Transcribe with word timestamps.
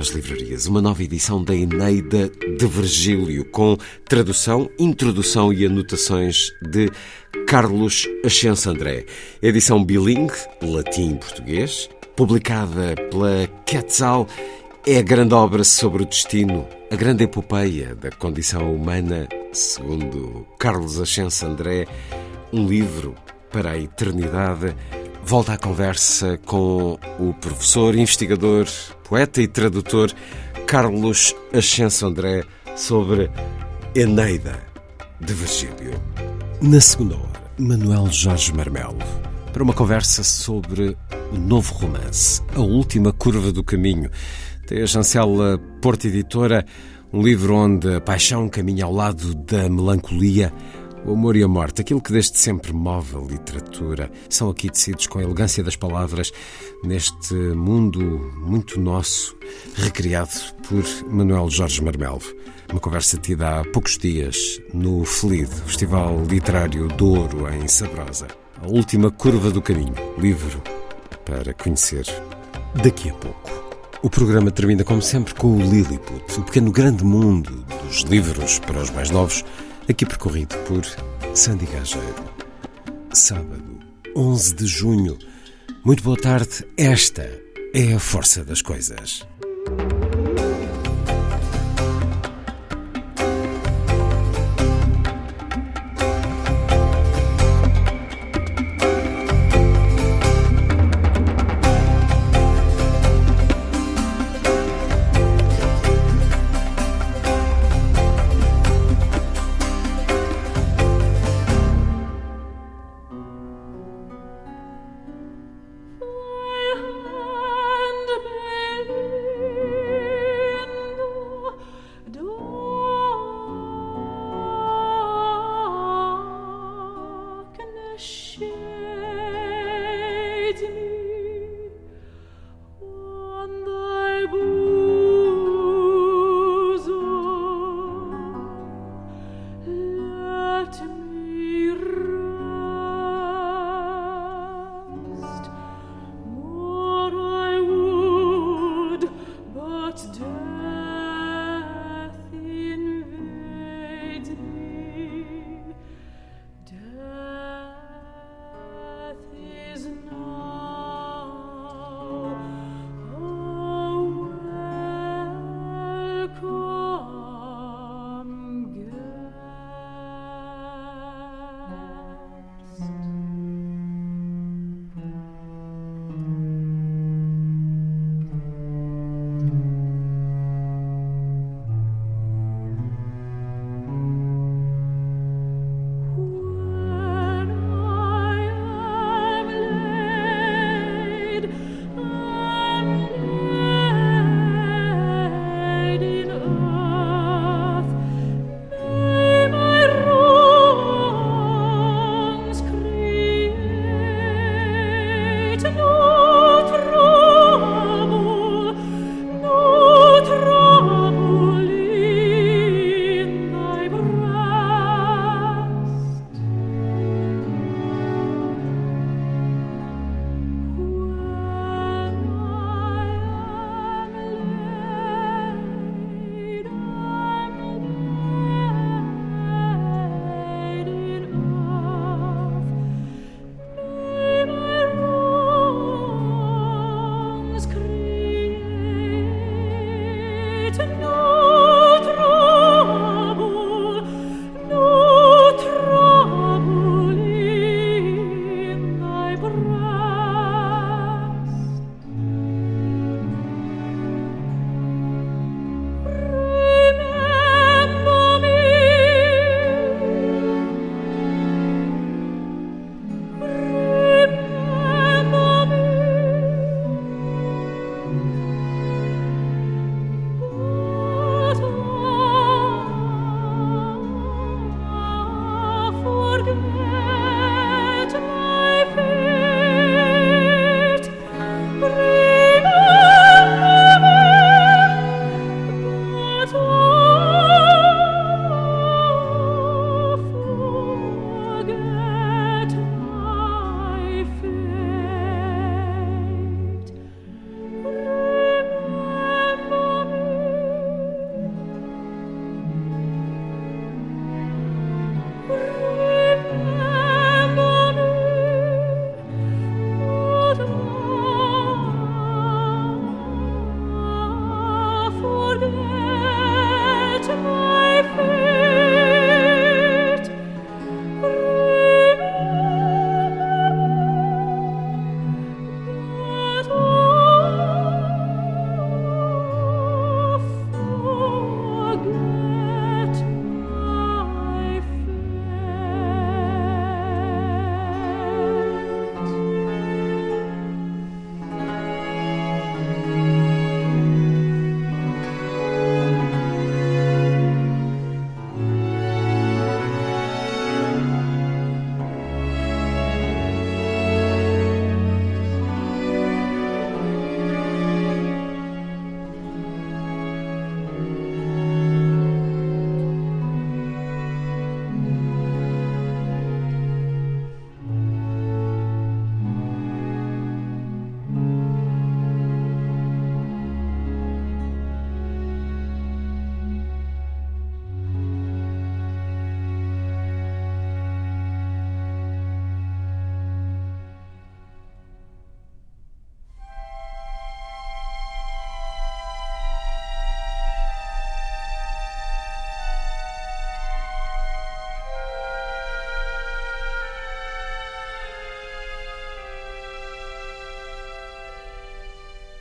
às 0.00 0.08
livrarias 0.08 0.66
uma 0.66 0.80
nova 0.80 1.02
edição 1.02 1.44
da 1.44 1.54
Eneida 1.54 2.30
de 2.30 2.66
Virgílio, 2.66 3.44
com 3.44 3.76
tradução, 4.08 4.70
introdução 4.78 5.52
e 5.52 5.66
anotações 5.66 6.50
de 6.62 6.90
Carlos 7.46 8.08
Ascenso 8.24 8.70
André. 8.70 9.04
Edição 9.42 9.84
bilingue, 9.84 10.32
latim 10.62 11.12
e 11.12 11.18
português, 11.18 11.90
publicada 12.16 12.94
pela 13.10 13.46
Quetzal, 13.66 14.26
é 14.86 14.96
a 14.96 15.02
grande 15.02 15.34
obra 15.34 15.62
sobre 15.64 16.02
o 16.02 16.06
destino, 16.06 16.66
a 16.90 16.96
grande 16.96 17.24
epopeia 17.24 17.94
da 17.94 18.10
condição 18.10 18.74
humana, 18.74 19.28
segundo 19.52 20.46
Carlos 20.58 20.98
Ascenso 20.98 21.44
André, 21.44 21.86
um 22.50 22.66
livro 22.66 23.14
para 23.52 23.72
a 23.72 23.78
eternidade. 23.78 24.74
Volta 25.30 25.52
à 25.52 25.56
conversa 25.56 26.40
com 26.44 26.98
o 27.20 27.32
professor, 27.34 27.94
investigador, 27.94 28.66
poeta 29.08 29.40
e 29.40 29.46
tradutor 29.46 30.10
Carlos 30.66 31.36
Ascenso 31.54 32.04
André 32.04 32.42
sobre 32.74 33.30
Eneida 33.94 34.58
de 35.20 35.32
Virgílio. 35.32 35.92
Na 36.60 36.80
segunda 36.80 37.14
hora, 37.14 37.44
Manuel 37.56 38.08
Jorge 38.10 38.52
Marmelo 38.52 38.98
para 39.52 39.62
uma 39.62 39.72
conversa 39.72 40.24
sobre 40.24 40.96
o 41.32 41.38
novo 41.38 41.74
romance, 41.74 42.42
A 42.56 42.60
Última 42.60 43.12
Curva 43.12 43.52
do 43.52 43.62
Caminho. 43.62 44.10
Tem 44.66 44.82
a 44.82 44.86
chancela 44.88 45.60
Porta 45.80 46.08
Editora, 46.08 46.66
um 47.12 47.22
livro 47.22 47.54
onde 47.54 47.94
a 47.94 48.00
paixão 48.00 48.48
caminha 48.48 48.84
ao 48.84 48.92
lado 48.92 49.32
da 49.32 49.68
melancolia. 49.68 50.52
O 51.04 51.14
amor 51.14 51.34
e 51.34 51.42
a 51.42 51.48
morte, 51.48 51.80
aquilo 51.80 52.00
que 52.00 52.12
desde 52.12 52.38
sempre 52.38 52.72
move 52.72 53.16
a 53.16 53.20
literatura, 53.20 54.10
são 54.28 54.50
aqui 54.50 54.70
tecidos 54.70 55.06
com 55.06 55.18
a 55.18 55.22
elegância 55.22 55.64
das 55.64 55.74
palavras 55.74 56.30
neste 56.84 57.34
mundo 57.34 58.00
muito 58.36 58.78
nosso, 58.78 59.34
recriado 59.76 60.30
por 60.68 60.84
Manuel 61.10 61.48
Jorge 61.48 61.82
Marmelvo. 61.82 62.34
Uma 62.70 62.80
conversa 62.80 63.16
tida 63.16 63.60
há 63.60 63.64
poucos 63.64 63.96
dias 63.96 64.60
no 64.74 65.04
FLID, 65.04 65.48
Festival 65.66 66.22
Literário 66.28 66.86
Douro, 66.88 67.48
em 67.52 67.66
Sabrosa. 67.66 68.28
A 68.62 68.66
Última 68.66 69.10
Curva 69.10 69.50
do 69.50 69.62
Caminho, 69.62 69.94
livro 70.18 70.62
para 71.24 71.54
conhecer 71.54 72.04
daqui 72.82 73.08
a 73.08 73.14
pouco. 73.14 73.50
O 74.02 74.10
programa 74.10 74.50
termina, 74.50 74.84
como 74.84 75.02
sempre, 75.02 75.34
com 75.34 75.56
o 75.56 75.60
Lilliput, 75.60 76.38
o 76.38 76.42
pequeno 76.42 76.70
grande 76.70 77.04
mundo 77.04 77.64
dos 77.84 78.02
livros 78.02 78.58
para 78.60 78.80
os 78.80 78.90
mais 78.90 79.10
novos, 79.10 79.44
aqui 79.90 80.06
percorrido 80.06 80.56
por 80.68 80.84
Sandy 81.34 81.66
Gageiro. 81.66 82.30
Sábado, 83.12 83.80
11 84.14 84.54
de 84.54 84.66
junho. 84.66 85.18
Muito 85.84 86.02
boa 86.02 86.16
tarde. 86.16 86.64
Esta 86.76 87.28
é 87.74 87.94
a 87.94 87.98
força 87.98 88.44
das 88.44 88.62
coisas. 88.62 89.26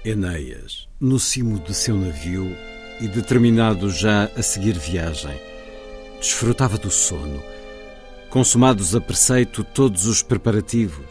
Enéas, 0.10 0.88
no 1.00 1.20
cimo 1.20 1.60
de 1.60 1.72
seu 1.74 1.96
navio 1.96 2.52
e 3.00 3.08
determinado 3.08 3.92
já 3.92 4.26
a 4.36 4.42
seguir 4.42 4.78
viagem, 4.78 5.40
desfrutava 6.20 6.80
do 6.80 6.90
sono, 6.90 7.40
consumados 8.30 8.96
a 8.96 9.02
preceito 9.02 9.64
todos 9.64 10.08
os 10.08 10.24
preparativos. 10.24 11.06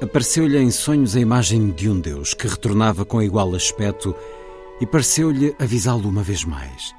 Apareceu-lhe 0.00 0.56
em 0.56 0.70
sonhos 0.70 1.16
a 1.16 1.20
imagem 1.20 1.72
de 1.72 1.90
um 1.90 2.00
Deus 2.00 2.32
que 2.32 2.46
retornava 2.46 3.04
com 3.04 3.20
igual 3.20 3.54
aspecto 3.56 4.14
e 4.80 4.86
pareceu-lhe 4.86 5.54
avisá-lo 5.58 6.08
uma 6.08 6.22
vez 6.22 6.44
mais. 6.44 6.94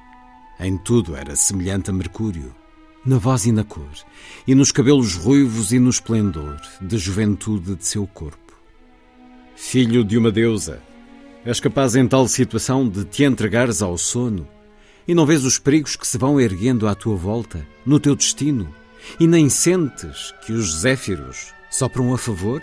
Em 0.59 0.77
tudo 0.77 1.15
era 1.15 1.37
semelhante 1.37 1.89
a 1.89 1.93
Mercúrio, 1.93 2.53
na 3.05 3.17
voz 3.17 3.45
e 3.45 3.51
na 3.53 3.63
cor, 3.63 3.89
e 4.45 4.53
nos 4.53 4.73
cabelos 4.73 5.15
ruivos 5.15 5.71
e 5.71 5.79
no 5.79 5.89
esplendor 5.89 6.59
da 6.81 6.97
juventude 6.97 7.75
de 7.75 7.87
seu 7.87 8.05
corpo. 8.05 8.40
Filho 9.63 10.03
de 10.03 10.17
uma 10.17 10.31
deusa, 10.31 10.81
és 11.45 11.59
capaz 11.59 11.95
em 11.95 12.05
tal 12.05 12.27
situação 12.27 12.89
de 12.89 13.05
te 13.05 13.23
entregares 13.23 13.81
ao 13.81 13.95
sono 13.95 14.45
e 15.07 15.13
não 15.13 15.25
vês 15.25 15.45
os 15.45 15.59
perigos 15.59 15.95
que 15.95 16.05
se 16.05 16.17
vão 16.17 16.41
erguendo 16.41 16.87
à 16.87 16.95
tua 16.95 17.15
volta, 17.15 17.65
no 17.85 17.97
teu 17.97 18.15
destino, 18.15 18.73
e 19.17 19.27
nem 19.27 19.49
sentes 19.49 20.33
que 20.45 20.51
os 20.51 20.79
zéfiros 20.79 21.53
sopram 21.69 22.11
a 22.11 22.17
favor? 22.17 22.61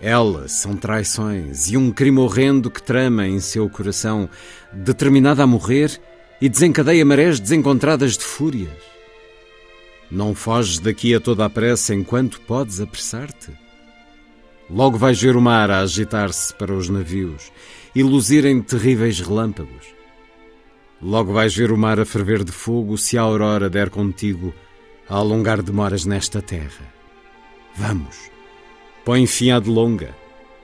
Elas 0.00 0.52
são 0.52 0.76
traições 0.76 1.70
e 1.70 1.76
um 1.78 1.92
crime 1.92 2.18
horrendo 2.18 2.70
que 2.70 2.82
trama 2.82 3.26
em 3.26 3.40
seu 3.40 3.70
coração, 3.70 4.28
determinado 4.72 5.40
a 5.40 5.46
morrer 5.46 5.98
e 6.42 6.48
desencadeia 6.48 7.04
marés 7.06 7.40
desencontradas 7.40 8.18
de 8.18 8.24
fúrias. 8.24 8.82
Não 10.10 10.34
foges 10.34 10.78
daqui 10.78 11.14
a 11.14 11.20
toda 11.20 11.46
a 11.46 11.48
pressa 11.48 11.94
enquanto 11.94 12.40
podes 12.40 12.80
apressar-te. 12.80 13.59
Logo 14.72 14.96
vais 14.96 15.20
ver 15.20 15.34
o 15.34 15.40
mar 15.40 15.68
a 15.68 15.80
agitar-se 15.80 16.54
para 16.54 16.72
os 16.72 16.88
navios 16.88 17.50
e 17.92 18.04
luzirem 18.04 18.62
terríveis 18.62 19.18
relâmpagos. 19.18 19.88
Logo 21.02 21.32
vais 21.32 21.54
ver 21.56 21.72
o 21.72 21.76
mar 21.76 21.98
a 21.98 22.04
ferver 22.04 22.44
de 22.44 22.52
fogo 22.52 22.96
se 22.96 23.18
a 23.18 23.22
aurora 23.22 23.68
der 23.68 23.90
contigo 23.90 24.54
a 25.08 25.16
alongar 25.16 25.60
demoras 25.60 26.04
nesta 26.04 26.40
terra. 26.40 26.86
Vamos, 27.74 28.30
põe 29.04 29.26
fim 29.26 29.50
à 29.50 29.58
delonga. 29.58 30.14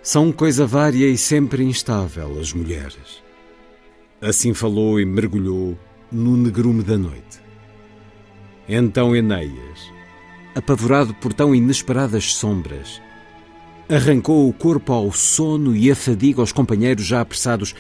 São 0.03 0.31
coisa 0.31 0.65
vária 0.65 1.09
e 1.09 1.19
sempre 1.19 1.65
instável 1.65 2.39
as 2.39 2.53
mulheres. 2.53 3.25
Assim 4.21 4.55
falou 4.55 5.01
e 5.01 5.05
mergulhou 5.05 5.77
no 6.13 6.37
negrume 6.37 6.85
da 6.85 6.97
noite. 6.97 7.41
Então 8.69 9.17
Enéas, 9.17 9.93
apavorado 10.55 11.13
por 11.15 11.33
tão 11.33 11.53
inesperadas 11.53 12.35
sombras, 12.35 13.01
Arrancou 13.89 14.49
o 14.49 14.53
corpo 14.53 14.93
ao 14.93 15.13
sono 15.13 15.75
e 15.77 15.89
a 15.93 15.95
fadiga 15.95 16.41
aos 16.41 16.51
companheiros 16.51 17.07
já 17.07 17.21
apressados. 17.21 17.73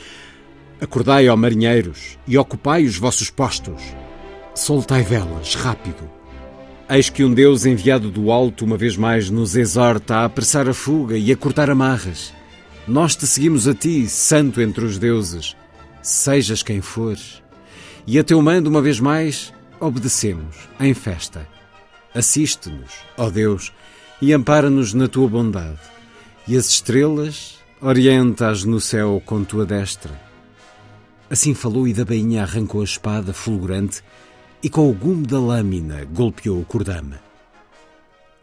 Acordai, 0.81 1.29
ó 1.29 1.37
marinheiros, 1.37 2.17
e 2.29 2.39
ocupai 2.39 2.85
os 2.85 2.97
vossos 2.97 3.29
postos. 3.29 3.83
Soltai 4.55 5.03
velas, 5.03 5.57
rápido. 5.57 6.09
Eis 6.89 7.11
que 7.11 7.25
um 7.25 7.35
Deus 7.35 7.67
enviado 7.67 8.09
do 8.09 8.31
alto 8.31 8.65
uma 8.65 8.77
vez 8.77 8.97
mais 8.97 9.31
nos 9.31 9.57
exorta 9.57 10.19
a 10.19 10.25
apressar 10.27 10.69
a 10.69 10.75
fuga 10.75 11.19
e 11.19 11.33
a 11.33 11.37
cortar 11.37 11.69
amarras. 11.69 12.33
Nós 12.87 13.17
te 13.17 13.27
seguimos 13.27 13.67
a 13.67 13.75
ti, 13.75 14.09
santo 14.09 14.61
entre 14.61 14.85
os 14.85 14.99
deuses, 14.99 15.57
sejas 16.01 16.63
quem 16.63 16.81
fores. 16.81 17.43
E 18.07 18.17
a 18.17 18.23
teu 18.23 18.41
mando 18.41 18.71
uma 18.71 18.81
vez 18.81 19.01
mais 19.01 19.53
obedecemos, 19.81 20.55
em 20.79 20.95
festa. 20.95 21.49
Assiste-nos, 22.15 22.93
ó 23.19 23.29
Deus, 23.29 23.73
e 24.23 24.33
ampara-nos 24.33 24.95
na 24.95 25.09
tua 25.09 25.29
bondade 25.29 25.96
e 26.49 26.57
as 26.57 26.69
estrelas 26.69 27.59
orienta-as 27.81 28.65
no 28.65 28.81
céu 28.81 29.21
com 29.25 29.43
tua 29.45 29.67
destra. 29.67 30.13
Assim 31.29 31.55
falou 31.55 31.89
e 31.89 31.93
da 31.93 32.05
bainha 32.05 32.43
arrancou 32.43 32.81
a 32.81 32.85
espada 32.85 33.33
fulgurante 33.33 34.03
e 34.63 34.71
com 34.71 34.89
o 34.89 34.95
gume 34.95 35.27
da 35.27 35.41
lâmina 35.41 36.05
golpeou 36.05 36.61
o 36.61 36.65
cordama. 36.65 37.19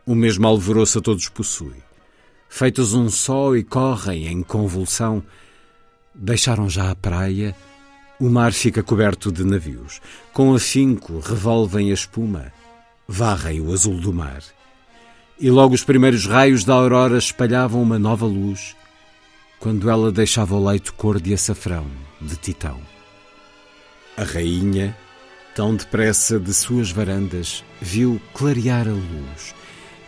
O 0.05 0.13
mesmo 0.13 0.45
alvoroço 0.45 0.99
a 0.99 1.01
todos 1.01 1.29
possui. 1.29 1.75
Feitos 2.49 2.93
um 2.93 3.09
só 3.09 3.55
e 3.55 3.63
correm 3.63 4.27
em 4.27 4.43
convulsão, 4.43 5.23
deixaram 6.13 6.69
já 6.69 6.91
a 6.91 6.95
praia, 6.95 7.55
o 8.19 8.29
mar 8.29 8.51
fica 8.51 8.83
coberto 8.83 9.31
de 9.31 9.43
navios. 9.43 10.01
Com 10.33 10.53
afinco 10.53 11.19
revolvem 11.19 11.89
a 11.89 11.93
espuma, 11.93 12.51
varrem 13.07 13.61
o 13.61 13.71
azul 13.71 13.99
do 13.99 14.13
mar 14.13 14.43
e 15.43 15.51
logo 15.51 15.75
os 15.75 15.83
primeiros 15.83 16.25
raios 16.25 16.63
da 16.63 16.73
aurora 16.73 17.17
espalhavam 17.17 17.81
uma 17.81 17.99
nova 17.99 18.25
luz, 18.25 18.77
quando 19.59 19.89
ela 19.89 20.09
deixava 20.09 20.55
o 20.55 20.65
leito 20.65 20.93
cor 20.93 21.19
de 21.19 21.33
açafrão, 21.33 21.85
de 22.21 22.37
titão. 22.37 22.79
A 24.15 24.23
rainha, 24.23 24.97
tão 25.53 25.75
depressa 25.75 26.39
de 26.39 26.53
suas 26.53 26.91
varandas, 26.91 27.61
viu 27.81 28.21
clarear 28.33 28.87
a 28.87 28.93
luz 28.93 29.53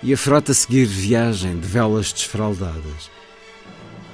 e 0.01 0.13
a 0.13 0.17
frota 0.17 0.53
seguir 0.53 0.85
viagem 0.85 1.59
de 1.59 1.67
velas 1.67 2.13
desfraldadas. 2.13 3.11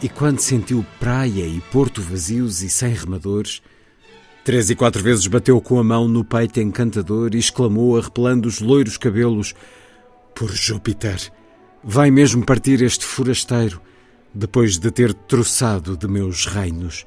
E 0.01 0.09
quando 0.09 0.39
sentiu 0.39 0.83
praia 0.99 1.45
e 1.45 1.61
porto 1.71 2.01
vazios 2.01 2.63
e 2.63 2.69
sem 2.69 2.95
remadores, 2.95 3.61
três 4.43 4.71
e 4.71 4.75
quatro 4.75 5.03
vezes 5.03 5.27
bateu 5.27 5.61
com 5.61 5.77
a 5.77 5.83
mão 5.83 6.07
no 6.07 6.25
peito 6.25 6.59
encantador 6.59 7.35
e 7.35 7.37
exclamou, 7.37 7.95
arrepelando 7.95 8.47
os 8.47 8.59
loiros 8.59 8.97
cabelos: 8.97 9.53
por 10.35 10.51
Júpiter, 10.51 11.19
vai 11.83 12.11
mesmo 12.11 12.45
partir 12.45 12.81
este 12.81 13.05
forasteiro, 13.05 13.81
depois 14.33 14.77
de 14.77 14.91
ter 14.91 15.13
troçado 15.13 15.97
de 15.97 16.07
meus 16.07 16.45
reinos. 16.45 17.05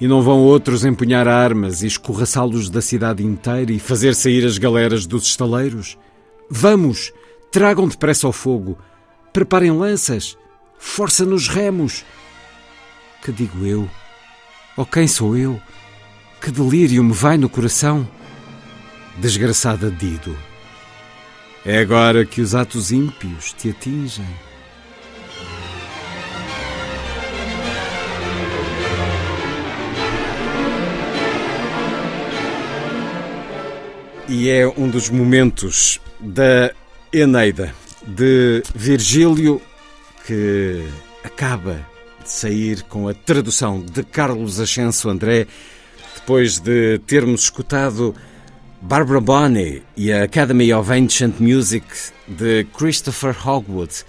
E 0.00 0.08
não 0.08 0.22
vão 0.22 0.38
outros 0.38 0.84
empunhar 0.84 1.28
armas 1.28 1.82
e 1.82 1.86
escorraçá-los 1.86 2.70
da 2.70 2.80
cidade 2.80 3.24
inteira 3.24 3.70
e 3.70 3.78
fazer 3.78 4.14
sair 4.14 4.46
as 4.46 4.56
galeras 4.56 5.06
dos 5.06 5.24
estaleiros? 5.24 5.98
Vamos! 6.48 7.12
Tragam 7.52 7.86
depressa 7.86 8.26
ao 8.26 8.32
fogo! 8.32 8.78
Preparem 9.32 9.70
lanças! 9.70 10.36
Força 10.78 11.24
nos 11.26 11.48
remos! 11.48 12.04
Que 13.22 13.30
digo 13.30 13.66
eu? 13.66 13.88
Ou 14.76 14.86
quem 14.86 15.06
sou 15.06 15.36
eu? 15.36 15.60
Que 16.40 16.50
delírio 16.50 17.04
me 17.04 17.12
vai 17.12 17.36
no 17.36 17.50
coração? 17.50 18.08
Desgraçada 19.18 19.90
Dido! 19.90 20.49
É 21.64 21.78
agora 21.78 22.24
que 22.24 22.40
os 22.40 22.54
atos 22.54 22.90
ímpios 22.90 23.52
te 23.52 23.68
atingem. 23.68 24.24
E 34.26 34.48
é 34.48 34.66
um 34.66 34.88
dos 34.88 35.10
momentos 35.10 36.00
da 36.18 36.72
Eneida 37.12 37.74
de 38.06 38.62
Virgílio 38.74 39.60
que 40.26 40.86
acaba 41.22 41.86
de 42.22 42.30
sair 42.30 42.82
com 42.84 43.06
a 43.06 43.12
tradução 43.12 43.84
de 43.84 44.02
Carlos 44.02 44.60
Ascenso 44.60 45.10
André, 45.10 45.46
depois 46.14 46.58
de 46.58 46.98
termos 47.00 47.42
escutado 47.42 48.14
Barbara 48.82 49.20
Bonney 49.20 49.82
e 49.94 50.10
a 50.10 50.24
Academy 50.24 50.72
of 50.72 50.90
Ancient 50.90 51.38
Music 51.38 51.84
de 52.26 52.64
Christopher 52.76 53.36
Hogwood 53.46 54.04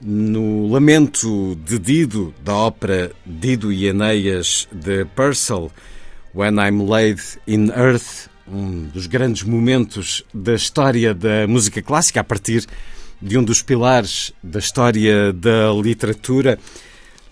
no 0.00 0.68
Lamento 0.68 1.56
de 1.56 1.78
Dido 1.80 2.32
da 2.42 2.54
ópera 2.54 3.10
Dido 3.26 3.72
e 3.72 3.86
Enéas 3.86 4.68
de 4.70 5.04
Purcell 5.16 5.70
When 6.32 6.56
I'm 6.60 6.88
Laid 6.88 7.20
in 7.46 7.70
Earth 7.70 8.28
um 8.46 8.84
dos 8.84 9.06
grandes 9.06 9.42
momentos 9.42 10.22
da 10.32 10.54
história 10.54 11.12
da 11.12 11.46
música 11.48 11.82
clássica 11.82 12.20
a 12.20 12.24
partir 12.24 12.64
de 13.20 13.36
um 13.36 13.42
dos 13.42 13.62
pilares 13.62 14.32
da 14.42 14.58
história 14.58 15.32
da 15.32 15.72
literatura. 15.72 16.58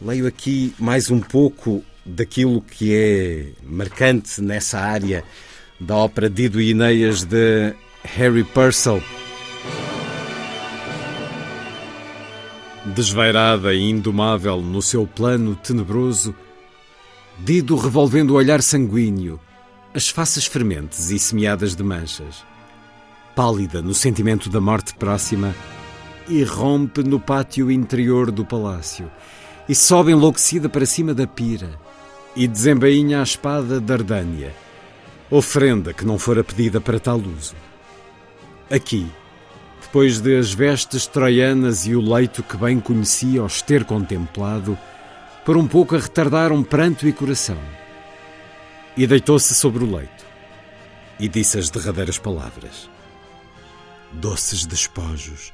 Leio 0.01 0.27
aqui 0.27 0.75
mais 0.79 1.11
um 1.11 1.21
pouco 1.21 1.85
daquilo 2.05 2.61
que 2.61 2.95
é 2.95 3.47
marcante 3.63 4.41
nessa 4.41 4.81
área 4.81 5.23
da 5.83 5.97
ópera 5.97 6.31
Dido 6.31 6.61
e 6.61 6.71
Ineias 6.71 7.25
de 7.25 7.75
Harry 8.05 8.45
Purcell. 8.45 9.03
Desvairada 12.87 13.75
e 13.75 13.81
indomável 13.91 14.61
no 14.61 14.81
seu 14.81 15.07
plano 15.07 15.57
tenebroso, 15.57 16.35
Dido 17.39 17.77
revolvendo 17.77 18.35
o 18.35 18.37
olhar 18.37 18.63
sanguíneo, 18.63 19.41
as 19.95 20.09
faces 20.09 20.47
fermentes 20.47 21.11
e 21.11 21.19
semeadas 21.19 21.75
de 21.75 21.83
manchas. 21.83 22.45
Pálida 23.35 23.83
no 23.83 23.95
sentimento 23.95 24.49
da 24.49 24.61
morte 24.61 24.95
próxima, 24.95 25.55
irrompe 26.29 27.03
no 27.03 27.19
pátio 27.19 27.71
interior 27.71 28.31
do 28.31 28.45
palácio 28.45 29.11
e 29.69 29.75
sobe 29.75 30.13
enlouquecida 30.13 30.69
para 30.69 30.87
cima 30.87 31.13
da 31.13 31.27
pira 31.27 31.71
e 32.37 32.47
desembainha 32.47 33.21
a 33.21 33.23
espada 33.23 33.81
Dardânia 33.81 34.62
oferenda 35.33 35.95
que 35.95 36.05
não 36.05 36.19
fora 36.19 36.45
pedida 36.45 36.79
para 36.79 37.01
tal 37.01 37.19
uso. 37.19 37.55
Aqui, 38.71 39.11
depois 39.81 40.21
de 40.21 40.37
as 40.37 40.53
vestes 40.53 41.07
troianas 41.07 41.87
e 41.87 41.97
o 41.97 42.01
leito 42.01 42.43
que 42.43 42.57
bem 42.57 42.79
conhecia 42.79 43.43
os 43.43 43.63
ter 43.63 43.85
contemplado, 43.85 44.79
por 45.43 45.57
um 45.57 45.67
pouco 45.67 45.97
a 45.97 45.99
retardar 45.99 46.53
um 46.53 46.63
pranto 46.63 47.09
e 47.09 47.13
coração. 47.15 47.59
E 48.95 49.07
deitou-se 49.07 49.55
sobre 49.55 49.83
o 49.83 49.97
leito 49.97 50.23
e 51.19 51.29
disse 51.29 51.59
as 51.59 51.71
derradeiras 51.71 52.19
palavras. 52.19 52.91
Doces 54.13 54.67
despojos, 54.67 55.51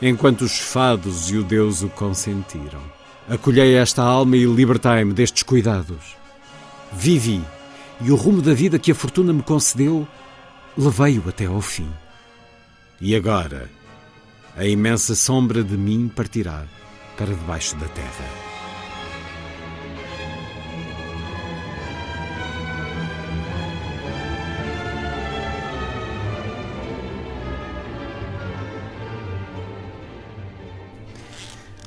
enquanto 0.00 0.42
os 0.42 0.60
fados 0.60 1.28
e 1.28 1.36
o 1.36 1.42
Deus 1.42 1.82
o 1.82 1.88
consentiram. 1.88 2.80
Acolhei 3.28 3.74
esta 3.74 4.02
alma 4.02 4.36
e 4.36 4.44
libertai-me 4.44 5.12
destes 5.12 5.42
cuidados. 5.42 6.16
Vivi, 6.92 7.42
e 8.04 8.10
o 8.10 8.16
rumo 8.16 8.42
da 8.42 8.52
vida 8.52 8.78
que 8.78 8.90
a 8.90 8.94
fortuna 8.94 9.32
me 9.32 9.42
concedeu, 9.42 10.06
levei-o 10.76 11.28
até 11.28 11.46
ao 11.46 11.60
fim. 11.60 11.88
E 13.00 13.14
agora, 13.14 13.70
a 14.56 14.66
imensa 14.66 15.14
sombra 15.14 15.62
de 15.62 15.76
mim 15.76 16.10
partirá 16.14 16.66
para 17.16 17.26
debaixo 17.26 17.76
da 17.76 17.86
terra. 17.88 18.52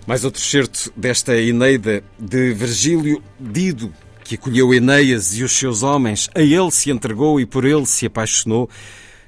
Mais 0.07 0.23
outro 0.23 0.39
certo 0.39 0.93
desta 0.95 1.35
Eneida 1.35 2.03
de 2.19 2.53
Virgílio 2.53 3.23
Dido, 3.39 3.91
que 4.25 4.35
acolheu 4.35 4.73
Enéas 4.73 5.37
e 5.37 5.43
os 5.43 5.51
seus 5.51 5.83
homens, 5.83 6.27
a 6.33 6.41
ele 6.41 6.71
se 6.71 6.89
entregou 6.89 7.39
e 7.39 7.45
por 7.45 7.63
ele 7.63 7.85
se 7.85 8.07
apaixonou, 8.07 8.67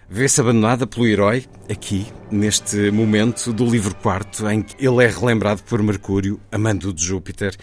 vê-se 0.10 0.42
abandonada 0.42 0.88
pelo 0.88 1.06
herói, 1.06 1.46
aqui, 1.70 2.08
neste 2.32 2.89
momento 2.89 3.54
do 3.54 3.63
livro 3.63 3.94
quarto, 3.94 4.50
em 4.50 4.63
que 4.63 4.84
ele 4.84 5.04
é 5.06 5.08
relembrado 5.08 5.62
por 5.62 5.84
Mercúrio, 5.84 6.39
amando 6.51 6.92
de 6.92 7.06
Júpiter, 7.06 7.56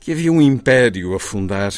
que 0.00 0.12
havia 0.12 0.32
um 0.32 0.40
império 0.40 1.14
a 1.14 1.20
fundar. 1.20 1.74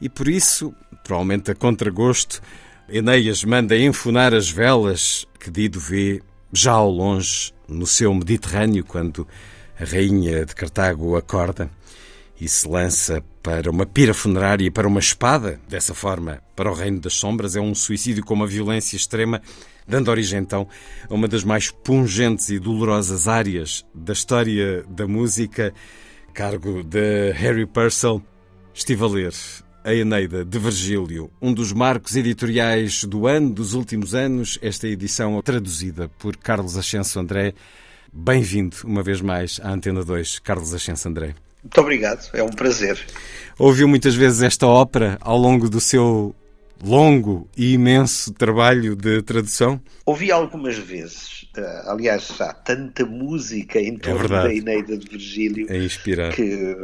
E 0.00 0.08
por 0.08 0.26
isso, 0.26 0.74
provavelmente 1.04 1.52
a 1.52 1.54
contragosto, 1.54 2.42
Enéas 2.88 3.44
manda 3.44 3.78
enfunar 3.78 4.34
as 4.34 4.50
velas 4.50 5.24
que 5.38 5.52
Dido 5.52 5.78
vê 5.78 6.20
já 6.52 6.72
ao 6.72 6.90
longe, 6.90 7.54
no 7.68 7.86
seu 7.86 8.12
Mediterrâneo, 8.12 8.84
quando 8.84 9.24
a 9.80 9.84
rainha 9.84 10.44
de 10.44 10.52
Cartago 10.52 11.16
acorda 11.16 11.70
e 12.42 12.48
se 12.48 12.68
lança 12.68 13.22
para 13.40 13.70
uma 13.70 13.86
pira 13.86 14.12
funerária 14.12 14.68
para 14.68 14.88
uma 14.88 14.98
espada, 14.98 15.60
dessa 15.68 15.94
forma, 15.94 16.42
para 16.56 16.68
o 16.68 16.74
Reino 16.74 16.98
das 16.98 17.14
Sombras. 17.14 17.54
É 17.54 17.60
um 17.60 17.72
suicídio 17.72 18.24
com 18.24 18.34
uma 18.34 18.48
violência 18.48 18.96
extrema, 18.96 19.40
dando 19.86 20.10
origem 20.10 20.40
então 20.40 20.66
a 21.08 21.14
uma 21.14 21.28
das 21.28 21.44
mais 21.44 21.70
pungentes 21.70 22.48
e 22.48 22.58
dolorosas 22.58 23.28
áreas 23.28 23.86
da 23.94 24.12
história 24.12 24.82
da 24.88 25.06
música, 25.06 25.72
cargo 26.34 26.82
de 26.82 27.30
Harry 27.30 27.64
Purcell. 27.64 28.20
Estive 28.74 29.04
a 29.04 29.06
ler 29.06 29.34
a 29.84 29.94
Eneida 29.94 30.44
de 30.44 30.58
Virgílio, 30.58 31.30
um 31.40 31.54
dos 31.54 31.72
marcos 31.72 32.16
editoriais 32.16 33.04
do 33.04 33.28
ano, 33.28 33.50
dos 33.50 33.72
últimos 33.74 34.16
anos, 34.16 34.58
esta 34.60 34.88
edição 34.88 35.40
traduzida 35.42 36.08
por 36.18 36.36
Carlos 36.36 36.76
Ascenso 36.76 37.20
André. 37.20 37.54
Bem-vindo 38.12 38.78
uma 38.82 39.02
vez 39.04 39.20
mais 39.20 39.60
à 39.62 39.70
Antena 39.70 40.04
2, 40.04 40.40
Carlos 40.40 40.74
Ascenso 40.74 41.08
André. 41.08 41.36
Muito 41.62 41.80
obrigado, 41.80 42.28
é 42.34 42.42
um 42.42 42.50
prazer. 42.50 42.98
Ouviu 43.58 43.86
muitas 43.86 44.14
vezes 44.14 44.42
esta 44.42 44.66
ópera 44.66 45.18
ao 45.20 45.36
longo 45.36 45.68
do 45.68 45.80
seu 45.80 46.34
longo 46.82 47.48
e 47.56 47.74
imenso 47.74 48.32
trabalho 48.32 48.96
de 48.96 49.22
tradução? 49.22 49.80
Ouvi 50.04 50.32
algumas 50.32 50.76
vezes. 50.76 51.42
Uh, 51.56 51.90
aliás, 51.90 52.40
há 52.40 52.52
tanta 52.52 53.04
música 53.04 53.78
em 53.78 53.96
torno 53.96 54.24
é 54.24 54.42
da 54.42 54.54
Eneida 54.54 54.96
de 54.96 55.08
Virgílio 55.08 55.66
é 55.70 55.76
inspirar. 55.76 56.32
que 56.32 56.76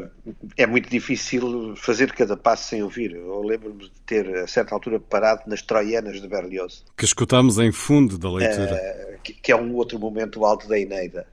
é 0.56 0.66
muito 0.66 0.88
difícil 0.90 1.75
fazer 1.75 2.12
cada 2.12 2.37
passo 2.37 2.68
sem 2.68 2.82
ouvir. 2.82 3.12
Eu 3.12 3.42
lembro-me 3.42 3.85
de 3.85 4.00
ter, 4.06 4.28
a 4.37 4.47
certa 4.47 4.75
altura, 4.75 5.00
parado 5.00 5.42
nas 5.47 5.62
Troianas 5.62 6.20
de 6.20 6.28
Berlioz. 6.28 6.85
Que 6.97 7.04
escutamos 7.04 7.58
em 7.58 7.73
fundo 7.73 8.18
da 8.18 8.30
leitura. 8.30 8.75
Uh, 8.75 9.23
que, 9.23 9.32
que 9.32 9.50
é 9.50 9.56
um 9.56 9.75
outro 9.75 9.99
momento 9.99 10.44
alto 10.44 10.68
da 10.68 10.78
Eneida. 10.78 11.26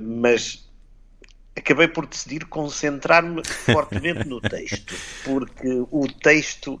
Mas 0.00 0.69
acabei 1.60 1.88
por 1.88 2.06
decidir 2.06 2.46
concentrar-me 2.46 3.42
fortemente 3.44 4.26
no 4.28 4.40
texto, 4.40 4.94
porque 5.24 5.68
o 5.90 6.06
texto, 6.08 6.78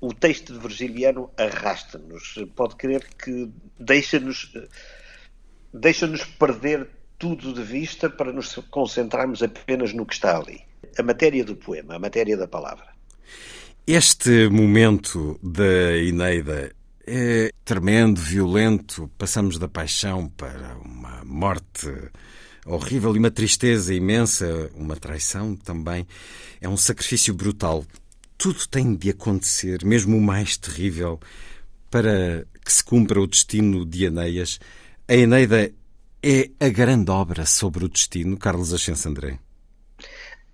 o 0.00 0.14
texto 0.14 0.54
de 0.54 0.58
Virgiliano 0.58 1.30
arrasta-nos. 1.36 2.34
Pode 2.56 2.76
crer 2.76 3.06
que 3.22 3.50
deixa-nos 3.78 4.52
deixa-nos 5.72 6.24
perder 6.24 6.88
tudo 7.18 7.52
de 7.52 7.62
vista 7.62 8.08
para 8.08 8.32
nos 8.32 8.54
concentrarmos 8.70 9.42
apenas 9.42 9.92
no 9.92 10.06
que 10.06 10.14
está 10.14 10.36
ali. 10.36 10.62
A 10.98 11.02
matéria 11.02 11.44
do 11.44 11.54
poema, 11.54 11.96
a 11.96 11.98
matéria 11.98 12.36
da 12.36 12.48
palavra. 12.48 12.86
Este 13.86 14.48
momento 14.48 15.38
da 15.42 15.96
Eneida 15.96 16.72
é 17.06 17.50
tremendo, 17.64 18.20
violento. 18.20 19.10
Passamos 19.18 19.58
da 19.58 19.68
paixão 19.68 20.28
para 20.28 20.76
uma 20.78 21.22
morte 21.24 21.88
horrível 22.66 23.14
e 23.14 23.18
uma 23.18 23.30
tristeza 23.30 23.94
imensa, 23.94 24.70
uma 24.74 24.96
traição 24.96 25.56
também. 25.56 26.06
É 26.60 26.68
um 26.68 26.76
sacrifício 26.76 27.34
brutal. 27.34 27.84
Tudo 28.36 28.66
tem 28.68 28.94
de 28.94 29.10
acontecer, 29.10 29.84
mesmo 29.84 30.16
o 30.16 30.20
mais 30.20 30.56
terrível, 30.56 31.20
para 31.90 32.46
que 32.64 32.72
se 32.72 32.82
cumpra 32.82 33.20
o 33.20 33.26
destino 33.26 33.84
de 33.84 34.04
Eneias. 34.04 34.58
A 35.08 35.14
Eneida 35.14 35.72
é 36.22 36.50
a 36.60 36.68
grande 36.68 37.10
obra 37.10 37.44
sobre 37.46 37.84
o 37.84 37.88
destino, 37.88 38.36
Carlos 38.36 38.72
Ascenso 38.72 39.08
André. 39.08 39.38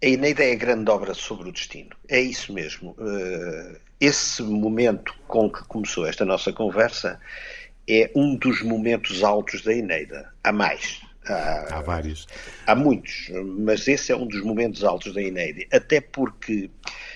A 0.03 0.07
Eneida 0.07 0.45
é 0.45 0.53
a 0.53 0.57
grande 0.57 0.91
obra 0.91 1.15
sobre 1.15 1.49
o 1.49 1.53
destino. 1.53 1.91
É 2.09 2.21
isso 2.21 2.53
mesmo. 2.53 2.91
Uh, 2.93 3.77
esse 4.01 4.43
momento 4.43 5.15
com 5.27 5.51
que 5.51 5.65
começou 5.65 6.07
esta 6.07 6.25
nossa 6.25 6.53
conversa 6.53 7.19
é 7.89 8.11
um 8.15 8.37
dos 8.37 8.63
momentos 8.63 9.23
altos 9.23 9.63
da 9.63 9.73
Eneida. 9.73 10.33
Há 10.43 10.53
mais. 10.53 11.01
Há, 11.29 11.77
há 11.77 11.81
vários. 11.81 12.27
Há 12.67 12.75
muitos, 12.75 13.29
mas 13.59 13.89
esse 13.89 14.13
é 14.13 14.17
um 14.17 14.27
dos 14.27 14.43
momentos 14.43 14.85
altos 14.85 15.13
da 15.13 15.23
Eneida. 15.23 15.65
Até 15.73 16.01
porque 16.01 16.71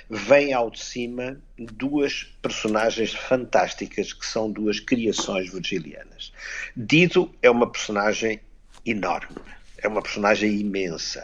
vem 0.09 0.52
ao 0.52 0.71
de 0.71 0.81
cima 0.81 1.40
duas 1.57 2.25
personagens 2.43 3.14
fantásticas 3.14 4.12
que 4.12 4.26
são 4.26 4.50
duas 4.50 4.81
criações 4.81 5.52
virgilianas. 5.52 6.33
Dido 6.76 7.33
é 7.40 7.49
uma 7.49 7.71
personagem 7.71 8.40
enorme, 8.85 9.37
é 9.79 9.87
uma 9.87 10.02
personagem 10.02 10.59
imensa. 10.59 11.23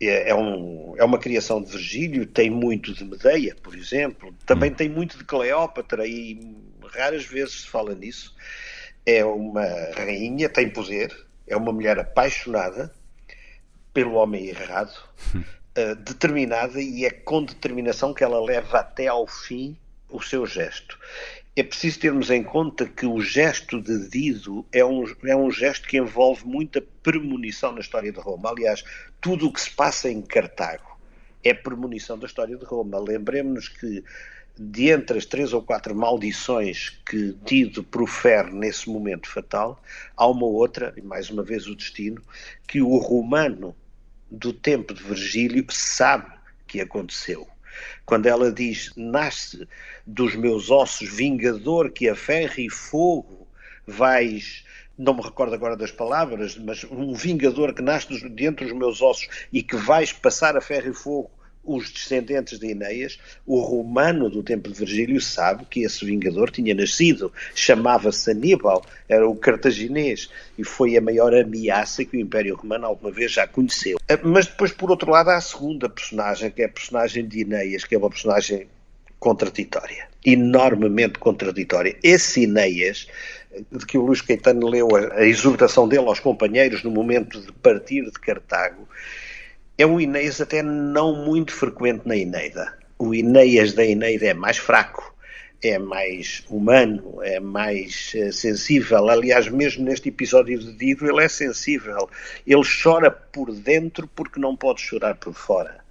É, 0.00 0.30
é, 0.30 0.34
um, 0.34 0.94
é 0.98 1.04
uma 1.04 1.18
criação 1.18 1.62
de 1.62 1.70
Virgílio, 1.70 2.26
tem 2.26 2.50
muito 2.50 2.92
de 2.92 3.04
Medeia, 3.04 3.56
por 3.62 3.74
exemplo, 3.74 4.34
também 4.44 4.70
hum. 4.70 4.74
tem 4.74 4.88
muito 4.88 5.16
de 5.16 5.24
Cleópatra 5.24 6.06
e 6.06 6.56
raras 6.94 7.24
vezes 7.24 7.62
se 7.62 7.68
fala 7.68 7.94
nisso. 7.94 8.34
É 9.04 9.24
uma 9.24 9.66
rainha, 9.96 10.48
tem 10.48 10.70
poder, 10.70 11.12
é 11.46 11.56
uma 11.56 11.72
mulher 11.72 11.98
apaixonada 11.98 12.92
pelo 13.92 14.14
homem 14.14 14.46
errado, 14.46 14.96
uh, 15.34 15.94
determinada 16.02 16.80
e 16.80 17.04
é 17.04 17.10
com 17.10 17.44
determinação 17.44 18.14
que 18.14 18.24
ela 18.24 18.42
leva 18.42 18.80
até 18.80 19.06
ao 19.06 19.26
fim 19.26 19.76
o 20.08 20.20
seu 20.20 20.46
gesto 20.46 20.98
é 21.54 21.62
preciso 21.62 22.00
termos 22.00 22.30
em 22.30 22.42
conta 22.42 22.86
que 22.86 23.04
o 23.04 23.20
gesto 23.20 23.80
de 23.80 24.08
Dido 24.08 24.64
é 24.72 24.82
um, 24.82 25.04
é 25.24 25.36
um 25.36 25.50
gesto 25.50 25.86
que 25.86 25.98
envolve 25.98 26.46
muita 26.46 26.82
premonição 27.02 27.72
na 27.72 27.80
história 27.80 28.10
de 28.10 28.18
Roma. 28.18 28.50
Aliás, 28.50 28.82
tudo 29.20 29.46
o 29.46 29.52
que 29.52 29.60
se 29.60 29.70
passa 29.70 30.08
em 30.08 30.22
Cartago 30.22 30.98
é 31.44 31.52
premonição 31.52 32.18
da 32.18 32.26
história 32.26 32.56
de 32.56 32.64
Roma. 32.64 32.98
Lembremos-nos 32.98 33.68
que, 33.68 34.02
de 34.58 34.90
entre 34.90 35.18
as 35.18 35.26
três 35.26 35.52
ou 35.52 35.62
quatro 35.62 35.94
maldições 35.94 36.90
que 37.08 37.34
Dido 37.44 37.82
profere 37.82 38.52
nesse 38.52 38.88
momento 38.88 39.28
fatal, 39.28 39.82
há 40.16 40.26
uma 40.26 40.46
outra, 40.46 40.92
e 40.96 41.02
mais 41.02 41.30
uma 41.30 41.42
vez 41.42 41.66
o 41.66 41.74
destino, 41.74 42.22
que 42.66 42.80
o 42.80 42.96
romano 42.98 43.74
do 44.30 44.52
tempo 44.52 44.94
de 44.94 45.02
Virgílio 45.02 45.64
sabe 45.70 46.30
que 46.66 46.80
aconteceu 46.80 47.46
quando 48.04 48.26
ela 48.26 48.52
diz: 48.52 48.92
Nasce 48.96 49.68
dos 50.06 50.34
meus 50.34 50.70
ossos 50.70 51.08
vingador 51.08 51.90
que 51.90 52.08
a 52.08 52.14
ferro 52.14 52.58
e 52.58 52.70
fogo 52.70 53.46
vais. 53.86 54.64
Não 54.98 55.14
me 55.14 55.22
recordo 55.22 55.54
agora 55.54 55.76
das 55.76 55.90
palavras, 55.90 56.56
mas 56.56 56.84
um 56.84 57.14
vingador 57.14 57.74
que 57.74 57.82
nasce 57.82 58.28
de 58.28 58.46
entre 58.46 58.66
os 58.66 58.72
meus 58.72 59.00
ossos 59.00 59.28
e 59.52 59.62
que 59.62 59.76
vais 59.76 60.12
passar 60.12 60.56
a 60.56 60.60
ferro 60.60 60.90
e 60.90 60.94
fogo 60.94 61.30
os 61.64 61.90
descendentes 61.90 62.58
de 62.58 62.70
Enéas, 62.70 63.18
o 63.46 63.60
romano 63.60 64.28
do 64.28 64.42
tempo 64.42 64.68
de 64.68 64.78
Virgílio 64.78 65.20
sabe 65.20 65.64
que 65.66 65.82
esse 65.84 66.04
vingador 66.04 66.50
tinha 66.50 66.74
nascido, 66.74 67.32
chamava-se 67.54 68.30
Aníbal, 68.30 68.84
era 69.08 69.28
o 69.28 69.36
cartaginês, 69.36 70.28
e 70.58 70.64
foi 70.64 70.96
a 70.96 71.00
maior 71.00 71.34
ameaça 71.34 72.04
que 72.04 72.16
o 72.16 72.20
Império 72.20 72.56
Romano 72.56 72.86
alguma 72.86 73.12
vez 73.12 73.32
já 73.32 73.46
conheceu. 73.46 73.98
Ah, 74.08 74.18
mas 74.22 74.46
depois, 74.46 74.72
por 74.72 74.90
outro 74.90 75.10
lado, 75.10 75.30
há 75.30 75.36
a 75.36 75.40
segunda 75.40 75.88
personagem, 75.88 76.50
que 76.50 76.62
é 76.62 76.66
a 76.66 76.68
personagem 76.68 77.26
de 77.26 77.42
Enéas, 77.42 77.84
que 77.84 77.94
é 77.94 77.98
uma 77.98 78.10
personagem 78.10 78.66
contraditória, 79.20 80.08
enormemente 80.26 81.18
contraditória. 81.20 81.96
Esse 82.02 82.42
Enéas, 82.42 83.06
de 83.70 83.86
que 83.86 83.96
o 83.96 84.02
Luís 84.02 84.20
Caetano 84.20 84.66
leu 84.66 84.88
a, 84.96 85.20
a 85.20 85.24
exortação 85.24 85.86
dele 85.86 86.06
aos 86.06 86.18
companheiros 86.18 86.82
no 86.82 86.90
momento 86.90 87.40
de 87.40 87.52
partir 87.52 88.04
de 88.04 88.12
Cartago, 88.12 88.88
É 89.78 89.86
um 89.86 89.98
Inês 89.98 90.38
até 90.38 90.62
não 90.62 91.24
muito 91.24 91.50
frequente 91.50 92.06
na 92.06 92.14
Eneida. 92.14 92.76
O 92.98 93.14
Ineias 93.14 93.72
da 93.72 93.84
Eneida 93.84 94.26
é 94.26 94.34
mais 94.34 94.58
fraco, 94.58 95.14
é 95.62 95.78
mais 95.78 96.44
humano, 96.50 97.22
é 97.22 97.40
mais 97.40 98.12
uh, 98.14 98.30
sensível. 98.30 99.08
Aliás, 99.08 99.48
mesmo 99.48 99.84
neste 99.84 100.10
episódio 100.10 100.58
de 100.58 100.72
Dido, 100.74 101.08
ele 101.08 101.24
é 101.24 101.28
sensível. 101.28 102.08
Ele 102.46 102.62
chora 102.82 103.10
por 103.10 103.50
dentro 103.50 104.06
porque 104.08 104.38
não 104.38 104.54
pode 104.54 104.82
chorar 104.82 105.14
por 105.14 105.32
fora. 105.32 105.82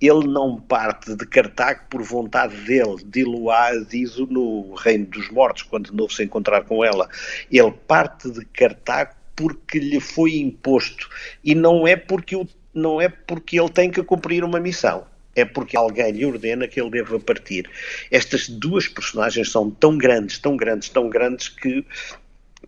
Ele 0.00 0.26
não 0.26 0.60
parte 0.60 1.14
de 1.14 1.24
Cartago 1.24 1.82
por 1.88 2.02
vontade 2.02 2.56
dele, 2.62 2.96
de 3.04 3.22
Luá 3.22 3.70
Dido 3.88 4.26
no 4.26 4.74
Reino 4.74 5.06
dos 5.06 5.30
Mortos, 5.30 5.62
quando 5.62 5.92
de 5.92 5.96
novo 5.96 6.12
se 6.12 6.24
encontrar 6.24 6.64
com 6.64 6.84
ela. 6.84 7.08
Ele 7.52 7.70
parte 7.86 8.28
de 8.28 8.44
Cartago 8.46 9.14
porque 9.36 9.78
lhe 9.78 10.00
foi 10.00 10.38
imposto 10.38 11.08
e 11.44 11.54
não 11.54 11.86
é 11.86 11.94
porque 11.96 12.34
o 12.34 12.46
não 12.74 13.00
é 13.00 13.08
porque 13.08 13.58
ele 13.58 13.70
tem 13.70 13.90
que 13.90 14.02
cumprir 14.02 14.44
uma 14.44 14.60
missão, 14.60 15.06
é 15.34 15.44
porque 15.44 15.76
alguém 15.76 16.10
lhe 16.12 16.26
ordena 16.26 16.68
que 16.68 16.80
ele 16.80 16.90
deva 16.90 17.18
partir. 17.18 17.68
Estas 18.10 18.48
duas 18.48 18.88
personagens 18.88 19.50
são 19.50 19.70
tão 19.70 19.96
grandes, 19.96 20.38
tão 20.38 20.56
grandes, 20.56 20.88
tão 20.88 21.08
grandes 21.08 21.48
que 21.48 21.84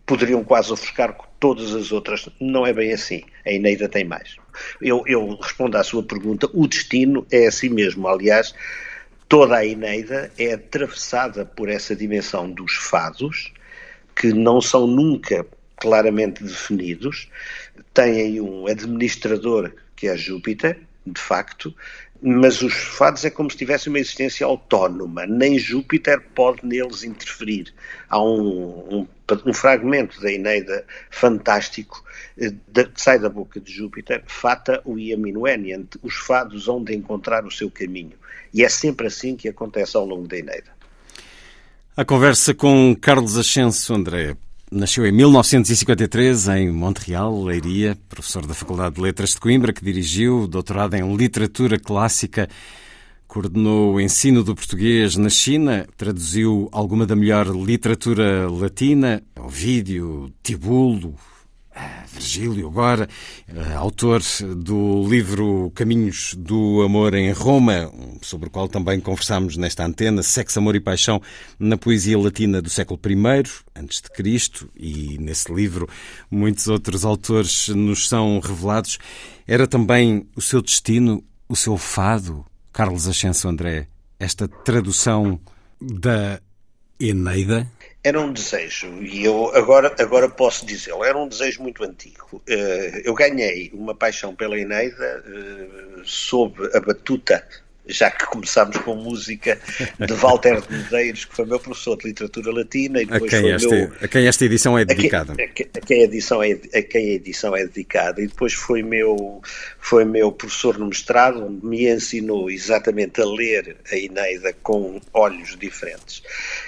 poderiam 0.05 0.43
quase 0.43 0.71
ofuscar 0.71 1.15
todas 1.39 1.73
as 1.73 1.91
outras. 1.91 2.27
Não 2.39 2.65
é 2.65 2.73
bem 2.73 2.93
assim. 2.93 3.23
A 3.45 3.51
Eneida 3.51 3.87
tem 3.87 4.03
mais. 4.03 4.35
Eu, 4.81 5.03
eu 5.05 5.35
respondo 5.35 5.77
à 5.77 5.83
sua 5.83 6.03
pergunta. 6.03 6.49
O 6.53 6.67
destino 6.67 7.25
é 7.31 7.47
assim 7.47 7.69
mesmo. 7.69 8.07
Aliás, 8.07 8.53
toda 9.29 9.57
a 9.57 9.65
Eneida 9.65 10.31
é 10.37 10.53
atravessada 10.53 11.45
por 11.45 11.69
essa 11.69 11.95
dimensão 11.95 12.49
dos 12.49 12.73
fados, 12.73 13.53
que 14.15 14.33
não 14.33 14.61
são 14.61 14.87
nunca 14.87 15.45
claramente 15.77 16.43
definidos. 16.43 17.29
Têm 17.93 18.41
um 18.41 18.67
administrador 18.67 19.71
que 19.95 20.07
é 20.07 20.17
Júpiter, 20.17 20.79
de 21.05 21.19
facto, 21.19 21.73
mas 22.21 22.61
os 22.61 22.73
fados 22.73 23.23
é 23.25 23.29
como 23.29 23.51
se 23.51 23.57
tivessem 23.57 23.91
uma 23.91 23.99
existência 23.99 24.45
autónoma, 24.45 25.25
nem 25.27 25.59
Júpiter 25.59 26.21
pode 26.33 26.65
neles 26.65 27.03
interferir. 27.03 27.73
Há 28.09 28.21
um, 28.21 28.99
um, 28.99 29.07
um 29.45 29.53
fragmento 29.53 30.19
da 30.21 30.31
Eneida 30.31 30.85
fantástico 31.11 32.03
eh, 32.37 32.51
que 32.73 33.01
sai 33.01 33.19
da 33.19 33.29
boca 33.29 33.59
de 33.59 33.71
Júpiter, 33.71 34.23
Fata 34.25 34.81
o 34.85 34.97
Iaminuenient, 34.97 35.95
os 36.01 36.15
fados 36.15 36.67
onde 36.67 36.95
encontrar 36.95 37.45
o 37.45 37.51
seu 37.51 37.69
caminho. 37.69 38.13
E 38.53 38.63
é 38.63 38.69
sempre 38.69 39.07
assim 39.07 39.35
que 39.35 39.49
acontece 39.49 39.95
ao 39.95 40.05
longo 40.05 40.27
da 40.27 40.37
Eneida. 40.37 40.73
A 41.95 42.03
conversa 42.03 42.53
com 42.53 42.95
Carlos 42.99 43.37
Ascenso 43.37 43.93
André. 43.93 44.35
Nasceu 44.71 45.05
em 45.05 45.11
1953 45.11 46.47
em 46.47 46.71
Montreal, 46.71 47.43
Leiria, 47.43 47.95
professor 48.09 48.47
da 48.47 48.55
Faculdade 48.55 48.95
de 48.95 49.01
Letras 49.01 49.29
de 49.29 49.39
Coimbra, 49.39 49.71
que 49.71 49.85
dirigiu 49.85 50.47
doutorado 50.47 50.95
em 50.95 51.15
Literatura 51.15 51.77
Clássica, 51.77 52.49
coordenou 53.27 53.93
o 53.93 54.01
ensino 54.01 54.43
do 54.43 54.55
português 54.55 55.15
na 55.17 55.29
China, 55.29 55.85
traduziu 55.95 56.67
alguma 56.71 57.05
da 57.05 57.15
melhor 57.15 57.47
literatura 57.55 58.49
latina, 58.49 59.21
Ovídio, 59.39 60.33
Tibulo, 60.41 61.13
Virgílio, 62.15 62.67
agora, 62.67 63.09
eh, 63.47 63.73
autor 63.73 64.21
do 64.57 65.07
livro 65.07 65.71
Caminhos 65.75 66.33
do 66.37 66.81
Amor 66.81 67.13
em 67.13 67.31
Roma, 67.31 67.91
sobre 68.21 68.47
o 68.47 68.51
qual 68.51 68.69
também 68.69 68.99
conversámos 68.99 69.57
nesta 69.57 69.85
antena, 69.85 70.23
Sexo, 70.23 70.59
Amor 70.59 70.75
e 70.75 70.79
Paixão 70.79 71.21
na 71.59 71.77
poesia 71.77 72.17
latina 72.17 72.61
do 72.61 72.69
século 72.69 72.99
I, 73.05 73.43
antes 73.75 74.01
de 74.01 74.09
Cristo, 74.09 74.69
e 74.75 75.17
nesse 75.19 75.53
livro 75.53 75.89
muitos 76.31 76.67
outros 76.67 77.03
autores 77.03 77.67
nos 77.69 78.07
são 78.07 78.39
revelados. 78.39 78.97
Era 79.45 79.67
também 79.67 80.25
o 80.35 80.41
seu 80.41 80.61
destino, 80.61 81.23
o 81.49 81.55
seu 81.55 81.77
fado, 81.77 82.45
Carlos 82.71 83.07
Ascenso 83.07 83.47
André, 83.47 83.87
esta 84.17 84.47
tradução 84.47 85.39
da 85.81 86.39
Eneida? 86.99 87.69
Era 88.05 88.21
um 88.21 88.31
desejo, 88.31 89.01
e 89.01 89.25
eu 89.25 89.49
agora, 89.55 89.91
agora 89.97 90.29
posso 90.29 90.63
dizê-lo, 90.63 91.03
era 91.03 91.17
um 91.17 91.27
desejo 91.27 91.63
muito 91.63 91.83
antigo. 91.83 92.39
Eh, 92.47 93.01
eu 93.03 93.15
ganhei 93.15 93.71
uma 93.73 93.95
paixão 93.95 94.35
pela 94.35 94.59
Eneida 94.59 95.23
eh, 95.25 96.01
sob 96.03 96.69
a 96.71 96.79
batuta 96.79 97.43
já 97.87 98.09
que 98.09 98.25
começámos 98.25 98.77
com 98.77 98.95
música 98.95 99.59
de 99.99 100.13
Walter 100.13 100.61
de 100.61 100.71
Medeiros, 100.71 101.25
que 101.25 101.35
foi 101.35 101.45
meu 101.45 101.59
professor 101.59 101.97
de 101.97 102.07
literatura 102.07 102.51
latina 102.51 103.01
e 103.01 103.05
depois 103.05 103.33
a 103.33 103.41
quem, 103.41 103.51
esta, 103.51 103.75
meu... 103.75 103.91
a 104.01 104.07
quem 104.07 104.27
esta 104.27 104.45
edição 104.45 104.77
é 104.77 104.85
dedicada. 104.85 105.33
A 105.33 105.47
quem, 105.47 105.67
a 105.73 105.79
quem, 105.79 106.01
a 106.01 106.03
edição 106.03 106.43
é, 106.43 106.51
a 106.51 106.81
quem 106.81 107.09
a 107.09 107.13
edição 107.13 107.55
é 107.55 107.65
dedicada 107.65 108.21
e 108.21 108.27
depois 108.27 108.53
foi 108.53 108.81
meu, 108.81 109.41
foi 109.79 110.05
meu 110.05 110.31
professor 110.31 110.77
no 110.77 110.87
mestrado, 110.87 111.45
onde 111.45 111.65
me 111.65 111.87
ensinou 111.89 112.49
exatamente 112.49 113.21
a 113.21 113.25
ler 113.25 113.77
a 113.91 113.95
Eneida 113.95 114.53
com 114.63 114.99
olhos 115.13 115.55
diferentes. 115.57 116.23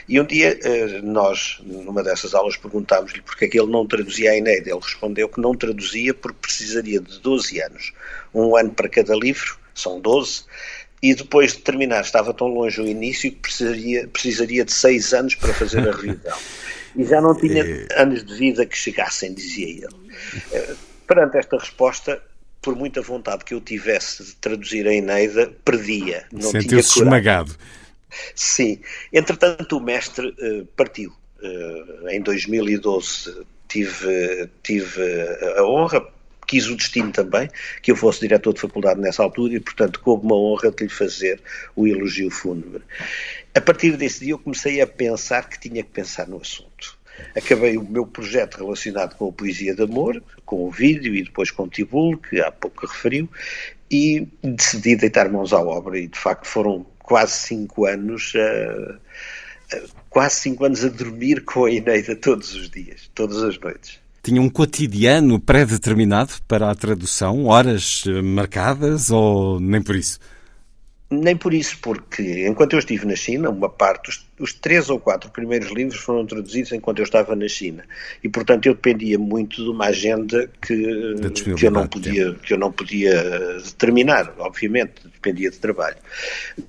E 0.07 0.19
um 0.19 0.25
dia 0.25 0.57
eh, 0.63 1.01
nós, 1.03 1.59
numa 1.63 2.03
dessas 2.03 2.33
aulas, 2.33 2.55
perguntámos-lhe 2.57 3.21
porque 3.21 3.45
é 3.45 3.47
que 3.47 3.59
ele 3.59 3.71
não 3.71 3.85
traduzia 3.85 4.31
a 4.31 4.37
Eneida. 4.37 4.69
Ele 4.69 4.79
respondeu 4.79 5.27
que 5.27 5.41
não 5.41 5.55
traduzia 5.55 6.13
porque 6.13 6.37
precisaria 6.41 6.99
de 6.99 7.19
12 7.19 7.61
anos, 7.61 7.93
um 8.33 8.55
ano 8.55 8.71
para 8.71 8.87
cada 8.87 9.15
livro, 9.15 9.57
são 9.73 9.99
12, 9.99 10.43
e 11.01 11.13
depois 11.13 11.53
de 11.53 11.59
terminar 11.59 12.01
estava 12.01 12.33
tão 12.33 12.47
longe 12.47 12.81
o 12.81 12.87
início 12.87 13.31
que 13.31 13.37
precisaria, 13.37 14.07
precisaria 14.07 14.65
de 14.65 14.71
seis 14.71 15.13
anos 15.13 15.35
para 15.35 15.53
fazer 15.53 15.87
a 15.87 15.91
revisão. 15.91 16.37
E 16.95 17.03
já 17.03 17.21
não 17.21 17.35
tinha 17.35 17.63
anos 17.95 18.25
de 18.25 18.35
vida 18.35 18.65
que 18.65 18.75
chegassem, 18.75 19.33
dizia 19.33 19.67
ele. 19.67 20.11
Eh, 20.51 20.75
perante 21.05 21.37
esta 21.37 21.57
resposta, 21.57 22.21
por 22.61 22.75
muita 22.75 23.01
vontade 23.01 23.45
que 23.45 23.53
eu 23.53 23.61
tivesse 23.61 24.23
de 24.23 24.35
traduzir 24.35 24.87
a 24.87 24.93
Eneida, 24.93 25.53
perdia. 25.63 26.25
Sentiu-se 26.39 26.99
esmagado. 26.99 27.55
Sim. 28.33 28.79
Entretanto, 29.13 29.77
o 29.77 29.79
mestre 29.79 30.27
uh, 30.27 30.65
partiu. 30.75 31.13
Uh, 31.39 32.09
em 32.09 32.19
2012 32.21 33.45
tive, 33.67 34.49
tive 34.63 35.01
a 35.57 35.63
honra, 35.63 36.07
quis 36.47 36.67
o 36.67 36.75
destino 36.75 37.11
também 37.11 37.49
que 37.81 37.91
eu 37.91 37.95
fosse 37.95 38.21
diretor 38.21 38.53
de 38.53 38.61
faculdade 38.61 38.99
nessa 38.99 39.21
altura 39.21 39.55
e, 39.55 39.59
portanto, 39.59 39.99
coube 39.99 40.25
uma 40.25 40.35
honra 40.35 40.71
de 40.71 40.85
lhe 40.85 40.89
fazer 40.89 41.41
o 41.75 41.85
elogio 41.85 42.31
fúnebre. 42.31 42.81
A 43.53 43.61
partir 43.61 43.97
desse 43.97 44.21
dia 44.21 44.33
eu 44.33 44.39
comecei 44.39 44.81
a 44.81 44.87
pensar 44.87 45.49
que 45.49 45.59
tinha 45.59 45.83
que 45.83 45.89
pensar 45.89 46.27
no 46.27 46.41
assunto. 46.41 46.97
Acabei 47.35 47.77
o 47.77 47.83
meu 47.83 48.05
projeto 48.05 48.57
relacionado 48.57 49.15
com 49.15 49.27
a 49.27 49.31
poesia 49.31 49.75
de 49.75 49.81
amor, 49.83 50.23
com 50.45 50.65
o 50.65 50.71
vídeo 50.71 51.13
e 51.15 51.23
depois 51.23 51.51
com 51.51 51.63
o 51.63 51.67
Tibulo, 51.67 52.17
que 52.17 52.39
há 52.39 52.51
pouco 52.51 52.85
referiu, 52.85 53.27
e 53.89 54.27
decidi 54.43 54.95
deitar 54.95 55.29
mãos 55.29 55.51
à 55.51 55.59
obra 55.59 55.99
e, 55.99 56.07
de 56.07 56.17
facto, 56.17 56.45
foram 56.45 56.85
quase 56.99 57.33
cinco 57.33 57.85
anos 57.85 58.33
quase 60.09 60.35
cinco 60.35 60.65
anos 60.65 60.83
a 60.83 60.89
dormir 60.89 61.43
com 61.43 61.65
a 61.65 61.71
Ineida 61.71 62.15
todos 62.15 62.55
os 62.55 62.69
dias, 62.69 63.09
todas 63.13 63.43
as 63.43 63.59
noites. 63.59 63.99
Tinha 64.27 64.41
um 64.41 64.49
cotidiano 64.49 65.39
pré-determinado 65.39 66.33
para 66.49 66.69
a 66.69 66.75
tradução, 66.75 67.45
horas 67.45 68.03
eh, 68.05 68.21
marcadas 68.21 69.09
ou 69.09 69.57
nem 69.57 69.81
por 69.81 69.95
isso? 69.95 70.19
Nem 71.09 71.37
por 71.37 71.53
isso, 71.53 71.77
porque 71.81 72.45
enquanto 72.45 72.73
eu 72.73 72.79
estive 72.79 73.05
na 73.05 73.15
China, 73.15 73.49
uma 73.49 73.69
parte, 73.69 74.09
os, 74.09 74.27
os, 74.37 74.51
três 74.51 74.89
ou 74.89 74.99
quatro 74.99 75.31
primeiros 75.31 75.71
livros 75.71 76.01
foram 76.01 76.25
traduzidos 76.25 76.73
enquanto 76.73 76.99
eu 76.99 77.05
estava 77.05 77.37
na 77.37 77.47
China. 77.47 77.85
E, 78.21 78.27
portanto, 78.27 78.65
eu 78.65 78.73
dependia 78.73 79.17
muito 79.17 79.63
de 79.63 79.69
uma 79.69 79.85
agenda 79.85 80.49
que, 80.61 80.75
que, 81.55 81.65
eu, 81.65 81.71
não 81.71 81.87
podia, 81.87 82.33
que 82.33 82.53
eu 82.53 82.57
não 82.57 82.69
podia 82.69 83.23
determinar, 83.63 84.33
obviamente, 84.39 84.91
dependia 85.27 85.51
de 85.51 85.57
trabalho. 85.57 85.97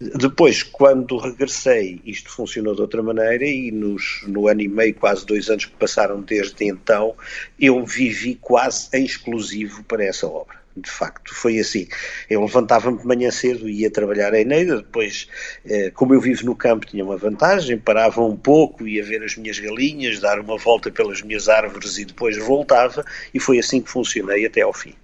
Depois, 0.00 0.62
quando 0.62 1.16
regressei, 1.16 2.00
isto 2.04 2.30
funcionou 2.30 2.74
de 2.74 2.80
outra 2.80 3.02
maneira 3.02 3.44
e 3.44 3.70
nos, 3.70 4.22
no 4.26 4.48
ano 4.48 4.62
e 4.62 4.68
meio, 4.68 4.94
quase 4.94 5.24
dois 5.24 5.48
anos 5.48 5.64
que 5.64 5.76
passaram 5.76 6.20
desde 6.20 6.64
então, 6.64 7.14
eu 7.58 7.84
vivi 7.84 8.34
quase 8.34 8.88
em 8.92 9.04
exclusivo 9.04 9.82
para 9.84 10.04
essa 10.04 10.26
obra 10.26 10.58
de 10.80 10.88
facto, 10.88 11.34
foi 11.34 11.58
assim. 11.58 11.88
Eu 12.30 12.40
levantava-me 12.40 12.98
de 12.98 13.04
manhã 13.04 13.32
cedo 13.32 13.68
e 13.68 13.80
ia 13.80 13.90
trabalhar 13.90 14.32
em 14.34 14.44
Neida, 14.44 14.76
depois, 14.76 15.26
eh, 15.64 15.90
como 15.92 16.14
eu 16.14 16.20
vivo 16.20 16.46
no 16.46 16.54
campo, 16.54 16.86
tinha 16.86 17.04
uma 17.04 17.16
vantagem, 17.16 17.76
parava 17.76 18.22
um 18.22 18.36
pouco, 18.36 18.86
ia 18.86 19.02
ver 19.02 19.24
as 19.24 19.36
minhas 19.36 19.58
galinhas, 19.58 20.20
dar 20.20 20.38
uma 20.38 20.56
volta 20.56 20.88
pelas 20.88 21.20
minhas 21.20 21.48
árvores 21.48 21.98
e 21.98 22.04
depois 22.04 22.38
voltava, 22.38 23.04
e 23.34 23.40
foi 23.40 23.58
assim 23.58 23.80
que 23.80 23.90
funcionei 23.90 24.46
até 24.46 24.60
ao 24.60 24.72
fim. 24.72 24.94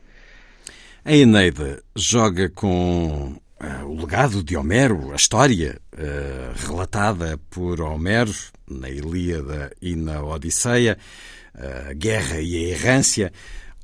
A 1.05 1.15
Eneida 1.15 1.83
joga 1.95 2.49
com 2.49 3.37
o 3.87 3.95
legado 3.95 4.43
de 4.43 4.57
Homero, 4.57 5.13
a 5.13 5.17
história 5.17 5.81
uh, 5.93 6.67
relatada 6.69 7.39
por 7.51 7.81
Homero 7.81 8.35
na 8.69 8.89
Ilíada 8.89 9.73
e 9.81 9.95
na 9.97 10.23
Odisseia, 10.23 10.99
a 11.55 11.93
guerra 11.93 12.41
e 12.41 12.57
a 12.57 12.69
errância 12.71 13.33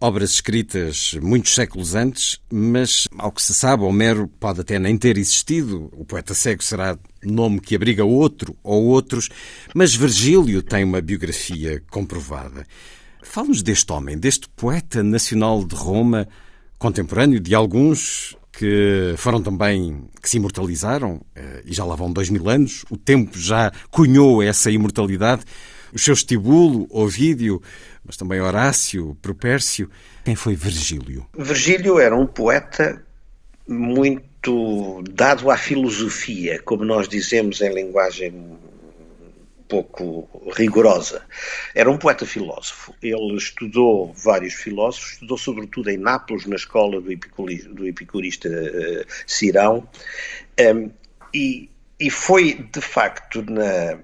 obras 0.00 0.30
escritas 0.30 1.14
muitos 1.20 1.54
séculos 1.54 1.94
antes, 1.94 2.40
mas, 2.50 3.06
ao 3.18 3.30
que 3.30 3.42
se 3.42 3.52
sabe, 3.52 3.84
Homero 3.84 4.26
pode 4.26 4.62
até 4.62 4.78
nem 4.78 4.96
ter 4.96 5.18
existido. 5.18 5.90
O 5.92 6.04
poeta 6.04 6.32
cego 6.32 6.64
será 6.64 6.98
nome 7.22 7.60
que 7.60 7.76
abriga 7.76 8.04
outro 8.04 8.56
ou 8.64 8.84
outros, 8.86 9.28
mas 9.74 9.94
Virgílio 9.94 10.62
tem 10.62 10.84
uma 10.84 11.02
biografia 11.02 11.82
comprovada. 11.90 12.66
Fala-nos 13.22 13.62
deste 13.62 13.92
homem, 13.92 14.16
deste 14.16 14.48
poeta 14.48 15.02
nacional 15.02 15.62
de 15.62 15.74
Roma, 15.74 16.26
contemporâneo 16.78 17.38
de 17.38 17.54
alguns 17.54 18.34
que 18.60 19.14
foram 19.16 19.42
também, 19.42 20.04
que 20.20 20.28
se 20.28 20.36
imortalizaram, 20.36 21.22
eh, 21.34 21.62
e 21.64 21.72
já 21.72 21.82
lá 21.82 21.96
vão 21.96 22.12
dois 22.12 22.28
mil 22.28 22.46
anos, 22.46 22.84
o 22.90 22.96
tempo 22.98 23.38
já 23.38 23.72
cunhou 23.90 24.42
essa 24.42 24.70
imortalidade. 24.70 25.44
O 25.94 25.98
seu 25.98 26.12
estibulo, 26.12 26.86
Ovídio, 26.90 27.62
mas 28.04 28.18
também 28.18 28.38
Horácio, 28.38 29.16
Propércio. 29.22 29.88
Quem 30.26 30.34
foi 30.34 30.54
Virgílio? 30.54 31.26
Virgílio 31.38 31.98
era 31.98 32.14
um 32.14 32.26
poeta 32.26 33.02
muito 33.66 35.02
dado 35.10 35.50
à 35.50 35.56
filosofia, 35.56 36.60
como 36.62 36.84
nós 36.84 37.08
dizemos 37.08 37.62
em 37.62 37.72
linguagem 37.72 38.58
pouco 39.70 40.28
rigorosa. 40.56 41.22
Era 41.74 41.90
um 41.90 41.96
poeta 41.96 42.26
filósofo. 42.26 42.92
Ele 43.00 43.36
estudou 43.36 44.12
vários 44.12 44.54
filósofos, 44.54 45.12
estudou 45.12 45.38
sobretudo 45.38 45.88
em 45.88 45.96
Nápoles, 45.96 46.44
na 46.46 46.56
escola 46.56 47.00
do, 47.00 47.08
do 47.74 47.86
epicurista 47.86 48.48
uh, 48.48 49.06
Cirão, 49.26 49.88
um, 50.60 50.90
e, 51.32 51.70
e, 52.00 52.10
foi 52.10 52.54
de 52.72 52.80
facto 52.80 53.42
na, 53.48 53.98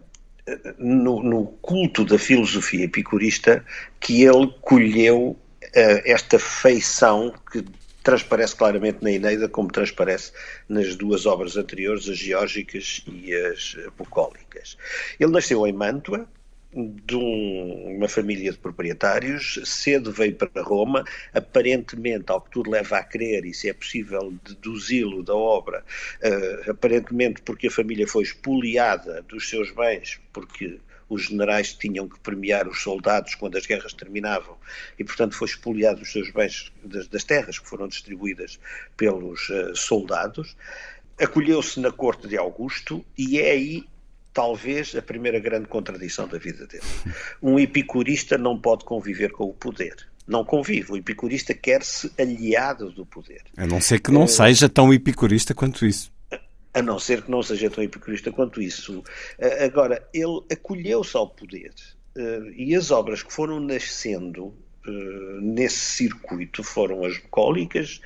no, 0.79 1.23
no, 1.25 1.47
culto 1.61 2.05
da 2.05 2.17
filosofia 2.17 2.85
epicurista 2.85 3.65
que 3.99 4.23
ele 4.23 4.55
colheu 4.63 5.31
uh, 5.31 5.39
esta 6.05 6.39
feição 6.39 7.35
que 7.51 7.65
transparece 8.07 8.55
claramente 8.55 9.03
na 9.03 9.11
Eneida, 9.11 9.49
como 9.49 9.69
transparece 9.69 10.31
nas 10.69 10.95
duas 10.95 11.27
obras 11.27 11.57
anteriores, 11.57 12.09
as 12.09 12.17
geórgicas 12.17 13.05
e 13.09 13.35
as 13.35 13.77
bucólicas. 13.99 14.79
Ele 15.19 15.33
nasceu 15.33 15.67
em 15.67 15.73
Mantua, 15.73 16.25
de 16.73 17.17
um, 17.17 17.97
uma 17.97 18.09
família 18.09 18.53
de 18.53 18.59
proprietários, 18.59 19.59
cedo 19.65 20.13
veio 20.13 20.37
para 20.37 20.63
Roma, 20.63 21.05
aparentemente, 21.35 22.27
ao 22.29 22.41
que 22.41 22.51
tudo 22.51 22.71
leva 22.71 22.99
a 22.99 23.03
crer, 23.03 23.45
e 23.45 23.53
se 23.53 23.69
é 23.69 23.73
possível 23.73 24.33
deduzi-lo 24.45 25.25
da 25.25 25.35
obra, 25.35 25.83
uh, 26.23 26.71
aparentemente 26.71 27.43
porque 27.43 27.67
a 27.67 27.71
família 27.73 28.07
foi 28.07 28.23
expoliada 28.23 29.21
dos 29.23 29.49
seus 29.49 29.73
bens, 29.73 30.21
porque 30.33 30.79
os 31.09 31.25
generais 31.25 31.73
tinham 31.73 32.09
que 32.09 32.19
premiar 32.19 32.69
os 32.69 32.83
soldados 32.83 33.35
quando 33.35 33.57
as 33.57 33.67
guerras 33.67 33.93
terminavam 33.93 34.57
e, 34.99 35.05
portanto, 35.05 35.37
foi 35.37 35.49
expoliado 35.49 36.03
os 36.03 36.11
seus 36.11 36.31
bens 36.31 36.73
das, 36.85 37.07
das 37.09 37.25
terras 37.25 37.59
que 37.59 37.69
foram 37.69 37.89
distribuídas 37.89 38.59
pelos 38.97 39.49
uh, 39.49 39.75
soldados. 39.75 40.57
Acolheu-se 41.19 41.81
na 41.81 41.91
corte 41.91 42.29
de 42.29 42.37
Augusto 42.37 43.05
e 43.17 43.39
é 43.39 43.53
aí 43.53 43.85
talvez 44.33 44.95
a 44.95 45.01
primeira 45.01 45.41
grande 45.41 45.67
contradição 45.67 46.29
da 46.29 46.39
vida 46.39 46.67
dele. 46.67 46.85
Um 47.43 47.59
epicurista 47.59 48.37
não 48.37 48.59
pode 48.59 48.85
conviver 48.85 49.31
com 49.33 49.45
o 49.45 49.55
poder. 49.55 49.95
Não 50.27 50.45
convive. 50.45 50.93
O 50.93 50.97
epicurista 50.97 51.55
quer-se 51.55 52.13
aliado 52.19 52.91
do 52.91 53.07
poder. 53.07 53.43
A 53.57 53.67
não 53.67 53.81
ser 53.81 54.01
que 54.01 54.11
não 54.11 54.25
é... 54.25 54.27
seja 54.27 54.69
tão 54.69 54.93
epicurista 54.93 55.55
quanto 55.55 55.87
isso 55.87 56.16
a 56.77 56.83
não 56.83 56.99
ser 56.99 57.23
que 57.23 57.31
não 57.31 57.43
seja 57.43 57.71
tão 57.71 57.83
epicurista 57.83 58.31
quanto 58.31 58.61
isso. 58.61 59.03
Agora, 59.65 60.07
ele 60.13 60.43
acolheu-se 60.53 61.17
ao 61.17 61.29
poder 61.29 61.73
eh, 62.17 62.53
e 62.55 62.75
as 62.75 62.91
obras 62.91 63.23
que 63.23 63.33
foram 63.33 63.61
nascendo 63.61 64.55
eh, 64.87 65.39
nesse 65.41 65.79
circuito 65.79 66.65
foram 66.65 67.05
as 67.05 67.19
bucólicas, 67.19 68.01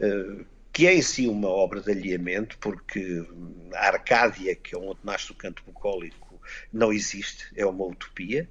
eh, 0.00 0.44
que 0.72 0.86
é 0.86 0.94
em 0.94 1.02
si 1.02 1.28
uma 1.28 1.48
obra 1.48 1.80
de 1.80 1.90
alinhamento, 1.90 2.58
porque 2.58 3.24
a 3.74 3.88
Arcádia, 3.88 4.54
que 4.56 4.74
é 4.74 4.78
onde 4.78 5.00
nasce 5.04 5.30
o 5.30 5.34
canto 5.34 5.62
bucólico, 5.64 6.21
não 6.72 6.92
existe, 6.92 7.46
é 7.56 7.64
uma 7.66 7.84
utopia. 7.84 8.48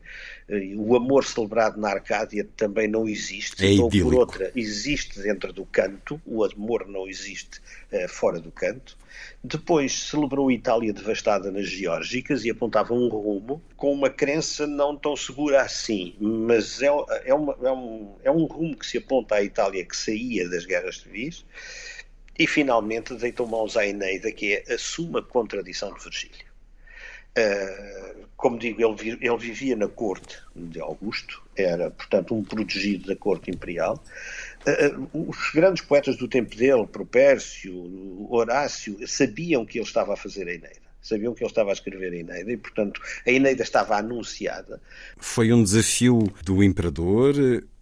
O 0.78 0.96
amor 0.96 1.24
celebrado 1.24 1.80
na 1.80 1.90
Arcádia 1.90 2.48
também 2.58 2.88
não 2.88 3.08
existe, 3.08 3.66
é 3.66 3.82
ou 3.82 3.90
por 3.90 4.14
outra, 4.14 4.52
existe 4.56 5.22
dentro 5.22 5.54
do 5.54 5.66
canto, 5.66 6.22
o 6.26 6.44
amor 6.44 6.88
não 6.88 7.08
existe 7.08 7.60
uh, 7.92 8.08
fora 8.10 8.40
do 8.40 8.52
canto. 8.52 8.98
Depois 9.44 9.94
celebrou 9.94 10.50
a 10.50 10.54
Itália 10.54 10.94
devastada 10.94 11.52
nas 11.52 11.68
Geórgicas 11.68 12.46
e 12.46 12.50
apontava 12.50 12.94
um 12.94 13.08
rumo 13.08 13.62
com 13.76 13.92
uma 13.92 14.10
crença 14.10 14.68
não 14.68 14.96
tão 14.96 15.16
segura 15.16 15.62
assim, 15.62 16.16
mas 16.20 16.82
é, 16.82 16.88
é, 17.26 17.34
uma, 17.34 17.58
é, 17.62 17.72
um, 17.72 18.16
é 18.24 18.32
um 18.32 18.46
rumo 18.46 18.76
que 18.76 18.86
se 18.86 18.98
aponta 18.98 19.36
à 19.36 19.44
Itália 19.44 19.86
que 19.86 19.96
saía 19.96 20.48
das 20.50 20.66
guerras 20.66 21.00
civis 21.00 21.46
e 22.38 22.48
finalmente 22.48 23.14
deitou 23.16 23.48
mãos 23.48 23.78
à 23.78 23.86
Eneida, 23.86 24.32
que 24.32 24.54
é 24.54 24.74
a 24.74 24.78
suma 24.78 25.22
contradição 25.22 25.94
de 25.94 26.04
Virgílio. 26.04 26.51
Uh, 27.38 28.26
como 28.36 28.58
digo, 28.58 28.82
ele, 28.82 29.18
ele, 29.22 29.38
vivia 29.38 29.76
na 29.76 29.88
corte 29.88 30.40
de 30.56 30.82
Augusto, 30.82 31.44
era, 31.56 31.92
portanto, 31.92 32.34
um 32.34 32.44
protegido 32.44 33.08
da 33.08 33.16
corte 33.16 33.52
imperial. 33.52 34.04
Uh, 34.66 35.30
os 35.30 35.52
grandes 35.54 35.84
poetas 35.84 36.18
do 36.18 36.28
tempo 36.28 36.56
dele, 36.56 36.88
Propércio, 36.88 38.28
Horácio, 38.30 38.98
sabiam 39.08 39.66
que 39.66 39.78
ele 39.78 39.86
estava 39.86 40.14
a 40.14 40.18
fazer 40.18 40.48
a 40.48 40.54
Eneida. 40.54 40.82
Sabiam 41.02 41.34
que 41.34 41.44
ele 41.44 41.50
estava 41.50 41.70
a 41.70 41.74
escrever 41.74 42.14
a 42.14 42.18
Eneida 42.18 42.52
e, 42.52 42.58
portanto, 42.58 43.02
a 43.26 43.32
Eneida 43.32 43.64
estava 43.64 43.96
anunciada. 43.96 44.82
Foi 45.18 45.54
um 45.54 45.64
desafio 45.64 46.32
do 46.44 46.64
imperador 46.64 47.36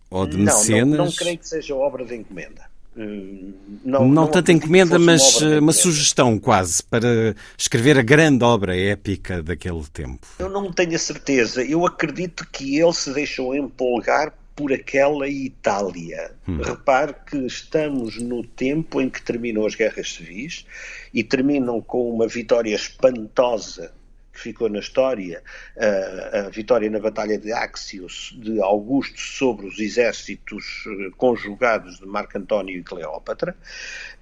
ou 0.09 0.25
de 0.25 0.37
não, 0.37 0.45
mecenas? 0.45 0.97
Não, 0.97 1.05
não 1.05 1.11
creio 1.11 1.37
que 1.37 1.47
seja 1.47 1.75
obra 1.75 2.05
de 2.05 2.15
encomenda. 2.15 2.68
Não, 2.99 4.01
não, 4.01 4.09
não 4.09 4.27
tanta 4.27 4.51
encomenda, 4.51 4.99
mas 4.99 5.41
uma, 5.41 5.59
uma 5.59 5.71
sugestão 5.71 6.37
quase 6.37 6.83
para 6.83 7.35
escrever 7.57 7.97
a 7.97 8.01
grande 8.01 8.43
obra 8.43 8.77
épica 8.77 9.41
daquele 9.41 9.83
tempo. 9.93 10.27
Eu 10.37 10.49
não 10.49 10.71
tenho 10.71 10.95
a 10.95 10.99
certeza. 10.99 11.63
Eu 11.63 11.85
acredito 11.85 12.45
que 12.51 12.77
ele 12.77 12.93
se 12.93 13.13
deixou 13.13 13.55
empolgar 13.55 14.33
por 14.55 14.73
aquela 14.73 15.29
Itália. 15.29 16.31
Hum. 16.45 16.61
Repare 16.61 17.15
que 17.25 17.37
estamos 17.37 18.21
no 18.21 18.43
tempo 18.43 18.99
em 18.99 19.09
que 19.09 19.21
terminam 19.21 19.65
as 19.65 19.75
guerras 19.75 20.13
civis 20.13 20.65
e 21.13 21.23
terminam 21.23 21.79
com 21.79 22.13
uma 22.13 22.27
vitória 22.27 22.75
espantosa 22.75 23.93
que 24.39 24.43
ficou 24.43 24.69
na 24.69 24.79
história, 24.79 25.43
a, 25.77 26.39
a 26.39 26.49
vitória 26.49 26.89
na 26.89 26.99
Batalha 26.99 27.37
de 27.37 27.51
Axios 27.51 28.33
de 28.39 28.61
Augusto 28.61 29.19
sobre 29.19 29.67
os 29.67 29.77
exércitos 29.79 30.85
eh, 30.87 31.11
conjugados 31.17 31.99
de 31.99 32.05
Marco 32.05 32.37
António 32.37 32.77
e 32.77 32.83
Cleópatra, 32.83 33.55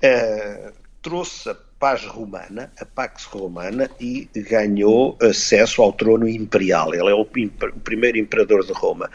uh, 0.03 0.73
trouxe 1.01 1.49
a 1.49 1.55
paz 1.79 2.03
romana, 2.03 2.71
a 2.79 2.85
Pax 2.85 3.25
Romana, 3.25 3.89
e 3.99 4.27
ganhou 4.35 5.15
acesso 5.21 5.83
ao 5.83 5.93
trono 5.93 6.27
imperial. 6.27 6.93
Ele 6.93 7.09
é 7.09 7.13
o, 7.13 7.21
o 7.21 7.79
primeiro 7.81 8.17
imperador 8.17 8.65
de 8.65 8.73
Roma 8.73 9.09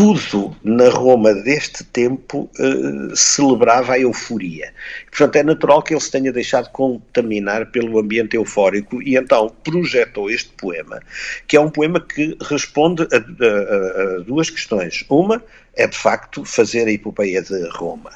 tudo 0.00 0.56
na 0.64 0.88
Roma 0.88 1.34
deste 1.34 1.84
tempo 1.84 2.50
uh, 2.58 3.14
celebrava 3.14 3.92
a 3.92 4.00
euforia. 4.00 4.72
Portanto, 5.10 5.36
é 5.36 5.42
natural 5.42 5.82
que 5.82 5.92
ele 5.92 6.00
se 6.00 6.10
tenha 6.10 6.32
deixado 6.32 6.70
contaminar 6.70 7.66
pelo 7.66 7.98
ambiente 7.98 8.34
eufórico 8.34 9.02
e 9.02 9.18
então 9.18 9.54
projetou 9.62 10.30
este 10.30 10.52
poema, 10.52 11.02
que 11.46 11.54
é 11.54 11.60
um 11.60 11.68
poema 11.68 12.00
que 12.00 12.34
responde 12.40 13.02
a, 13.02 13.16
a, 13.16 14.16
a 14.16 14.18
duas 14.20 14.48
questões. 14.48 15.04
Uma 15.10 15.44
é, 15.76 15.86
de 15.86 15.98
facto, 15.98 16.46
fazer 16.46 16.88
a 16.88 16.92
epopeia 16.92 17.42
de 17.42 17.68
Roma. 17.68 18.10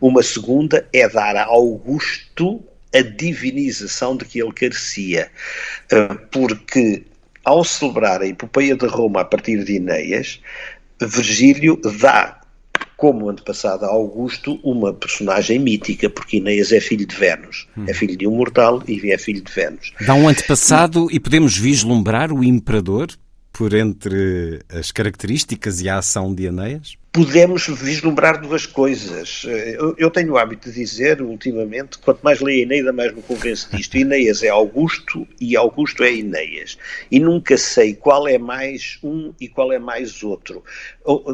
Uma 0.00 0.22
segunda 0.22 0.86
é 0.92 1.08
dar 1.08 1.34
a 1.34 1.46
Augusto 1.46 2.62
a 2.94 3.02
divinização 3.02 4.16
de 4.16 4.24
que 4.24 4.40
ele 4.40 4.52
carecia, 4.52 5.28
uh, 5.92 6.16
porque 6.30 7.02
ao 7.44 7.62
celebrar 7.62 8.22
a 8.22 8.26
epopeia 8.26 8.74
de 8.74 8.86
Roma 8.86 9.20
a 9.20 9.24
partir 9.24 9.62
de 9.64 9.74
Ineias, 9.74 10.40
Virgílio 11.06 11.80
dá 11.98 12.40
como 12.96 13.28
antepassado 13.28 13.84
a 13.84 13.88
Augusto, 13.88 14.58
uma 14.62 14.92
personagem 14.92 15.58
mítica, 15.58 16.08
porque 16.08 16.38
Ineias 16.38 16.72
é 16.72 16.80
filho 16.80 17.06
de 17.06 17.14
Vênus. 17.14 17.66
Hum. 17.76 17.84
É 17.86 17.92
filho 17.92 18.16
de 18.16 18.26
um 18.26 18.36
mortal 18.36 18.82
e 18.86 19.12
é 19.12 19.18
filho 19.18 19.42
de 19.42 19.52
Vênus. 19.52 19.92
Dá 20.06 20.14
um 20.14 20.28
antepassado 20.28 21.08
e, 21.10 21.16
e 21.16 21.20
podemos 21.20 21.56
vislumbrar 21.56 22.32
o 22.32 22.42
imperador 22.42 23.08
por 23.54 23.72
entre 23.72 24.60
as 24.68 24.90
características 24.90 25.80
e 25.80 25.88
a 25.88 25.98
ação 25.98 26.34
de 26.34 26.44
Eneias? 26.44 26.98
podemos 27.14 27.68
vislumbrar 27.68 28.40
duas 28.40 28.66
coisas. 28.66 29.44
Eu, 29.46 29.94
eu, 29.96 30.10
tenho 30.10 30.32
o 30.32 30.36
hábito 30.36 30.68
de 30.68 30.74
dizer, 30.74 31.22
ultimamente, 31.22 31.96
quanto 31.98 32.20
mais 32.24 32.40
leio 32.40 32.64
Eneida, 32.64 32.92
mais 32.92 33.14
me 33.14 33.22
convence 33.22 33.68
disto. 33.70 33.96
Ineias 33.96 34.42
é 34.42 34.48
Augusto 34.48 35.24
e 35.40 35.56
Augusto 35.56 36.02
é 36.02 36.12
Ineias. 36.12 36.76
E 37.12 37.20
nunca 37.20 37.56
sei 37.56 37.94
qual 37.94 38.26
é 38.26 38.36
mais 38.36 38.98
um 39.00 39.32
e 39.40 39.46
qual 39.46 39.72
é 39.72 39.78
mais 39.78 40.24
outro. 40.24 40.64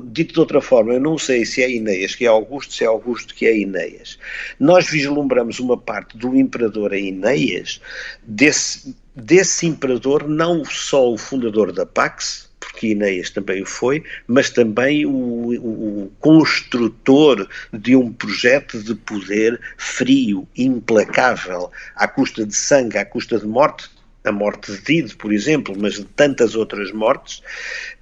Dito 0.05 0.35
de 0.35 0.41
outra 0.41 0.61
forma, 0.61 0.93
eu 0.93 1.01
não 1.01 1.17
sei 1.17 1.47
se 1.47 1.63
é 1.63 1.71
Ineias 1.71 2.15
que 2.15 2.27
é 2.27 2.29
Augusto, 2.29 2.75
se 2.75 2.85
é 2.85 2.87
Augusto 2.87 3.35
que 3.35 3.47
é 3.47 3.57
Ineias. 3.57 4.19
Nós 4.59 4.91
vislumbramos 4.91 5.61
uma 5.61 5.79
parte 5.79 6.19
do 6.19 6.37
imperador 6.37 6.93
a 6.93 6.99
Ineias, 6.99 7.81
desse, 8.23 8.95
desse 9.15 9.67
imperador, 9.67 10.29
não 10.29 10.65
só 10.65 11.11
o 11.11 11.19
fundador 11.19 11.73
da 11.73 11.85
Pax, 11.85 12.51
porque 12.61 12.89
Ineias 12.89 13.31
também 13.31 13.63
o 13.63 13.67
foi, 13.67 14.05
mas 14.27 14.51
também 14.51 15.07
o, 15.07 15.11
o, 15.13 16.13
construtor 16.21 17.49
de 17.73 17.97
um 17.97 18.13
projeto 18.13 18.83
de 18.83 18.95
poder 18.95 19.59
frio, 19.79 20.47
implacável, 20.57 21.71
à 21.97 22.07
custa 22.07 22.47
de 22.47 22.55
sangue, 22.55 22.99
à 22.99 23.05
custa 23.05 23.39
de 23.39 23.47
morte, 23.47 23.91
a 24.25 24.31
morte 24.31 24.73
de 24.73 24.83
Dido, 24.83 25.17
por 25.17 25.33
exemplo, 25.33 25.75
mas 25.79 25.95
de 25.95 26.05
tantas 26.05 26.55
outras 26.55 26.93
mortes. 26.93 27.43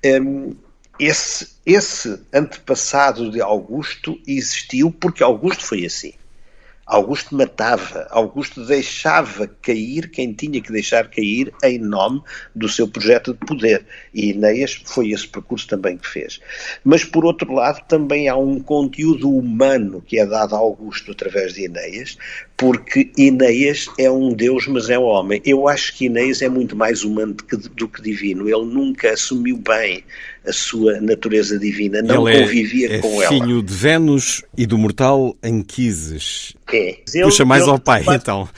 Um, 0.04 0.54
esse, 0.98 1.48
esse 1.64 2.20
antepassado 2.34 3.30
de 3.30 3.40
Augusto 3.40 4.20
existiu 4.26 4.90
porque 4.90 5.22
Augusto 5.22 5.64
foi 5.64 5.86
assim. 5.86 6.12
Augusto 6.88 7.36
matava, 7.36 8.06
Augusto 8.10 8.64
deixava 8.64 9.46
cair 9.46 10.10
quem 10.10 10.32
tinha 10.32 10.58
que 10.58 10.72
deixar 10.72 11.10
cair 11.10 11.52
em 11.62 11.78
nome 11.78 12.22
do 12.54 12.66
seu 12.66 12.88
projeto 12.88 13.34
de 13.34 13.46
poder. 13.46 13.84
E 14.14 14.30
Ineias 14.30 14.80
foi 14.86 15.10
esse 15.10 15.28
percurso 15.28 15.68
também 15.68 15.98
que 15.98 16.08
fez. 16.08 16.40
Mas, 16.82 17.04
por 17.04 17.26
outro 17.26 17.52
lado, 17.52 17.84
também 17.86 18.26
há 18.26 18.36
um 18.36 18.58
conteúdo 18.58 19.30
humano 19.30 20.02
que 20.06 20.18
é 20.18 20.24
dado 20.24 20.54
a 20.54 20.58
Augusto 20.58 21.12
através 21.12 21.52
de 21.52 21.66
Ineias, 21.66 22.16
porque 22.56 23.12
Ineias 23.18 23.86
é 23.98 24.10
um 24.10 24.32
Deus, 24.32 24.66
mas 24.66 24.88
é 24.88 24.98
um 24.98 25.04
homem. 25.04 25.42
Eu 25.44 25.68
acho 25.68 25.94
que 25.94 26.06
Ineias 26.06 26.40
é 26.40 26.48
muito 26.48 26.74
mais 26.74 27.04
humano 27.04 27.36
do 27.74 27.86
que 27.86 28.00
divino. 28.00 28.48
Ele 28.48 28.64
nunca 28.64 29.12
assumiu 29.12 29.58
bem 29.58 30.02
a 30.48 30.52
sua 30.52 31.00
natureza 31.00 31.58
divina, 31.58 32.00
não 32.00 32.28
ele 32.28 32.42
convivia 32.42 32.92
é, 32.92 32.96
é 32.96 32.98
com 33.00 33.22
ela. 33.22 33.28
filho 33.28 33.62
de 33.62 33.74
Vênus 33.74 34.42
e 34.56 34.66
do 34.66 34.78
mortal 34.78 35.36
Anquises. 35.42 36.54
É. 36.72 36.98
Puxa 37.22 37.44
mais 37.44 37.62
ele, 37.62 37.72
ao 37.72 37.78
pai, 37.78 38.02
ele, 38.06 38.16
então. 38.16 38.48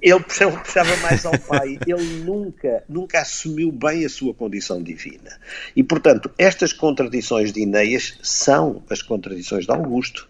Ele 0.00 0.20
puxava, 0.20 0.58
puxava 0.58 0.96
mais 0.96 1.24
ao 1.24 1.38
pai. 1.38 1.78
Ele 1.86 2.24
nunca, 2.24 2.82
nunca 2.88 3.20
assumiu 3.20 3.70
bem 3.70 4.04
a 4.04 4.08
sua 4.08 4.34
condição 4.34 4.82
divina. 4.82 5.38
E, 5.76 5.82
portanto, 5.84 6.28
estas 6.36 6.72
contradições 6.72 7.52
de 7.52 7.60
Ineias 7.60 8.18
são 8.20 8.82
as 8.90 9.00
contradições 9.00 9.64
de 9.64 9.70
Augusto. 9.70 10.28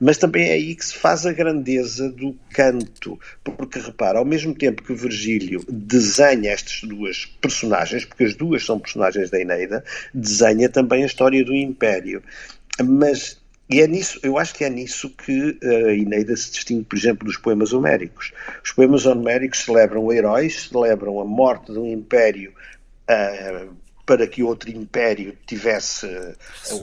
Mas 0.00 0.18
também 0.18 0.48
é 0.48 0.52
aí 0.52 0.74
que 0.74 0.84
se 0.84 0.94
faz 0.94 1.24
a 1.24 1.32
grandeza 1.32 2.10
do 2.10 2.36
canto, 2.50 3.18
porque 3.42 3.78
repara, 3.78 4.18
ao 4.18 4.24
mesmo 4.24 4.54
tempo 4.54 4.82
que 4.82 4.94
Virgílio 4.94 5.64
desenha 5.68 6.50
estas 6.50 6.82
duas 6.82 7.24
personagens, 7.40 8.04
porque 8.04 8.24
as 8.24 8.34
duas 8.34 8.64
são 8.64 8.78
personagens 8.78 9.30
da 9.30 9.40
Eneida, 9.40 9.82
desenha 10.12 10.68
também 10.68 11.02
a 11.02 11.06
história 11.06 11.44
do 11.44 11.54
Império. 11.54 12.22
Mas 12.84 13.38
e 13.68 13.80
é 13.80 13.86
nisso, 13.88 14.20
eu 14.22 14.38
acho 14.38 14.54
que 14.54 14.64
é 14.64 14.70
nisso 14.70 15.10
que 15.10 15.58
a 15.62 15.92
Eneida 15.92 16.36
se 16.36 16.52
distingue, 16.52 16.84
por 16.84 16.96
exemplo, 16.96 17.26
dos 17.26 17.36
poemas 17.36 17.72
homéricos. 17.72 18.32
Os 18.64 18.70
poemas 18.70 19.06
homéricos 19.06 19.64
celebram 19.64 20.12
heróis, 20.12 20.68
celebram 20.70 21.20
a 21.20 21.24
morte 21.24 21.72
de 21.72 21.78
um 21.78 21.92
império 21.92 22.52
uh, 23.10 23.76
para 24.06 24.26
que 24.26 24.42
outro 24.42 24.70
império 24.70 25.36
tivesse 25.46 26.06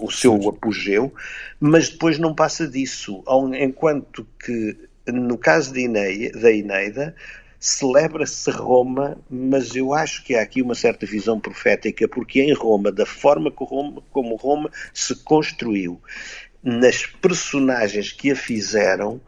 o 0.01 0.11
seu 0.11 0.49
apogeu, 0.49 1.11
mas 1.59 1.89
depois 1.89 2.19
não 2.19 2.35
passa 2.35 2.67
disso. 2.67 3.23
Enquanto 3.57 4.27
que, 4.43 4.77
no 5.07 5.37
caso 5.37 5.73
de 5.73 5.85
Ineia, 5.85 6.31
da 6.33 6.51
Eneida, 6.51 7.15
celebra-se 7.57 8.51
Roma, 8.51 9.17
mas 9.29 9.73
eu 9.73 9.93
acho 9.93 10.21
que 10.25 10.35
há 10.35 10.41
aqui 10.41 10.61
uma 10.61 10.75
certa 10.75 11.05
visão 11.05 11.39
profética, 11.39 12.05
porque 12.09 12.41
em 12.41 12.53
Roma, 12.53 12.91
da 12.91 13.05
forma 13.05 13.49
como 13.49 14.35
Roma 14.35 14.69
se 14.93 15.15
construiu, 15.23 16.01
nas 16.61 17.05
personagens 17.05 18.11
que 18.11 18.31
a 18.31 18.35
fizeram, 18.35 19.21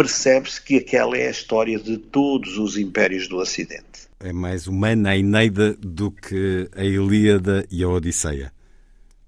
percebe-se 0.00 0.62
que 0.62 0.78
aquela 0.78 1.14
é 1.14 1.28
a 1.28 1.30
história 1.30 1.78
de 1.78 1.98
todos 1.98 2.56
os 2.56 2.78
impérios 2.78 3.28
do 3.28 3.36
Ocidente. 3.36 4.08
É 4.18 4.32
mais 4.32 4.66
humana 4.66 5.10
a 5.10 5.16
Eneida 5.16 5.74
do 5.74 6.10
que 6.10 6.70
a 6.74 6.82
Ilíada 6.82 7.66
e 7.70 7.84
a 7.84 7.88
Odisseia. 7.88 8.50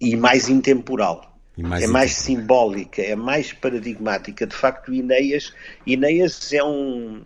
E 0.01 0.17
mais 0.17 0.49
intemporal. 0.49 1.39
E 1.59 1.63
mais 1.63 1.83
é 1.83 1.85
intemporal. 1.85 1.93
mais 1.93 2.13
simbólica, 2.13 3.03
é 3.03 3.15
mais 3.15 3.53
paradigmática. 3.53 4.47
De 4.47 4.57
facto, 4.57 4.95
Ineias, 4.95 5.53
Ineias 5.87 6.51
é 6.55 6.65
um 6.65 7.23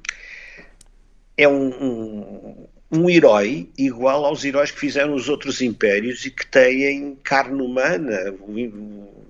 é 1.37 1.47
um, 1.47 1.69
um, 1.69 2.67
um 2.91 3.11
herói 3.11 3.69
igual 3.77 4.25
aos 4.25 4.45
heróis 4.45 4.71
que 4.71 4.79
fizeram 4.79 5.15
os 5.15 5.29
outros 5.29 5.61
impérios 5.61 6.25
e 6.25 6.31
que 6.31 6.47
têm 6.47 7.17
carne 7.23 7.61
humana. 7.61 8.35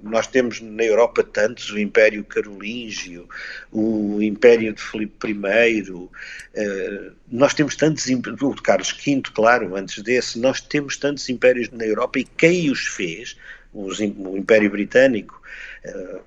Nós 0.03 0.27
temos 0.27 0.61
na 0.61 0.85
Europa 0.85 1.25
tantos, 1.25 1.71
o 1.71 1.79
Império 1.79 2.23
Carolíngio, 2.25 3.29
o 3.73 4.23
Império 4.23 4.73
de 4.73 4.81
Filipe 4.81 5.33
I, 5.33 5.91
uh, 5.91 7.13
nós 7.29 7.55
temos 7.55 7.75
tantos, 7.75 8.07
o 8.07 8.55
de 8.55 8.63
Carlos 8.63 8.93
V, 8.93 9.23
claro, 9.35 9.75
antes 9.75 10.03
desse, 10.03 10.39
nós 10.39 10.61
temos 10.61 10.97
tantos 10.97 11.29
impérios 11.29 11.71
na 11.71 11.85
Europa 11.85 12.21
e 12.21 12.25
quem 12.25 12.71
os 12.71 12.87
fez, 12.87 13.37
os, 13.73 13.99
o 13.99 14.37
Império 14.37 14.71
Britânico, 14.71 15.43
uh, 15.87 16.21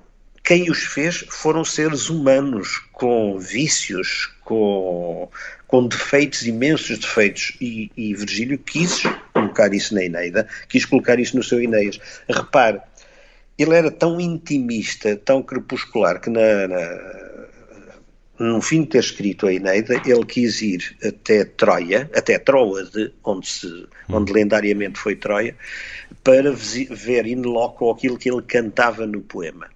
quem 0.44 0.70
os 0.70 0.80
fez 0.80 1.26
foram 1.30 1.64
seres 1.64 2.10
humanos 2.10 2.80
com 2.92 3.38
vícios, 3.38 4.34
com, 4.42 5.30
com 5.70 5.88
defeitos, 5.88 6.48
imensos 6.48 6.98
defeitos, 6.98 7.56
e, 7.62 7.92
e 7.96 8.16
Virgílio 8.16 8.58
quis 8.58 9.04
colocar 9.32 9.72
isso 9.72 9.94
na 9.94 10.04
Eneida, 10.04 10.48
quis 10.68 10.84
colocar 10.84 11.20
isso 11.20 11.38
no 11.38 11.44
seu 11.44 11.62
Ineias. 11.62 12.00
Repare, 12.28 12.82
ele 13.56 13.76
era 13.76 13.92
tão 13.92 14.20
intimista, 14.20 15.16
tão 15.16 15.44
crepuscular, 15.44 16.20
que 16.20 16.32
na, 16.32 16.68
na, 16.68 17.46
no 18.40 18.60
fim 18.64 18.82
de 18.82 18.88
ter 18.88 18.98
escrito 18.98 19.46
a 19.46 19.54
Eneida, 19.54 20.02
ele 20.08 20.26
quis 20.26 20.60
ir 20.60 20.98
até 21.06 21.46
Troia, 21.46 22.10
até 22.16 22.40
Troade, 22.40 23.14
onde, 23.24 23.48
se, 23.48 23.88
onde 24.10 24.34
lendariamente 24.34 24.98
foi 24.98 25.16
Troia, 25.16 25.56
para 26.24 26.52
ver 26.52 27.28
in 27.28 27.44
loco 27.44 27.92
aquilo 27.92 28.18
que 28.18 28.32
ele 28.32 28.42
cantava 28.42 29.06
no 29.06 29.22
poema 29.22 29.70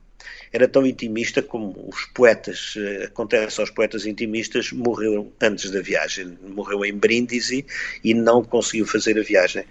era 0.54 0.68
tão 0.68 0.86
intimista 0.86 1.42
como 1.42 1.90
os 1.92 2.06
poetas, 2.14 2.76
eh, 2.78 3.06
acontece 3.06 3.60
aos 3.60 3.72
poetas 3.72 4.06
intimistas, 4.06 4.72
morreu 4.72 5.34
antes 5.42 5.72
da 5.72 5.82
viagem, 5.82 6.38
morreu 6.48 6.86
em 6.86 6.94
Brindisi 6.94 7.66
e 8.04 8.14
não 8.14 8.44
conseguiu 8.44 8.86
fazer 8.86 9.18
a 9.18 9.24
viagem. 9.24 9.66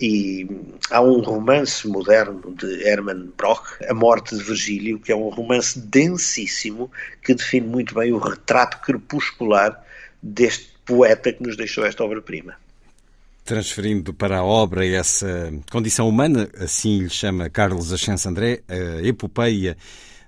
E 0.00 0.46
há 0.90 1.02
um 1.02 1.20
romance 1.20 1.88
moderno 1.88 2.54
de 2.54 2.86
Hermann 2.86 3.32
Broch, 3.36 3.64
A 3.88 3.92
Morte 3.92 4.36
de 4.36 4.44
Virgílio, 4.44 5.00
que 5.00 5.10
é 5.10 5.16
um 5.16 5.28
romance 5.28 5.76
densíssimo 5.76 6.88
que 7.20 7.34
define 7.34 7.66
muito 7.66 7.92
bem 7.96 8.12
o 8.12 8.18
retrato 8.18 8.80
crepuscular 8.80 9.84
deste 10.22 10.68
poeta 10.86 11.32
que 11.32 11.42
nos 11.42 11.56
deixou 11.56 11.84
esta 11.84 12.04
obra-prima 12.04 12.56
transferindo 13.44 14.12
para 14.12 14.40
a 14.40 14.44
obra 14.44 14.86
essa 14.86 15.50
condição 15.72 16.06
humana, 16.06 16.50
assim 16.60 16.98
lhe 16.98 17.08
chama 17.08 17.48
Carlos 17.48 17.90
Ascenso 17.90 18.28
André, 18.28 18.60
a 18.68 19.00
epopeia 19.06 19.74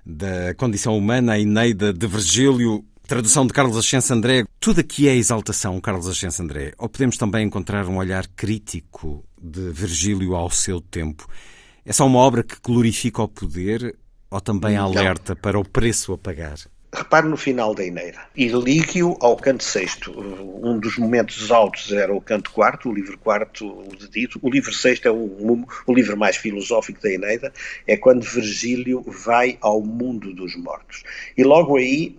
da 0.05 0.53
condição 0.55 0.97
humana, 0.97 1.33
a 1.33 1.39
Eneida 1.39 1.93
de 1.93 2.07
Virgílio, 2.07 2.83
tradução 3.07 3.45
de 3.45 3.53
Carlos 3.53 3.77
Ascenso 3.77 4.13
André. 4.13 4.45
Tudo 4.59 4.79
aqui 4.79 5.07
é 5.07 5.15
exaltação, 5.15 5.79
Carlos 5.81 6.07
Ascenso 6.07 6.41
André. 6.41 6.73
Ou 6.77 6.87
podemos 6.87 7.17
também 7.17 7.45
encontrar 7.45 7.87
um 7.87 7.97
olhar 7.97 8.27
crítico 8.27 9.23
de 9.41 9.69
Virgílio 9.71 10.35
ao 10.35 10.49
seu 10.49 10.79
tempo? 10.79 11.27
É 11.85 11.91
só 11.91 12.05
uma 12.05 12.19
obra 12.19 12.43
que 12.43 12.55
glorifica 12.63 13.21
o 13.21 13.27
poder 13.27 13.97
ou 14.29 14.39
também 14.39 14.77
alerta 14.77 15.35
para 15.35 15.59
o 15.59 15.67
preço 15.67 16.13
a 16.13 16.17
pagar? 16.17 16.55
Repare 16.93 17.25
no 17.25 17.37
final 17.37 17.73
da 17.73 17.85
Eneida. 17.85 18.19
E 18.35 18.49
ligue-o 18.49 19.17
ao 19.21 19.37
canto 19.37 19.63
sexto. 19.63 20.11
Um 20.61 20.77
dos 20.77 20.97
momentos 20.97 21.49
altos 21.49 21.89
era 21.93 22.13
o 22.13 22.19
canto 22.19 22.51
quarto, 22.51 22.89
o 22.89 22.93
livro 22.93 23.17
quarto, 23.17 23.65
o 23.65 23.95
dedito. 23.95 24.37
O 24.41 24.49
livro 24.49 24.73
sexto 24.73 25.07
é 25.07 25.11
o, 25.11 25.65
o 25.87 25.93
livro 25.93 26.17
mais 26.17 26.35
filosófico 26.35 27.01
da 27.01 27.09
Eneida. 27.09 27.53
É 27.87 27.95
quando 27.95 28.23
Virgílio 28.23 29.01
vai 29.07 29.57
ao 29.61 29.81
mundo 29.81 30.33
dos 30.33 30.57
mortos. 30.57 31.03
E 31.37 31.45
logo 31.45 31.77
aí 31.77 32.17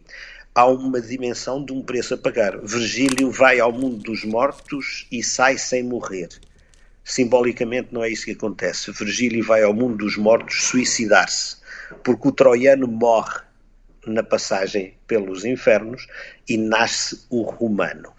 há 0.55 0.67
uma 0.67 1.03
dimensão 1.03 1.63
de 1.63 1.73
um 1.75 1.83
preço 1.83 2.15
a 2.15 2.19
pagar. 2.19 2.59
Virgílio 2.59 3.31
vai 3.31 3.61
ao 3.61 3.73
mundo 3.73 3.99
dos 3.99 4.25
mortos 4.25 5.07
e 5.13 5.23
sai 5.23 5.59
sem 5.59 5.83
morrer. 5.83 6.31
Simbolicamente 7.05 7.89
não 7.93 8.03
é 8.03 8.09
isso 8.09 8.25
que 8.25 8.31
acontece. 8.31 8.91
Virgílio 8.91 9.45
vai 9.45 9.63
ao 9.63 9.75
mundo 9.75 9.97
dos 9.97 10.17
mortos 10.17 10.65
suicidar-se, 10.65 11.57
porque 12.03 12.29
o 12.29 12.33
troiano 12.33 12.89
morre 12.89 13.52
na 14.07 14.23
passagem 14.23 14.95
pelos 15.07 15.45
infernos 15.45 16.07
e 16.49 16.57
nasce 16.57 17.25
o 17.31 17.43
romano. 17.43 18.13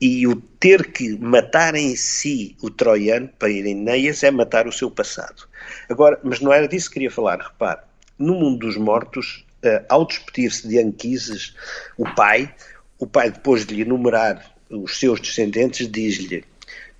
E 0.00 0.26
o 0.26 0.36
ter 0.36 0.90
que 0.92 1.16
matar 1.18 1.74
em 1.74 1.94
si 1.96 2.56
o 2.62 2.70
troiano 2.70 3.28
para 3.38 3.50
Irineias 3.50 4.22
é 4.22 4.30
matar 4.30 4.66
o 4.66 4.72
seu 4.72 4.90
passado. 4.90 5.48
Agora, 5.88 6.18
mas 6.22 6.40
não 6.40 6.52
era 6.52 6.68
disso 6.68 6.88
que 6.88 6.94
queria 6.94 7.10
falar, 7.10 7.38
repare. 7.40 7.80
No 8.18 8.34
mundo 8.34 8.66
dos 8.66 8.76
mortos, 8.76 9.44
uh, 9.64 9.84
ao 9.88 10.06
despedir-se 10.06 10.66
de 10.66 10.78
Anquises, 10.78 11.54
o 11.96 12.04
pai, 12.14 12.52
o 12.98 13.06
pai 13.06 13.30
depois 13.30 13.66
de 13.66 13.74
lhe 13.74 13.82
enumerar 13.82 14.54
os 14.70 14.98
seus 14.98 15.20
descendentes, 15.20 15.90
diz-lhe 15.90 16.44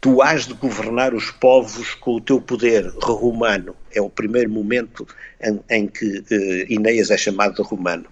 Tu 0.01 0.23
has 0.23 0.47
de 0.47 0.55
governar 0.55 1.13
os 1.13 1.33
povos 1.33 1.93
com 1.95 2.15
o 2.15 2.21
teu 2.21 2.41
poder 2.41 2.87
romano. 3.03 3.75
É 3.93 4.01
o 4.01 4.09
primeiro 4.09 4.49
momento 4.49 5.05
em, 5.41 5.61
em 5.69 5.89
que 5.89 6.19
uh, 6.19 6.73
Ineias 6.73 7.11
é 7.11 7.17
chamado 7.17 7.57
de 7.57 7.63
romano. 7.63 8.07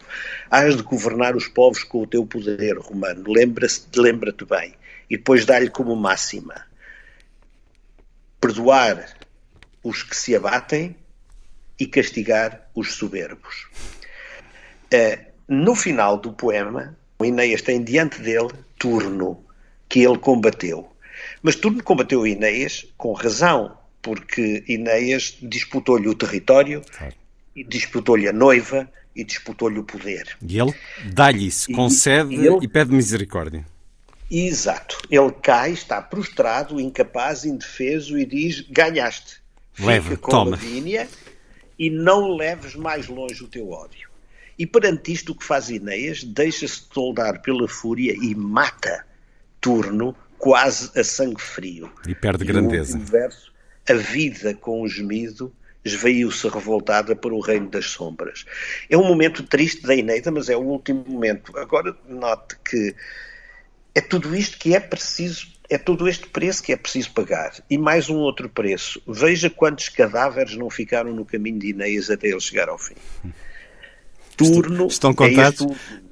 Has 0.51 0.77
de 0.77 0.83
governar 0.83 1.37
os 1.37 1.47
povos 1.47 1.85
com 1.85 2.03
o 2.03 2.07
teu 2.07 2.27
poder 2.27 2.77
romano. 2.79 3.25
Lembra-te 3.33 4.45
bem. 4.45 4.75
E 5.09 5.17
depois 5.17 5.45
dá-lhe 5.45 5.71
como 5.71 5.95
máxima: 5.95 6.67
perdoar 8.41 9.17
os 9.85 10.03
que 10.03 10.17
se 10.17 10.35
abatem 10.35 10.97
e 11.79 11.87
castigar 11.87 12.69
os 12.75 12.95
soberbos. 12.95 13.69
Uh, 14.93 15.25
no 15.47 15.77
final 15.77 16.17
do 16.17 16.33
poema, 16.33 16.99
Ineias 17.23 17.63
tem 17.63 17.85
diante 17.85 18.21
dele 18.21 18.51
Turno, 18.77 19.45
que 19.89 20.01
ele 20.01 20.19
combateu 20.19 20.96
mas 21.47 21.55
Turno 21.55 21.81
combateu 21.81 22.27
Ineias 22.27 22.85
com 22.97 23.13
razão, 23.13 23.79
porque 24.03 24.65
Ineias 24.67 25.39
disputou-lhe 25.41 26.09
o 26.09 26.15
território, 26.17 26.83
claro. 26.99 27.15
disputou-lhe 27.69 28.27
a 28.27 28.33
noiva 28.33 28.91
e 29.15 29.23
disputou-lhe 29.23 29.79
o 29.79 29.85
poder. 29.85 30.37
E 30.43 30.59
ele 30.59 30.75
dá-lhe 31.05 31.47
isso, 31.47 31.71
concede 31.71 32.35
e, 32.35 32.45
ele... 32.45 32.59
e 32.63 32.67
pede 32.67 32.93
misericórdia. 32.93 33.65
Exato. 34.29 34.99
Ele 35.09 35.31
cai, 35.41 35.71
está 35.71 36.03
prostrado, 36.03 36.81
incapaz, 36.81 37.45
indefeso 37.45 38.19
e 38.19 38.27
diz: 38.27 38.63
ganhaste. 38.63 39.41
Leva, 39.79 40.11
Fica 40.11 40.23
com 40.23 40.31
toma. 40.33 40.51
Lavínia 40.51 41.09
e 41.79 41.89
não 41.89 42.35
leves 42.35 42.75
mais 42.75 43.07
longe 43.07 43.45
o 43.45 43.47
teu 43.47 43.71
ódio. 43.71 44.11
E 44.59 44.67
perante 44.67 45.13
isto, 45.13 45.31
o 45.31 45.35
que 45.37 45.45
faz 45.45 45.71
Ineias? 45.71 46.25
Deixa-se 46.25 46.89
toldar 46.89 47.41
pela 47.41 47.69
fúria 47.69 48.17
e 48.21 48.35
mata 48.35 49.07
Turno 49.61 50.13
quase 50.47 50.97
a 50.97 51.03
sangue 51.03 51.43
frio. 51.43 51.91
E 52.07 52.15
perde 52.15 52.45
e 52.45 52.47
grandeza. 52.47 52.97
Verso, 52.97 53.53
a 53.89 53.95
vida 53.95 54.55
com 54.55 54.81
o 54.81 54.87
gemido 54.87 55.53
esveiu-se 55.85 56.47
revoltada 56.49 57.17
para 57.17 57.35
o 57.35 57.41
reino 57.41 57.69
das 57.69 57.87
sombras. 57.87 58.45
É 58.89 58.97
um 58.97 59.05
momento 59.05 59.43
triste 59.43 59.83
da 59.83 59.97
Eneida, 59.97 60.31
mas 60.31 60.49
é 60.49 60.57
o 60.57 60.61
último 60.61 61.05
momento. 61.09 61.59
Agora 61.59 61.97
note 62.09 62.57
que 62.65 62.95
é 63.93 64.01
tudo 64.01 64.37
isto 64.37 64.57
que 64.57 64.73
é 64.73 64.79
preciso, 64.79 65.49
é 65.69 65.77
todo 65.79 66.07
este 66.07 66.29
preço 66.29 66.63
que 66.63 66.73
é 66.73 66.77
preciso 66.77 67.11
pagar. 67.11 67.53
E 67.69 67.77
mais 67.77 68.09
um 68.09 68.19
outro 68.19 68.49
preço. 68.49 69.03
Veja 69.05 69.51
quantos 69.51 69.89
cadáveres 69.89 70.57
não 70.57 70.71
ficaram 70.71 71.13
no 71.13 71.25
caminho 71.25 71.59
de 71.59 71.71
Ineias 71.71 72.09
até 72.09 72.29
ele 72.29 72.41
chegar 72.41 72.69
ao 72.69 72.79
fim. 72.79 72.95
Turno. 74.37 74.87
Estão 74.87 75.13
contados? 75.13 75.63
É 75.63 76.06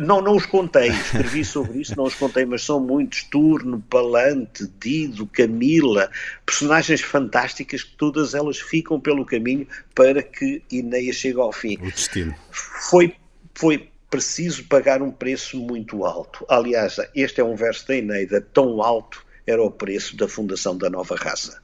não, 0.00 0.20
não 0.20 0.36
os 0.36 0.44
contei, 0.44 0.88
escrevi 0.88 1.44
sobre 1.44 1.80
isso, 1.80 1.96
não 1.96 2.04
os 2.04 2.14
contei, 2.14 2.44
mas 2.44 2.62
são 2.62 2.78
muitos. 2.78 3.22
Turno, 3.24 3.82
Palante, 3.88 4.70
Dido, 4.78 5.26
Camila, 5.26 6.10
personagens 6.44 7.00
fantásticas 7.00 7.82
que 7.82 7.96
todas 7.96 8.34
elas 8.34 8.58
ficam 8.58 9.00
pelo 9.00 9.24
caminho 9.24 9.66
para 9.94 10.22
que 10.22 10.62
Ineia 10.70 11.12
chegue 11.12 11.40
ao 11.40 11.52
fim. 11.52 11.78
O 11.80 11.90
destino. 11.90 12.34
Foi, 12.50 13.14
foi 13.54 13.88
preciso 14.10 14.64
pagar 14.64 15.00
um 15.00 15.10
preço 15.10 15.58
muito 15.58 16.04
alto. 16.04 16.44
Aliás, 16.48 16.96
este 17.14 17.40
é 17.40 17.44
um 17.44 17.54
verso 17.54 17.88
da 17.88 17.96
Eneida, 17.96 18.40
tão 18.52 18.82
alto 18.82 19.24
era 19.46 19.62
o 19.62 19.70
preço 19.70 20.16
da 20.16 20.28
fundação 20.28 20.76
da 20.76 20.90
nova 20.90 21.16
raça. 21.16 21.62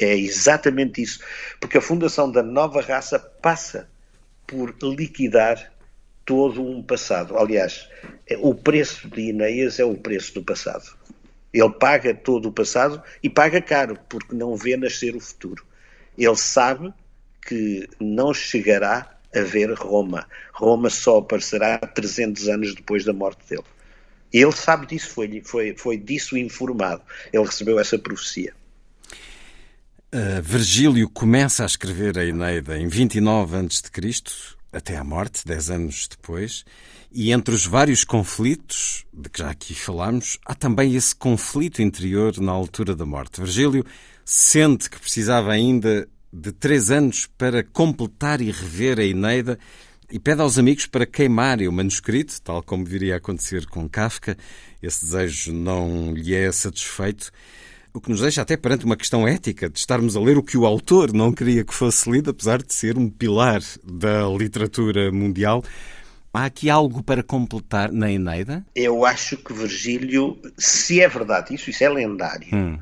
É 0.00 0.16
exatamente 0.16 1.02
isso, 1.02 1.20
porque 1.60 1.76
a 1.76 1.82
fundação 1.82 2.30
da 2.30 2.42
nova 2.42 2.80
raça 2.80 3.18
passa 3.18 3.88
por 4.46 4.74
liquidar 4.82 5.70
todo 6.24 6.62
um 6.62 6.82
passado. 6.82 7.36
Aliás, 7.36 7.88
é, 8.26 8.36
o 8.38 8.54
preço 8.54 9.08
de 9.08 9.30
Ineias 9.30 9.78
é 9.78 9.84
o 9.84 9.96
preço 9.96 10.34
do 10.34 10.44
passado. 10.44 10.96
Ele 11.52 11.70
paga 11.70 12.14
todo 12.14 12.48
o 12.48 12.52
passado 12.52 13.02
e 13.22 13.28
paga 13.28 13.60
caro, 13.60 13.98
porque 14.08 14.34
não 14.34 14.56
vê 14.56 14.76
nascer 14.76 15.16
o 15.16 15.20
futuro. 15.20 15.64
Ele 16.16 16.36
sabe 16.36 16.92
que 17.46 17.88
não 17.98 18.32
chegará 18.32 19.18
a 19.34 19.40
ver 19.40 19.72
Roma. 19.72 20.26
Roma 20.52 20.90
só 20.90 21.18
aparecerá 21.18 21.78
300 21.78 22.48
anos 22.48 22.74
depois 22.74 23.04
da 23.04 23.12
morte 23.12 23.48
dele. 23.48 23.64
Ele 24.32 24.52
sabe 24.52 24.86
disso, 24.86 25.08
foi, 25.08 25.42
foi, 25.44 25.74
foi 25.76 25.96
disso 25.96 26.36
informado. 26.36 27.02
Ele 27.32 27.44
recebeu 27.44 27.80
essa 27.80 27.98
profecia. 27.98 28.54
Uh, 30.12 30.42
Virgílio 30.42 31.08
começa 31.08 31.62
a 31.62 31.66
escrever 31.66 32.18
a 32.18 32.24
Eneida 32.24 32.76
em 32.78 32.88
29 32.88 33.56
a.C., 33.56 34.56
até 34.72 34.96
à 34.96 35.04
morte, 35.04 35.44
dez 35.44 35.70
anos 35.70 36.08
depois, 36.08 36.64
e 37.12 37.32
entre 37.32 37.54
os 37.54 37.66
vários 37.66 38.04
conflitos 38.04 39.04
de 39.12 39.28
que 39.28 39.40
já 39.40 39.50
aqui 39.50 39.74
falámos, 39.74 40.38
há 40.46 40.54
também 40.54 40.94
esse 40.94 41.14
conflito 41.14 41.82
interior 41.82 42.38
na 42.38 42.52
altura 42.52 42.94
da 42.94 43.04
morte. 43.04 43.40
Virgílio 43.40 43.84
sente 44.24 44.88
que 44.88 45.00
precisava 45.00 45.50
ainda 45.52 46.08
de 46.32 46.52
três 46.52 46.90
anos 46.90 47.26
para 47.36 47.64
completar 47.64 48.40
e 48.40 48.50
rever 48.50 49.00
a 49.00 49.04
Eneida 49.04 49.58
e 50.10 50.18
pede 50.18 50.40
aos 50.40 50.58
amigos 50.58 50.86
para 50.86 51.06
queimarem 51.06 51.68
o 51.68 51.72
manuscrito, 51.72 52.40
tal 52.42 52.62
como 52.62 52.84
viria 52.84 53.14
a 53.14 53.18
acontecer 53.18 53.66
com 53.66 53.88
Kafka. 53.88 54.36
Esse 54.82 55.04
desejo 55.04 55.52
não 55.52 56.12
lhe 56.12 56.34
é 56.34 56.50
satisfeito 56.50 57.30
o 57.92 58.00
que 58.00 58.10
nos 58.10 58.20
deixa 58.20 58.42
até 58.42 58.56
perante 58.56 58.84
uma 58.84 58.96
questão 58.96 59.26
ética 59.26 59.68
de 59.68 59.78
estarmos 59.78 60.16
a 60.16 60.20
ler 60.20 60.38
o 60.38 60.42
que 60.42 60.56
o 60.56 60.66
autor 60.66 61.12
não 61.12 61.32
queria 61.32 61.64
que 61.64 61.74
fosse 61.74 62.10
lido, 62.10 62.30
apesar 62.30 62.62
de 62.62 62.72
ser 62.72 62.96
um 62.96 63.08
pilar 63.08 63.60
da 63.84 64.28
literatura 64.28 65.10
mundial. 65.10 65.62
Há 66.32 66.44
aqui 66.44 66.70
algo 66.70 67.02
para 67.02 67.22
completar 67.22 67.90
na 67.90 68.10
Eneida? 68.10 68.64
Eu 68.74 69.04
acho 69.04 69.36
que 69.36 69.52
Virgílio, 69.52 70.38
se 70.56 71.00
é 71.00 71.08
verdade 71.08 71.54
isso, 71.54 71.70
isso 71.70 71.82
é 71.82 71.88
lendário. 71.88 72.48
Hum. 72.52 72.78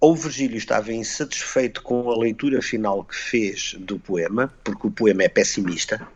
Ou 0.00 0.16
Virgílio 0.16 0.56
estava 0.56 0.92
insatisfeito 0.92 1.80
com 1.82 2.10
a 2.10 2.18
leitura 2.18 2.60
final 2.60 3.04
que 3.04 3.14
fez 3.14 3.76
do 3.78 3.98
poema, 3.98 4.52
porque 4.64 4.88
o 4.88 4.90
poema 4.90 5.22
é 5.22 5.28
pessimista. 5.28 6.06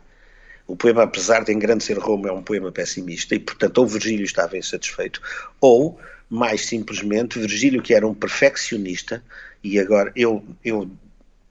O 0.66 0.76
poema, 0.76 1.04
apesar 1.04 1.44
de 1.44 1.52
em 1.52 1.58
grande 1.58 1.84
ser 1.84 1.98
Roma, 1.98 2.28
é 2.28 2.32
um 2.32 2.42
poema 2.42 2.70
pessimista, 2.70 3.34
e 3.34 3.38
portanto 3.38 3.78
ou 3.78 3.86
Virgílio 3.86 4.24
estava 4.24 4.58
insatisfeito, 4.58 5.20
ou 5.60 5.98
mais 6.30 6.64
simplesmente, 6.64 7.40
Virgílio, 7.40 7.82
que 7.82 7.92
era 7.92 8.06
um 8.06 8.14
perfeccionista, 8.14 9.22
e 9.62 9.80
agora 9.80 10.12
eu, 10.14 10.44
eu 10.64 10.88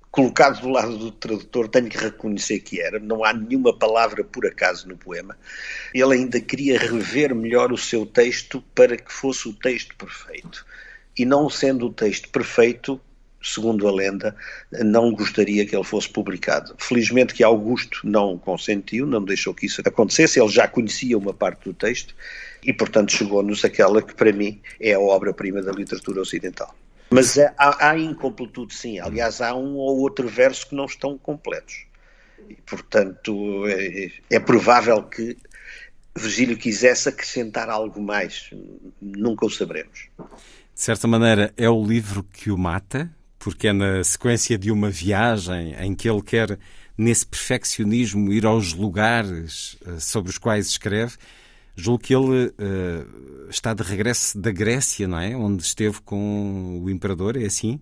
colocado 0.10 0.62
do 0.62 0.70
lado 0.70 0.98
do 0.98 1.12
tradutor, 1.12 1.68
tenho 1.68 1.90
que 1.90 1.98
reconhecer 1.98 2.60
que 2.60 2.82
era, 2.82 2.98
não 2.98 3.24
há 3.24 3.34
nenhuma 3.34 3.78
palavra 3.78 4.24
por 4.24 4.46
acaso 4.46 4.88
no 4.88 4.98
poema. 4.98 5.38
Ele 5.94 6.14
ainda 6.14 6.40
queria 6.40 6.80
rever 6.80 7.36
melhor 7.36 7.72
o 7.72 7.78
seu 7.78 8.06
texto 8.06 8.64
para 8.74 8.98
que 8.98 9.12
fosse 9.12 9.50
o 9.50 9.54
texto 9.54 9.96
perfeito. 9.96 10.66
E 11.18 11.26
não 11.26 11.50
sendo 11.50 11.88
o 11.88 11.94
texto 11.94 12.30
perfeito, 12.30 13.00
segundo 13.42 13.88
a 13.88 13.92
lenda, 13.92 14.36
não 14.72 15.12
gostaria 15.12 15.66
que 15.66 15.76
ele 15.76 15.84
fosse 15.84 16.10
publicado. 16.10 16.74
Felizmente 16.78 17.34
que 17.34 17.44
Augusto 17.44 18.00
não 18.04 18.38
consentiu, 18.38 19.06
não 19.06 19.24
deixou 19.24 19.54
que 19.54 19.66
isso 19.66 19.82
acontecesse, 19.86 20.40
ele 20.40 20.50
já 20.50 20.68
conhecia 20.68 21.18
uma 21.18 21.34
parte 21.34 21.66
do 21.66 21.74
texto 21.74 22.16
e, 22.64 22.74
portanto, 22.74 23.12
chegou-nos 23.12 23.64
aquela 23.64 24.02
que, 24.02 24.14
para 24.14 24.32
mim, 24.32 24.62
é 24.80 24.94
a 24.94 25.00
obra-prima 25.00 25.62
da 25.62 25.72
literatura 25.72 26.22
ocidental. 26.22 26.76
Mas 27.10 27.38
há, 27.38 27.90
há 27.90 27.98
incompletude, 27.98 28.74
sim. 28.74 29.00
Aliás, 29.00 29.42
há 29.42 29.56
um 29.56 29.76
ou 29.76 30.00
outro 30.00 30.28
verso 30.28 30.70
que 30.70 30.76
não 30.76 30.86
estão 30.86 31.18
completos. 31.18 31.86
E, 32.48 32.56
portanto, 32.56 33.66
é, 33.68 34.12
é 34.30 34.40
provável 34.40 35.04
que 35.04 35.36
Virgílio 36.16 36.58
quisesse 36.58 37.10
acrescentar 37.10 37.70
algo 37.70 38.02
mais. 38.02 38.52
Nunca 39.02 39.46
o 39.46 39.50
saberemos. 39.50 40.08
De 40.18 40.82
certa 40.82 41.08
maneira, 41.08 41.54
é 41.58 41.70
o 41.70 41.84
livro 41.84 42.24
que 42.24 42.52
o 42.52 42.58
mata, 42.58 43.10
porque 43.38 43.68
é 43.68 43.74
na 43.74 44.04
sequência 44.04 44.58
de 44.58 44.72
uma 44.72 44.90
viagem 44.90 45.76
em 45.80 45.96
que 45.96 46.10
ele 46.10 46.22
quer, 46.22 46.60
nesse 46.98 47.26
perfeccionismo, 47.26 48.32
ir 48.32 48.46
aos 48.46 48.74
lugares 48.74 49.78
eh, 49.86 50.00
sobre 50.00 50.30
os 50.30 50.38
quais 50.38 50.68
escreve 50.68 51.18
Julgo 51.80 52.04
que 52.04 52.14
ele 52.14 52.48
uh, 52.48 53.50
está 53.50 53.74
de 53.74 53.84
regresso 53.84 54.38
da 54.38 54.52
Grécia, 54.52 55.08
não 55.08 55.20
é? 55.20 55.36
Onde 55.36 55.64
esteve 55.64 56.02
com 56.02 56.82
o 56.84 56.90
imperador, 56.90 57.38
é 57.38 57.46
assim? 57.46 57.80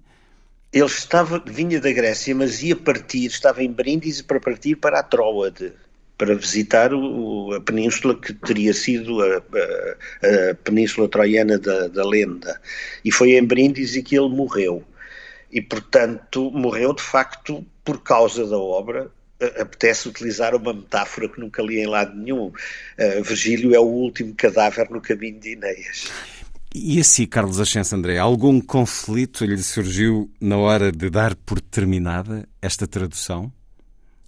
Ele 0.71 0.85
estava, 0.85 1.41
vinha 1.45 1.79
da 1.81 1.91
Grécia, 1.91 2.35
mas 2.35 2.61
ia 2.61 2.75
partir, 2.75 3.25
estava 3.25 3.63
em 3.63 3.71
Brindisi 3.71 4.23
para 4.23 4.39
partir 4.39 4.75
para 4.75 4.99
a 4.99 5.03
Tróade, 5.03 5.73
para 6.17 6.35
visitar 6.35 6.93
o, 6.93 7.53
a 7.53 7.61
península 7.61 8.15
que 8.15 8.33
teria 8.33 8.73
sido 8.73 9.21
a, 9.21 9.37
a, 9.37 10.51
a 10.51 10.55
península 10.55 11.07
troiana 11.07 11.57
da, 11.57 11.87
da, 11.87 12.05
lenda. 12.05 12.59
E 13.03 13.11
foi 13.11 13.31
em 13.31 13.43
Brindisi 13.43 14.03
que 14.03 14.17
ele 14.17 14.29
morreu. 14.29 14.83
E, 15.51 15.61
portanto, 15.61 16.51
morreu 16.51 16.93
de 16.93 17.01
facto 17.01 17.65
por 17.83 18.03
causa 18.03 18.45
da 18.45 18.57
obra, 18.57 19.09
apetece 19.39 20.09
utilizar 20.09 20.55
uma 20.55 20.73
metáfora 20.73 21.29
que 21.29 21.39
nunca 21.39 21.61
li 21.61 21.79
em 21.79 21.87
lado 21.87 22.15
nenhum. 22.15 22.47
Uh, 22.47 23.23
Virgílio 23.23 23.75
é 23.75 23.79
o 23.79 23.85
último 23.85 24.33
cadáver 24.35 24.89
no 24.89 25.01
caminho 25.01 25.39
de 25.39 25.53
Ineias. 25.53 26.09
E 26.73 26.99
assim, 26.99 27.25
Carlos 27.25 27.59
Ascenso 27.59 27.95
André, 27.95 28.17
algum 28.17 28.59
conflito 28.59 29.45
lhe 29.45 29.57
surgiu 29.63 30.29
na 30.39 30.57
hora 30.57 30.91
de 30.91 31.09
dar 31.09 31.35
por 31.35 31.59
terminada 31.61 32.47
esta 32.61 32.85
tradução? 32.85 33.51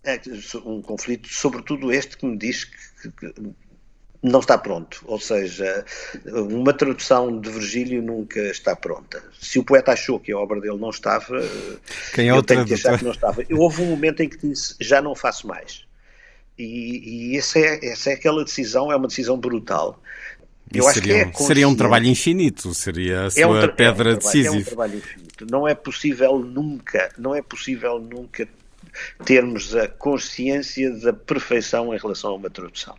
É 0.03 0.19
um 0.65 0.81
conflito, 0.81 1.27
sobretudo 1.27 1.91
este 1.91 2.17
que 2.17 2.25
me 2.25 2.37
diz 2.37 2.63
que, 2.63 3.11
que 3.11 3.33
não 4.21 4.39
está 4.39 4.57
pronto. 4.57 5.01
Ou 5.05 5.19
seja, 5.19 5.85
uma 6.25 6.73
tradução 6.73 7.39
de 7.39 7.49
Virgílio 7.49 8.01
nunca 8.01 8.39
está 8.41 8.75
pronta. 8.75 9.23
Se 9.39 9.59
o 9.59 9.63
poeta 9.63 9.93
achou 9.93 10.19
que 10.19 10.31
a 10.31 10.37
obra 10.37 10.59
dele 10.59 10.77
não 10.77 10.89
estava, 10.89 11.41
Quem 12.13 12.29
é 12.29 12.31
eu 12.31 12.43
tenho 12.43 12.65
que 12.65 12.73
achar 12.73 12.97
que 12.97 13.05
não 13.05 13.11
estava. 13.11 13.43
Houve 13.51 13.81
um 13.81 13.87
momento 13.87 14.21
em 14.21 14.29
que 14.29 14.37
disse, 14.37 14.75
já 14.79 15.01
não 15.01 15.15
faço 15.15 15.47
mais. 15.47 15.85
E, 16.57 17.31
e 17.31 17.37
essa, 17.37 17.57
é, 17.57 17.85
essa 17.87 18.09
é 18.09 18.13
aquela 18.13 18.43
decisão, 18.43 18.91
é 18.91 18.95
uma 18.95 19.07
decisão 19.07 19.37
brutal. 19.37 20.01
Eu 20.71 20.87
acho 20.87 20.99
seria, 20.99 21.25
que 21.25 21.43
é 21.43 21.45
seria 21.45 21.67
um 21.67 21.75
trabalho 21.75 22.05
infinito, 22.05 22.73
seria 22.75 23.25
a 23.25 23.29
sua 23.31 23.41
é 23.41 23.47
um 23.47 23.67
pedra 23.69 24.11
é 24.11 24.13
um 24.13 24.17
decisiva. 24.17 24.55
É 24.55 24.59
um 24.59 24.63
trabalho 24.63 24.97
infinito. 24.97 25.47
Não 25.49 25.67
é 25.67 25.73
possível 25.73 26.37
nunca, 26.37 27.09
não 27.17 27.33
é 27.33 27.41
possível 27.41 27.97
nunca 27.97 28.47
termos 29.25 29.75
a 29.75 29.87
consciência 29.87 30.91
da 30.91 31.13
perfeição 31.13 31.93
em 31.93 31.97
relação 31.97 32.31
a 32.31 32.35
uma 32.35 32.49
tradução. 32.49 32.95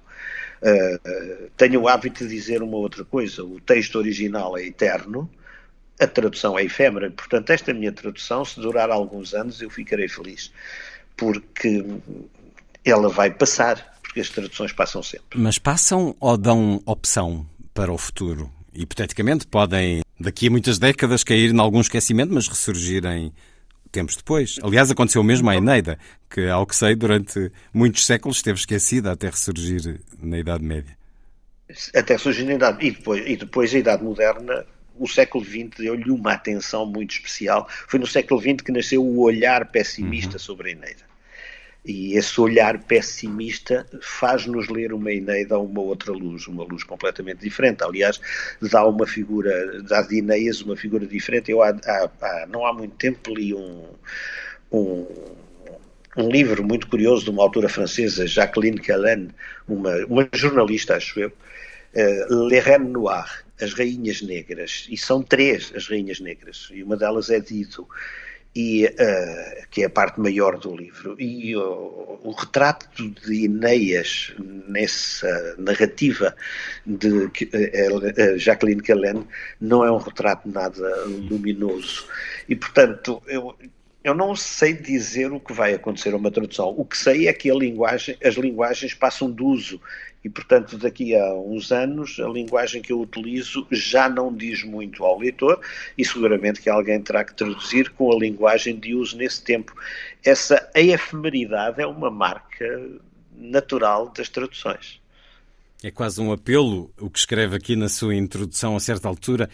Tenho 1.57 1.83
o 1.83 1.89
hábito 1.89 2.27
de 2.27 2.35
dizer 2.35 2.63
uma 2.63 2.77
outra 2.77 3.05
coisa: 3.05 3.43
o 3.45 3.61
texto 3.61 3.97
original 3.97 4.57
é 4.59 4.65
eterno, 4.65 5.31
a 5.99 6.07
tradução 6.07 6.59
é 6.59 6.65
efêmera. 6.65 7.11
Portanto, 7.11 7.51
esta 7.51 7.73
minha 7.73 7.93
tradução, 7.93 8.45
se 8.45 8.61
durar 8.61 8.91
alguns 8.91 9.35
anos, 9.35 9.61
eu 9.61 9.71
ficarei 9.71 10.09
feliz, 10.09 10.53
porque 11.17 11.85
ela 12.85 13.09
vai 13.09 13.31
passar, 13.31 13.99
porque 14.03 14.21
as 14.21 14.29
traduções 14.29 14.73
passam 14.73 15.03
sempre. 15.03 15.39
Mas 15.39 15.59
passam 15.59 16.15
ou 16.21 16.37
dão 16.37 16.83
opção 16.87 17.47
para 17.73 17.93
o 17.93 17.99
futuro? 17.99 18.51
Hipoteticamente, 18.75 19.47
podem, 19.47 20.03
daqui 20.19 20.47
a 20.47 20.51
muitas 20.51 20.79
décadas, 20.79 21.25
cair 21.25 21.53
em 21.53 21.59
algum 21.59 21.81
esquecimento, 21.81 22.33
mas 22.33 22.49
ressurgirem 22.49 23.33
tempos 23.91 24.17
depois. 24.17 24.57
Aliás, 24.63 24.91
aconteceu 24.91 25.23
mesmo 25.23 25.51
à 25.51 25.57
Eneida, 25.57 25.99
que, 26.29 26.49
ao 26.49 26.67
que 26.67 26.77
sei, 26.77 26.95
durante 26.95 27.51
muitos 27.73 28.07
séculos 28.07 28.39
esteve 28.39 28.59
esquecida 28.59 29.13
até 29.13 29.29
ressurgir 29.29 30.01
na 30.23 30.39
Idade 30.39 30.65
Média. 30.65 30.97
Até 31.95 32.19
surgir 32.19 32.45
na 32.45 32.55
Idade. 32.55 32.87
E 32.87 32.91
depois, 32.91 33.23
e 33.27 33.37
depois 33.37 33.75
a 33.75 33.79
Idade 33.79 34.03
Moderna 34.03 34.67
o 35.01 35.09
século 35.09 35.43
XX 35.43 35.71
deu-lhe 35.79 36.11
uma 36.11 36.33
atenção 36.35 36.85
muito 36.85 37.13
especial. 37.13 37.67
Foi 37.89 37.99
no 37.99 38.07
século 38.07 38.39
XX 38.39 38.57
que 38.63 38.71
nasceu 38.71 39.03
o 39.03 39.21
olhar 39.21 39.65
pessimista 39.71 40.35
uhum. 40.35 40.39
sobre 40.39 40.69
a 40.69 40.73
Eneida. 40.73 41.10
E 41.85 42.17
esse 42.17 42.39
olhar 42.41 42.79
pessimista 42.85 43.87
faz-nos 44.03 44.69
ler 44.69 44.93
uma 44.93 45.11
Eneida 45.13 45.55
a 45.55 45.59
uma 45.59 45.81
outra 45.81 46.13
luz, 46.13 46.47
uma 46.47 46.63
luz 46.63 46.85
completamente 46.85 47.41
diferente. 47.41 47.83
Aliás, 47.83 48.21
dá 48.61 48.87
uma 48.87 49.07
figura, 49.07 49.83
dá 49.83 50.03
de 50.03 50.19
Ineias 50.19 50.61
uma 50.61 50.77
figura 50.77 51.07
diferente. 51.07 51.51
Eu 51.51 51.63
há, 51.63 51.71
há, 51.71 52.11
há, 52.21 52.47
não 52.47 52.67
há 52.67 52.73
muito 52.73 52.97
tempo 52.97 53.35
li 53.35 53.55
um, 53.55 53.89
um, 54.71 55.07
um, 56.19 56.29
livro 56.29 56.63
muito 56.63 56.87
curioso 56.87 57.25
de 57.25 57.31
uma 57.31 57.43
autora 57.43 57.69
francesa, 57.69 58.27
Jacqueline 58.27 58.79
Callan, 58.79 59.29
uma, 59.67 59.97
uma 60.07 60.29
jornalista, 60.35 60.97
acho 60.97 61.19
eu, 61.19 61.29
uh, 61.31 62.47
Les 62.47 62.63
Reines 62.63 62.93
Noires, 62.93 63.45
as 63.61 63.73
Rainhas 63.73 64.23
Negras, 64.23 64.87
e 64.91 64.97
são 64.97 65.23
três 65.23 65.73
as 65.75 65.87
Rainhas 65.87 66.21
Negras, 66.21 66.69
e 66.73 66.83
uma 66.83 66.97
delas 66.97 67.31
é 67.31 67.41
Dito 67.41 67.87
e, 68.55 68.85
uh, 68.87 69.69
que 69.71 69.83
é 69.83 69.87
a 69.87 69.91
parte 69.91 70.21
maior 70.21 70.59
do 70.59 70.75
livro. 70.77 71.17
E 71.19 71.57
uh, 71.57 72.21
o 72.23 72.33
retrato 72.33 73.09
de 73.09 73.45
Ineias 73.45 74.35
nessa 74.69 75.55
narrativa 75.59 76.35
de 76.85 77.09
uh, 77.09 78.39
Jacqueline 78.39 78.83
Callen 78.83 79.27
não 79.61 79.85
é 79.85 79.91
um 79.91 79.99
retrato 79.99 80.49
nada 80.49 81.05
luminoso. 81.07 82.07
E, 82.49 82.57
portanto, 82.57 83.23
eu, 83.27 83.55
eu 84.03 84.15
não 84.15 84.35
sei 84.35 84.73
dizer 84.73 85.33
o 85.33 85.39
que 85.39 85.53
vai 85.53 85.75
acontecer 85.75 86.13
a 86.13 86.17
uma 86.17 86.31
tradução. 86.31 86.75
O 86.77 86.85
que 86.85 86.97
sei 86.97 87.29
é 87.29 87.33
que 87.33 87.53
linguagem, 87.53 88.17
as 88.25 88.35
linguagens 88.35 88.95
passam 88.95 89.31
de 89.31 89.43
uso 89.43 89.81
e, 90.23 90.29
portanto, 90.29 90.77
daqui 90.77 91.17
a 91.17 91.35
uns 91.35 91.73
anos, 91.73 92.19
a 92.21 92.29
linguagem 92.29 92.83
que 92.83 92.93
eu 92.93 93.01
utilizo 93.01 93.67
já 93.71 94.09
não 94.09 94.35
diz 94.35 94.63
muito 94.63 95.03
ao 95.05 95.19
leitor 95.19 95.61
e 95.97 96.05
seguramente 96.05 96.61
que 96.61 96.69
alguém 96.69 97.01
terá 97.01 97.25
que 97.25 97.35
traduzir 97.35 97.91
com 97.91 98.13
a 98.13 98.19
linguagem 98.19 98.79
de 98.79 98.95
uso 98.95 99.17
nesse 99.17 99.43
tempo. 99.43 99.75
Essa 100.23 100.71
efemeridade 100.75 101.81
é 101.81 101.87
uma 101.87 102.11
marca 102.11 102.67
natural 103.35 104.11
das 104.11 104.29
traduções. 104.29 105.01
É 105.83 105.91
quase 105.91 106.21
um 106.21 106.31
apelo 106.31 106.93
o 107.01 107.09
que 107.09 107.19
escreve 107.19 107.57
aqui 107.57 107.75
na 107.75 107.89
sua 107.89 108.15
introdução 108.15 108.77
a 108.77 108.81
certa 108.81 109.09
altura 109.09 109.49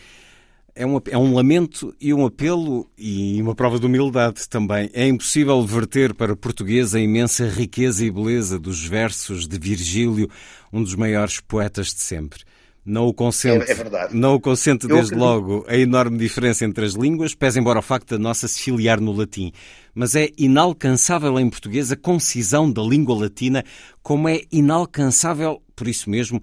é 0.76 0.86
um, 0.86 1.00
é 1.10 1.16
um 1.16 1.34
lamento 1.34 1.94
e 1.98 2.12
um 2.12 2.26
apelo 2.26 2.88
e 2.98 3.40
uma 3.40 3.54
prova 3.54 3.80
de 3.80 3.86
humildade 3.86 4.46
também. 4.46 4.90
É 4.92 5.08
impossível 5.08 5.60
verter 5.66 6.12
para 6.12 6.36
português 6.36 6.94
a 6.94 7.00
imensa 7.00 7.48
riqueza 7.48 8.04
e 8.04 8.10
beleza 8.10 8.58
dos 8.58 8.84
versos 8.84 9.48
de 9.48 9.58
Virgílio, 9.58 10.28
um 10.70 10.82
dos 10.82 10.94
maiores 10.94 11.40
poetas 11.40 11.94
de 11.94 12.02
sempre. 12.02 12.40
Não 12.84 13.08
o 13.08 13.14
consente, 13.14 13.68
é, 13.68 13.72
é 13.72 13.74
verdade. 13.74 14.14
não 14.14 14.34
o 14.34 14.40
consente 14.40 14.86
desde 14.86 15.14
Eu... 15.14 15.18
logo 15.18 15.64
a 15.66 15.76
enorme 15.76 16.18
diferença 16.18 16.64
entre 16.64 16.84
as 16.84 16.92
línguas, 16.92 17.34
pese 17.34 17.58
embora 17.58 17.80
o 17.80 17.82
facto 17.82 18.10
da 18.10 18.18
nossa 18.18 18.46
se 18.46 18.60
filiar 18.60 19.00
no 19.00 19.12
latim. 19.12 19.50
Mas 19.92 20.14
é 20.14 20.28
inalcançável 20.38 21.40
em 21.40 21.50
português 21.50 21.90
a 21.90 21.96
concisão 21.96 22.70
da 22.70 22.82
língua 22.82 23.18
latina, 23.18 23.64
como 24.02 24.28
é 24.28 24.42
inalcançável, 24.52 25.60
por 25.74 25.88
isso 25.88 26.08
mesmo, 26.08 26.40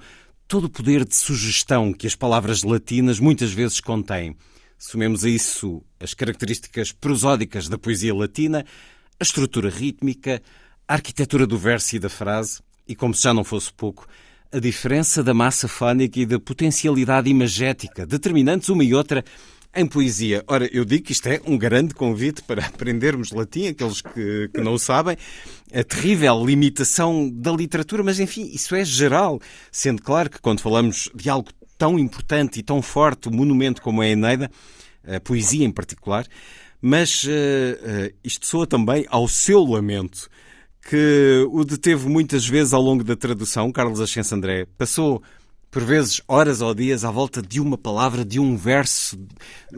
todo 0.53 0.65
o 0.65 0.69
poder 0.69 1.03
de 1.03 1.15
sugestão 1.15 1.91
que 1.91 2.05
as 2.05 2.13
palavras 2.13 2.61
latinas 2.61 3.19
muitas 3.19 3.51
vezes 3.51 3.81
contêm. 3.81 4.37
Somemos 4.77 5.23
a 5.23 5.29
isso 5.29 5.81
as 5.99 6.13
características 6.13 6.91
prosódicas 6.91 7.67
da 7.67 7.75
poesia 7.75 8.13
latina, 8.13 8.63
a 9.19 9.23
estrutura 9.23 9.67
rítmica, 9.67 10.43
a 10.87 10.93
arquitetura 10.93 11.47
do 11.47 11.57
verso 11.57 11.95
e 11.95 11.99
da 11.99 12.07
frase, 12.07 12.61
e 12.87 12.95
como 12.95 13.15
se 13.15 13.23
já 13.23 13.33
não 13.33 13.43
fosse 13.43 13.73
pouco, 13.73 14.05
a 14.51 14.59
diferença 14.59 15.23
da 15.23 15.33
massa 15.33 15.67
fónica 15.67 16.19
e 16.19 16.25
da 16.27 16.39
potencialidade 16.39 17.31
imagética, 17.31 18.05
determinantes 18.05 18.69
uma 18.69 18.83
e 18.83 18.93
outra 18.93 19.25
em 19.75 19.85
poesia. 19.85 20.43
Ora, 20.47 20.69
eu 20.71 20.85
digo 20.85 21.05
que 21.05 21.11
isto 21.11 21.27
é 21.27 21.41
um 21.45 21.57
grande 21.57 21.93
convite 21.93 22.41
para 22.43 22.63
aprendermos 22.67 23.31
latim, 23.31 23.67
aqueles 23.67 24.01
que, 24.01 24.49
que 24.53 24.61
não 24.61 24.73
o 24.73 24.79
sabem, 24.79 25.17
a 25.73 25.83
terrível 25.83 26.45
limitação 26.45 27.29
da 27.29 27.51
literatura, 27.51 28.03
mas 28.03 28.19
enfim, 28.19 28.49
isso 28.53 28.75
é 28.75 28.85
geral, 28.85 29.39
sendo 29.71 30.01
claro 30.01 30.29
que 30.29 30.39
quando 30.39 30.61
falamos 30.61 31.09
de 31.15 31.29
algo 31.29 31.49
tão 31.77 31.97
importante 31.97 32.59
e 32.59 32.63
tão 32.63 32.81
forte, 32.81 33.29
um 33.29 33.31
monumento 33.31 33.81
como 33.81 34.03
é 34.03 34.07
a 34.07 34.11
Eneida, 34.11 34.51
a 35.05 35.19
poesia 35.19 35.65
em 35.65 35.71
particular, 35.71 36.25
mas 36.81 37.23
uh, 37.23 37.27
uh, 37.29 38.13
isto 38.23 38.45
soa 38.45 38.67
também 38.67 39.05
ao 39.09 39.27
seu 39.27 39.63
lamento, 39.63 40.29
que 40.87 41.47
o 41.49 41.63
deteve 41.63 42.07
muitas 42.09 42.45
vezes 42.45 42.73
ao 42.73 42.81
longo 42.81 43.03
da 43.03 43.15
tradução, 43.15 43.71
Carlos 43.71 44.01
Ascenso 44.01 44.35
André. 44.35 44.65
Passou 44.77 45.23
por 45.73 45.83
vezes 45.83 46.21
horas 46.27 46.61
ou 46.61 46.71
dias 46.75 47.03
à 47.03 47.09
volta 47.09 47.41
de 47.41 47.59
uma 47.59 47.75
palavra, 47.75 48.23
de 48.23 48.39
um 48.39 48.55
verso, 48.55 49.19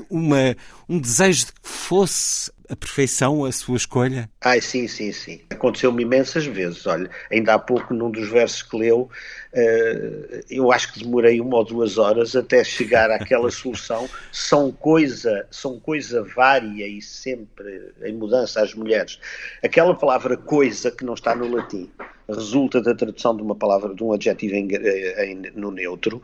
uma, 0.10 0.54
um 0.90 1.00
desejo 1.00 1.46
de 1.46 1.54
que 1.54 1.62
fosse 1.64 2.52
a 2.70 2.76
perfeição 2.76 3.46
a 3.46 3.52
sua 3.54 3.78
escolha? 3.78 4.30
Ai, 4.44 4.60
sim, 4.60 4.90
sim, 4.90 5.14
sim. 5.14 5.40
Aconteceu-me 5.50 6.04
imensas 6.04 6.46
vezes. 6.46 6.86
Olha, 6.86 7.10
ainda 7.32 7.54
há 7.54 7.60
pouco, 7.60 7.94
num 7.94 8.12
dos 8.12 8.28
versos 8.30 8.62
que 8.62 8.76
leu, 8.76 9.10
uh, 9.54 10.44
eu 10.50 10.70
acho 10.70 10.92
que 10.92 11.00
demorei 11.00 11.40
uma 11.40 11.56
ou 11.56 11.64
duas 11.64 11.98
horas 11.98 12.36
até 12.36 12.62
chegar 12.62 13.10
àquela 13.10 13.50
solução. 13.52 14.10
São 14.34 14.74
coisa, 14.74 15.48
são 15.50 15.80
coisa 15.80 16.24
vária 16.36 16.86
e 16.86 17.02
sempre 17.02 17.94
em 18.04 18.14
mudança 18.14 18.62
às 18.62 18.74
mulheres. 18.74 19.18
Aquela 19.64 19.96
palavra 19.96 20.36
coisa 20.36 20.92
que 20.92 21.06
não 21.06 21.14
está 21.14 21.34
no 21.34 21.48
latim 21.48 21.90
resulta 22.28 22.82
da 22.82 22.96
tradução 22.96 23.36
de 23.36 23.44
uma 23.44 23.56
palavra, 23.56 23.94
de 23.94 24.04
um 24.04 24.14
adjetivo 24.14 24.56
em, 24.56 24.68
eh, 24.74 25.26
em, 25.26 25.36
no 25.56 25.72
neutro. 25.72 26.22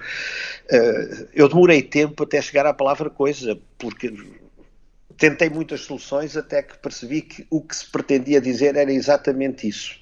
Uh, 0.72 1.28
eu 1.34 1.48
demorei 1.48 1.82
tempo 1.82 2.24
até 2.24 2.42
chegar 2.42 2.66
à 2.66 2.74
palavra 2.74 3.10
coisa, 3.10 3.58
porque 3.78 4.14
tentei 5.18 5.50
muitas 5.50 5.82
soluções 5.82 6.36
até 6.36 6.64
que 6.64 6.78
percebi 6.80 7.22
que 7.22 7.46
o 7.50 7.62
que 7.62 7.76
se 7.76 7.90
pretendia 7.90 8.42
dizer 8.42 8.76
era 8.76 8.92
exatamente 8.92 9.68
isso. 9.68 10.00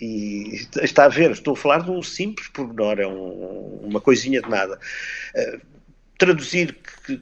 E 0.00 0.66
está 0.82 1.06
a 1.06 1.08
ver, 1.08 1.30
estou 1.30 1.54
a 1.54 1.56
falar 1.56 1.82
de 1.82 1.90
um 1.90 2.02
simples 2.02 2.48
pormenor, 2.48 3.00
é 3.00 3.06
um, 3.06 3.80
uma 3.82 4.00
coisinha 4.00 4.40
de 4.40 4.48
nada. 4.48 4.78
Uh, 5.34 5.60
traduzir, 6.18 6.76
que, 7.06 7.20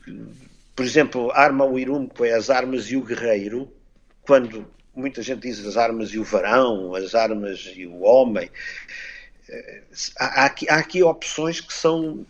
por 0.75 0.85
exemplo, 0.85 1.31
arma 1.33 1.65
o 1.65 1.79
irumco 1.79 2.25
é 2.25 2.33
as 2.33 2.51
armas 2.51 2.91
e 2.91 2.97
o 2.97 3.03
guerreiro, 3.03 3.73
quando 4.23 4.67
muita 4.97 5.23
gente 5.23 5.43
diz 5.43 5.65
as 5.65 5.77
armas 5.77 6.11
e 6.11 6.19
o 6.19 6.25
varão, 6.25 6.95
as 6.95 7.15
armas 7.15 7.71
e 7.77 7.87
o 7.87 8.03
homem. 8.03 8.51
Eh, 9.49 9.83
há 10.19 10.47
aqui, 10.47 10.69
há 10.69 10.77
aqui 10.77 11.03
opções 11.03 11.61
que 11.61 11.73
são, 11.73 12.25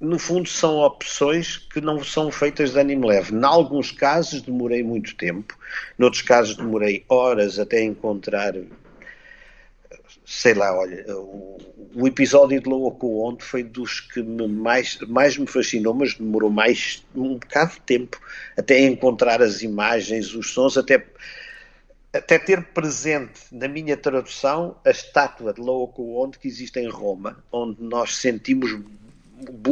no 0.00 0.18
fundo, 0.18 0.48
são 0.48 0.78
opções 0.78 1.58
que 1.58 1.80
não 1.80 2.02
são 2.02 2.32
feitas 2.32 2.72
de 2.72 2.80
ânimo 2.80 3.06
leve. 3.06 3.34
Em 3.34 3.44
alguns 3.44 3.92
casos 3.92 4.40
demorei 4.42 4.82
muito 4.82 5.14
tempo, 5.16 5.56
noutros 5.98 6.22
casos 6.22 6.56
demorei 6.56 7.04
horas 7.08 7.58
até 7.58 7.82
encontrar 7.82 8.54
sei 10.30 10.54
lá, 10.54 10.72
olha, 10.78 11.04
o, 11.16 12.06
episódio 12.06 12.60
de 12.60 12.68
Loaco 12.68 13.28
Onde 13.28 13.44
foi 13.44 13.64
dos 13.64 13.98
que 13.98 14.22
me 14.22 14.46
mais, 14.46 14.96
mais 15.08 15.36
me 15.36 15.46
fascinou, 15.46 15.92
mas 15.92 16.14
demorou 16.14 16.50
mais 16.50 17.04
um 17.16 17.34
bocado 17.34 17.72
de 17.72 17.80
tempo 17.80 18.20
até 18.56 18.78
encontrar 18.78 19.42
as 19.42 19.62
imagens, 19.62 20.32
os 20.32 20.52
sons, 20.52 20.78
até 20.78 21.04
até 22.12 22.38
ter 22.38 22.62
presente 22.64 23.40
na 23.52 23.68
minha 23.68 23.96
tradução 23.96 24.76
a 24.84 24.90
estátua 24.90 25.52
de 25.52 25.60
Laocoonte 25.60 26.38
que 26.38 26.48
existe 26.48 26.80
em 26.80 26.88
Roma, 26.88 27.42
onde 27.52 27.82
nós 27.82 28.16
sentimos 28.16 28.72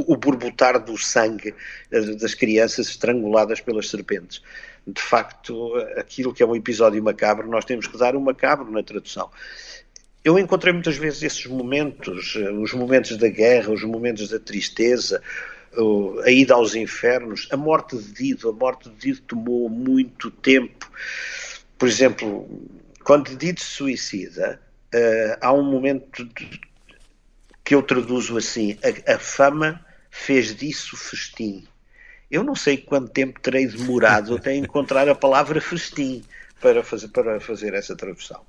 o 0.06 0.16
borbotar 0.16 0.82
do 0.82 0.96
sangue 0.96 1.54
das 1.90 2.34
crianças 2.34 2.88
estranguladas 2.88 3.60
pelas 3.60 3.90
serpentes. 3.90 4.40
De 4.86 5.00
facto, 5.00 5.74
aquilo 5.96 6.32
que 6.32 6.42
é 6.42 6.46
um 6.46 6.56
episódio 6.56 7.02
macabro, 7.02 7.48
nós 7.48 7.64
temos 7.64 7.86
que 7.86 7.98
dar 7.98 8.16
um 8.16 8.20
macabro 8.20 8.70
na 8.70 8.82
tradução. 8.82 9.28
Eu 10.24 10.38
encontrei 10.38 10.72
muitas 10.72 10.96
vezes 10.96 11.22
esses 11.22 11.46
momentos, 11.46 12.34
os 12.34 12.72
momentos 12.72 13.16
da 13.16 13.28
guerra, 13.28 13.72
os 13.72 13.82
momentos 13.84 14.28
da 14.28 14.38
tristeza, 14.38 15.20
a 16.24 16.30
ida 16.30 16.54
aos 16.54 16.74
infernos, 16.74 17.46
a 17.50 17.56
morte 17.56 17.96
de 17.96 18.12
Dido. 18.12 18.48
A 18.48 18.52
morte 18.52 18.88
de 18.88 18.96
Dido 18.96 19.20
tomou 19.26 19.68
muito 19.68 20.30
tempo 20.30 20.90
por 21.78 21.88
exemplo, 21.88 22.48
quando 23.04 23.36
Dito 23.36 23.62
suicida, 23.62 24.60
uh, 24.94 25.38
há 25.40 25.52
um 25.52 25.62
momento 25.62 26.24
de, 26.24 26.60
que 27.64 27.74
eu 27.74 27.82
traduzo 27.82 28.36
assim: 28.36 28.76
a, 29.06 29.14
a, 29.14 29.18
fama 29.18 29.84
fez 30.10 30.54
disso 30.54 30.96
festim. 30.96 31.66
Eu 32.30 32.42
não 32.42 32.54
sei 32.54 32.76
quanto 32.76 33.10
tempo 33.10 33.40
terei 33.40 33.66
demorado 33.66 34.36
até 34.36 34.54
encontrar 34.56 35.08
a 35.08 35.14
palavra 35.14 35.60
festim 35.60 36.22
para 36.60 36.82
fazer, 36.82 37.08
para 37.08 37.40
fazer 37.40 37.72
essa 37.74 37.96
tradução. 37.96 38.42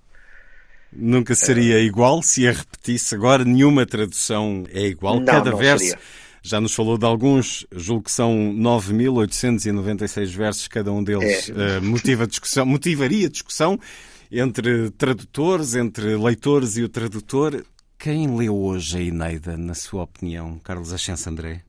Nunca 0.91 1.35
seria 1.35 1.79
igual 1.79 2.23
se 2.23 2.47
a 2.47 2.51
repetisse. 2.51 3.13
Agora 3.13 3.45
nenhuma 3.45 3.85
tradução 3.85 4.63
é 4.71 4.81
igual. 4.81 5.17
Não, 5.19 5.25
Cada 5.25 5.51
não 5.51 5.57
verso 5.57 5.85
seria. 5.85 5.99
Já 6.49 6.59
nos 6.59 6.73
falou 6.73 6.97
de 6.97 7.05
alguns, 7.05 7.65
julgo 7.71 8.03
que 8.05 8.11
são 8.11 8.33
9.896 8.57 10.27
versos, 10.35 10.67
cada 10.67 10.91
um 10.91 11.03
deles 11.03 11.49
É. 11.49 11.77
eh, 11.77 11.79
motiva 11.79 12.25
discussão, 12.25 12.65
motivaria 12.65 13.29
discussão 13.29 13.79
entre 14.31 14.89
tradutores, 14.91 15.75
entre 15.75 16.15
leitores 16.15 16.75
e 16.77 16.83
o 16.83 16.89
tradutor. 16.89 17.63
Quem 17.99 18.35
leu 18.35 18.55
hoje 18.57 18.97
a 18.97 19.01
Eneida, 19.01 19.57
na 19.57 19.73
sua 19.75 20.03
opinião, 20.03 20.57
Carlos 20.63 20.91
Ascenso 20.91 21.29
André? 21.29 21.63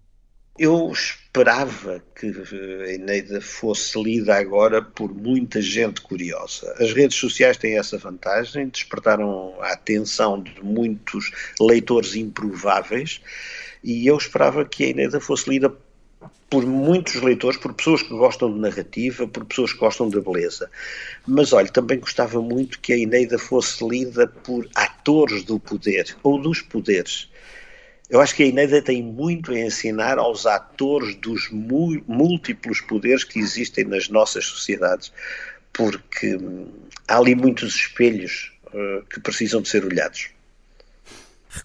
Eu 0.58 0.90
esperava 0.92 2.02
que 2.18 2.26
a 2.26 2.92
Eneida 2.92 3.40
fosse 3.40 4.00
lida 4.02 4.34
agora 4.36 4.82
por 4.82 5.12
muita 5.14 5.60
gente 5.62 6.00
curiosa. 6.02 6.74
As 6.78 6.92
redes 6.92 7.16
sociais 7.16 7.56
têm 7.56 7.78
essa 7.78 7.96
vantagem, 7.96 8.68
despertaram 8.68 9.54
a 9.60 9.72
atenção 9.72 10.42
de 10.42 10.62
muitos 10.62 11.30
leitores 11.58 12.14
improváveis, 12.14 13.22
e 13.82 14.06
eu 14.06 14.16
esperava 14.16 14.64
que 14.64 14.84
a 14.84 14.88
Eneida 14.88 15.20
fosse 15.20 15.48
lida 15.48 15.72
por 16.50 16.66
muitos 16.66 17.14
leitores, 17.14 17.58
por 17.58 17.72
pessoas 17.72 18.02
que 18.02 18.10
gostam 18.10 18.52
de 18.52 18.58
narrativa, 18.58 19.26
por 19.26 19.44
pessoas 19.44 19.72
que 19.72 19.78
gostam 19.78 20.10
da 20.10 20.20
beleza. 20.20 20.68
Mas 21.26 21.52
olha, 21.52 21.68
também 21.68 22.00
gostava 22.00 22.42
muito 22.42 22.80
que 22.80 22.92
a 22.92 22.98
Eneida 22.98 23.38
fosse 23.38 23.86
lida 23.86 24.26
por 24.26 24.68
atores 24.74 25.44
do 25.44 25.60
poder 25.60 26.16
ou 26.22 26.40
dos 26.40 26.60
poderes. 26.60 27.30
Eu 28.10 28.20
acho 28.20 28.34
que 28.34 28.42
a 28.42 28.46
Eneida 28.46 28.82
tem 28.82 29.00
muito 29.00 29.52
a 29.52 29.58
ensinar 29.58 30.18
aos 30.18 30.44
atores 30.44 31.14
dos 31.14 31.48
múltiplos 31.50 32.80
poderes 32.80 33.22
que 33.22 33.38
existem 33.38 33.84
nas 33.84 34.08
nossas 34.08 34.44
sociedades, 34.44 35.12
porque 35.72 36.34
hum, 36.34 36.66
há 37.06 37.16
ali 37.18 37.36
muitos 37.36 37.76
espelhos 37.76 38.52
eh, 38.74 39.02
que 39.08 39.20
precisam 39.20 39.62
de 39.62 39.68
ser 39.68 39.84
olhados. 39.84 40.30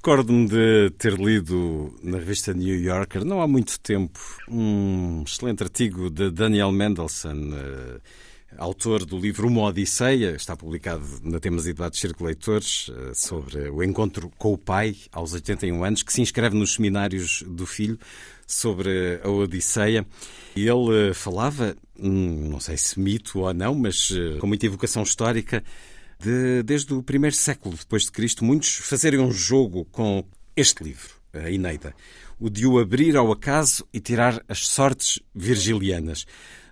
Recordo-me 0.06 0.47
de 0.47 0.91
ter 0.99 1.14
lido 1.14 1.91
na 2.03 2.20
revista 2.20 2.53
New 2.53 2.80
Yorker, 2.80 3.26
não 3.26 3.41
há 3.41 3.47
muito 3.47 3.80
tempo, 3.80 4.20
um 4.47 5.24
excelente 5.26 5.64
artigo 5.64 6.12
de 6.12 6.30
Daniel 6.30 6.72
Mendelssohn, 6.72 7.51
eh, 7.51 7.99
autor 8.56 9.03
do 9.03 9.18
livro 9.18 9.47
Uma 9.47 9.64
Odisseia, 9.64 10.36
está 10.36 10.56
publicado 10.56 11.03
na 11.24 11.39
Temas 11.39 11.66
e 11.66 11.74
Debates 11.74 11.99
Circo 11.99 12.24
Leitores, 12.24 12.91
eh, 12.95 13.14
sobre 13.16 13.68
o 13.68 13.82
encontro 13.82 14.32
com 14.38 14.53
o 14.53 14.60
pai 14.60 14.95
aos 15.12 15.34
81 15.34 15.84
anos, 15.84 16.03
que 16.03 16.14
se 16.14 16.22
inscreve 16.22 16.56
nos 16.56 16.76
seminários 16.76 17.41
do 17.41 17.66
filho 17.66 17.97
sobre 18.45 19.20
a 19.24 19.28
Odisseia. 19.28 20.06
Ele 20.56 21.10
eh, 21.10 21.14
falava, 21.16 21.76
hum, 21.99 22.49
não 22.51 22.60
sei 22.60 22.78
se 22.78 22.99
mito 22.99 23.39
ou 23.39 23.51
não, 23.56 23.74
mas 23.74 24.14
com 24.39 24.45
muita 24.45 24.68
evocação 24.68 25.01
histórica, 25.01 25.64
de, 26.26 26.64
desde 26.64 26.92
o 26.92 27.04
primeiro 27.04 27.36
século 27.36 27.78
depois 27.78 28.06
de 28.06 28.12
Cristo, 28.12 28.44
muitos 28.44 28.78
fazerem 28.78 29.20
um 29.20 29.32
jogo 29.32 29.86
com 29.86 30.26
este 30.56 30.84
livro, 30.84 31.14
a 31.32 31.52
Eneida, 31.52 31.94
o 32.40 32.50
de 32.50 32.66
o 32.66 32.80
abrir 32.80 33.16
ao 33.16 33.32
acaso 33.32 33.88
e 33.94 34.00
tirar 34.00 34.44
as 34.50 34.66
sortes 34.66 35.20
virgilianas. 35.36 36.26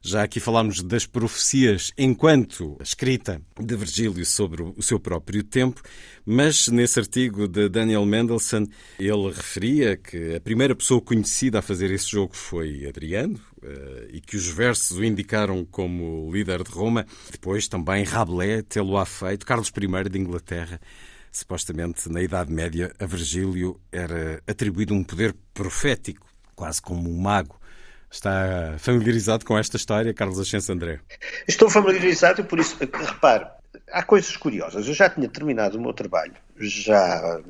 Já 0.05 0.23
aqui 0.23 0.41
falámos 0.41 0.83
das 0.83 1.05
profecias 1.05 1.93
enquanto 1.97 2.77
escrita 2.83 3.41
de 3.57 3.73
Virgílio 3.73 4.25
sobre 4.25 4.61
o 4.61 4.83
seu 4.83 4.99
próprio 4.99 5.41
tempo, 5.45 5.81
mas 6.25 6.67
nesse 6.67 6.99
artigo 6.99 7.47
de 7.47 7.69
Daniel 7.69 8.05
Mendelssohn 8.05 8.67
ele 8.99 9.31
referia 9.31 9.95
que 9.95 10.35
a 10.35 10.41
primeira 10.41 10.75
pessoa 10.75 10.99
conhecida 10.99 11.59
a 11.59 11.61
fazer 11.61 11.89
esse 11.89 12.11
jogo 12.11 12.35
foi 12.35 12.85
Adriano 12.85 13.39
eh, 13.61 14.09
e 14.11 14.19
que 14.19 14.35
os 14.35 14.45
versos 14.45 14.97
o 14.97 15.05
indicaram 15.05 15.63
como 15.63 16.29
líder 16.29 16.63
de 16.63 16.71
Roma. 16.71 17.05
Depois 17.31 17.69
também 17.69 18.03
Rabelais 18.03 18.65
tê-lo-á 18.67 19.05
feito, 19.05 19.45
Carlos 19.45 19.69
I 19.69 20.09
de 20.09 20.19
Inglaterra. 20.19 20.81
Supostamente, 21.31 22.09
na 22.09 22.21
Idade 22.21 22.51
Média, 22.51 22.93
a 22.99 23.05
Virgílio 23.05 23.79
era 23.89 24.43
atribuído 24.45 24.93
um 24.93 25.01
poder 25.01 25.33
profético, 25.53 26.27
quase 26.53 26.81
como 26.81 27.09
um 27.09 27.21
mago. 27.21 27.62
Está 28.13 28.75
familiarizado 28.77 29.43
com 29.43 29.57
esta 29.57 29.75
história, 29.75 30.13
Carlos 30.13 30.39
Ascenso 30.39 30.71
André? 30.71 30.99
Estou 31.47 31.67
familiarizado 31.67 32.41
e 32.41 32.43
por 32.43 32.59
isso, 32.59 32.77
repare, 32.79 33.47
há 33.91 34.03
coisas 34.03 34.37
curiosas. 34.37 34.87
Eu 34.87 34.93
já 34.93 35.09
tinha 35.09 35.27
terminado 35.27 35.79
o 35.79 35.81
meu 35.81 35.93
trabalho, 35.93 36.35
já 36.59 37.41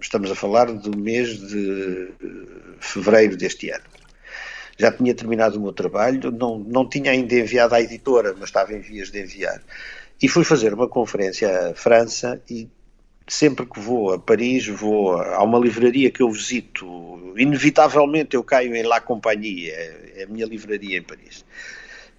estamos 0.00 0.30
a 0.30 0.34
falar 0.34 0.72
do 0.72 0.96
mês 0.96 1.38
de 1.38 2.08
fevereiro 2.80 3.36
deste 3.36 3.68
ano. 3.68 3.84
Já 4.78 4.90
tinha 4.90 5.14
terminado 5.14 5.58
o 5.58 5.62
meu 5.62 5.74
trabalho, 5.74 6.30
não, 6.30 6.58
não 6.58 6.88
tinha 6.88 7.10
ainda 7.10 7.34
enviado 7.34 7.74
à 7.74 7.80
editora, 7.80 8.32
mas 8.32 8.48
estava 8.48 8.72
em 8.72 8.80
vias 8.80 9.10
de 9.10 9.22
enviar. 9.22 9.60
E 10.22 10.26
fui 10.26 10.42
fazer 10.42 10.72
uma 10.72 10.88
conferência 10.88 11.68
à 11.70 11.74
França 11.74 12.40
e 12.48 12.66
sempre 13.28 13.66
que 13.66 13.80
vou 13.80 14.12
a 14.12 14.18
Paris, 14.18 14.66
vou 14.66 15.12
a 15.20 15.42
uma 15.42 15.58
livraria 15.58 16.10
que 16.10 16.22
eu 16.22 16.30
visito, 16.30 17.34
inevitavelmente 17.36 18.36
eu 18.36 18.44
caio 18.44 18.74
em 18.74 18.82
La 18.82 19.00
Compagnie, 19.00 19.70
é 19.70 20.24
a 20.24 20.32
minha 20.32 20.46
livraria 20.46 20.98
em 20.98 21.02
Paris. 21.02 21.44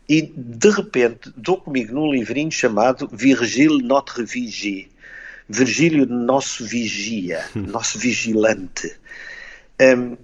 E 0.10 0.22
de 0.22 0.70
repente 0.70 1.32
dou 1.36 1.58
comigo 1.58 1.94
num 1.94 2.12
livrinho 2.12 2.52
chamado 2.52 3.10
Virgile 3.12 3.82
Notre 3.84 4.24
Vigie, 4.24 4.90
Virgílio 5.50 6.06
Nosso 6.06 6.66
Vigia, 6.66 7.46
Nosso 7.56 7.98
Vigilante. 7.98 8.94
Um, 9.82 10.18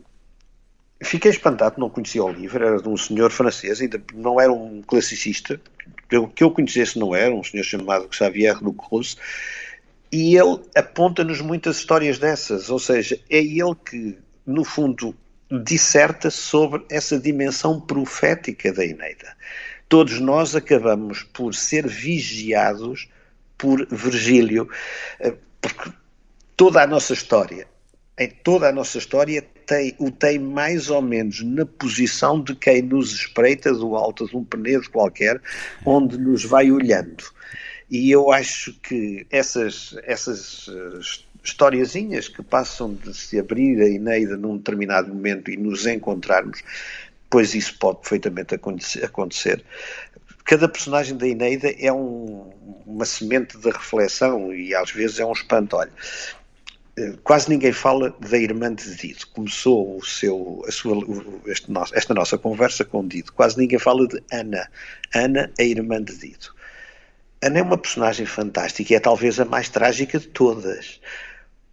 fiquei 1.02 1.32
espantado, 1.32 1.80
não 1.80 1.90
conhecia 1.90 2.24
o 2.24 2.32
livro, 2.32 2.66
era 2.66 2.82
de 2.82 2.90
um 2.90 2.98
senhor 2.98 3.30
francês, 3.32 3.82
ainda 3.82 4.02
não 4.14 4.40
era 4.40 4.52
um 4.52 4.82
classicista, 4.82 5.60
que 6.36 6.44
eu 6.44 6.52
conhecesse 6.52 7.00
não 7.00 7.16
era, 7.16 7.34
um 7.34 7.44
senhor 7.44 7.64
chamado 7.64 8.08
Xavier 8.12 8.58
Ducruz, 8.60 9.18
e 10.14 10.38
ele 10.38 10.60
aponta-nos 10.76 11.42
muitas 11.42 11.78
histórias 11.78 12.20
dessas, 12.20 12.70
ou 12.70 12.78
seja, 12.78 13.20
é 13.32 13.40
ele 13.40 13.74
que, 13.84 14.16
no 14.46 14.64
fundo, 14.64 15.16
disserta 15.64 16.30
sobre 16.30 16.86
essa 16.88 17.20
dimensão 17.20 17.82
profética 17.82 18.72
da 18.72 18.86
Eneida. 18.86 19.36
Todos 19.90 20.20
nós 20.20 20.56
acabamos 20.56 21.24
por 21.24 21.56
ser 21.56 21.88
vigiados 21.88 23.10
por 23.58 23.88
Virgílio, 23.88 24.70
porque 25.60 25.92
toda 26.56 26.84
a 26.84 26.88
nossa 26.88 27.14
história, 27.14 27.68
em 28.20 28.30
toda 28.30 28.70
a 28.70 28.72
nossa 28.72 29.00
história, 29.00 29.44
tem, 29.66 29.96
o 29.98 30.12
tem 30.12 30.38
mais 30.38 30.92
ou 30.92 31.02
menos 31.02 31.42
na 31.42 31.66
posição 31.66 32.40
de 32.40 32.54
quem 32.54 32.84
nos 32.84 33.14
espreita 33.14 33.74
do 33.74 33.96
alto 33.96 34.28
de 34.28 34.38
um 34.38 34.44
penedo 34.44 34.88
qualquer, 34.92 35.42
onde 35.84 36.20
nos 36.20 36.46
vai 36.46 36.70
olhando. 36.70 37.24
E 37.94 38.10
eu 38.10 38.32
acho 38.32 38.74
que 38.82 39.24
essas, 39.30 39.96
essas 40.02 40.68
historiazinhas 41.44 42.28
que 42.28 42.42
passam 42.42 42.92
de 42.92 43.14
se 43.14 43.40
abrir 43.40 43.80
a 43.84 43.88
Eneida 43.88 44.36
num 44.36 44.58
determinado 44.58 45.14
momento 45.14 45.52
e 45.52 45.58
nos 45.58 45.86
encontrarmos, 45.86 46.64
pois 47.30 47.54
isso 47.54 47.78
pode 47.78 48.00
perfeitamente 48.00 48.56
acontecer. 48.56 49.64
Cada 50.44 50.68
personagem 50.68 51.16
da 51.16 51.28
Eneida 51.28 51.72
é 51.78 51.94
um, 51.94 52.52
uma 52.84 53.06
semente 53.06 53.60
de 53.60 53.70
reflexão 53.70 54.52
e 54.52 54.74
às 54.74 54.90
vezes 54.90 55.20
é 55.20 55.26
um 55.28 55.32
espanto. 55.32 55.76
Olha, 55.76 55.92
quase 57.24 57.48
ninguém 57.48 57.74
fala 57.74 58.10
da 58.20 58.40
irmã 58.40 58.74
de 58.74 58.96
Dido. 58.96 59.28
Começou 59.36 59.98
o 59.98 60.04
seu, 60.04 60.66
a 60.68 60.72
sua, 60.72 60.98
este 61.46 61.72
esta 61.94 62.14
nossa 62.16 62.40
conversa 62.40 62.84
com 62.84 63.08
Dido. 63.08 63.32
Quase 63.34 63.56
ninguém 63.56 63.78
fala 63.78 64.08
de 64.08 64.20
Ana. 64.32 64.68
Ana, 65.14 65.52
a 65.60 65.64
irmã 65.64 66.02
de 66.02 66.18
Dido. 66.18 66.63
Ana 67.44 67.60
é 67.60 67.62
uma 67.62 67.78
personagem 67.78 68.26
fantástica 68.26 68.94
e 68.94 68.96
é 68.96 69.00
talvez 69.02 69.38
a 69.38 69.44
mais 69.44 69.68
trágica 69.68 70.18
de 70.18 70.28
todas. 70.30 71.02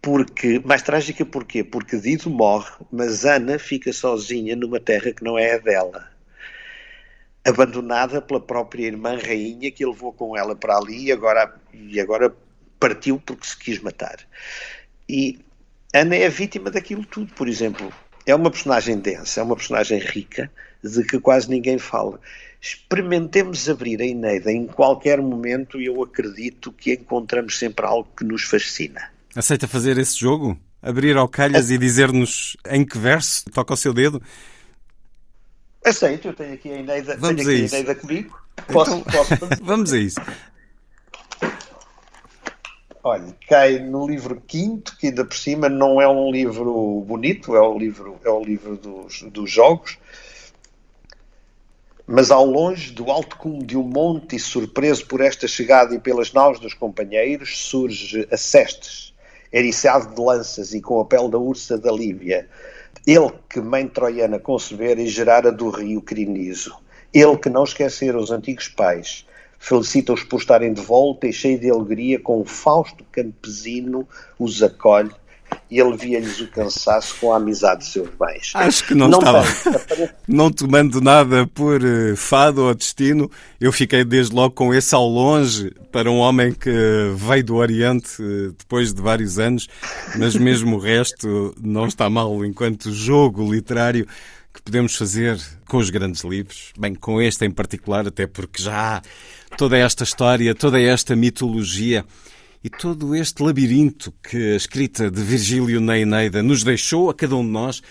Porque, 0.01 0.59
mais 0.65 0.81
trágica 0.81 1.25
porquê? 1.25 1.63
Porque 1.63 1.97
Dido 1.97 2.29
morre, 2.29 2.71
mas 2.91 3.23
Ana 3.23 3.57
fica 3.57 3.93
sozinha 3.93 4.53
numa 4.53 4.81
terra 4.81 5.13
que 5.13 5.23
não 5.23 5.39
é 5.39 5.53
a 5.53 5.57
dela. 5.59 6.11
Abandonada 7.45 8.21
pela 8.21 8.41
própria 8.41 8.85
irmã 8.85 9.17
rainha 9.17 9.71
que 9.71 9.85
levou 9.85 10.11
com 10.11 10.35
ela 10.35 10.57
para 10.57 10.75
ali 10.75 11.05
e 11.05 11.11
agora, 11.13 11.55
e 11.73 12.01
agora 12.01 12.35
partiu 12.77 13.21
porque 13.25 13.47
se 13.47 13.57
quis 13.57 13.79
matar. 13.79 14.17
E 15.07 15.39
Ana 15.93 16.17
é 16.17 16.27
vítima 16.27 16.69
daquilo 16.69 17.05
tudo, 17.05 17.33
por 17.33 17.47
exemplo. 17.47 17.93
É 18.25 18.35
uma 18.35 18.51
personagem 18.51 18.99
densa, 18.99 19.39
é 19.39 19.43
uma 19.43 19.55
personagem 19.55 19.99
rica, 19.99 20.51
de 20.83 21.01
que 21.05 21.17
quase 21.17 21.49
ninguém 21.49 21.77
fala. 21.77 22.19
Experimentemos 22.61 23.67
abrir 23.67 23.99
a 24.01 24.05
Eneida 24.05 24.51
em 24.51 24.67
qualquer 24.67 25.19
momento 25.19 25.81
e 25.81 25.87
eu 25.87 26.01
acredito 26.03 26.71
que 26.71 26.93
encontramos 26.93 27.57
sempre 27.57 27.85
algo 27.85 28.07
que 28.15 28.23
nos 28.23 28.43
fascina. 28.43 29.11
Aceita 29.35 29.67
fazer 29.67 29.97
esse 29.97 30.19
jogo? 30.19 30.55
Abrir 30.79 31.17
ao 31.17 31.27
calhas 31.27 31.71
e 31.71 31.77
dizer-nos 31.77 32.55
em 32.69 32.85
que 32.85 32.99
verso 32.99 33.45
toca 33.51 33.73
o 33.73 33.77
seu 33.77 33.93
dedo? 33.93 34.21
Aceito, 35.83 36.27
eu 36.27 36.33
tenho 36.33 36.53
aqui 36.53 36.71
a 36.71 36.77
Eneida, 36.77 37.17
Vamos 37.17 37.43
tenho 37.43 37.49
a 37.49 37.53
isso. 37.63 37.73
a 37.75 37.79
Eneida 37.79 37.95
comigo. 37.95 38.39
Posso, 38.71 38.95
Então- 38.95 39.11
posso? 39.25 39.35
Vamos 39.63 39.91
a 39.93 39.97
isso. 39.97 40.21
Olha, 43.03 43.35
cai 43.49 43.79
no 43.79 44.07
livro 44.07 44.39
quinto, 44.45 44.95
que 44.99 45.07
ainda 45.07 45.25
por 45.25 45.35
cima 45.35 45.67
não 45.67 45.99
é 45.99 46.07
um 46.07 46.31
livro 46.31 47.03
bonito, 47.07 47.55
é 47.55 47.59
o 47.61 47.75
livro, 47.77 48.19
é 48.23 48.29
o 48.29 48.43
livro 48.43 48.77
dos, 48.77 49.23
dos 49.23 49.49
jogos. 49.49 49.97
Mas 52.07 52.31
ao 52.31 52.45
longe, 52.45 52.91
do 52.91 53.11
alto 53.11 53.37
cume 53.37 53.63
de 53.63 53.77
um 53.77 53.83
monte, 53.83 54.35
e 54.35 54.39
surpreso 54.39 55.05
por 55.05 55.21
esta 55.21 55.47
chegada 55.47 55.93
e 55.95 55.99
pelas 55.99 56.33
naus 56.33 56.59
dos 56.59 56.73
companheiros, 56.73 57.65
surge 57.65 58.27
Acestes, 58.31 59.13
eriçado 59.53 60.13
de 60.13 60.21
lanças 60.21 60.73
e 60.73 60.81
com 60.81 60.99
a 60.99 61.05
pele 61.05 61.29
da 61.29 61.37
ursa 61.37 61.77
da 61.77 61.91
Líbia. 61.91 62.47
Ele 63.05 63.31
que 63.49 63.59
mãe 63.61 63.87
troiana 63.87 64.39
concebera 64.39 65.01
e 65.01 65.07
gerara 65.07 65.51
do 65.51 65.69
rio 65.69 66.01
Criniso. 66.01 66.75
Ele 67.13 67.37
que 67.37 67.49
não 67.49 67.63
esquecera 67.63 68.17
os 68.17 68.31
antigos 68.31 68.67
pais, 68.67 69.25
felicita-os 69.59 70.23
por 70.23 70.39
estarem 70.39 70.73
de 70.73 70.81
volta 70.81 71.27
e 71.27 71.33
cheio 71.33 71.59
de 71.59 71.69
alegria, 71.69 72.19
com 72.19 72.41
o 72.41 72.45
Fausto 72.45 73.05
campesino 73.11 74.07
os 74.39 74.63
acolhe 74.63 75.11
e 75.69 75.79
alivia-lhes 75.79 76.41
o 76.41 76.47
cansaço 76.47 77.15
com 77.19 77.33
a 77.33 77.37
amizade 77.37 77.81
de 77.81 77.87
seus 77.87 78.09
bens. 78.19 78.51
Acho 78.53 78.85
que 78.85 78.93
não, 78.93 79.07
não 79.07 79.19
estava. 79.19 79.43
não 80.27 80.51
tomando 80.51 80.99
nada 80.99 81.47
por 81.47 81.81
uh, 81.81 82.15
fado 82.17 82.63
ou 82.63 82.75
destino, 82.75 83.31
eu 83.59 83.71
fiquei 83.71 84.03
desde 84.03 84.35
logo 84.35 84.53
com 84.53 84.73
esse 84.73 84.93
ao 84.93 85.07
longe 85.07 85.71
para 85.91 86.11
um 86.11 86.17
homem 86.17 86.53
que 86.53 86.69
veio 87.15 87.43
do 87.43 87.55
Oriente 87.55 88.21
uh, 88.21 88.53
depois 88.57 88.93
de 88.93 89.01
vários 89.01 89.39
anos, 89.39 89.69
mas 90.17 90.35
mesmo 90.35 90.75
o 90.75 90.79
resto 90.79 91.55
não 91.61 91.87
está 91.87 92.09
mal 92.09 92.43
enquanto 92.43 92.91
jogo 92.91 93.49
literário 93.49 94.05
que 94.53 94.61
podemos 94.61 94.95
fazer 94.95 95.39
com 95.67 95.77
os 95.77 95.89
grandes 95.89 96.23
livros, 96.25 96.73
bem, 96.77 96.93
com 96.93 97.21
este 97.21 97.45
em 97.45 97.51
particular, 97.51 98.05
até 98.05 98.27
porque 98.27 98.61
já 98.61 98.97
há 98.97 99.01
toda 99.57 99.77
esta 99.77 100.03
história, 100.03 100.53
toda 100.53 100.79
esta 100.79 101.15
mitologia 101.15 102.05
e 102.63 102.69
todo 102.69 103.15
este 103.15 103.41
labirinto 103.41 104.13
que 104.23 104.53
a 104.53 104.55
escrita 104.55 105.09
de 105.09 105.21
Virgílio 105.21 105.81
na 105.81 105.97
Eneida 105.97 106.43
nos 106.43 106.63
deixou 106.63 107.09
a 107.09 107.13
cada 107.13 107.35
um 107.35 107.43
de 107.43 107.51
nós, 107.51 107.81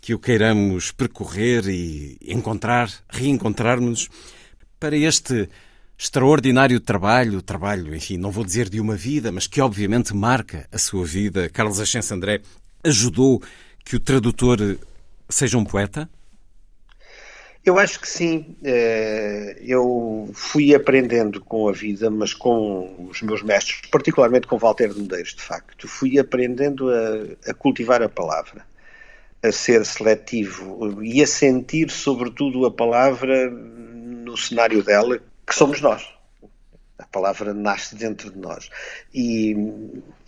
que 0.00 0.14
o 0.14 0.18
queiramos 0.18 0.92
percorrer 0.92 1.68
e 1.68 2.16
encontrar, 2.22 2.90
reencontrarmos 3.08 4.08
para 4.78 4.96
este 4.96 5.48
extraordinário 5.98 6.80
trabalho, 6.80 7.42
trabalho, 7.42 7.94
enfim, 7.94 8.16
não 8.16 8.30
vou 8.30 8.44
dizer 8.44 8.68
de 8.70 8.80
uma 8.80 8.96
vida, 8.96 9.30
mas 9.30 9.46
que 9.46 9.60
obviamente 9.60 10.14
marca 10.14 10.66
a 10.72 10.78
sua 10.78 11.04
vida. 11.04 11.50
Carlos 11.50 11.80
Ascenso 11.80 12.14
André 12.14 12.40
ajudou 12.82 13.42
que 13.84 13.96
o 13.96 14.00
tradutor 14.00 14.78
seja 15.28 15.58
um 15.58 15.64
poeta? 15.64 16.08
Eu 17.64 17.78
acho 17.78 18.00
que 18.00 18.08
sim. 18.08 18.56
Eh, 18.64 19.58
eu 19.60 20.30
fui 20.34 20.74
aprendendo 20.74 21.40
com 21.40 21.68
a 21.68 21.72
vida, 21.72 22.10
mas 22.10 22.32
com 22.32 23.08
os 23.10 23.20
meus 23.22 23.42
mestres, 23.42 23.82
particularmente 23.90 24.46
com 24.46 24.58
Walter 24.58 24.88
de 24.92 25.00
Medeiros, 25.00 25.34
de 25.34 25.42
facto. 25.42 25.86
Fui 25.86 26.18
aprendendo 26.18 26.90
a, 26.90 27.50
a 27.50 27.54
cultivar 27.54 28.02
a 28.02 28.08
palavra, 28.08 28.64
a 29.42 29.52
ser 29.52 29.84
seletivo 29.84 31.02
e 31.02 31.22
a 31.22 31.26
sentir, 31.26 31.90
sobretudo, 31.90 32.64
a 32.66 32.70
palavra 32.70 33.50
no 33.50 34.36
cenário 34.36 34.82
dela, 34.82 35.18
que 35.46 35.54
somos 35.54 35.80
nós 35.80 36.19
a 37.00 37.06
palavra 37.06 37.54
nasce 37.54 37.96
dentro 37.96 38.30
de 38.30 38.38
nós. 38.38 38.70
E, 39.12 39.52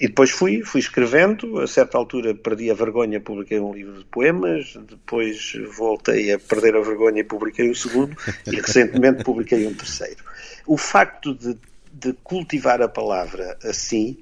e, 0.00 0.08
depois 0.08 0.30
fui, 0.30 0.62
fui 0.62 0.80
escrevendo, 0.80 1.60
a 1.60 1.66
certa 1.66 1.98
altura 1.98 2.34
perdi 2.34 2.70
a 2.70 2.74
vergonha, 2.74 3.20
publiquei 3.20 3.60
um 3.60 3.72
livro 3.72 3.98
de 3.98 4.04
poemas, 4.06 4.76
depois 4.88 5.52
voltei 5.76 6.32
a 6.32 6.38
perder 6.38 6.76
a 6.76 6.80
vergonha 6.80 7.20
e 7.20 7.24
publiquei 7.24 7.70
o 7.70 7.74
segundo, 7.74 8.16
e 8.46 8.56
recentemente 8.56 9.22
publiquei 9.24 9.66
um 9.66 9.74
terceiro. 9.74 10.24
O 10.66 10.76
facto 10.76 11.34
de, 11.34 11.56
de 11.92 12.12
cultivar 12.24 12.80
a 12.80 12.88
palavra 12.88 13.58
assim 13.62 14.18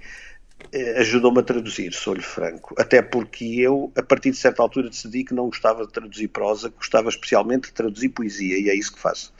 eh, 0.72 1.00
ajudou-me 1.00 1.40
a 1.40 1.42
traduzir, 1.42 1.92
sou-lhe 1.92 2.22
franco. 2.22 2.74
Até 2.78 3.00
porque 3.00 3.44
eu, 3.44 3.92
a 3.96 4.02
partir 4.02 4.30
de 4.30 4.36
certa 4.36 4.62
altura, 4.62 4.90
decidi 4.90 5.24
que 5.24 5.34
não 5.34 5.46
gostava 5.46 5.86
de 5.86 5.92
traduzir 5.92 6.28
prosa, 6.28 6.68
gostava 6.68 7.08
especialmente 7.08 7.68
de 7.68 7.72
traduzir 7.72 8.10
poesia, 8.10 8.58
e 8.58 8.68
é 8.68 8.74
isso 8.74 8.92
que 8.92 9.00
faço. 9.00 9.32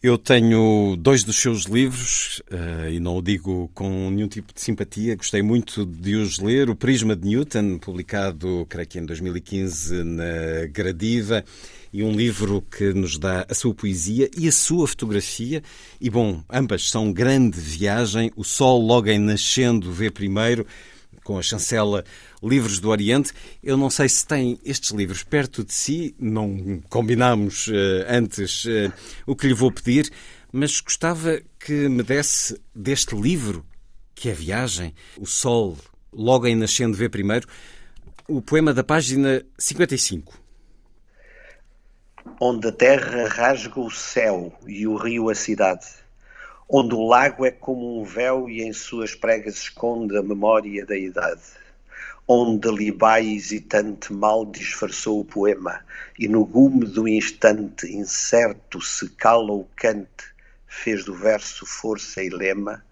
Eu 0.00 0.16
tenho 0.16 0.94
dois 0.96 1.24
dos 1.24 1.40
seus 1.40 1.64
livros, 1.64 2.40
uh, 2.52 2.88
e 2.88 3.00
não 3.00 3.16
o 3.16 3.22
digo 3.22 3.68
com 3.74 4.10
nenhum 4.10 4.28
tipo 4.28 4.54
de 4.54 4.60
simpatia, 4.60 5.16
gostei 5.16 5.42
muito 5.42 5.84
de 5.84 6.14
os 6.14 6.38
ler. 6.38 6.70
O 6.70 6.76
Prisma 6.76 7.16
de 7.16 7.26
Newton, 7.26 7.78
publicado, 7.78 8.64
creio 8.68 8.86
que 8.86 9.00
em 9.00 9.04
2015, 9.04 10.04
na 10.04 10.66
Gradiva, 10.70 11.44
e 11.92 12.04
um 12.04 12.12
livro 12.12 12.62
que 12.62 12.92
nos 12.92 13.18
dá 13.18 13.44
a 13.48 13.54
sua 13.54 13.74
poesia 13.74 14.30
e 14.38 14.46
a 14.46 14.52
sua 14.52 14.86
fotografia. 14.86 15.64
E, 16.00 16.08
bom, 16.08 16.44
ambas 16.48 16.88
são 16.88 17.12
grande 17.12 17.58
viagem. 17.58 18.30
O 18.36 18.44
Sol, 18.44 18.80
logo 18.80 19.08
em 19.08 19.18
nascendo, 19.18 19.90
vê 19.90 20.12
primeiro 20.12 20.64
com 21.28 21.36
a 21.36 21.42
chancela 21.42 22.06
Livros 22.42 22.80
do 22.80 22.88
Oriente. 22.88 23.34
Eu 23.62 23.76
não 23.76 23.90
sei 23.90 24.08
se 24.08 24.26
tem 24.26 24.58
estes 24.64 24.92
livros 24.92 25.22
perto 25.22 25.62
de 25.62 25.74
si, 25.74 26.16
não 26.18 26.80
combinámos 26.88 27.68
uh, 27.68 28.06
antes 28.08 28.64
uh, 28.64 28.90
o 29.26 29.36
que 29.36 29.46
lhe 29.46 29.52
vou 29.52 29.70
pedir, 29.70 30.10
mas 30.50 30.80
gostava 30.80 31.38
que 31.60 31.86
me 31.86 32.02
desse 32.02 32.58
deste 32.74 33.14
livro, 33.14 33.62
que 34.14 34.30
é 34.30 34.32
Viagem, 34.32 34.94
O 35.18 35.26
Sol, 35.26 35.76
logo 36.10 36.46
em 36.46 36.56
Nascendo 36.56 36.96
Vê 36.96 37.10
Primeiro, 37.10 37.46
o 38.26 38.40
poema 38.40 38.72
da 38.72 38.82
página 38.82 39.44
55. 39.58 40.32
Onde 42.40 42.68
a 42.68 42.72
terra 42.72 43.28
rasga 43.28 43.78
o 43.78 43.90
céu 43.90 44.58
e 44.66 44.86
o 44.86 44.96
rio 44.96 45.28
a 45.28 45.34
cidade 45.34 45.84
onde 46.70 46.94
o 46.94 47.06
lago 47.06 47.46
é 47.46 47.50
como 47.50 47.98
um 47.98 48.04
véu 48.04 48.46
e 48.46 48.60
em 48.62 48.74
suas 48.74 49.14
pregas 49.14 49.56
esconde 49.56 50.18
a 50.18 50.22
memória 50.22 50.84
da 50.84 50.94
idade, 50.94 51.40
onde 52.26 52.70
Libai 52.70 53.26
hesitante 53.26 54.12
mal 54.12 54.44
disfarçou 54.44 55.18
o 55.20 55.24
poema, 55.24 55.80
e 56.18 56.28
no 56.28 56.44
gume 56.44 56.84
do 56.84 57.08
instante 57.08 57.90
incerto 57.90 58.82
se 58.82 59.08
cala 59.08 59.50
o 59.50 59.66
cante, 59.74 60.34
fez 60.66 61.06
do 61.06 61.14
verso 61.14 61.64
força 61.64 62.22
e 62.22 62.28
lema, 62.28 62.84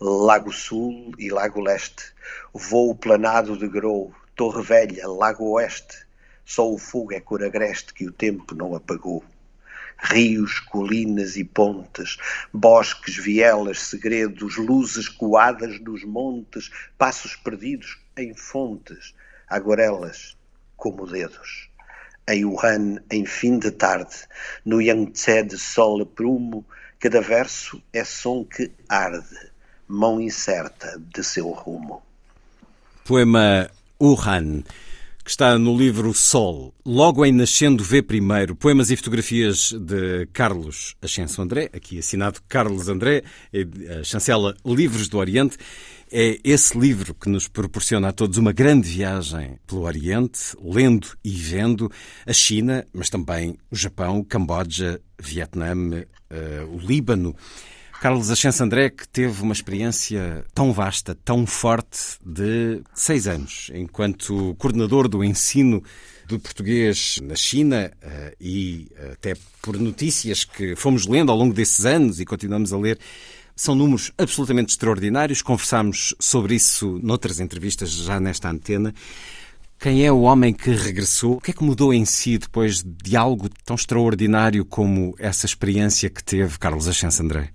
Lago 0.00 0.52
Sul 0.52 1.10
e 1.18 1.30
Lago 1.30 1.60
Leste, 1.60 2.12
voo 2.52 2.94
planado 2.94 3.58
de 3.58 3.66
Grou, 3.66 4.14
Torre 4.36 4.62
Velha, 4.62 5.08
Lago 5.08 5.50
Oeste, 5.50 6.06
só 6.44 6.70
o 6.70 6.78
fogo 6.78 7.12
é 7.12 7.18
cor 7.18 7.42
agreste 7.42 7.92
que 7.92 8.06
o 8.06 8.12
tempo 8.12 8.54
não 8.54 8.76
apagou 8.76 9.24
rios, 9.98 10.60
colinas 10.60 11.36
e 11.36 11.44
pontes, 11.44 12.16
bosques, 12.52 13.16
vielas, 13.16 13.80
segredos, 13.80 14.56
luzes 14.56 15.08
coadas 15.08 15.80
nos 15.80 16.04
montes, 16.04 16.70
passos 16.98 17.36
perdidos 17.36 17.98
em 18.16 18.34
fontes, 18.34 19.14
aguarelas 19.48 20.36
como 20.76 21.06
dedos. 21.06 21.68
Em 22.28 22.44
Wuhan, 22.44 22.96
em 23.10 23.26
fim 23.26 23.58
de 23.58 23.70
tarde, 23.70 24.16
no 24.64 24.80
Yangtze 24.80 25.42
de 25.42 25.58
sol 25.58 26.02
a 26.02 26.06
prumo, 26.06 26.64
cada 26.98 27.20
verso 27.20 27.82
é 27.92 28.02
som 28.02 28.44
que 28.44 28.72
arde, 28.88 29.50
mão 29.86 30.20
incerta 30.20 30.98
de 30.98 31.22
seu 31.22 31.50
rumo. 31.50 32.02
Poema 33.04 33.70
Wuhan 34.00 34.64
que 35.24 35.30
está 35.30 35.58
no 35.58 35.74
livro 35.74 36.12
Sol, 36.12 36.74
logo 36.84 37.24
em 37.24 37.32
Nascendo 37.32 37.82
Vê 37.82 38.02
Primeiro, 38.02 38.54
poemas 38.54 38.90
e 38.90 38.96
fotografias 38.96 39.72
de 39.72 40.26
Carlos 40.34 40.94
Ascenso 41.00 41.40
André, 41.40 41.70
aqui 41.72 41.98
assinado 41.98 42.42
Carlos 42.46 42.88
André, 42.90 43.22
a 43.98 44.04
chancela 44.04 44.54
Livros 44.66 45.08
do 45.08 45.16
Oriente. 45.16 45.56
É 46.12 46.38
esse 46.44 46.78
livro 46.78 47.14
que 47.14 47.30
nos 47.30 47.48
proporciona 47.48 48.08
a 48.08 48.12
todos 48.12 48.36
uma 48.36 48.52
grande 48.52 48.86
viagem 48.86 49.58
pelo 49.66 49.84
Oriente, 49.84 50.54
lendo 50.62 51.08
e 51.24 51.30
vendo 51.30 51.90
a 52.26 52.32
China, 52.34 52.86
mas 52.92 53.08
também 53.08 53.56
o 53.70 53.74
Japão, 53.74 54.22
Camboja, 54.22 55.00
Vietnã, 55.18 55.74
uh, 55.74 56.04
o 56.70 56.78
Líbano. 56.78 57.34
Carlos 58.04 58.30
Ascenso 58.30 58.62
André, 58.62 58.90
que 58.90 59.08
teve 59.08 59.40
uma 59.40 59.54
experiência 59.54 60.44
tão 60.52 60.74
vasta, 60.74 61.16
tão 61.24 61.46
forte, 61.46 62.18
de 62.22 62.82
seis 62.92 63.26
anos, 63.26 63.70
enquanto 63.72 64.54
coordenador 64.58 65.08
do 65.08 65.24
ensino 65.24 65.82
do 66.26 66.38
português 66.38 67.18
na 67.22 67.34
China 67.34 67.90
eh, 68.02 68.36
e 68.38 68.88
até 69.10 69.34
por 69.62 69.78
notícias 69.78 70.44
que 70.44 70.76
fomos 70.76 71.06
lendo 71.06 71.32
ao 71.32 71.38
longo 71.38 71.54
desses 71.54 71.86
anos 71.86 72.20
e 72.20 72.26
continuamos 72.26 72.74
a 72.74 72.78
ler, 72.78 72.98
são 73.56 73.74
números 73.74 74.12
absolutamente 74.18 74.72
extraordinários. 74.72 75.40
Conversámos 75.40 76.14
sobre 76.20 76.56
isso 76.56 77.00
noutras 77.02 77.40
entrevistas 77.40 77.90
já 77.90 78.20
nesta 78.20 78.50
antena. 78.50 78.92
Quem 79.78 80.04
é 80.04 80.12
o 80.12 80.20
homem 80.20 80.52
que 80.52 80.72
regressou? 80.72 81.36
O 81.36 81.40
que 81.40 81.52
é 81.52 81.54
que 81.54 81.64
mudou 81.64 81.90
em 81.94 82.04
si 82.04 82.36
depois 82.36 82.82
de 82.82 83.16
algo 83.16 83.48
tão 83.64 83.76
extraordinário 83.76 84.62
como 84.62 85.14
essa 85.18 85.46
experiência 85.46 86.10
que 86.10 86.22
teve 86.22 86.58
Carlos 86.58 86.86
Ascenso 86.86 87.22
André? 87.22 87.54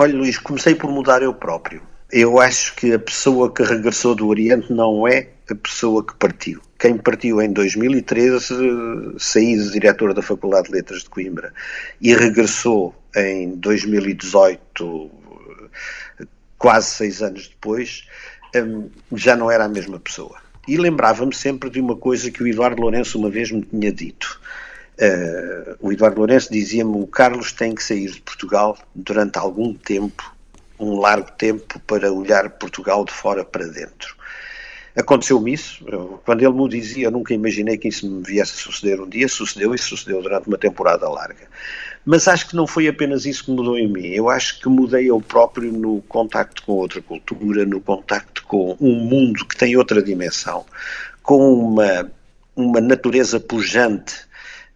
Olha, 0.00 0.16
Luís, 0.16 0.38
comecei 0.38 0.76
por 0.76 0.92
mudar 0.92 1.22
eu 1.22 1.34
próprio. 1.34 1.82
Eu 2.12 2.38
acho 2.38 2.72
que 2.76 2.92
a 2.92 3.00
pessoa 3.00 3.52
que 3.52 3.64
regressou 3.64 4.14
do 4.14 4.28
Oriente 4.28 4.72
não 4.72 5.08
é 5.08 5.30
a 5.50 5.56
pessoa 5.56 6.06
que 6.06 6.14
partiu. 6.14 6.60
Quem 6.78 6.96
partiu 6.96 7.42
em 7.42 7.52
2013, 7.52 8.54
saí 9.18 9.56
de 9.56 9.72
diretor 9.72 10.14
da 10.14 10.22
Faculdade 10.22 10.68
de 10.68 10.74
Letras 10.74 11.02
de 11.02 11.10
Coimbra 11.10 11.52
e 12.00 12.14
regressou 12.14 12.94
em 13.16 13.56
2018, 13.56 15.10
quase 16.56 16.90
seis 16.90 17.20
anos 17.20 17.48
depois, 17.48 18.04
hum, 18.54 18.88
já 19.16 19.34
não 19.34 19.50
era 19.50 19.64
a 19.64 19.68
mesma 19.68 19.98
pessoa. 19.98 20.38
E 20.68 20.76
lembrava-me 20.76 21.34
sempre 21.34 21.70
de 21.70 21.80
uma 21.80 21.96
coisa 21.96 22.30
que 22.30 22.40
o 22.40 22.46
Eduardo 22.46 22.80
Lourenço 22.80 23.18
uma 23.18 23.30
vez 23.30 23.50
me 23.50 23.62
tinha 23.62 23.90
dito. 23.90 24.40
Uh, 25.00 25.76
o 25.80 25.92
Eduardo 25.92 26.18
Lourenço 26.18 26.52
dizia-me 26.52 27.00
o 27.00 27.06
Carlos 27.06 27.52
tem 27.52 27.72
que 27.72 27.82
sair 27.82 28.10
de 28.10 28.20
Portugal 28.20 28.76
durante 28.92 29.38
algum 29.38 29.72
tempo, 29.72 30.34
um 30.78 30.98
largo 30.98 31.30
tempo, 31.32 31.78
para 31.86 32.12
olhar 32.12 32.50
Portugal 32.50 33.04
de 33.04 33.12
fora 33.12 33.44
para 33.44 33.66
dentro. 33.66 34.16
Aconteceu-me 34.96 35.52
isso. 35.52 35.84
Quando 36.24 36.42
ele 36.42 36.52
me 36.52 36.68
dizia, 36.68 37.06
eu 37.06 37.10
nunca 37.12 37.32
imaginei 37.32 37.78
que 37.78 37.86
isso 37.86 38.10
me 38.10 38.20
viesse 38.24 38.54
a 38.54 38.56
suceder 38.56 39.00
um 39.00 39.08
dia. 39.08 39.28
Sucedeu 39.28 39.72
e 39.72 39.78
sucedeu 39.78 40.20
durante 40.20 40.48
uma 40.48 40.58
temporada 40.58 41.08
larga. 41.08 41.46
Mas 42.04 42.26
acho 42.26 42.48
que 42.48 42.56
não 42.56 42.66
foi 42.66 42.88
apenas 42.88 43.24
isso 43.24 43.44
que 43.44 43.52
mudou 43.52 43.78
em 43.78 43.86
mim. 43.86 44.08
Eu 44.08 44.28
acho 44.28 44.58
que 44.58 44.68
mudei 44.68 45.08
eu 45.08 45.20
próprio 45.20 45.70
no 45.70 46.02
contacto 46.02 46.64
com 46.64 46.72
outra 46.72 47.00
cultura, 47.00 47.64
no 47.64 47.80
contacto 47.80 48.42
com 48.42 48.76
um 48.80 48.94
mundo 48.96 49.46
que 49.46 49.56
tem 49.56 49.76
outra 49.76 50.02
dimensão, 50.02 50.66
com 51.22 51.52
uma, 51.52 52.10
uma 52.56 52.80
natureza 52.80 53.38
pujante 53.38 54.26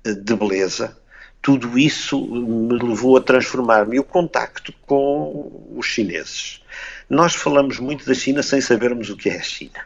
de 0.04 0.36
beleza. 0.36 0.96
Tudo 1.40 1.78
isso 1.78 2.24
me 2.24 2.78
levou 2.78 3.16
a 3.16 3.20
transformar-me. 3.20 3.98
O 3.98 4.04
contacto 4.04 4.72
com 4.86 5.74
os 5.76 5.86
chineses. 5.86 6.62
Nós 7.10 7.34
falamos 7.34 7.78
muito 7.78 8.06
da 8.06 8.14
China 8.14 8.42
sem 8.42 8.60
sabermos 8.60 9.10
o 9.10 9.16
que 9.16 9.28
é 9.28 9.36
a 9.36 9.42
China 9.42 9.80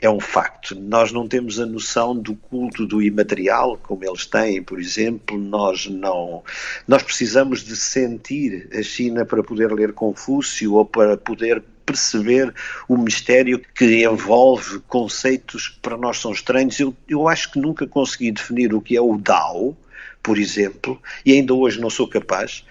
é 0.00 0.08
um 0.08 0.18
facto. 0.18 0.74
Nós 0.74 1.12
não 1.12 1.28
temos 1.28 1.60
a 1.60 1.66
noção 1.66 2.16
do 2.16 2.34
culto 2.34 2.86
do 2.86 3.02
imaterial 3.02 3.78
como 3.82 4.04
eles 4.04 4.24
têm, 4.24 4.62
por 4.62 4.80
exemplo. 4.80 5.38
Nós 5.38 5.86
não. 5.86 6.42
Nós 6.88 7.02
precisamos 7.02 7.62
de 7.62 7.76
sentir 7.76 8.68
a 8.72 8.82
China 8.82 9.26
para 9.26 9.42
poder 9.42 9.70
ler 9.72 9.92
Confúcio 9.92 10.74
ou 10.74 10.86
para 10.86 11.16
poder 11.16 11.62
perceber 11.90 12.54
o 12.88 12.96
mistério 12.96 13.60
que 13.74 14.04
envolve 14.04 14.80
conceitos 14.88 15.68
que 15.68 15.80
para 15.80 15.96
nós 15.96 16.18
são 16.18 16.32
estranhos. 16.32 16.78
Eu, 16.78 16.94
eu 17.08 17.28
acho 17.28 17.52
que 17.52 17.58
nunca 17.58 17.86
consegui 17.86 18.32
definir 18.32 18.74
o 18.74 18.80
que 18.80 18.96
é 18.96 19.00
o 19.00 19.16
Dao, 19.16 19.76
por 20.22 20.38
exemplo, 20.38 21.00
e 21.24 21.32
ainda 21.32 21.54
hoje 21.54 21.80
não 21.80 21.90
sou 21.90 22.06
capaz 22.06 22.64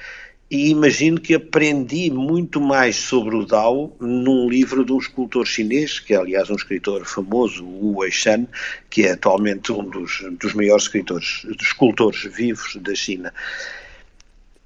e 0.51 0.69
imagino 0.69 1.21
que 1.21 1.35
aprendi 1.35 2.09
muito 2.09 2.59
mais 2.59 2.95
sobre 2.95 3.35
o 3.35 3.45
Dao 3.45 3.95
num 3.99 4.49
livro 4.49 4.83
de 4.83 4.91
um 4.91 4.97
escultor 4.97 5.45
chinês, 5.45 5.99
que 5.99 6.13
é 6.13 6.17
aliás 6.17 6.49
um 6.49 6.55
escritor 6.55 7.05
famoso, 7.05 7.63
Wu 7.63 7.99
Weishan, 7.99 8.47
que 8.89 9.03
é 9.03 9.11
atualmente 9.11 9.71
um 9.71 9.87
dos, 9.87 10.23
dos 10.39 10.55
maiores 10.55 10.85
escritores, 10.85 11.45
dos 11.45 11.67
escultores 11.67 12.23
vivos 12.23 12.75
da 12.77 12.95
China. 12.95 13.31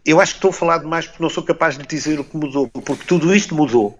Eu 0.05 0.21
acho 0.21 0.33
que 0.33 0.37
estou 0.37 0.51
a 0.51 0.53
falar 0.53 0.77
demais 0.77 1.05
porque 1.05 1.21
não 1.21 1.29
sou 1.29 1.43
capaz 1.43 1.77
de 1.77 1.85
dizer 1.85 2.17
o 2.17 2.23
que 2.23 2.37
mudou, 2.37 2.69
porque 2.69 3.03
tudo 3.05 3.35
isto 3.35 3.53
mudou. 3.53 3.99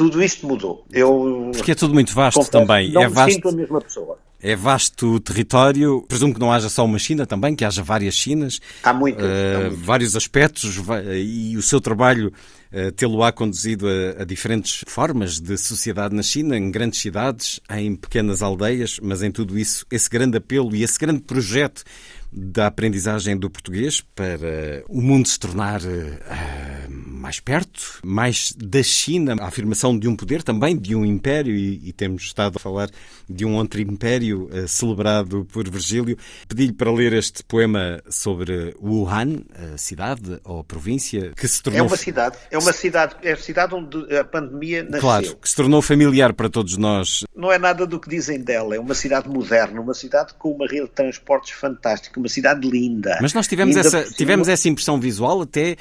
Tudo 0.00 0.22
isto 0.22 0.46
mudou. 0.46 0.82
Eu, 0.90 1.50
porque 1.54 1.72
é 1.72 1.74
tudo 1.74 1.92
muito 1.92 2.14
vasto 2.14 2.38
confesso, 2.38 2.50
também. 2.50 2.90
Não 2.90 3.02
é 3.02 3.08
vasto. 3.10 3.34
sinto 3.34 3.50
a 3.50 3.52
mesma 3.52 3.82
pessoa. 3.82 4.18
É 4.42 4.56
vasto 4.56 5.16
o 5.16 5.20
território. 5.20 6.02
Presumo 6.08 6.32
que 6.32 6.40
não 6.40 6.50
haja 6.50 6.70
só 6.70 6.86
uma 6.86 6.98
China 6.98 7.26
também, 7.26 7.54
que 7.54 7.66
haja 7.66 7.82
várias 7.82 8.14
Chinas. 8.14 8.62
Há 8.82 8.94
muitas. 8.94 9.22
Uh, 9.22 9.76
vários 9.76 10.16
aspectos 10.16 10.80
e 11.22 11.54
o 11.54 11.60
seu 11.60 11.82
trabalho 11.82 12.32
uh, 12.72 12.90
tê-lo-á 12.92 13.30
conduzido 13.30 13.86
a, 13.86 14.22
a, 14.22 14.24
diferentes 14.24 14.82
formas 14.86 15.38
de 15.38 15.58
sociedade 15.58 16.14
na 16.14 16.22
China, 16.22 16.56
em 16.56 16.70
grandes 16.70 16.98
cidades, 16.98 17.60
em 17.68 17.94
pequenas 17.94 18.40
aldeias, 18.40 18.98
mas 19.02 19.22
em 19.22 19.30
tudo 19.30 19.58
isso, 19.58 19.84
esse 19.90 20.08
grande 20.08 20.38
apelo 20.38 20.74
e 20.74 20.82
esse 20.82 20.98
grande 20.98 21.20
projeto 21.20 21.84
da 22.32 22.68
aprendizagem 22.68 23.36
do 23.36 23.50
português 23.50 24.00
para 24.14 24.82
o 24.88 25.02
mundo 25.02 25.28
se 25.28 25.38
tornar 25.38 25.82
uh, 25.82 26.88
mais 27.20 27.38
perto, 27.38 28.00
mais 28.04 28.52
da 28.56 28.82
China, 28.82 29.36
a 29.38 29.46
afirmação 29.46 29.98
de 29.98 30.08
um 30.08 30.16
poder 30.16 30.42
também, 30.42 30.76
de 30.76 30.94
um 30.94 31.04
império, 31.04 31.54
e, 31.54 31.88
e 31.88 31.92
temos 31.92 32.22
estado 32.22 32.56
a 32.56 32.58
falar 32.58 32.88
de 33.28 33.44
um 33.44 33.56
outro 33.56 33.80
império 33.80 34.48
uh, 34.52 34.66
celebrado 34.66 35.46
por 35.52 35.68
Virgílio. 35.68 36.16
Pedi-lhe 36.48 36.72
para 36.72 36.90
ler 36.90 37.12
este 37.12 37.44
poema 37.44 38.02
sobre 38.08 38.74
Wuhan, 38.82 39.42
a 39.74 39.76
cidade 39.76 40.40
ou 40.44 40.60
a 40.60 40.64
província 40.64 41.32
que 41.36 41.46
se 41.46 41.62
tornou. 41.62 41.80
É 41.80 41.82
uma 41.82 41.96
cidade, 41.96 42.38
é 42.50 42.58
uma 42.58 42.72
cidade, 42.72 43.16
é 43.22 43.32
a 43.32 43.36
cidade 43.36 43.74
onde 43.74 44.16
a 44.16 44.24
pandemia 44.24 44.82
nasceu. 44.82 45.00
Claro, 45.00 45.36
que 45.36 45.48
se 45.48 45.56
tornou 45.56 45.82
familiar 45.82 46.32
para 46.32 46.48
todos 46.48 46.76
nós. 46.76 47.24
Não 47.36 47.52
é 47.52 47.58
nada 47.58 47.86
do 47.86 48.00
que 48.00 48.08
dizem 48.08 48.40
dela, 48.40 48.74
é 48.74 48.80
uma 48.80 48.94
cidade 48.94 49.28
moderna, 49.28 49.80
uma 49.80 49.94
cidade 49.94 50.34
com 50.38 50.52
uma 50.52 50.66
rede 50.66 50.86
de 50.86 50.92
transportes 50.92 51.52
fantástica 51.52 52.18
uma 52.18 52.28
cidade 52.28 52.68
linda. 52.68 53.18
Mas 53.20 53.34
nós 53.34 53.46
tivemos, 53.46 53.76
essa, 53.76 54.04
tivemos 54.04 54.48
essa 54.48 54.68
impressão 54.68 55.00
visual 55.00 55.42
até 55.42 55.76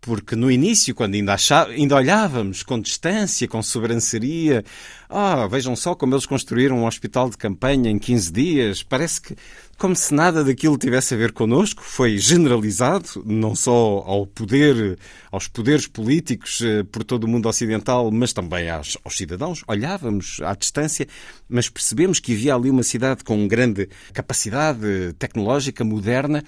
porque 0.00 0.34
no 0.34 0.50
início, 0.50 0.94
quando 0.94 1.14
ainda, 1.14 1.34
achava, 1.34 1.70
ainda 1.70 1.94
olhávamos 1.94 2.62
com 2.62 2.80
distância, 2.80 3.46
com 3.46 3.62
sobranceria, 3.62 4.64
ah, 5.08 5.46
vejam 5.46 5.76
só 5.76 5.94
como 5.94 6.14
eles 6.14 6.24
construíram 6.24 6.78
um 6.78 6.86
hospital 6.86 7.28
de 7.28 7.36
campanha 7.36 7.90
em 7.90 7.98
15 7.98 8.32
dias, 8.32 8.82
parece 8.82 9.20
que 9.20 9.36
como 9.76 9.96
se 9.96 10.12
nada 10.12 10.44
daquilo 10.44 10.76
tivesse 10.76 11.14
a 11.14 11.16
ver 11.16 11.32
connosco, 11.32 11.82
foi 11.82 12.18
generalizado, 12.18 13.22
não 13.24 13.56
só 13.56 14.04
ao 14.06 14.26
poder, 14.26 14.98
aos 15.32 15.48
poderes 15.48 15.86
políticos 15.86 16.60
eh, 16.60 16.82
por 16.82 17.02
todo 17.02 17.24
o 17.24 17.28
mundo 17.28 17.48
ocidental, 17.48 18.10
mas 18.10 18.34
também 18.34 18.68
aos, 18.68 18.98
aos 19.02 19.16
cidadãos. 19.16 19.64
Olhávamos 19.66 20.38
à 20.44 20.54
distância, 20.54 21.06
mas 21.48 21.70
percebemos 21.70 22.20
que 22.20 22.34
havia 22.34 22.54
ali 22.54 22.68
uma 22.68 22.82
cidade 22.82 23.24
com 23.24 23.48
grande 23.48 23.88
capacidade 24.12 25.14
tecnológica, 25.18 25.82
moderna, 25.82 26.44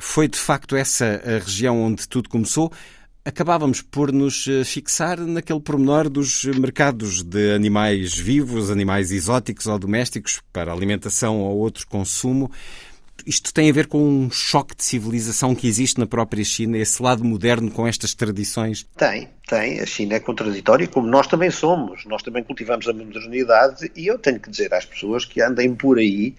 foi 0.00 0.28
de 0.28 0.38
facto 0.38 0.76
essa 0.76 1.20
a 1.24 1.38
região 1.44 1.82
onde 1.82 2.08
tudo 2.08 2.28
começou. 2.28 2.72
Acabávamos 3.24 3.80
por 3.80 4.12
nos 4.12 4.46
eh, 4.46 4.64
fixar 4.64 5.18
naquele 5.18 5.60
pormenor 5.60 6.10
dos 6.10 6.44
mercados 6.44 7.22
de 7.22 7.54
animais 7.54 8.14
vivos, 8.14 8.70
animais 8.70 9.10
exóticos 9.10 9.66
ou 9.66 9.78
domésticos 9.78 10.42
para 10.52 10.70
alimentação 10.70 11.40
ou 11.40 11.56
outro 11.56 11.86
consumo. 11.86 12.50
Isto 13.26 13.54
tem 13.54 13.70
a 13.70 13.72
ver 13.72 13.86
com 13.86 14.06
um 14.06 14.30
choque 14.30 14.76
de 14.76 14.84
civilização 14.84 15.54
que 15.54 15.66
existe 15.66 15.98
na 15.98 16.06
própria 16.06 16.44
China, 16.44 16.76
esse 16.76 17.02
lado 17.02 17.24
moderno 17.24 17.70
com 17.70 17.86
estas 17.86 18.12
tradições? 18.12 18.86
Tem, 18.96 19.30
tem. 19.48 19.80
A 19.80 19.86
China 19.86 20.16
é 20.16 20.20
contraditória, 20.20 20.86
como 20.86 21.06
nós 21.06 21.26
também 21.26 21.50
somos. 21.50 22.04
Nós 22.04 22.22
também 22.22 22.42
cultivamos 22.42 22.86
a 22.86 22.92
modernidade 22.92 23.90
e 23.96 24.06
eu 24.06 24.18
tenho 24.18 24.38
que 24.38 24.50
dizer 24.50 24.74
às 24.74 24.84
pessoas 24.84 25.24
que 25.24 25.40
andem 25.40 25.74
por 25.74 25.98
aí 25.98 26.34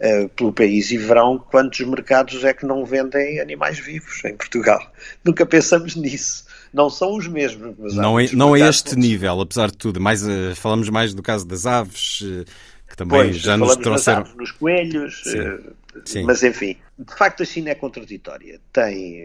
uh, 0.00 0.28
pelo 0.30 0.52
país 0.52 0.90
e 0.90 0.98
verão 0.98 1.38
quantos 1.38 1.80
mercados 1.80 2.44
é 2.44 2.52
que 2.52 2.66
não 2.66 2.84
vendem 2.84 3.40
animais 3.40 3.78
vivos 3.78 4.24
em 4.24 4.36
Portugal. 4.36 4.80
Nunca 5.24 5.44
pensamos 5.46 5.96
nisso. 5.96 6.44
Não 6.72 6.90
são 6.90 7.16
os 7.16 7.26
mesmos. 7.26 7.74
Mas 7.78 7.94
não 7.94 8.18
é, 8.18 8.28
não 8.32 8.54
é 8.54 8.60
este 8.60 8.96
nível, 8.96 9.40
apesar 9.40 9.70
de 9.70 9.76
tudo. 9.76 10.00
Mais, 10.00 10.22
uh, 10.22 10.54
falamos 10.54 10.88
mais 10.88 11.14
do 11.14 11.22
caso 11.22 11.46
das 11.46 11.66
aves, 11.66 12.20
uh, 12.20 12.44
que 12.88 12.96
também 12.96 13.24
pois, 13.24 13.36
já 13.36 13.56
nos 13.56 13.76
trouxeram. 13.76 14.20
Aves, 14.22 14.34
nos 14.34 14.52
coelhos, 14.52 15.22
Sim. 15.24 15.58
Sim. 16.04 16.22
mas 16.24 16.42
enfim. 16.42 16.76
De 16.98 17.14
facto, 17.14 17.42
a 17.42 17.46
China 17.46 17.70
é 17.70 17.74
contraditória. 17.74 18.60
Tem, 18.72 19.22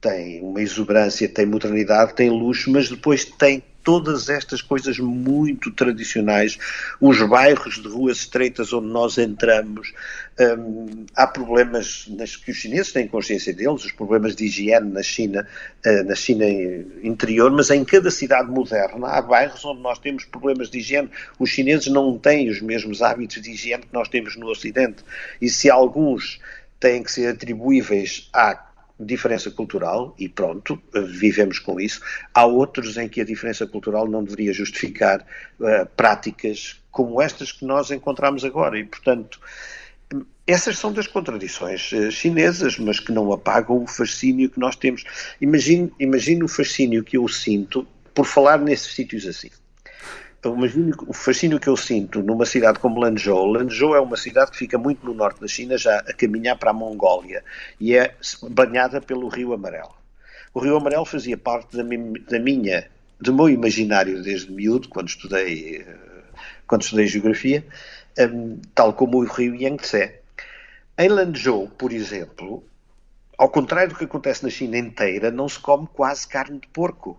tem 0.00 0.40
uma 0.42 0.60
exuberância, 0.60 1.28
tem 1.28 1.46
modernidade, 1.46 2.14
tem 2.14 2.30
luxo, 2.30 2.70
mas 2.70 2.88
depois 2.88 3.24
tem 3.24 3.62
todas 3.84 4.28
estas 4.30 4.62
coisas 4.62 4.98
muito 4.98 5.70
tradicionais, 5.70 6.58
os 7.00 7.20
bairros 7.22 7.74
de 7.74 7.86
ruas 7.86 8.18
estreitas 8.18 8.72
onde 8.72 8.88
nós 8.88 9.18
entramos, 9.18 9.92
um, 10.40 11.04
há 11.14 11.26
problemas 11.26 12.06
nas, 12.08 12.34
que 12.34 12.50
os 12.50 12.56
chineses 12.56 12.92
têm 12.92 13.06
consciência 13.06 13.52
deles, 13.52 13.84
os 13.84 13.92
problemas 13.92 14.34
de 14.34 14.46
higiene 14.46 14.90
na 14.90 15.02
China, 15.02 15.46
uh, 15.86 16.04
na 16.04 16.14
China 16.14 16.44
interior, 17.02 17.50
mas 17.52 17.70
em 17.70 17.84
cada 17.84 18.10
cidade 18.10 18.50
moderna 18.50 19.06
há 19.08 19.22
bairros 19.22 19.64
onde 19.64 19.82
nós 19.82 19.98
temos 19.98 20.24
problemas 20.24 20.70
de 20.70 20.78
higiene. 20.78 21.10
Os 21.38 21.50
chineses 21.50 21.88
não 21.88 22.18
têm 22.18 22.48
os 22.48 22.60
mesmos 22.62 23.02
hábitos 23.02 23.42
de 23.42 23.50
higiene 23.50 23.82
que 23.82 23.92
nós 23.92 24.08
temos 24.08 24.34
no 24.36 24.48
Ocidente. 24.48 25.04
E 25.40 25.48
se 25.50 25.70
alguns 25.70 26.40
têm 26.80 27.02
que 27.02 27.12
ser 27.12 27.28
atribuíveis 27.28 28.28
à 28.32 28.73
diferença 28.98 29.50
cultural 29.50 30.14
e 30.18 30.28
pronto, 30.28 30.80
vivemos 30.92 31.58
com 31.58 31.80
isso. 31.80 32.00
Há 32.32 32.46
outros 32.46 32.96
em 32.96 33.08
que 33.08 33.20
a 33.20 33.24
diferença 33.24 33.66
cultural 33.66 34.08
não 34.08 34.22
deveria 34.22 34.52
justificar 34.52 35.26
uh, 35.58 35.86
práticas 35.96 36.80
como 36.90 37.20
estas 37.20 37.50
que 37.50 37.64
nós 37.64 37.90
encontramos 37.90 38.44
agora 38.44 38.78
e, 38.78 38.84
portanto, 38.84 39.40
essas 40.46 40.78
são 40.78 40.92
das 40.92 41.08
contradições 41.08 41.90
uh, 41.92 42.10
chinesas, 42.10 42.78
mas 42.78 43.00
que 43.00 43.10
não 43.10 43.32
apagam 43.32 43.82
o 43.82 43.86
fascínio 43.86 44.48
que 44.48 44.60
nós 44.60 44.76
temos. 44.76 45.02
Imagine, 45.40 45.92
imagine 45.98 46.44
o 46.44 46.48
fascínio 46.48 47.02
que 47.02 47.16
eu 47.16 47.26
sinto 47.26 47.86
por 48.14 48.26
falar 48.26 48.58
nesses 48.58 48.94
sítios 48.94 49.26
assim. 49.26 49.50
Então, 50.44 50.58
o 51.08 51.12
fascínio 51.14 51.58
que 51.58 51.68
eu 51.68 51.76
sinto 51.76 52.22
numa 52.22 52.44
cidade 52.44 52.78
como 52.78 53.00
Lanzhou. 53.00 53.46
Lanzhou 53.46 53.96
é 53.96 54.00
uma 54.00 54.14
cidade 54.18 54.50
que 54.50 54.58
fica 54.58 54.76
muito 54.76 55.06
no 55.06 55.14
norte 55.14 55.40
da 55.40 55.48
China, 55.48 55.78
já 55.78 55.96
a 56.00 56.12
caminhar 56.12 56.58
para 56.58 56.70
a 56.70 56.74
Mongólia, 56.74 57.42
e 57.80 57.96
é 57.96 58.14
banhada 58.50 59.00
pelo 59.00 59.28
Rio 59.28 59.54
Amarelo. 59.54 59.94
O 60.52 60.60
Rio 60.60 60.76
Amarelo 60.76 61.06
fazia 61.06 61.38
parte 61.38 61.74
da, 61.74 61.82
da 61.82 62.38
minha, 62.38 62.86
do 63.18 63.32
meu 63.32 63.48
imaginário 63.48 64.22
desde 64.22 64.52
miúdo, 64.52 64.90
quando 64.90 65.08
estudei, 65.08 65.78
eh, 65.78 65.96
quando 66.66 66.82
estudei 66.82 67.06
geografia, 67.06 67.66
um, 68.18 68.60
tal 68.74 68.92
como 68.92 69.22
o 69.22 69.24
Rio 69.24 69.54
Yangtze. 69.54 70.12
Em 70.98 71.08
Lanzhou, 71.08 71.68
por 71.68 71.90
exemplo, 71.90 72.62
ao 73.38 73.48
contrário 73.48 73.94
do 73.94 73.98
que 73.98 74.04
acontece 74.04 74.42
na 74.42 74.50
China 74.50 74.76
inteira, 74.76 75.30
não 75.30 75.48
se 75.48 75.58
come 75.58 75.88
quase 75.90 76.28
carne 76.28 76.60
de 76.60 76.68
porco, 76.68 77.18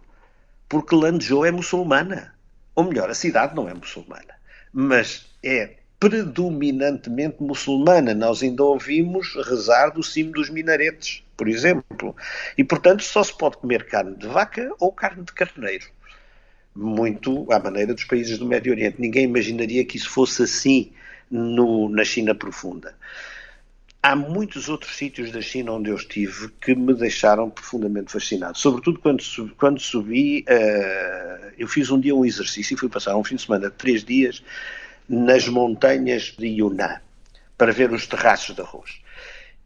porque 0.69 0.93
Lanzhou 0.95 1.43
é 1.43 1.49
muçulmana 1.49 2.34
ou 2.75 2.83
melhor, 2.83 3.09
a 3.09 3.13
cidade 3.13 3.55
não 3.55 3.69
é 3.69 3.73
muçulmana, 3.73 4.35
mas 4.73 5.25
é 5.41 5.75
predominantemente 5.99 7.41
muçulmana. 7.41 8.13
Nós 8.13 8.43
ainda 8.43 8.63
ouvimos 8.63 9.33
rezar 9.47 9.89
do 9.89 10.03
cimo 10.03 10.31
dos 10.31 10.49
minaretes, 10.49 11.23
por 11.37 11.47
exemplo. 11.47 12.15
E, 12.57 12.63
portanto, 12.63 13.03
só 13.03 13.23
se 13.23 13.35
pode 13.35 13.57
comer 13.57 13.85
carne 13.85 14.15
de 14.17 14.27
vaca 14.27 14.69
ou 14.79 14.91
carne 14.91 15.23
de 15.23 15.31
carneiro. 15.31 15.85
Muito 16.75 17.49
à 17.51 17.59
maneira 17.59 17.93
dos 17.93 18.03
países 18.03 18.37
do 18.37 18.45
Médio 18.45 18.73
Oriente. 18.73 18.99
Ninguém 18.99 19.23
imaginaria 19.23 19.85
que 19.85 19.95
isso 19.95 20.09
fosse 20.09 20.43
assim 20.43 20.91
no, 21.31 21.87
na 21.89 22.03
China 22.03 22.35
profunda. 22.35 22.93
Há 24.07 24.15
muitos 24.15 24.69
outros 24.69 24.95
sítios 24.95 25.31
da 25.31 25.41
China 25.41 25.71
onde 25.71 25.89
eu 25.89 25.95
estive 25.95 26.49
que 26.61 26.75
me 26.75 26.93
deixaram 26.93 27.49
profundamente 27.49 28.11
fascinado. 28.11 28.55
Sobretudo 28.55 28.99
quando, 28.99 29.23
quando 29.57 29.79
subi, 29.81 30.45
uh, 30.47 31.51
eu 31.57 31.67
fiz 31.67 31.89
um 31.89 31.99
dia 31.99 32.13
um 32.13 32.23
exercício 32.23 32.75
e 32.75 32.77
fui 32.77 32.87
passar 32.87 33.17
um 33.17 33.23
fim 33.23 33.35
de 33.35 33.41
semana 33.41 33.67
de 33.67 33.75
três 33.75 34.03
dias 34.03 34.43
nas 35.09 35.47
montanhas 35.47 36.35
de 36.37 36.45
Yunnan 36.45 37.01
para 37.57 37.71
ver 37.71 37.91
os 37.91 38.05
terraços 38.05 38.55
de 38.55 38.61
arroz. 38.61 39.01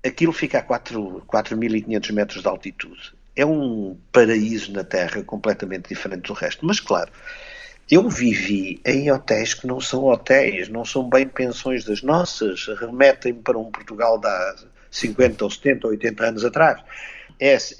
Aquilo 0.06 0.32
fica 0.32 0.60
a 0.60 0.64
4.500 0.64 2.14
metros 2.14 2.42
de 2.42 2.48
altitude. 2.48 3.14
É 3.36 3.46
um 3.46 3.98
paraíso 4.10 4.72
na 4.72 4.86
Terra 4.86 5.22
completamente 5.22 5.90
diferente 5.90 6.28
do 6.28 6.34
resto. 6.34 6.66
Mas, 6.66 6.80
claro, 6.80 7.12
eu 7.90 8.08
vivi 8.08 8.80
em 8.86 9.12
hotéis 9.12 9.54
que 9.54 9.66
não 9.66 9.82
são 9.82 10.06
hotéis, 10.06 10.70
não 10.70 10.86
são 10.86 11.10
bem 11.10 11.28
pensões 11.28 11.84
das 11.84 12.04
nossas, 12.04 12.68
remetem-me 12.80 13.42
para 13.42 13.58
um 13.58 13.72
Portugal 13.72 14.20
de 14.20 14.28
há 14.28 14.56
50 14.92 15.44
ou 15.44 15.50
70 15.50 15.88
ou 15.88 15.92
80 15.92 16.26
anos 16.26 16.46
atrás. 16.46 16.82
É, 17.40 17.56
assim, 17.56 17.76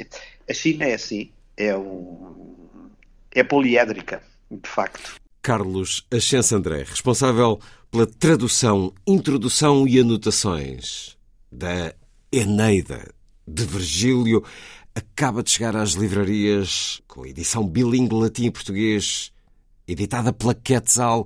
a 0.50 0.54
China 0.54 0.86
é 0.86 0.96
assim, 0.96 1.32
é, 1.56 1.76
um, 1.78 2.90
é 3.32 3.44
poliédrica, 3.44 4.24
de 4.50 4.68
facto. 4.68 5.16
Carlos 5.44 6.06
Ascenso 6.12 6.56
André, 6.56 6.84
responsável 6.84 7.60
pela 7.92 8.08
tradução, 8.08 8.94
introdução 9.06 9.88
e 9.88 10.00
anotações 10.00 11.18
da 11.52 11.94
Eneida 12.32 13.14
de 13.48 13.64
Virgílio, 13.64 14.44
acaba 14.94 15.44
de 15.44 15.52
chegar 15.52 15.76
às 15.76 15.92
livrarias 15.92 17.02
com 17.08 17.26
edição 17.26 17.68
bilingue 17.68 18.16
latim 18.16 18.46
e 18.46 18.52
português 18.52 19.32
editada 19.92 20.32
pela 20.34 20.54
Quetzal. 20.54 21.26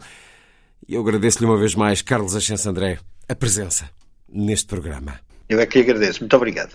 E 0.88 0.95
eu 0.95 1.01
agradeço-lhe 1.01 1.45
uma 1.45 1.57
vez 1.57 1.76
mais, 1.76 2.01
Carlos 2.01 2.36
Ascenso 2.36 2.70
André, 2.70 2.99
a 3.28 3.36
presença 3.36 3.89
neste 4.28 4.68
programa. 4.68 5.20
Eu 5.47 5.59
é 5.59 5.66
que 5.66 5.80
agradeço. 5.80 6.22
Muito 6.22 6.36
obrigado. 6.36 6.74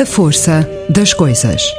A 0.00 0.06
força 0.06 0.64
das 0.88 1.12
coisas. 1.12 1.74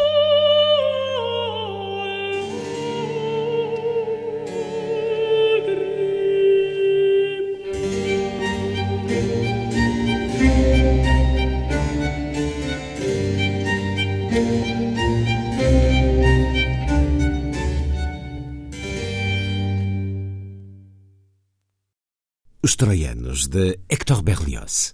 Os 22.62 22.76
Troianos, 22.76 23.48
de 23.48 23.80
Hector 23.88 24.22
Berlioz. 24.22 24.94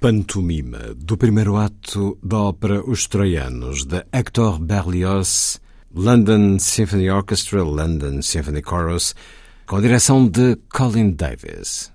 Pantomima 0.00 0.94
do 0.96 1.14
primeiro 1.14 1.56
ato 1.56 2.18
da 2.22 2.38
ópera 2.38 2.82
Os 2.82 3.06
Troianos, 3.06 3.84
de 3.84 4.02
Hector 4.10 4.58
Berlioz, 4.58 5.60
London 5.94 6.58
Symphony 6.58 7.10
Orchestra, 7.10 7.62
London 7.62 8.22
Symphony 8.22 8.62
Chorus, 8.66 9.14
com 9.66 9.76
a 9.76 9.80
direção 9.82 10.26
de 10.26 10.56
Colin 10.72 11.10
Davis. 11.10 11.92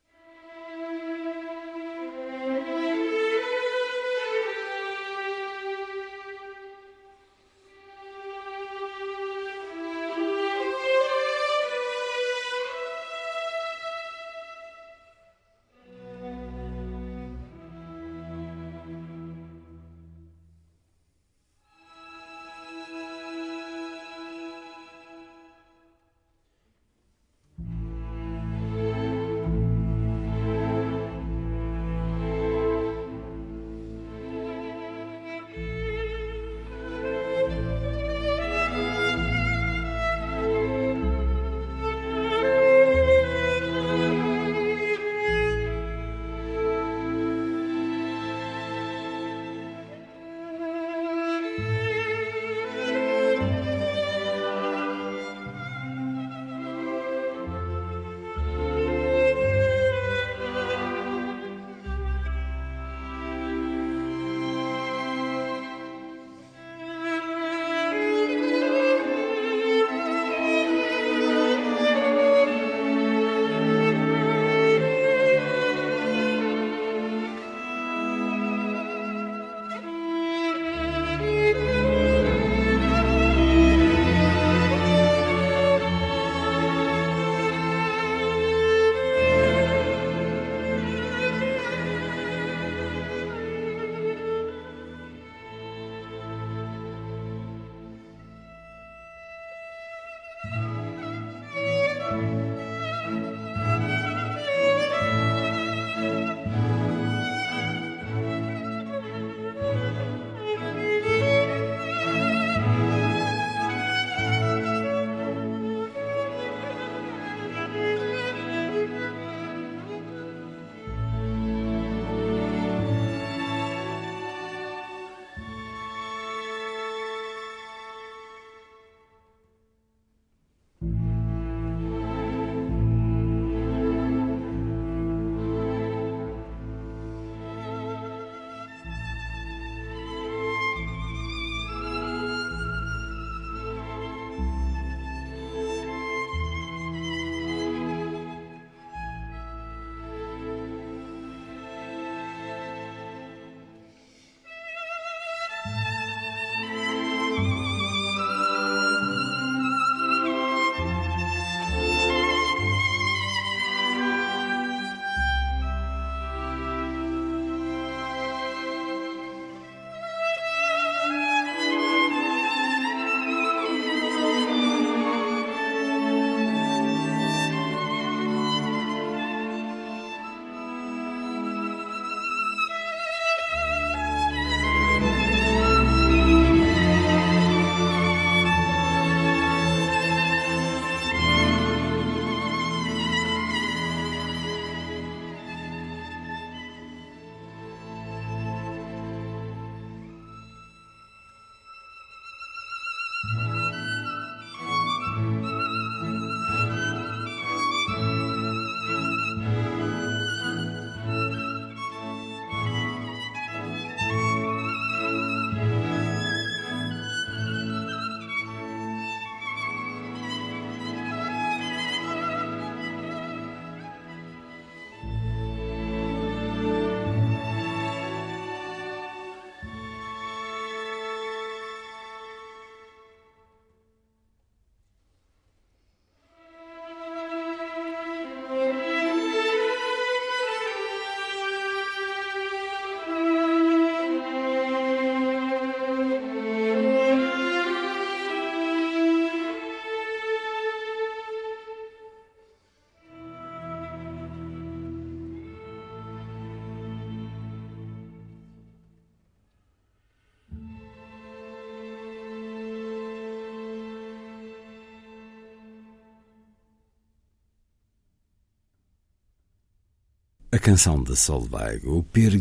A 270.56 270.58
canção 270.58 271.04
de 271.04 271.18
Solveig, 271.18 271.86
o 271.86 272.02
Peer 272.02 272.40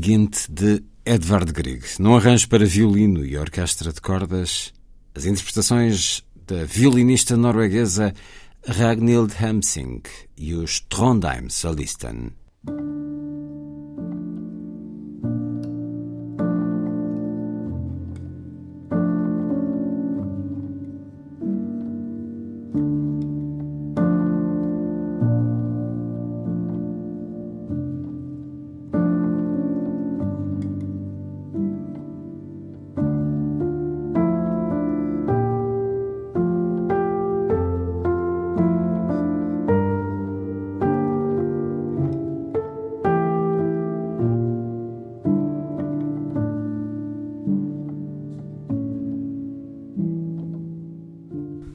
de 0.48 0.84
Edvard 1.04 1.52
Grieg, 1.52 1.84
num 1.98 2.14
arranjo 2.14 2.48
para 2.48 2.64
violino 2.64 3.26
e 3.26 3.36
orquestra 3.36 3.92
de 3.92 4.00
cordas, 4.00 4.72
as 5.16 5.26
interpretações 5.26 6.22
da 6.46 6.62
violinista 6.64 7.36
norueguesa 7.36 8.14
Ragnhild 8.68 9.34
Hamsing 9.44 10.00
e 10.36 10.54
os 10.54 10.78
Trondheim 10.78 11.50
Solisten. 11.50 12.30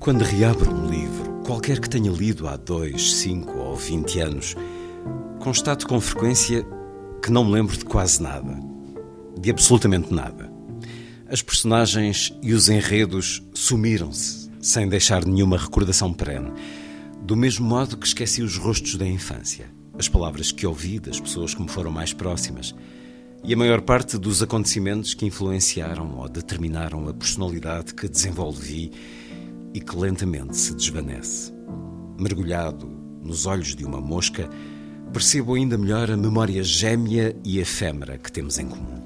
Quando 0.10 0.24
reabro 0.24 0.74
um 0.74 0.90
livro, 0.90 1.44
qualquer 1.46 1.80
que 1.80 1.88
tenha 1.88 2.12
lido 2.12 2.48
há 2.48 2.58
dois, 2.58 3.14
cinco 3.18 3.60
ou 3.60 3.76
vinte 3.76 4.20
anos, 4.20 4.56
constato 5.38 5.88
com 5.88 6.02
frequência 6.02 6.66
que 7.22 7.32
não 7.32 7.46
me 7.46 7.52
lembro 7.52 7.78
de 7.78 7.86
quase 7.86 8.20
nada. 8.20 8.60
De 9.40 9.52
absolutamente 9.52 10.12
nada. 10.12 10.52
As 11.28 11.44
personagens 11.44 12.36
e 12.42 12.54
os 12.54 12.70
enredos 12.70 13.44
sumiram-se, 13.54 14.50
sem 14.60 14.90
deixar 14.90 15.24
nenhuma 15.24 15.60
recordação 15.60 16.12
perene. 16.12 16.54
Do 17.22 17.36
mesmo 17.36 17.68
modo 17.68 17.96
que 17.96 18.08
esqueci 18.08 18.42
os 18.42 18.58
rostos 18.58 18.96
da 18.96 19.06
infância, 19.06 19.70
as 19.96 20.10
palavras 20.10 20.52
que 20.52 20.66
ouvi 20.66 21.00
das 21.00 21.20
pessoas 21.20 21.54
que 21.54 21.62
me 21.62 21.70
foram 21.70 21.92
mais 21.92 22.14
próximas 22.14 22.74
e 23.44 23.54
a 23.54 23.58
maior 23.58 23.82
parte 23.82 24.18
dos 24.18 24.42
acontecimentos 24.42 25.14
que 25.14 25.28
influenciaram 25.28 26.18
ou 26.18 26.28
determinaram 26.28 27.08
a 27.08 27.14
personalidade 27.14 27.94
que 27.94 28.10
desenvolvi 28.10 28.92
e 29.74 29.80
que 29.80 29.96
lentamente 29.96 30.56
se 30.58 30.76
desvanece. 30.76 31.54
Mergulhado 32.20 32.88
nos 33.24 33.46
olhos 33.46 33.76
de 33.76 33.86
uma 33.86 34.02
mosca, 34.02 34.50
percebo 35.14 35.56
ainda 35.56 35.78
melhor 35.78 36.10
a 36.10 36.18
memória 36.18 36.64
gêmea 36.64 37.36
e 37.44 37.60
efêmera 37.60 38.18
que 38.18 38.32
temos 38.32 38.58
em 38.58 38.68
comum. 38.68 39.02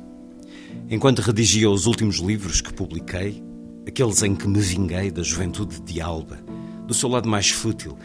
Enquanto 0.89 1.19
redigia 1.19 1.69
os 1.69 1.85
últimos 1.85 2.17
livros 2.17 2.61
que 2.61 2.73
publiquei, 2.73 3.43
aqueles 3.87 4.21
em 4.21 4.35
que 4.35 4.47
me 4.47 4.59
vinguei 4.59 5.11
da 5.11 5.23
juventude 5.23 5.81
de 5.81 6.01
Alba, 6.01 6.37
do 6.87 6.93
seu 6.93 7.09
lado 7.09 7.27
mais 7.27 7.49
fútil, 7.49 7.97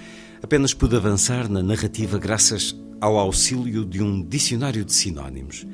apenas 0.43 0.73
pude 0.73 0.97
avançar 0.97 1.49
na 1.49 1.63
narrativa 1.63 2.19
graças 2.19 2.75
ao 3.01 3.17
auxílio 3.19 3.85
de 3.85 4.03
um 4.03 4.23
dicionário 4.23 4.85
de 4.85 4.93
sinónimos, 4.93 5.67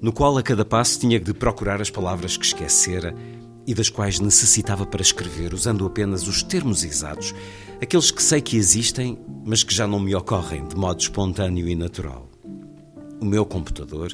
no 0.00 0.12
qual 0.12 0.36
a 0.36 0.42
cada 0.42 0.64
passo 0.64 1.00
tinha 1.00 1.20
de 1.20 1.32
procurar 1.32 1.80
as 1.80 1.90
palavras 1.90 2.36
que 2.36 2.44
esquecera 2.44 3.14
e 3.66 3.74
das 3.74 3.88
quais 3.88 4.18
necessitava 4.18 4.84
para 4.84 5.02
escrever, 5.02 5.54
usando 5.54 5.86
apenas 5.86 6.26
os 6.26 6.42
termos 6.42 6.84
exatos, 6.84 7.34
aqueles 7.80 8.10
que 8.10 8.22
sei 8.22 8.40
que 8.40 8.56
existem, 8.56 9.18
mas 9.44 9.62
que 9.62 9.74
já 9.74 9.86
não 9.86 10.00
me 10.00 10.14
ocorrem 10.14 10.66
de 10.66 10.76
modo 10.76 11.00
espontâneo 11.00 11.68
e 11.68 11.74
natural. 11.74 12.28
O 13.20 13.24
meu 13.24 13.46
computador, 13.46 14.12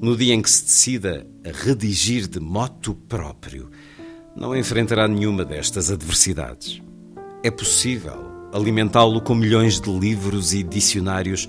no 0.00 0.16
dia 0.16 0.32
em 0.32 0.40
que 0.40 0.50
se 0.50 0.64
decida 0.64 1.26
a 1.44 1.64
redigir 1.64 2.26
de 2.26 2.40
moto 2.40 2.94
próprio, 2.94 3.70
não 4.34 4.56
enfrentará 4.56 5.06
nenhuma 5.06 5.44
destas 5.44 5.90
adversidades. 5.90 6.80
É 7.42 7.50
possível 7.50 8.26
alimentá-lo 8.52 9.20
com 9.20 9.34
milhões 9.34 9.80
de 9.80 9.90
livros 9.90 10.54
e 10.54 10.62
dicionários 10.62 11.48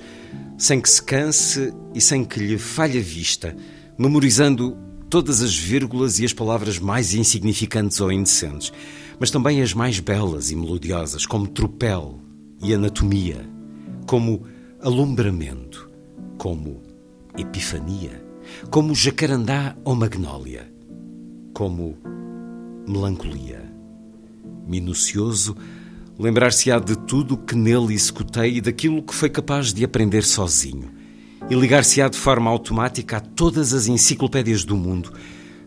sem 0.58 0.82
que 0.82 0.90
se 0.90 1.02
canse 1.02 1.74
e 1.94 2.02
sem 2.02 2.26
que 2.26 2.40
lhe 2.40 2.58
falhe 2.58 2.98
a 2.98 3.02
vista, 3.02 3.56
memorizando 3.98 4.76
todas 5.10 5.42
as 5.42 5.56
vírgulas 5.56 6.20
e 6.20 6.26
as 6.26 6.34
palavras 6.34 6.80
mais 6.80 7.14
insignificantes 7.14 8.00
ou 8.02 8.12
indecentes, 8.12 8.72
mas 9.20 9.32
também 9.32 9.62
as 9.62 9.74
mais 9.74 10.00
belas 10.00 10.52
e 10.52 10.56
melodiosas, 10.56 11.26
como 11.26 11.48
tropel 11.48 12.20
e 12.62 12.74
anatomia, 12.74 13.48
como 14.06 14.44
alumbramento, 14.82 15.90
como 16.38 16.82
epifania, 17.38 18.24
como 18.70 18.94
jacarandá 18.94 19.76
ou 19.84 19.96
magnólia, 19.96 20.72
como 21.54 21.98
melancolia. 22.88 23.66
Minucioso, 24.68 25.56
lembrar-se-á 26.20 26.80
de 26.80 26.98
tudo 26.98 27.36
o 27.36 27.38
que 27.38 27.56
nele 27.56 27.94
executei 27.94 28.58
e 28.58 28.62
daquilo 28.62 29.02
que 29.02 29.16
foi 29.16 29.30
capaz 29.30 29.74
de 29.74 29.84
aprender 29.84 30.24
sozinho 30.24 30.97
e 31.50 31.56
ligar-se-á 31.56 32.10
de 32.10 32.18
forma 32.18 32.50
automática 32.50 33.18
a 33.18 33.22
todas 33.22 33.74
as 33.74 33.88
enciclopédias 33.88 34.66
do 34.66 34.76
mundo, 34.76 35.14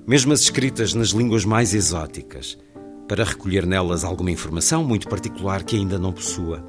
mesmo 0.07 0.33
as 0.33 0.41
escritas 0.41 0.93
nas 0.93 1.09
línguas 1.09 1.45
mais 1.45 1.73
exóticas, 1.73 2.59
para 3.09 3.25
recolher 3.25 3.67
nelas 3.67 4.05
alguma 4.05 4.31
informação 4.31 4.85
muito 4.85 5.09
particular 5.09 5.65
que 5.65 5.77
ainda 5.77 5.99
não 5.99 6.13
possua. 6.13 6.65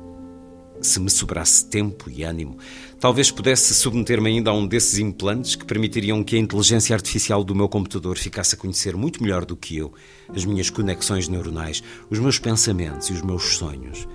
Se 0.81 0.99
me 0.99 1.11
sobrasse 1.11 1.69
tempo 1.69 2.09
e 2.09 2.23
ânimo, 2.23 2.57
talvez 2.99 3.29
pudesse 3.29 3.75
submeter-me 3.75 4.29
ainda 4.29 4.49
a 4.49 4.53
um 4.53 4.65
desses 4.65 4.97
implantes 4.97 5.55
que 5.55 5.65
permitiriam 5.65 6.23
que 6.23 6.35
a 6.35 6.39
inteligência 6.39 6.95
artificial 6.95 7.43
do 7.43 7.53
meu 7.53 7.69
computador 7.69 8.17
ficasse 8.17 8.55
a 8.55 8.57
conhecer 8.57 8.95
muito 8.95 9.21
melhor 9.21 9.45
do 9.45 9.55
que 9.55 9.77
eu 9.77 9.93
as 10.33 10.43
minhas 10.43 10.71
conexões 10.71 11.27
neuronais, 11.27 11.83
os 12.09 12.17
meus 12.17 12.39
pensamentos 12.39 13.09
e 13.09 13.13
os 13.13 13.21
meus 13.21 13.57
sonhos, 13.57 14.07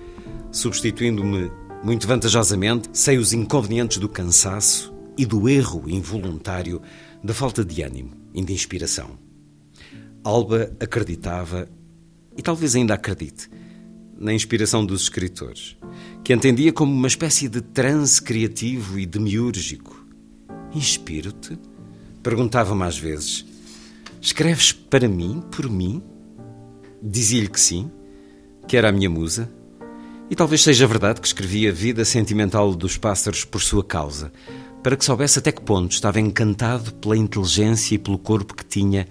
substituindo-me 0.51 1.49
muito 1.83 2.07
vantajosamente, 2.07 2.89
sei 2.93 3.17
os 3.17 3.33
inconvenientes 3.33 3.97
do 3.97 4.09
cansaço 4.09 4.93
e 5.17 5.25
do 5.25 5.47
erro 5.47 5.89
involuntário 5.89 6.81
da 7.23 7.33
falta 7.33 7.63
de 7.63 7.81
ânimo 7.81 8.11
e 8.33 8.43
de 8.43 8.53
inspiração. 8.53 9.17
Alba 10.23 10.71
acreditava, 10.79 11.69
e 12.35 12.41
talvez 12.41 12.75
ainda 12.75 12.93
acredite, 12.93 13.49
na 14.17 14.33
inspiração 14.33 14.85
dos 14.85 15.03
escritores, 15.03 15.77
que 16.23 16.33
entendia 16.33 16.73
como 16.73 16.91
uma 16.91 17.07
espécie 17.07 17.47
de 17.47 17.61
transe 17.61 18.21
criativo 18.21 18.99
e 18.99 19.05
demiúrgico. 19.05 20.05
Inspiro-te? 20.73 21.57
Perguntava-me 22.21 22.83
às 22.83 22.97
vezes. 22.97 23.45
Escreves 24.19 24.71
para 24.71 25.07
mim, 25.07 25.41
por 25.51 25.69
mim? 25.69 26.01
Dizia-lhe 27.01 27.47
que 27.47 27.59
sim, 27.59 27.89
que 28.67 28.75
era 28.75 28.89
a 28.89 28.91
minha 28.91 29.09
musa, 29.09 29.49
e 30.29 30.35
talvez 30.35 30.61
seja 30.61 30.87
verdade 30.87 31.21
que 31.21 31.27
escrevi 31.27 31.67
a 31.67 31.71
vida 31.71 32.03
sentimental 32.03 32.75
dos 32.75 32.97
pássaros 32.97 33.45
por 33.45 33.61
sua 33.61 33.83
causa, 33.83 34.31
para 34.83 34.95
que 34.95 35.05
soubesse 35.05 35.39
até 35.39 35.51
que 35.51 35.61
ponto 35.61 35.91
estava 35.91 36.19
encantado 36.19 36.93
pela 36.95 37.15
inteligência 37.15 37.95
e 37.95 37.97
pelo 37.97 38.17
corpo 38.17 38.53
que 38.53 38.65
tinha, 38.65 39.07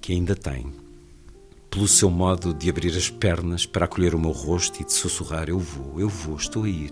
que 0.00 0.12
ainda 0.12 0.34
tem. 0.34 0.66
Pelo 1.70 1.88
seu 1.88 2.10
modo 2.10 2.52
de 2.52 2.68
abrir 2.68 2.96
as 2.96 3.08
pernas 3.10 3.66
para 3.66 3.86
acolher 3.86 4.14
o 4.14 4.20
meu 4.20 4.30
rosto 4.30 4.80
e 4.80 4.84
de 4.84 4.92
sussurrar: 4.92 5.48
Eu 5.48 5.58
vou, 5.58 5.98
eu 5.98 6.08
vou, 6.08 6.36
estou 6.36 6.64
a 6.64 6.68
ir. 6.68 6.90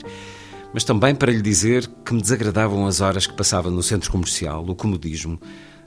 Mas 0.74 0.82
também 0.82 1.14
para 1.14 1.30
lhe 1.30 1.42
dizer 1.42 1.86
que 2.04 2.14
me 2.14 2.22
desagradavam 2.22 2.86
as 2.86 3.00
horas 3.00 3.26
que 3.26 3.36
passava 3.36 3.70
no 3.70 3.82
centro 3.82 4.10
comercial, 4.10 4.64
o 4.66 4.74
comodismo, 4.74 5.38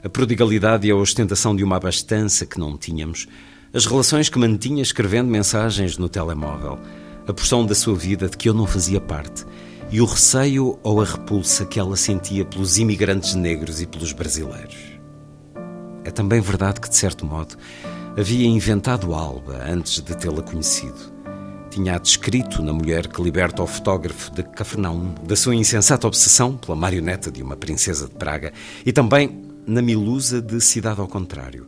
a 0.02 0.08
prodigalidade 0.08 0.86
e 0.86 0.90
a 0.90 0.96
ostentação 0.96 1.54
de 1.54 1.64
uma 1.64 1.76
abastança 1.76 2.46
que 2.46 2.58
não 2.58 2.78
tínhamos, 2.78 3.26
as 3.74 3.84
relações 3.84 4.28
que 4.28 4.38
mantinha 4.38 4.82
escrevendo 4.82 5.28
mensagens 5.28 5.98
no 5.98 6.08
telemóvel 6.08 6.78
a 7.26 7.32
porção 7.32 7.66
da 7.66 7.74
sua 7.74 7.94
vida 7.94 8.28
de 8.28 8.36
que 8.36 8.48
eu 8.48 8.54
não 8.54 8.66
fazia 8.66 9.00
parte 9.00 9.44
e 9.90 10.00
o 10.00 10.04
receio 10.04 10.78
ou 10.82 11.00
a 11.00 11.04
repulsa 11.04 11.64
que 11.64 11.78
ela 11.78 11.96
sentia 11.96 12.44
pelos 12.44 12.78
imigrantes 12.78 13.34
negros 13.34 13.80
e 13.80 13.86
pelos 13.86 14.12
brasileiros. 14.12 14.76
É 16.04 16.10
também 16.10 16.40
verdade 16.40 16.80
que, 16.80 16.88
de 16.88 16.96
certo 16.96 17.26
modo, 17.26 17.56
havia 18.16 18.46
inventado 18.46 19.14
Alba 19.14 19.62
antes 19.68 20.00
de 20.00 20.16
tê-la 20.16 20.42
conhecido. 20.42 21.14
Tinha-a 21.70 21.98
descrito 21.98 22.62
na 22.62 22.72
mulher 22.72 23.06
que 23.08 23.20
liberta 23.20 23.62
o 23.62 23.66
fotógrafo 23.66 24.32
de 24.32 24.42
Cafarnaum 24.42 25.14
da 25.24 25.36
sua 25.36 25.54
insensata 25.54 26.06
obsessão 26.06 26.56
pela 26.56 26.76
marioneta 26.76 27.30
de 27.30 27.42
uma 27.42 27.56
princesa 27.56 28.06
de 28.06 28.14
Praga 28.14 28.52
e 28.84 28.92
também 28.92 29.44
na 29.66 29.82
Milusa 29.82 30.40
de 30.40 30.60
Cidade 30.60 31.00
ao 31.00 31.08
Contrário, 31.08 31.66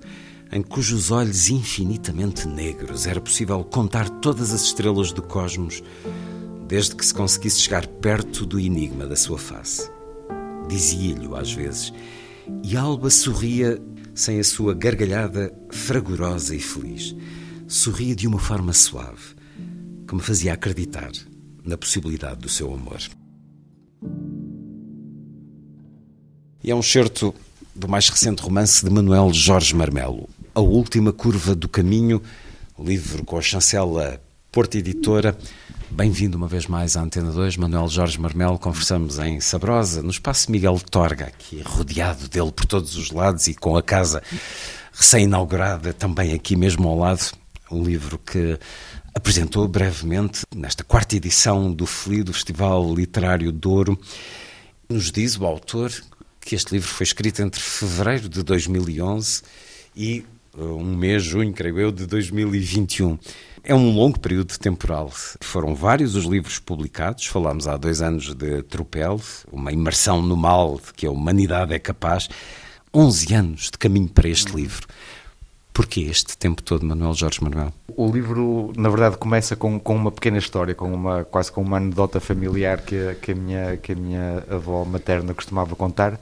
em 0.51 0.63
cujos 0.63 1.11
olhos 1.11 1.51
infinitamente 1.51 2.49
negros 2.49 3.07
era 3.07 3.21
possível 3.21 3.63
contar 3.65 4.09
todas 4.09 4.53
as 4.53 4.63
estrelas 4.63 5.13
do 5.13 5.23
cosmos, 5.23 5.83
desde 6.67 6.97
que 6.97 7.05
se 7.05 7.15
conseguisse 7.15 7.61
chegar 7.61 7.87
perto 7.87 8.47
do 8.47 8.59
enigma 8.59 9.07
da 9.07 9.17
sua 9.17 9.39
face. 9.39 9.91
Dizia-lhe 10.69 11.29
às 11.35 11.53
vezes, 11.53 11.93
e 12.63 12.77
Alba 12.77 13.11
sorria 13.11 13.81
sem 14.15 14.41
a 14.41 14.45
sua 14.45 14.75
gargalhada 14.75 15.55
fragorosa 15.71 16.55
e 16.55 16.61
feliz. 16.61 17.15
Sorria 17.67 18.17
de 18.17 18.27
uma 18.27 18.39
forma 18.39 18.73
suave, 18.73 19.37
que 20.07 20.15
me 20.15 20.21
fazia 20.21 20.55
acreditar 20.55 21.13
na 21.63 21.77
possibilidade 21.77 22.41
do 22.41 22.49
seu 22.49 22.73
amor. 22.73 22.99
E 26.65 26.71
é 26.71 26.75
um 26.75 26.83
certo 26.83 27.35
do 27.75 27.87
mais 27.87 28.09
recente 28.09 28.43
romance 28.43 28.85
de 28.85 28.91
Manuel 28.91 29.33
Jorge 29.33 29.75
Marmelo, 29.75 30.29
a 30.59 30.61
Última 30.61 31.13
Curva 31.13 31.55
do 31.55 31.69
Caminho, 31.69 32.21
livro 32.77 33.25
com 33.25 33.39
a 33.39 33.41
chancela 33.41 34.21
Porta 34.51 34.77
Editora. 34.77 35.39
Bem-vindo 35.89 36.37
uma 36.37 36.49
vez 36.49 36.67
mais 36.67 36.97
à 36.97 37.01
Antena 37.01 37.31
2, 37.31 37.57
Manuel 37.59 37.87
Jorge 37.87 38.21
Marmelo. 38.21 38.59
Conversamos 38.59 39.21
em 39.21 39.39
Sabrosa, 39.39 40.03
no 40.03 40.11
espaço 40.11 40.51
Miguel 40.51 40.81
Torga, 40.91 41.27
aqui 41.27 41.63
rodeado 41.63 42.27
dele 42.27 42.51
por 42.51 42.67
todos 42.67 42.97
os 42.97 43.13
lados 43.13 43.47
e 43.47 43.55
com 43.55 43.77
a 43.77 43.83
casa 43.85 44.21
recém-inaugurada 44.93 45.93
também 45.93 46.35
aqui 46.35 46.57
mesmo 46.57 46.89
ao 46.89 46.99
lado. 46.99 47.31
Um 47.71 47.85
livro 47.85 48.19
que 48.19 48.59
apresentou 49.15 49.69
brevemente 49.69 50.41
nesta 50.53 50.83
quarta 50.83 51.15
edição 51.15 51.73
do 51.73 51.87
FLI, 51.87 52.25
do 52.25 52.33
Festival 52.33 52.93
Literário 52.93 53.53
Douro. 53.53 53.97
Nos 54.89 55.13
diz 55.13 55.39
o 55.39 55.47
autor 55.47 55.93
que 56.41 56.57
este 56.57 56.73
livro 56.73 56.89
foi 56.89 57.05
escrito 57.05 57.43
entre 57.43 57.61
fevereiro 57.61 58.29
de 58.29 58.43
2011 58.43 59.43
e 59.95 60.25
um 60.59 60.97
mês, 60.97 61.23
junho, 61.23 61.53
creio 61.53 61.79
eu, 61.79 61.93
de 61.93 62.07
2021. 62.07 63.19
É 63.63 63.75
um 63.75 63.95
longo 63.95 64.19
período 64.19 64.59
temporal. 64.59 65.11
Foram 65.41 65.75
vários 65.75 66.15
os 66.15 66.25
livros 66.25 66.59
publicados. 66.59 67.27
Falámos 67.27 67.69
há 67.69 67.77
dois 67.77 68.01
anos 68.01 68.35
de 68.35 68.63
Tropel, 68.63 69.21
uma 69.53 69.73
imersão 69.73 70.23
no 70.23 70.37
mal 70.37 70.81
de 70.85 70.93
que 70.95 71.07
a 71.07 71.11
humanidade 71.11 71.75
é 71.75 71.79
capaz. 71.79 72.29
11 72.95 73.35
anos 73.35 73.63
de 73.71 73.79
caminho 73.79 74.09
para 74.09 74.29
este 74.29 74.55
livro. 74.55 74.87
Porquê 75.79 76.01
este 76.01 76.37
tempo 76.37 76.61
todo, 76.61 76.85
Manuel 76.85 77.15
Jorge 77.15 77.41
Manuel? 77.41 77.73
O 77.97 78.11
livro, 78.11 78.73
na 78.77 78.89
verdade, 78.89 79.17
começa 79.17 79.55
com, 79.55 79.79
com 79.79 79.95
uma 79.95 80.11
pequena 80.11 80.39
história, 80.39 80.75
com 80.75 80.93
uma, 80.93 81.25
quase 81.25 81.53
com 81.53 81.63
uma 81.63 81.77
anedota 81.77 82.19
familiar 82.19 82.81
que, 82.81 83.15
que, 83.23 83.31
a 83.31 83.35
minha, 83.37 83.77
que 83.77 83.93
a 83.93 83.95
minha 83.95 84.45
avó 84.51 84.85
materna 84.85 85.33
costumava 85.33 85.77
contar, 85.77 86.19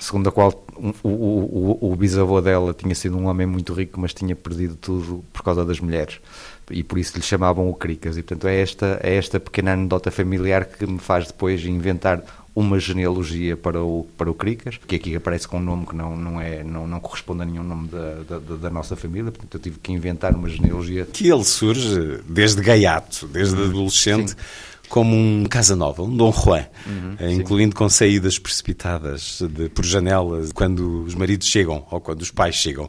segundo 0.00 0.28
a 0.28 0.32
qual 0.32 0.64
o, 1.02 1.08
o, 1.08 1.92
o, 1.92 1.96
bisavô 1.96 2.40
dela 2.40 2.72
tinha 2.72 2.94
sido 2.94 3.16
um 3.16 3.26
homem 3.26 3.46
muito 3.46 3.72
rico, 3.72 4.00
mas 4.00 4.14
tinha 4.14 4.34
perdido 4.36 4.76
tudo 4.76 5.24
por 5.32 5.42
causa 5.42 5.64
das 5.64 5.80
mulheres 5.80 6.20
e 6.70 6.82
por 6.82 6.98
isso 6.98 7.16
lhe 7.16 7.22
chamavam 7.22 7.68
o 7.68 7.74
Cricas. 7.74 8.16
E 8.16 8.22
portanto 8.22 8.48
é 8.48 8.60
esta, 8.60 9.00
é 9.02 9.16
esta 9.16 9.40
pequena 9.40 9.72
anedota 9.72 10.10
familiar 10.10 10.64
que 10.66 10.86
me 10.86 10.98
faz 10.98 11.26
depois 11.26 11.64
inventar 11.64 12.22
uma 12.54 12.78
genealogia 12.80 13.56
para 13.56 13.82
o, 13.82 14.06
para 14.16 14.28
o 14.28 14.34
Cricas, 14.34 14.78
que 14.78 14.96
aqui 14.96 15.14
aparece 15.14 15.46
com 15.46 15.58
um 15.58 15.62
nome 15.62 15.86
que 15.86 15.94
não, 15.94 16.16
não, 16.16 16.40
é, 16.40 16.64
não, 16.64 16.88
não 16.88 16.98
corresponde 16.98 17.42
a 17.42 17.44
nenhum 17.44 17.62
nome 17.62 17.88
da, 17.88 18.38
da, 18.38 18.56
da 18.56 18.70
nossa 18.70 18.96
família, 18.96 19.30
portanto 19.30 19.54
eu 19.54 19.60
tive 19.60 19.78
que 19.78 19.92
inventar 19.92 20.34
uma 20.34 20.48
genealogia. 20.48 21.06
Que 21.06 21.30
ele 21.30 21.44
surge 21.44 22.20
desde 22.28 22.60
gaiato, 22.60 23.28
desde 23.28 23.54
uhum. 23.54 23.68
adolescente. 23.68 24.30
Sim 24.30 24.36
como 24.88 25.14
um 25.14 25.44
Casanova, 25.44 26.02
um 26.02 26.16
Dom 26.16 26.32
Juan, 26.32 26.66
uhum, 26.86 27.16
eh, 27.18 27.32
incluindo 27.32 27.72
sim. 27.72 27.78
com 27.78 27.88
saídas 27.88 28.38
precipitadas 28.38 29.40
de, 29.42 29.68
por 29.68 29.84
janelas 29.84 30.52
quando 30.52 31.04
os 31.04 31.14
maridos 31.14 31.46
chegam 31.46 31.86
ou 31.90 32.00
quando 32.00 32.22
os 32.22 32.30
pais 32.30 32.54
chegam. 32.54 32.88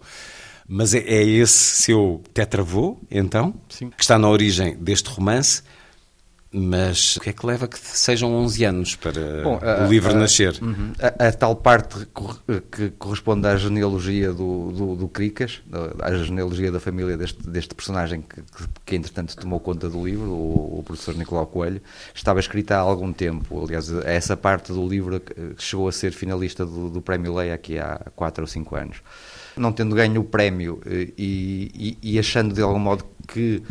Mas 0.67 0.93
é, 0.93 0.99
é 0.99 1.23
esse 1.23 1.83
seu 1.83 2.21
tetravô, 2.33 2.97
então, 3.09 3.53
sim. 3.69 3.89
que 3.89 4.03
está 4.03 4.19
na 4.19 4.29
origem 4.29 4.75
deste 4.77 5.09
romance 5.09 5.63
mas 6.51 7.15
o 7.17 7.19
que 7.19 7.29
é 7.29 7.33
que 7.33 7.45
leva 7.45 7.67
que 7.67 7.77
sejam 7.77 8.33
11 8.33 8.65
anos 8.65 8.95
para 8.95 9.43
Bom, 9.43 9.59
a, 9.61 9.85
o 9.85 9.87
livro 9.89 10.11
a, 10.11 10.15
nascer? 10.15 10.57
Uhum. 10.59 10.93
A, 10.99 11.27
a, 11.27 11.31
tal 11.31 11.55
parte 11.55 12.07
que 12.71 12.89
corresponde 12.97 13.47
à 13.47 13.55
genealogia 13.55 14.33
do, 14.33 14.71
do, 14.71 14.95
do 14.95 15.07
Cricas, 15.07 15.61
à 16.01 16.11
genealogia 16.15 16.71
da 16.71 16.79
família 16.79 17.15
deste, 17.15 17.47
deste 17.47 17.75
personagem 17.75 18.21
que, 18.21 18.41
que, 18.41 18.67
que, 18.83 18.95
entretanto 18.95 19.37
tomou 19.37 19.59
conta 19.59 19.87
do 19.87 20.03
livro, 20.03 20.31
o, 20.31 20.79
o, 20.79 20.83
professor 20.83 21.15
Nicolau 21.15 21.45
Coelho, 21.45 21.81
estava 22.15 22.39
escrita 22.39 22.77
há 22.77 22.79
algum 22.79 23.13
tempo. 23.13 23.63
Aliás, 23.63 23.91
essa 24.05 24.35
parte 24.35 24.73
do 24.73 24.87
livro 24.87 25.21
chegou 25.55 25.87
a 25.87 25.91
ser 25.91 26.11
finalista 26.11 26.65
do, 26.65 26.89
do 26.89 26.99
Prémio 26.99 27.35
Leia 27.35 27.53
aqui 27.53 27.77
há 27.77 28.01
4 28.15 28.43
ou 28.43 28.47
5 28.47 28.75
anos. 28.75 28.97
Não 29.55 29.71
tendo 29.71 29.95
ganho 29.95 30.21
o 30.21 30.23
prémio 30.23 30.81
eh, 30.85 31.09
e, 31.17 31.97
e, 32.01 32.13
e 32.13 32.19
achando 32.19 32.55
de 32.55 32.61
algum 32.61 32.79
modo 32.79 33.05
que 33.27 33.61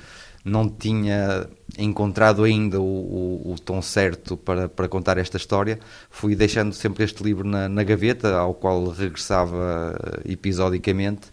não 0.44 0.68
tinha 0.68 1.48
encontrado 1.78 2.44
ainda 2.44 2.80
o, 2.80 2.84
o, 2.84 3.52
o, 3.52 3.58
tom 3.58 3.80
certo 3.80 4.36
para, 4.36 4.68
para 4.68 4.88
contar 4.88 5.16
esta 5.16 5.36
história, 5.36 5.78
fui 6.10 6.34
deixando 6.34 6.74
sempre 6.74 7.04
este 7.04 7.22
livro 7.22 7.46
na, 7.46 7.68
na 7.68 7.84
gaveta, 7.84 8.36
ao 8.36 8.52
qual 8.52 8.88
regressava 8.88 9.96
episodicamente. 10.24 11.28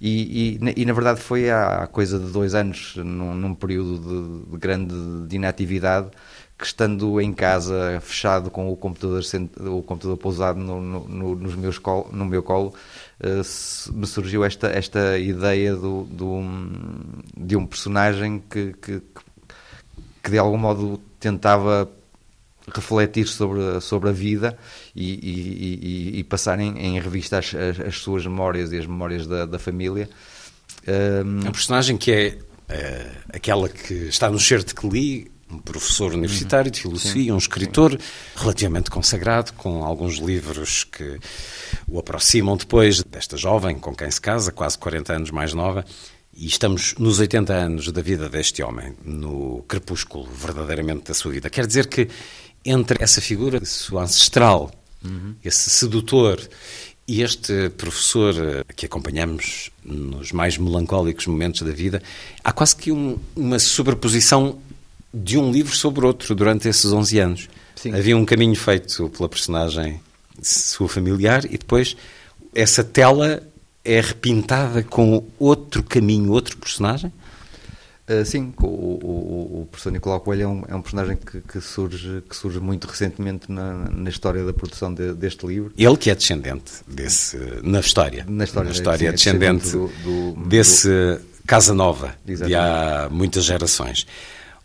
E, 0.00 0.58
e, 0.60 0.82
e, 0.82 0.84
na 0.84 0.92
verdade 0.92 1.20
foi 1.20 1.50
há 1.50 1.88
coisa 1.90 2.18
de 2.18 2.30
dois 2.30 2.54
anos, 2.54 2.94
num, 2.96 3.34
num 3.34 3.54
período 3.54 3.98
de, 3.98 4.50
de, 4.52 4.58
grande 4.58 4.94
de 5.26 5.36
inatividade, 5.36 6.10
que 6.56 6.64
estando 6.64 7.20
em 7.20 7.32
casa 7.32 8.00
fechado 8.00 8.50
com 8.50 8.70
o 8.70 8.76
computador, 8.76 9.22
o 9.60 9.82
computador 9.82 10.16
pousado 10.16 10.58
no, 10.58 10.80
no, 10.80 11.34
nos 11.34 11.54
meus 11.54 11.80
no 12.12 12.24
meu 12.24 12.42
colo, 12.42 12.74
uh, 13.20 13.92
me 13.92 14.06
surgiu 14.06 14.44
esta, 14.44 14.68
esta 14.68 15.18
ideia 15.18 15.74
do, 15.74 16.04
do, 16.04 16.40
de 17.36 17.56
um 17.56 17.66
personagem 17.66 18.42
que, 18.48 18.72
que, 18.74 19.00
que 19.00 19.27
de 20.30 20.38
algum 20.38 20.58
modo 20.58 21.00
tentava 21.18 21.90
refletir 22.74 23.26
sobre, 23.26 23.80
sobre 23.80 24.10
a 24.10 24.12
vida 24.12 24.58
e, 24.94 25.12
e, 25.12 26.16
e, 26.16 26.18
e 26.18 26.24
passar 26.24 26.60
em, 26.60 26.78
em 26.78 27.00
revista 27.00 27.38
as, 27.38 27.54
as, 27.54 27.80
as, 27.80 27.98
suas 27.98 28.24
memórias 28.26 28.72
e 28.72 28.78
as 28.78 28.86
memórias 28.86 29.26
da, 29.26 29.46
da 29.46 29.58
família. 29.58 30.08
Um... 30.86 31.46
É 31.46 31.48
um 31.48 31.52
personagem 31.52 31.96
que 31.96 32.12
é 32.12 32.38
uh, 32.68 33.18
aquela 33.32 33.68
que 33.68 33.94
está 33.94 34.30
no 34.30 34.38
certo 34.38 34.74
que 34.74 34.88
li, 34.88 35.30
um 35.50 35.58
professor 35.58 36.12
universitário 36.12 36.70
de 36.70 36.80
filosofia, 36.80 37.24
sim, 37.24 37.32
um 37.32 37.38
escritor 37.38 37.92
sim. 37.92 37.98
relativamente 38.36 38.90
consagrado, 38.90 39.52
com 39.54 39.82
alguns 39.82 40.16
livros 40.16 40.84
que 40.84 41.18
o 41.86 41.98
aproximam 41.98 42.56
depois 42.56 43.02
desta 43.02 43.36
jovem 43.36 43.78
com 43.78 43.94
quem 43.94 44.10
se 44.10 44.20
casa, 44.20 44.52
quase 44.52 44.76
40 44.76 45.12
anos 45.14 45.30
mais 45.30 45.54
nova. 45.54 45.84
E 46.40 46.46
estamos 46.46 46.94
nos 47.00 47.18
80 47.18 47.52
anos 47.52 47.90
da 47.90 48.00
vida 48.00 48.28
deste 48.28 48.62
homem, 48.62 48.94
no 49.04 49.64
crepúsculo 49.66 50.24
verdadeiramente 50.24 51.08
da 51.08 51.14
sua 51.14 51.32
vida. 51.32 51.50
Quer 51.50 51.66
dizer 51.66 51.88
que 51.88 52.08
entre 52.64 53.02
essa 53.02 53.20
figura 53.20 53.64
sua 53.64 54.04
ancestral, 54.04 54.70
uhum. 55.04 55.34
esse 55.44 55.68
sedutor, 55.68 56.40
e 57.08 57.22
este 57.22 57.70
professor 57.70 58.34
que 58.76 58.86
acompanhamos 58.86 59.72
nos 59.84 60.30
mais 60.30 60.56
melancólicos 60.56 61.26
momentos 61.26 61.62
da 61.62 61.72
vida, 61.72 62.00
há 62.44 62.52
quase 62.52 62.76
que 62.76 62.92
um, 62.92 63.18
uma 63.34 63.58
sobreposição 63.58 64.60
de 65.12 65.36
um 65.36 65.50
livro 65.50 65.74
sobre 65.74 66.06
outro 66.06 66.36
durante 66.36 66.68
esses 66.68 66.92
11 66.92 67.18
anos. 67.18 67.48
Sim. 67.74 67.92
Havia 67.94 68.16
um 68.16 68.24
caminho 68.24 68.54
feito 68.54 69.08
pela 69.08 69.28
personagem 69.28 70.00
sua 70.40 70.88
familiar 70.88 71.44
e 71.46 71.58
depois 71.58 71.96
essa 72.54 72.84
tela 72.84 73.42
é 73.88 74.00
repintada 74.00 74.82
com 74.82 75.24
outro 75.38 75.82
caminho, 75.82 76.30
outro 76.30 76.56
personagem? 76.58 77.10
Uh, 78.08 78.24
sim, 78.24 78.54
o, 78.62 78.66
o, 78.66 79.60
o, 79.62 79.68
professor 79.70 79.92
Nicolau 79.92 80.20
Coelho 80.20 80.42
é 80.42 80.48
um, 80.48 80.64
é 80.68 80.74
um 80.74 80.80
personagem 80.80 81.16
que, 81.16 81.40
que, 81.42 81.60
surge, 81.60 82.22
que 82.26 82.34
surge 82.34 82.58
muito 82.58 82.86
recentemente 82.86 83.52
na, 83.52 83.90
na 83.90 84.08
história 84.08 84.44
da 84.44 84.52
produção 84.52 84.92
de, 84.92 85.12
deste 85.12 85.46
livro. 85.46 85.72
Ele 85.76 85.96
que 85.96 86.10
é 86.10 86.14
descendente 86.14 86.72
desse, 86.86 87.36
na 87.62 87.80
história. 87.80 88.24
Na 88.26 88.44
história, 88.44 88.70
na 88.70 88.74
história 88.74 88.98
sim, 88.98 89.06
é 89.06 89.12
descendente, 89.12 89.64
descendente 89.64 90.02
do, 90.04 90.34
do, 90.34 90.48
desse 90.48 90.88
do... 90.88 91.20
Casa 91.46 91.74
Nova, 91.74 92.14
Exatamente. 92.26 92.48
de 92.48 92.54
há 92.54 93.08
muitas 93.10 93.44
gerações. 93.44 94.06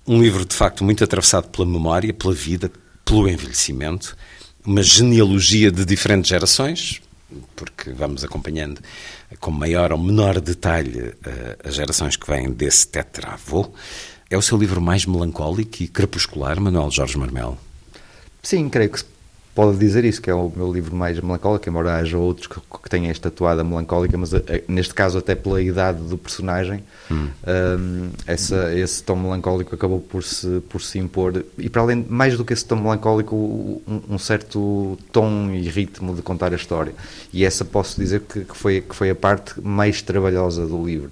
Um 0.08 0.22
livro, 0.22 0.46
de 0.46 0.56
facto, 0.56 0.84
muito 0.84 1.04
atravessado 1.04 1.50
pela 1.50 1.68
memória, 1.68 2.14
pela 2.14 2.34
vida, 2.34 2.72
pelo 3.04 3.28
envelhecimento, 3.28 4.16
uma 4.66 4.82
genealogia 4.82 5.70
de 5.70 5.84
diferentes 5.84 6.30
gerações, 6.30 7.02
porque 7.56 7.92
vamos 7.92 8.24
acompanhando 8.24 8.82
com 9.40 9.52
maior 9.52 9.92
ou 9.92 9.98
menor 9.98 10.40
detalhe 10.40 11.14
eh, 11.26 11.58
as 11.64 11.76
gerações 11.76 12.16
que 12.16 12.28
vêm 12.28 12.52
desse 12.52 12.88
tetravô. 12.88 13.72
É 14.30 14.38
o 14.38 14.42
seu 14.42 14.58
livro 14.58 14.82
mais 14.82 15.06
melancólico 15.06 15.84
e 15.84 15.88
crepuscular, 15.88 16.60
Manuel 16.60 16.90
Jorge 16.90 17.18
Marmel? 17.18 17.58
Sim, 18.42 18.68
creio 18.70 18.90
que 18.90 19.04
pode 19.56 19.78
dizer 19.78 20.04
isso, 20.04 20.22
que 20.22 20.30
é 20.30 20.34
o 20.34 20.52
meu 20.56 20.72
livro 20.72 20.96
mais 20.96 21.20
melancólico, 21.20 21.70
embora 21.70 21.96
haja 21.96 22.18
outros 22.18 22.48
que, 22.48 22.60
que 22.60 22.90
tenham 22.90 23.12
esta 23.12 23.30
toada 23.30 23.64
melancólica, 23.64 24.18
mas 24.18 24.34
eh, 24.34 24.64
neste 24.68 24.94
caso 24.94 25.18
até 25.18 25.36
pela 25.36 25.62
idade 25.62 26.02
do 26.04 26.18
personagem, 26.18 26.84
hum. 27.12 27.28
um, 27.48 28.10
essa, 28.26 28.74
esse 28.74 29.04
tom 29.04 29.16
melancólico 29.16 29.76
acabou 29.76 30.00
por 30.00 30.24
se, 30.24 30.60
por 30.70 30.82
se 30.82 30.98
impor, 30.98 31.44
e 31.58 31.70
para 31.70 31.84
além, 31.84 32.06
mais 32.10 32.36
do 32.36 32.44
que 32.44 32.54
esse 32.54 32.66
tom 32.66 32.78
melancólico, 32.78 33.36
um, 33.36 34.02
um 34.10 34.18
certo 34.18 34.98
tom 35.12 35.52
e 35.52 35.70
ritmo 35.70 36.16
de 36.16 36.22
contar 36.22 36.52
a 36.52 36.56
história, 36.56 36.94
e 37.32 37.46
essa 37.46 37.64
posso 37.64 38.00
dizer 38.00 38.22
que, 38.22 38.46
que, 38.46 38.58
foi, 38.58 38.82
que 38.82 38.96
foi 38.96 39.12
a 39.12 39.16
parte 39.16 39.62
mais 39.62 40.02
trabalhosa 40.02 40.66
do 40.66 40.84
livro. 40.84 41.12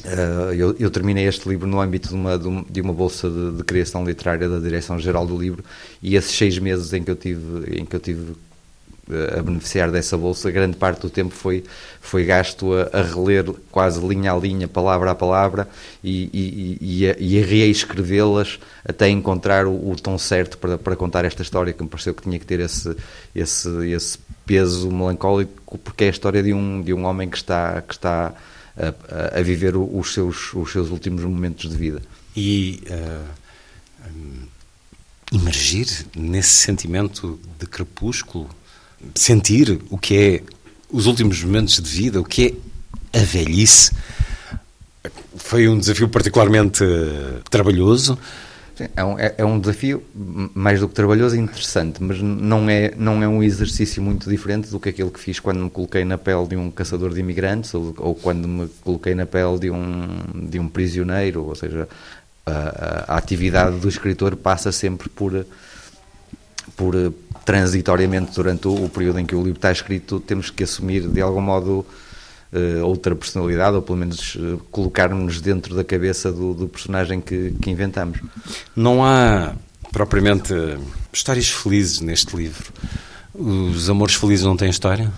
Uh, 0.00 0.52
eu, 0.52 0.76
eu, 0.80 0.90
terminei 0.90 1.24
este 1.24 1.48
livro 1.48 1.68
no 1.68 1.80
âmbito 1.80 2.08
de 2.08 2.14
uma, 2.16 2.36
de 2.68 2.80
uma 2.80 2.92
bolsa 2.92 3.30
de, 3.30 3.52
de, 3.52 3.62
criação 3.62 4.04
literária 4.04 4.48
da 4.48 4.58
Direção-Geral 4.58 5.24
do 5.24 5.38
Livro 5.38 5.64
e 6.02 6.16
esses 6.16 6.36
seis 6.36 6.58
meses 6.58 6.92
em 6.92 7.04
que 7.04 7.12
eu 7.12 7.14
tive, 7.14 7.78
em 7.80 7.84
que 7.84 7.94
eu 7.94 8.00
tive 8.00 8.32
uh, 8.32 9.38
a 9.38 9.42
beneficiar 9.42 9.92
dessa 9.92 10.18
bolsa, 10.18 10.50
grande 10.50 10.76
parte 10.76 11.02
do 11.02 11.08
tempo 11.08 11.32
foi, 11.32 11.62
foi 12.00 12.24
gasto 12.24 12.74
a, 12.74 12.90
a 12.92 13.02
reler 13.02 13.44
quase 13.70 14.04
linha 14.04 14.32
a 14.32 14.36
linha, 14.36 14.66
palavra 14.66 15.12
a 15.12 15.14
palavra 15.14 15.68
e, 16.02 16.28
e, 16.34 16.78
e, 16.80 17.08
a, 17.08 17.16
e 17.16 17.40
a 17.40 17.46
reescrevê-las 17.46 18.58
até 18.84 19.08
encontrar 19.08 19.64
o, 19.64 19.90
o, 19.90 19.94
tom 19.94 20.18
certo 20.18 20.58
para, 20.58 20.76
para 20.76 20.96
contar 20.96 21.24
esta 21.24 21.42
história 21.42 21.72
que 21.72 21.82
me 21.84 21.88
pareceu 21.88 22.12
que 22.12 22.22
tinha 22.24 22.38
que 22.40 22.46
ter 22.46 22.58
esse, 22.58 22.96
esse, 23.32 23.68
esse 23.90 24.18
peso 24.44 24.90
melancólico 24.90 25.78
porque 25.78 26.02
é 26.02 26.06
a 26.08 26.10
história 26.10 26.42
de 26.42 26.52
um, 26.52 26.82
de 26.82 26.92
um 26.92 27.04
homem 27.04 27.30
que 27.30 27.36
está, 27.36 27.80
que 27.80 27.94
está 27.94 28.34
a, 28.76 29.38
a 29.38 29.42
viver 29.42 29.76
os 29.76 30.12
seus, 30.12 30.52
os 30.54 30.70
seus 30.72 30.90
últimos 30.90 31.22
momentos 31.24 31.70
de 31.70 31.76
vida. 31.76 32.02
E 32.36 32.82
uh, 32.90 33.44
emergir 35.32 36.06
nesse 36.16 36.50
sentimento 36.50 37.38
de 37.58 37.66
crepúsculo, 37.66 38.48
sentir 39.14 39.80
o 39.90 39.98
que 39.98 40.16
é 40.16 40.42
os 40.90 41.06
últimos 41.06 41.42
momentos 41.42 41.80
de 41.80 41.88
vida, 41.88 42.20
o 42.20 42.24
que 42.24 42.60
é 43.12 43.20
a 43.20 43.24
velhice, 43.24 43.92
Foi 45.36 45.68
um 45.68 45.78
desafio 45.78 46.08
particularmente 46.08 46.84
trabalhoso. 47.50 48.18
É, 48.96 49.04
um, 49.04 49.18
é, 49.18 49.34
é, 49.38 49.44
um, 49.44 49.60
desafio 49.60 50.02
mais 50.52 50.80
do 50.80 50.88
que 50.88 50.94
trabalhoso 50.94 51.36
interessante, 51.36 52.02
mas 52.02 52.20
não 52.20 52.68
é, 52.68 52.92
não 52.96 53.22
é 53.22 53.28
um 53.28 53.40
exercício 53.40 54.02
muito 54.02 54.28
diferente 54.28 54.68
do 54.68 54.80
que 54.80 54.88
aquele 54.88 55.10
que 55.10 55.20
fiz 55.20 55.38
quando 55.38 55.60
me 55.60 55.70
coloquei 55.70 56.04
na 56.04 56.18
pele 56.18 56.48
de 56.48 56.56
um 56.56 56.72
caçador 56.72 57.14
de 57.14 57.20
imigrantes 57.20 57.72
ou, 57.72 57.94
ou 57.98 58.14
quando 58.16 58.48
me 58.48 58.68
coloquei 58.82 59.14
na 59.14 59.26
pele 59.26 59.60
de 59.60 59.70
um, 59.70 60.08
de 60.48 60.58
um 60.58 60.68
prisioneiro. 60.68 61.44
Ou 61.44 61.54
seja, 61.54 61.88
a, 62.44 63.14
a, 63.14 63.16
atividade 63.16 63.78
do 63.78 63.88
escritor 63.88 64.34
passa 64.34 64.72
sempre 64.72 65.08
por, 65.08 65.46
por 66.76 67.14
transitoriamente 67.44 68.32
durante 68.34 68.66
o, 68.66 68.84
o, 68.84 68.88
período 68.88 69.20
em 69.20 69.26
que 69.26 69.36
o 69.36 69.42
livro 69.42 69.58
está 69.58 69.70
escrito, 69.70 70.18
temos 70.18 70.50
que 70.50 70.64
assumir 70.64 71.06
de 71.08 71.20
algum 71.20 71.40
modo 71.40 71.86
outra 72.84 73.14
personalidade, 73.16 73.76
ou 73.76 73.82
pelo 73.82 73.98
menos 73.98 74.36
uh, 74.36 74.58
colocar-nos 74.70 75.40
dentro 75.40 75.74
da 75.74 75.82
cabeça 75.82 76.30
do, 76.30 76.54
do 76.54 76.68
personagem 76.68 77.20
que, 77.20 77.52
que, 77.60 77.70
inventamos. 77.70 78.20
Não 78.76 79.04
há 79.04 79.54
propriamente 79.92 80.52
histórias 81.12 81.50
felizes 81.50 82.00
neste 82.00 82.36
livro. 82.36 82.72
Os 83.34 83.90
amores 83.90 84.14
felizes 84.14 84.44
não 84.44 84.56
têm 84.56 84.70
história? 84.70 85.10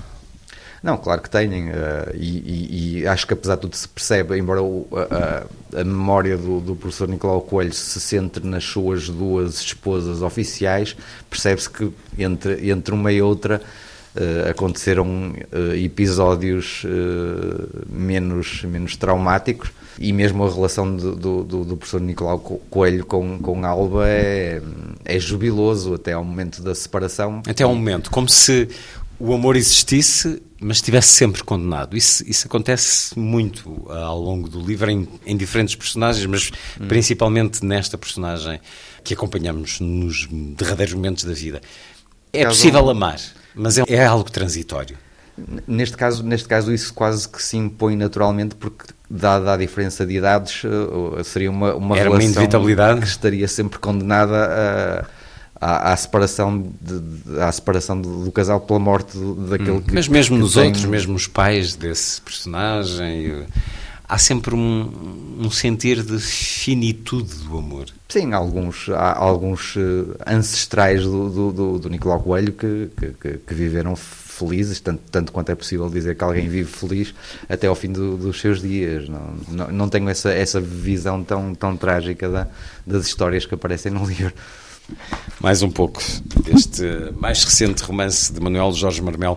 Não, 0.83 0.97
claro 0.97 1.21
que 1.21 1.29
têm, 1.29 1.71
uh, 1.71 1.75
e, 2.15 2.39
e, 2.39 3.01
e, 3.01 3.07
acho 3.09 3.27
que 3.27 3.35
apesar 3.35 3.57
de 3.57 3.63
tudo 3.63 3.75
se 3.75 3.89
percebe, 3.89 4.39
embora 4.39 4.63
o, 4.63 4.87
a, 4.93 5.81
a, 5.81 5.85
memória 5.85 6.37
do, 6.37 6.61
do, 6.61 6.77
professor 6.77 7.09
Nicolau 7.09 7.41
Coelho 7.41 7.73
se 7.73 8.01
centre 8.01 8.47
nas 8.47 8.63
suas 8.63 9.09
duas 9.09 9.61
esposas 9.61 10.23
oficiais, 10.23 10.97
percebe-se 11.29 11.69
que 11.69 11.93
entre, 12.19 12.71
entre 12.71 12.95
uma 12.95 13.11
e 13.11 13.21
outra 13.21 13.61
uh, 14.17 14.51
aconteceram 14.51 15.31
uh, 15.31 15.75
episódios 15.75 16.85
menos, 17.89 18.63
menos 18.65 18.97
traumáticos, 18.97 19.71
e 19.99 20.13
mesmo 20.13 20.45
a 20.45 20.53
relação 20.53 20.95
do, 20.95 21.45
do, 21.45 21.65
do 21.65 21.77
professor 21.77 22.01
Nicolau 22.01 22.39
Coelho 22.39 23.05
com, 23.07 23.39
com 23.39 23.65
Alba 23.65 24.07
é, 24.09 24.61
é 25.05 25.19
jubiloso 25.19 25.95
até 25.95 26.13
ao 26.13 26.25
momento 26.25 26.63
da 26.63 26.75
separação. 26.75 27.43
Até 27.47 27.65
ao 27.65 27.75
momento, 27.75 28.11
como 28.11 28.29
se 28.29 28.69
o 29.19 29.33
amor 29.33 29.57
existisse, 29.57 30.43
mas 30.61 30.79
estivesse 30.79 31.09
sempre 31.09 31.43
condenado. 31.43 31.97
Isso, 31.97 32.23
isso 32.29 32.47
acontece 32.47 33.19
muito 33.19 33.69
uh, 33.69 33.93
ao 33.93 34.21
longo 34.21 34.49
do 34.49 34.61
livro, 34.61 34.91
em, 34.91 35.09
em 35.25 35.37
diferentes 35.37 35.75
personagens, 35.75 36.27
mas 36.27 36.51
hum. 36.81 36.89
principalmente 36.89 37.65
nesta 37.65 37.97
personagem 37.97 38.61
que 39.03 39.15
acompanhamos 39.15 39.81
nos 39.81 40.27
derradeiros 40.31 40.95
momentos 40.95 41.25
da 41.25 41.33
vida. 41.33 41.61
É 42.33 42.43
caso 42.43 42.57
possível 42.57 42.91
amar, 42.91 43.19
mas 43.57 43.79
é, 43.79 43.85
é, 43.89 44.07
algo 44.07 44.31
transitório. 44.31 44.97
Neste 45.67 45.97
caso, 45.97 46.23
neste 46.23 46.49
caso, 46.49 46.73
isso 46.73 46.95
quase 46.95 47.29
que 47.29 47.43
se 47.43 47.57
impõe 47.57 47.97
naturalmente, 47.97 48.55
porque, 48.55 48.87
dada 49.09 49.53
a 49.53 49.57
diferença 49.57 50.07
de 50.07 50.17
idades, 50.17 50.63
uh, 50.65 51.23
seria 51.25 51.51
uma, 51.51 51.75
uma 51.75 51.97
Era 51.97 52.09
relação 52.09 52.29
uma 52.29 52.33
inevitabilidade. 52.33 53.01
que 53.01 53.07
estaria 53.07 53.49
sempre 53.49 53.79
condenada 53.79 55.05
a 55.05 55.27
à, 55.61 55.93
à 55.93 55.97
separação, 55.97 56.71
de, 56.81 57.41
à 57.41 57.51
separação 57.51 58.01
do, 58.01 58.25
do, 58.25 58.33
casal 58.33 58.61
pela 58.61 58.79
morte 58.79 59.17
daquele 59.49 59.71
hum. 59.73 59.81
que. 59.81 59.95
Mas 59.95 60.09
mesmo 60.09 60.37
que 60.37 60.43
nos 60.43 60.55
tem... 60.55 60.67
outros, 60.67 60.85
mesmo 60.85 61.15
os 61.15 61.27
pais 61.27 61.75
desse 61.75 62.21
personagem, 62.21 63.47
há 64.09 64.19
sempre 64.19 64.55
um, 64.55 65.37
um, 65.41 65.51
sentir 65.51 66.03
de 66.03 66.19
finitude 66.19 67.35
do 67.45 67.59
amor. 67.59 67.87
Sim, 68.09 68.33
alguns, 68.33 68.89
há 68.89 69.17
alguns 69.17 69.75
eh, 69.77 70.33
ancestrais 70.33 71.03
do, 71.03 71.29
do, 71.29 71.53
do, 71.53 71.79
do 71.81 71.91
Nicolau 71.91 72.21
Coelho 72.21 72.53
que, 72.53 72.89
que, 72.97 73.39
que, 73.39 73.55
viveram 73.55 73.97
felizes, 73.97 74.81
tanto, 74.81 75.03
tanto 75.11 75.33
quanto 75.33 75.51
é 75.51 75.55
possível 75.55 75.89
dizer 75.89 76.17
que 76.17 76.23
alguém 76.23 76.49
vive 76.49 76.71
feliz 76.71 77.15
até 77.49 77.67
ao 77.67 77.75
fim 77.75 77.91
do, 77.91 78.17
dos 78.17 78.41
seus 78.41 78.61
dias. 78.61 79.09
Não, 79.09 79.35
não, 79.49 79.73
não 79.73 79.89
tenho 79.89 80.09
essa, 80.09 80.31
essa 80.31 80.61
visão 80.61 81.25
tão, 81.25 81.55
tão 81.55 81.77
trágica 81.77 82.29
da, 82.29 82.47
das 82.87 83.07
histórias 83.07 83.45
que 83.45 83.55
aparecem 83.55 83.91
no 83.91 84.05
livro. 84.07 84.33
Mais 85.41 85.63
um 85.63 85.71
pouco 85.71 86.01
deste 86.45 86.83
mais 87.19 87.43
recente 87.43 87.83
romance 87.83 88.33
de 88.33 88.41
Manuel 88.41 88.73
Jorge 88.73 89.03
Marmel. 89.03 89.37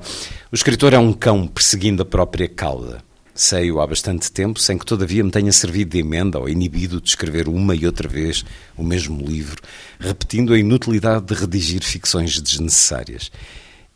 O 0.51 0.55
escritor 0.55 0.93
é 0.93 0.99
um 0.99 1.11
cão 1.11 1.47
perseguindo 1.47 2.03
a 2.03 2.05
própria 2.05 2.47
cauda. 2.47 3.08
Sei-o 3.39 3.79
há 3.79 3.87
bastante 3.87 4.29
tempo, 4.29 4.59
sem 4.59 4.77
que 4.77 4.85
todavia 4.85 5.23
me 5.23 5.31
tenha 5.31 5.53
servido 5.53 5.91
de 5.91 5.99
emenda 5.99 6.37
ou 6.37 6.49
inibido 6.49 6.99
de 6.99 7.07
escrever 7.07 7.47
uma 7.47 7.73
e 7.73 7.85
outra 7.85 8.05
vez 8.05 8.43
o 8.75 8.83
mesmo 8.83 9.25
livro, 9.25 9.61
repetindo 9.97 10.53
a 10.53 10.59
inutilidade 10.59 11.25
de 11.25 11.33
redigir 11.35 11.81
ficções 11.81 12.41
desnecessárias. 12.41 13.31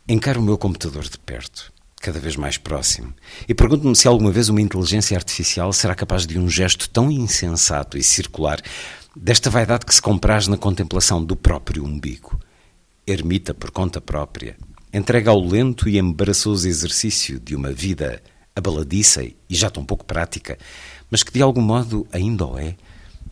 Encaro 0.08 0.40
o 0.40 0.44
meu 0.44 0.58
computador 0.58 1.04
de 1.04 1.20
perto, 1.20 1.74
cada 2.00 2.22
vez 2.22 2.38
mais 2.38 2.58
próximo, 2.58 3.14
e 3.46 3.54
pergunto-me 3.54 3.94
se 3.98 4.08
alguma 4.08 4.32
vez 4.32 4.48
uma 4.48 4.62
inteligência 4.62 5.18
artificial 5.18 5.74
será 5.74 5.94
capaz 5.94 6.26
de 6.26 6.40
um 6.40 6.50
gesto 6.50 6.90
tão 6.90 7.12
insensato 7.12 7.98
e 7.98 8.02
circular 8.02 8.62
desta 9.14 9.50
vaidade 9.50 9.86
que 9.86 9.94
se 9.94 10.02
compraz 10.02 10.48
na 10.48 10.56
contemplação 10.56 11.22
do 11.22 11.36
próprio 11.36 11.84
umbigo. 11.84 12.40
Ermita 13.06 13.54
por 13.54 13.72
conta 13.72 14.00
própria, 14.00 14.56
entrega 14.94 15.32
ao 15.32 15.46
lento 15.46 15.90
e 15.90 15.98
embaraçoso 15.98 16.66
exercício 16.66 17.42
de 17.42 17.58
uma 17.58 17.74
vida 17.74 18.24
abaladiça 18.56 19.24
e 19.24 19.36
já 19.50 19.70
tão 19.70 19.86
pouco 19.86 20.06
prática, 20.06 20.58
mas 21.10 21.24
que 21.24 21.32
de 21.32 21.42
algum 21.42 21.62
modo 21.62 22.08
ainda 22.12 22.46
o 22.46 22.58
é, 22.58 22.76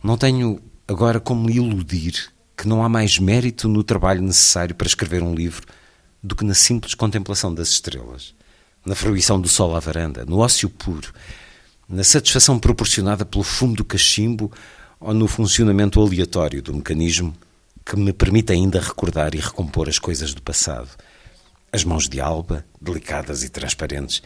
não 0.02 0.16
tenho 0.16 0.60
agora 0.86 1.20
como 1.20 1.48
iludir 1.48 2.32
que 2.56 2.68
não 2.68 2.84
há 2.84 2.88
mais 2.88 3.18
mérito 3.18 3.68
no 3.68 3.82
trabalho 3.82 4.22
necessário 4.22 4.74
para 4.74 4.86
escrever 4.86 5.22
um 5.22 5.34
livro 5.34 5.66
do 6.22 6.36
que 6.36 6.44
na 6.44 6.54
simples 6.54 6.94
contemplação 6.94 7.52
das 7.52 7.68
estrelas, 7.68 8.34
na 8.84 8.94
fruição 8.94 9.40
do 9.40 9.48
sol 9.48 9.74
à 9.74 9.80
varanda, 9.80 10.24
no 10.24 10.38
ócio 10.38 10.68
puro, 10.68 11.12
na 11.88 12.04
satisfação 12.04 12.58
proporcionada 12.58 13.24
pelo 13.24 13.42
fumo 13.42 13.74
do 13.74 13.84
cachimbo 13.84 14.52
ou 15.00 15.12
no 15.12 15.26
funcionamento 15.26 16.00
aleatório 16.00 16.62
do 16.62 16.74
mecanismo 16.74 17.34
que 17.84 17.96
me 17.96 18.12
permite 18.12 18.52
ainda 18.52 18.80
recordar 18.80 19.34
e 19.34 19.38
recompor 19.38 19.88
as 19.88 19.98
coisas 19.98 20.32
do 20.32 20.40
passado. 20.40 20.88
As 21.72 21.84
mãos 21.84 22.08
de 22.08 22.20
alba, 22.20 22.64
delicadas 22.80 23.42
e 23.42 23.48
transparentes, 23.48 24.22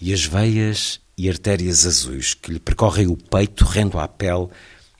e 0.00 0.12
as 0.12 0.24
veias 0.24 1.00
e 1.16 1.28
artérias 1.28 1.86
azuis 1.86 2.34
que 2.34 2.52
lhe 2.52 2.58
percorrem 2.58 3.06
o 3.06 3.16
peito, 3.16 3.64
rendo 3.64 3.98
à 3.98 4.08
pele, 4.08 4.48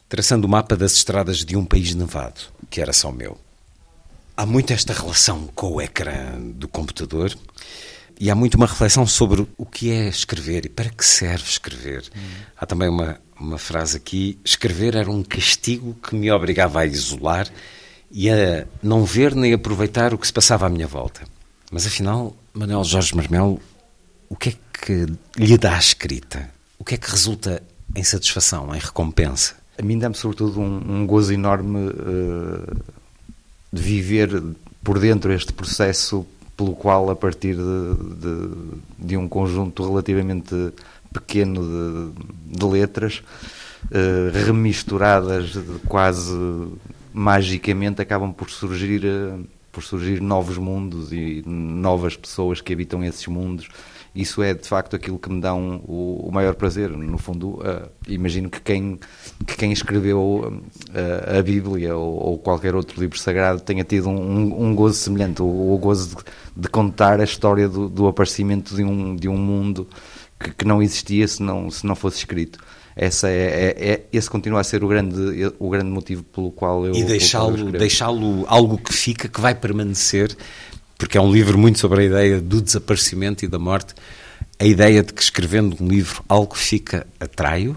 traçando 0.08 0.46
o 0.46 0.50
mapa 0.50 0.76
das 0.76 0.94
estradas 0.94 1.44
de 1.44 1.56
um 1.56 1.64
país 1.64 1.94
nevado, 1.94 2.40
que 2.70 2.80
era 2.80 2.92
só 2.92 3.10
meu. 3.10 3.38
Há 4.36 4.46
muito 4.46 4.72
esta 4.72 4.92
relação 4.92 5.48
com 5.54 5.72
o 5.74 5.80
ecrã 5.80 6.40
do 6.40 6.66
computador 6.66 7.36
e 8.18 8.30
há 8.30 8.34
muito 8.34 8.54
uma 8.54 8.66
reflexão 8.66 9.06
sobre 9.06 9.46
o 9.56 9.66
que 9.66 9.90
é 9.90 10.08
escrever 10.08 10.66
e 10.66 10.68
para 10.68 10.90
que 10.90 11.04
serve 11.04 11.48
escrever. 11.48 12.04
Hum. 12.16 12.20
Há 12.56 12.66
também 12.66 12.88
uma, 12.88 13.20
uma 13.38 13.58
frase 13.58 13.96
aqui: 13.96 14.38
escrever 14.44 14.94
era 14.94 15.10
um 15.10 15.22
castigo 15.22 15.94
que 15.94 16.14
me 16.14 16.30
obrigava 16.30 16.80
a 16.80 16.86
isolar 16.86 17.48
e 18.10 18.30
a 18.30 18.66
não 18.82 19.04
ver 19.04 19.34
nem 19.34 19.52
aproveitar 19.52 20.14
o 20.14 20.18
que 20.18 20.26
se 20.26 20.32
passava 20.32 20.66
à 20.66 20.68
minha 20.68 20.86
volta. 20.86 21.22
Mas 21.70 21.86
afinal, 21.86 22.36
Manuel 22.52 22.84
Jorge 22.84 23.14
Marmelo, 23.16 23.60
o 24.28 24.36
que 24.36 24.50
é 24.50 24.52
que 24.52 24.58
lhe 25.38 25.58
dá 25.58 25.76
a 25.76 25.78
escrita? 25.78 26.50
O 26.78 26.84
que 26.84 26.94
é 26.94 26.98
que 26.98 27.10
resulta 27.10 27.62
em 27.94 28.02
satisfação, 28.02 28.74
em 28.74 28.78
recompensa? 28.78 29.54
A 29.78 29.82
mim 29.82 29.98
dá-me 29.98 30.14
sobretudo 30.14 30.60
um, 30.60 31.00
um, 31.00 31.06
gozo 31.06 31.32
enorme 31.32 31.88
uh, 31.88 32.76
de 33.72 33.82
viver 33.82 34.42
por 34.82 34.98
dentro 34.98 35.32
este 35.32 35.52
processo 35.52 36.26
pelo 36.56 36.74
qual, 36.74 37.10
a 37.10 37.16
partir 37.16 37.56
de, 37.56 37.94
de, 38.20 39.06
de 39.06 39.16
um 39.16 39.28
conjunto 39.28 39.84
relativamente 39.86 40.72
pequeno 41.12 42.12
de, 42.12 42.56
de 42.58 42.64
letras, 42.64 43.22
uh, 43.86 44.44
remisturadas 44.44 45.58
quase 45.88 46.32
magicamente, 47.12 48.00
acabam 48.00 48.32
por 48.32 48.50
surgir, 48.50 49.04
uh, 49.04 49.44
por 49.72 49.82
surgir 49.82 50.20
novos 50.20 50.58
mundos 50.58 51.12
e 51.12 51.42
novas 51.46 52.16
pessoas 52.16 52.60
que 52.60 52.72
habitam 52.72 53.02
esses 53.02 53.26
mundos 53.26 53.68
isso 54.14 54.42
é 54.42 54.54
de 54.54 54.66
facto 54.68 54.94
aquilo 54.94 55.18
que 55.18 55.28
me 55.28 55.40
dá 55.40 55.52
um, 55.52 55.82
o, 55.86 56.28
o, 56.28 56.32
maior 56.32 56.54
prazer. 56.54 56.88
No 56.88 57.18
fundo, 57.18 57.58
uh, 57.58 57.90
imagino 58.06 58.48
que 58.48 58.60
quem, 58.60 58.98
que 59.44 59.56
quem 59.56 59.72
escreveu 59.72 60.20
uh, 60.20 61.38
a 61.38 61.42
Bíblia 61.42 61.96
ou, 61.96 62.22
ou, 62.22 62.38
qualquer 62.38 62.76
outro 62.76 63.00
livro 63.00 63.18
sagrado 63.18 63.60
tenha 63.60 63.82
tido 63.82 64.08
um, 64.08 64.66
um 64.66 64.74
gozo 64.74 64.94
semelhante, 64.94 65.42
o, 65.42 65.46
o 65.46 65.76
gozo 65.78 66.16
de, 66.16 66.62
de, 66.62 66.68
contar 66.68 67.20
a 67.20 67.24
história 67.24 67.68
do, 67.68 67.88
do, 67.88 68.06
aparecimento 68.06 68.76
de 68.76 68.84
um, 68.84 69.16
de 69.16 69.28
um 69.28 69.36
mundo 69.36 69.88
que, 70.38 70.52
que, 70.52 70.64
não 70.64 70.80
existia 70.80 71.26
se 71.26 71.42
não, 71.42 71.68
se 71.68 71.84
não 71.84 71.96
fosse 71.96 72.18
escrito. 72.18 72.60
Essa 72.94 73.28
é, 73.28 73.32
é, 73.32 73.90
é, 73.90 74.00
esse 74.12 74.30
continua 74.30 74.60
a 74.60 74.64
ser 74.64 74.84
o 74.84 74.86
grande, 74.86 75.52
o 75.58 75.68
grande 75.68 75.90
motivo 75.90 76.22
pelo 76.22 76.52
qual 76.52 76.86
eu. 76.86 76.94
E 76.94 77.02
deixá-lo 77.02 77.72
deixá 77.72 78.06
algo 78.06 78.78
que 78.78 78.92
fica, 78.92 79.26
que 79.26 79.40
vai 79.40 79.56
permanecer 79.56 80.36
porque 81.04 81.18
é 81.18 81.20
um 81.20 81.30
livro 81.30 81.58
muito 81.58 81.78
sobre 81.78 82.00
a 82.00 82.04
ideia 82.04 82.40
do 82.40 82.62
desaparecimento 82.62 83.44
e 83.44 83.48
da 83.48 83.58
morte. 83.58 83.94
A 84.58 84.64
ideia 84.64 85.02
de 85.02 85.12
que 85.12 85.20
escrevendo 85.20 85.76
um 85.78 85.86
livro 85.86 86.24
algo 86.26 86.56
fica 86.56 87.06
atraio? 87.20 87.76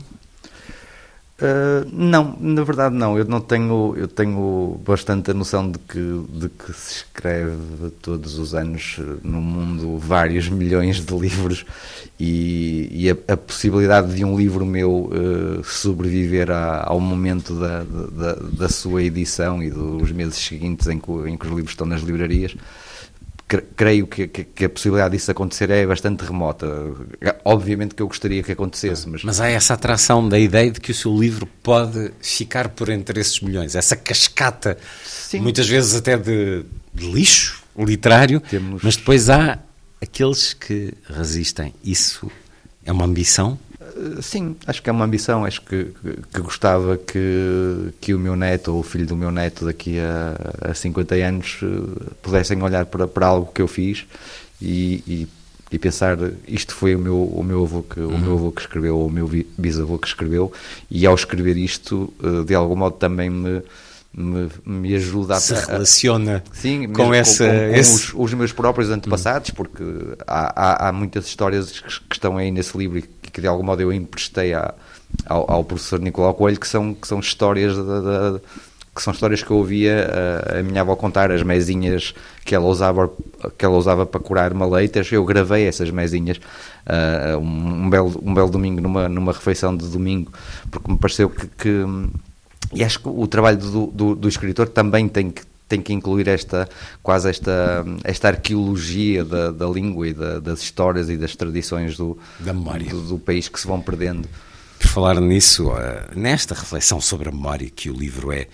Uh, 1.37 1.85
não, 1.91 2.37
na 2.39 2.63
verdade 2.63 2.95
não. 2.95 3.17
Eu 3.17 3.25
não 3.25 3.41
tenho, 3.41 3.93
eu 3.97 4.07
tenho 4.07 4.79
bastante 4.85 5.29
a 5.29 5.33
noção 5.33 5.69
de 5.69 5.77
que, 5.77 6.23
de 6.29 6.47
que 6.47 6.71
se 6.71 6.95
escreve 6.99 7.89
todos 8.01 8.39
os 8.39 8.55
anos 8.55 8.97
no 9.21 9.41
mundo 9.41 9.97
vários 9.97 10.47
milhões 10.47 11.05
de 11.05 11.13
livros 11.13 11.65
e, 12.17 12.87
e 12.89 13.11
a, 13.11 13.33
a, 13.33 13.35
possibilidade 13.35 14.15
de 14.15 14.23
um 14.23 14.37
livro 14.37 14.65
meu 14.65 15.11
uh, 15.11 15.63
sobreviver 15.65 16.49
a, 16.49 16.85
ao 16.87 17.01
momento 17.01 17.59
da, 17.59 17.83
da, 17.83 18.33
da, 18.35 18.69
sua 18.69 19.03
edição 19.03 19.61
e 19.61 19.69
dos 19.69 20.13
meses 20.13 20.37
seguintes 20.37 20.87
em 20.87 20.97
que, 20.97 21.11
em 21.11 21.37
que 21.37 21.45
os 21.45 21.51
livros 21.51 21.71
estão 21.71 21.85
nas 21.85 22.01
livrarias 22.01 22.55
creio 23.47 24.05
que, 24.07 24.27
que, 24.27 24.43
que, 24.43 24.65
a 24.65 24.69
possibilidade 24.69 25.15
disso 25.15 25.31
acontecer 25.31 25.69
é 25.69 25.85
bastante 25.85 26.25
remota. 26.25 26.67
Obviamente 27.45 27.95
que 27.95 28.01
eu 28.01 28.07
gostaria 28.07 28.43
que 28.43 28.51
acontecesse, 28.51 29.07
mas... 29.07 29.23
Mas 29.23 29.39
há 29.39 29.47
essa 29.47 29.73
atração 29.73 30.27
da 30.27 30.37
ideia 30.37 30.69
de 30.69 30.81
que 30.81 30.91
o 30.91 30.93
seu 30.93 31.17
livro 31.17 31.47
pode 31.63 32.11
ficar 32.21 32.69
por 32.69 32.89
entre 32.89 33.19
esses 33.21 33.39
milhões, 33.39 33.75
essa 33.75 33.95
cascata, 33.95 34.77
Sim. 35.05 35.39
muitas 35.39 35.67
vezes 35.67 35.95
até 35.95 36.17
de, 36.17 36.65
de 36.93 37.11
lixo 37.11 37.63
literário, 37.77 38.41
Temos... 38.41 38.81
mas 38.83 38.97
depois 38.97 39.29
há 39.29 39.59
aqueles 40.01 40.53
que 40.53 40.93
resistem. 41.07 41.73
Isso 41.83 42.29
é 42.83 42.91
uma 42.91 43.05
ambição? 43.05 43.57
Eh, 43.97 44.21
sim, 44.21 44.55
acho 44.65 44.81
que 44.81 44.89
é 44.89 44.93
uma 44.93 45.05
ambição. 45.05 45.43
Acho 45.43 45.61
que, 45.61 45.85
que, 45.85 46.21
que, 46.33 46.41
gostava 46.41 46.97
que, 46.97 47.93
que 47.99 48.13
o 48.13 48.19
meu 48.19 48.35
neto 48.35 48.73
ou 48.73 48.79
o 48.79 48.83
filho 48.83 49.05
do 49.05 49.15
meu 49.15 49.31
neto 49.31 49.65
daqui 49.65 49.99
a, 49.99 50.69
a 50.71 50.73
50 50.73 51.15
anos 51.15 51.59
eh, 51.63 52.13
pudessem 52.21 52.61
olhar 52.61 52.85
para, 52.85 53.07
para 53.07 53.27
algo 53.27 53.51
que 53.51 53.61
eu 53.61 53.67
fiz 53.67 54.05
e, 54.61 55.03
e, 55.07 55.27
e 55.71 55.79
pensar 55.79 56.17
isto 56.47 56.73
foi 56.73 56.95
o 56.95 56.99
meu, 56.99 57.23
o 57.23 57.43
meu 57.43 57.63
avô 57.63 57.83
que, 57.83 57.99
uhum. 57.99 58.15
o 58.15 58.17
meu 58.17 58.33
avô 58.33 58.51
que 58.51 58.61
escreveu 58.61 58.97
ou 58.97 59.07
o 59.07 59.11
meu 59.11 59.29
bisavô 59.57 59.97
que 59.97 60.07
escreveu 60.07 60.51
e 60.89 61.05
ao 61.05 61.15
escrever 61.15 61.57
isto 61.57 62.13
eh, 62.23 62.43
de 62.45 62.55
algum 62.55 62.75
modo 62.75 62.95
também 62.95 63.29
me 63.29 63.61
me, 64.17 64.49
me 64.65 64.95
ajuda 64.95 65.35
a... 65.35 65.39
Se 65.39 65.53
relaciona 65.53 66.43
sim, 66.51 66.91
com, 66.91 67.13
essa, 67.13 67.45
com, 67.45 67.51
com 67.51 67.75
esse... 67.75 67.93
os, 67.93 68.13
os, 68.15 68.33
meus 68.33 68.51
próprios 68.51 68.89
antepassados, 68.89 69.51
porque 69.51 69.83
há, 70.25 70.87
há, 70.87 70.89
há, 70.89 70.91
muitas 70.91 71.27
histórias 71.27 71.79
que 72.09 72.15
estão 72.15 72.35
aí 72.35 72.49
nesse 72.49 72.75
livro 72.75 72.97
e 72.97 73.03
que 73.37 73.41
de 73.41 73.45
algum 73.45 73.61
modo 73.61 73.83
eu 73.83 73.93
emprestei 73.93 74.51
ao, 74.55 74.73
ao, 75.27 75.63
professor 75.63 75.99
Nicolau 75.99 76.33
Coelho, 76.33 76.59
que 76.59 76.67
são, 76.67 76.91
que 76.91 77.07
são 77.07 77.19
histórias 77.19 77.75
que 78.95 79.03
são 79.03 79.13
histórias 79.13 79.43
que 79.43 79.51
eu 79.51 79.57
ouvia 79.57 80.09
a, 80.51 80.57
a, 80.57 80.63
minha 80.63 80.81
avó 80.81 80.95
contar, 80.95 81.31
as 81.31 81.43
mesinhas 81.43 82.15
que 82.43 82.55
ela 82.55 82.65
usava, 82.65 83.11
que 83.55 83.63
ela 83.63 83.77
usava 83.77 84.07
para 84.07 84.19
curar 84.19 84.51
maleitas, 84.55 85.11
eu 85.11 85.23
gravei 85.23 85.67
essas 85.67 85.91
mesinhas 85.91 86.37
uh, 86.37 87.37
um, 87.37 87.85
um, 87.85 87.89
belo, 87.91 88.19
um 88.23 88.33
belo 88.33 88.49
domingo 88.49 88.81
numa, 88.81 89.07
numa 89.07 89.33
refeição 89.33 89.77
de 89.77 89.87
domingo, 89.87 90.31
porque 90.71 90.91
me 90.91 90.97
pareceu 90.97 91.29
que, 91.29 91.45
que 91.45 91.85
e 92.73 92.83
acho 92.83 92.99
que 92.99 93.07
o 93.07 93.27
trabalho 93.27 93.57
do, 93.57 93.85
do, 93.85 94.15
do 94.15 94.27
escritor 94.27 94.67
também 94.67 95.07
tem 95.07 95.29
que 95.29 95.43
tem 95.67 95.81
que 95.81 95.93
incluir 95.93 96.27
esta 96.27 96.67
quase 97.03 97.29
esta 97.29 97.85
esta 98.03 98.29
arqueologia 98.29 99.23
da, 99.25 99.51
da 99.51 99.67
língua 99.67 100.07
e 100.07 100.13
da, 100.13 100.39
das 100.39 100.61
histórias 100.61 101.09
e 101.09 101.17
das 101.17 101.35
tradições 101.35 101.97
do, 101.97 102.17
da 102.39 102.53
memória 102.53 102.89
do, 102.89 103.01
do, 103.01 103.19
país 103.19 103.47
que 103.47 103.59
se 103.59 103.67
vão 103.67 103.81
perdendo. 103.81 104.27
Por 104.79 104.87
falar 104.87 105.19
nisso, 105.19 105.71
eh, 105.75 106.11
nesta 106.15 106.53
reflexão 106.53 107.01
sobre 107.01 107.29
a 107.29 107.31
memória 107.31 107.69
que 107.69 107.89
o 107.89 107.93
livro 107.93 108.31
é, 108.31 108.47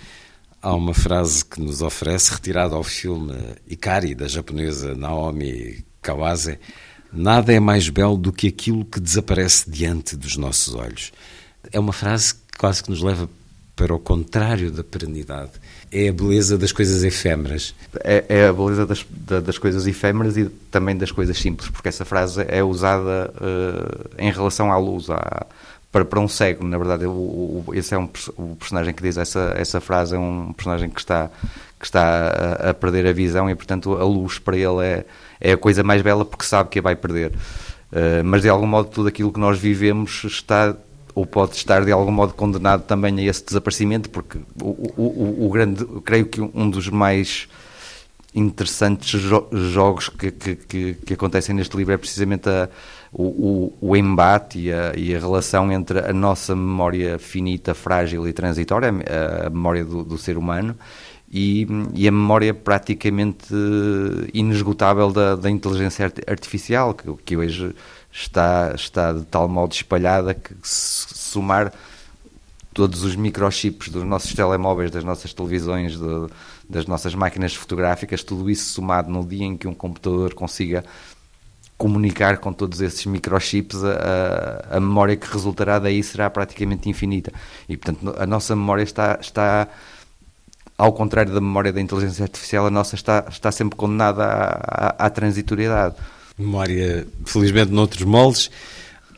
há 0.62 0.74
uma 0.74 0.94
frase 0.94 1.44
que 1.44 1.62
nos 1.62 1.82
oferece 1.82 2.32
retirada 2.32 2.76
ao 2.76 2.84
filme 2.84 3.34
Ikari 3.68 4.16
da 4.16 4.28
japonesa 4.28 4.96
Naomi 4.96 5.84
Kawase. 6.02 6.58
Nada 7.12 7.54
é 7.54 7.60
mais 7.60 7.90
belo 7.90 8.18
do 8.18 8.32
que 8.32 8.48
aquilo 8.48 8.86
que 8.86 9.00
desaparece 9.00 9.70
diante 9.70 10.16
dos 10.16 10.38
nossos 10.38 10.74
olhos. 10.74 11.12
É 11.72 11.80
uma 11.80 11.94
frase 11.94 12.34
que 12.34 12.58
quase 12.58 12.82
que 12.82 12.90
nos 12.90 13.02
leva 13.02 13.30
para 13.76 13.94
o 13.94 14.00
contrário 14.00 14.72
da 14.72 14.84
perenidade. 14.84 15.52
É 15.96 16.10
a 16.10 16.12
beleza 16.12 16.58
das 16.58 16.72
coisas 16.72 17.04
efêmeras. 17.04 17.76
É, 18.04 18.26
é 18.28 18.48
a 18.48 18.54
beleza 18.54 18.84
das, 18.84 19.06
das, 19.44 19.60
coisas 19.60 19.86
efêmeras 19.86 20.36
e 20.36 20.46
também 20.72 20.98
das 20.98 21.12
coisas 21.12 21.38
simples, 21.38 21.70
porque 21.70 21.88
essa 21.88 22.04
frase 22.04 22.44
é 22.48 22.64
usada 22.64 23.32
uh, 23.36 24.10
em 24.18 24.32
relação 24.32 24.72
à 24.72 24.78
luz, 24.78 25.08
à, 25.12 25.46
para, 25.92 26.04
para 26.04 26.20
um 26.20 26.28
cego. 26.28 26.66
Na 26.66 26.80
verdade, 26.80 27.06
o, 27.06 27.12
o, 27.12 27.66
esse 27.76 27.94
é 27.94 28.00
um, 28.00 28.10
o 28.36 28.56
personagem 28.56 28.92
que 28.92 29.04
diz 29.04 29.18
essa, 29.18 29.54
essa 29.56 29.80
frase, 29.80 30.16
é 30.16 30.18
um 30.18 30.52
personagem 30.52 30.90
que 30.90 31.00
está, 31.00 31.30
que 31.80 31.86
está 31.86 32.58
a, 32.60 32.70
a 32.72 32.74
perder 32.74 33.06
a 33.06 33.14
visão 33.14 33.48
e, 33.48 33.54
portanto, 33.54 33.94
a 33.94 34.04
luz 34.04 34.40
para 34.40 34.58
ele 34.58 34.84
é, 34.84 35.06
é 35.40 35.52
a 35.52 35.58
coisa 35.58 35.84
mais 35.84 36.02
bela 36.02 36.26
porque 36.26 36.46
sabe 36.46 36.70
que 36.70 36.80
a 36.80 36.82
vai 36.82 36.96
perder. 36.96 37.32
Uh, 37.92 38.24
mas 38.26 38.42
de 38.42 38.50
algum 38.50 38.66
modo 38.66 38.90
tudo 38.90 39.08
aquilo 39.10 39.32
que 39.32 39.40
nós 39.40 39.60
vivemos 39.60 40.24
está 40.24 40.76
ou 41.16 41.26
pode 41.26 41.56
estar 41.56 41.86
de 41.86 41.92
algum 41.92 42.12
modo 42.12 42.34
condenado 42.34 42.84
também 42.84 43.20
a 43.20 43.24
esse 43.24 43.46
desaparecimento, 43.46 44.10
porque 44.10 44.40
o, 44.62 44.92
o, 44.98 45.46
o 45.46 45.50
grande, 45.50 45.86
creio 46.04 46.26
que 46.26 46.42
um 46.42 46.70
dos 46.70 46.90
mais 46.90 47.48
interessantes 48.36 49.20
jo 49.22 49.48
jogos 49.52 50.10
que, 50.10 50.32
que, 50.32 50.96
que, 50.96 51.14
acontecem 51.14 51.54
neste 51.54 51.78
livro 51.78 51.94
é 51.94 51.98
precisamente 51.98 52.50
a, 52.50 52.68
o, 53.12 53.72
o, 53.80 53.96
embate 53.96 54.60
e 54.60 54.74
a, 54.74 54.94
e 54.96 55.16
a, 55.16 55.20
relação 55.20 55.72
entre 55.72 56.00
a 56.00 56.12
nossa 56.12 56.56
memória 56.56 57.20
finita, 57.20 57.76
frágil 57.76 58.28
e 58.28 58.34
transitória, 58.34 58.90
a, 58.90 59.48
a 59.48 59.50
memória 59.52 59.86
do, 59.86 60.04
do, 60.04 60.18
ser 60.18 60.36
humano, 60.36 60.76
e, 61.32 61.68
e, 61.94 62.08
a 62.08 62.12
memória 62.12 62.54
praticamente 62.54 63.54
inesgotável 64.34 65.12
da, 65.12 65.36
da 65.36 65.50
inteligência 65.50 66.12
artificial, 66.28 66.94
que, 66.96 67.14
que 67.24 67.38
hoje 67.38 67.76
está, 68.14 68.74
está 68.76 69.12
de 69.12 69.26
tal 69.26 69.50
modo 69.50 69.74
espalhada 69.74 70.36
que 70.36 70.54
se 70.62 71.14
somar 71.16 71.74
todos 72.74 73.04
os 73.04 73.16
microchips 73.16 73.90
dos 73.90 74.04
nossos 74.04 74.34
telemóveis, 74.34 74.92
das 74.92 75.04
nossas 75.04 75.34
televisões, 75.34 75.98
de, 75.98 76.28
das 76.70 76.86
nossas 76.86 77.16
máquinas 77.16 77.56
fotográficas, 77.56 78.24
tudo 78.24 78.50
isso 78.50 78.72
somado 78.74 79.12
no 79.12 79.26
dia 79.26 79.46
em 79.46 79.58
que 79.58 79.68
um 79.68 79.74
computador 79.74 80.34
consiga 80.34 80.84
comunicar 81.78 82.38
com 82.38 82.54
todos 82.54 82.82
esses 82.82 83.06
microchips, 83.06 83.84
a, 83.84 84.78
a 84.78 84.80
memória 84.80 85.18
que 85.18 85.28
resultará 85.28 85.80
daí 85.80 86.02
será 86.04 86.30
praticamente 86.30 86.90
infinita. 86.90 87.32
E, 87.68 87.76
portanto, 87.76 88.16
a 88.18 88.26
nossa 88.26 88.56
memória 88.56 88.84
está, 88.84 89.18
está 89.20 89.68
ao 90.78 90.94
contrário 90.94 91.34
da 91.34 91.42
memória 91.42 91.74
da 91.74 91.82
inteligência 91.82 92.24
artificial, 92.24 92.68
a 92.68 92.72
nossa 92.72 92.96
está, 92.96 93.26
está 93.30 93.52
sempre 93.52 93.76
condenada 93.76 94.24
à, 94.24 95.04
à, 95.04 95.06
à 95.08 95.10
transitoriedade 95.10 95.96
memória, 96.38 97.08
felizmente, 97.26 97.72
noutros 97.72 98.04
moldes. 98.04 98.50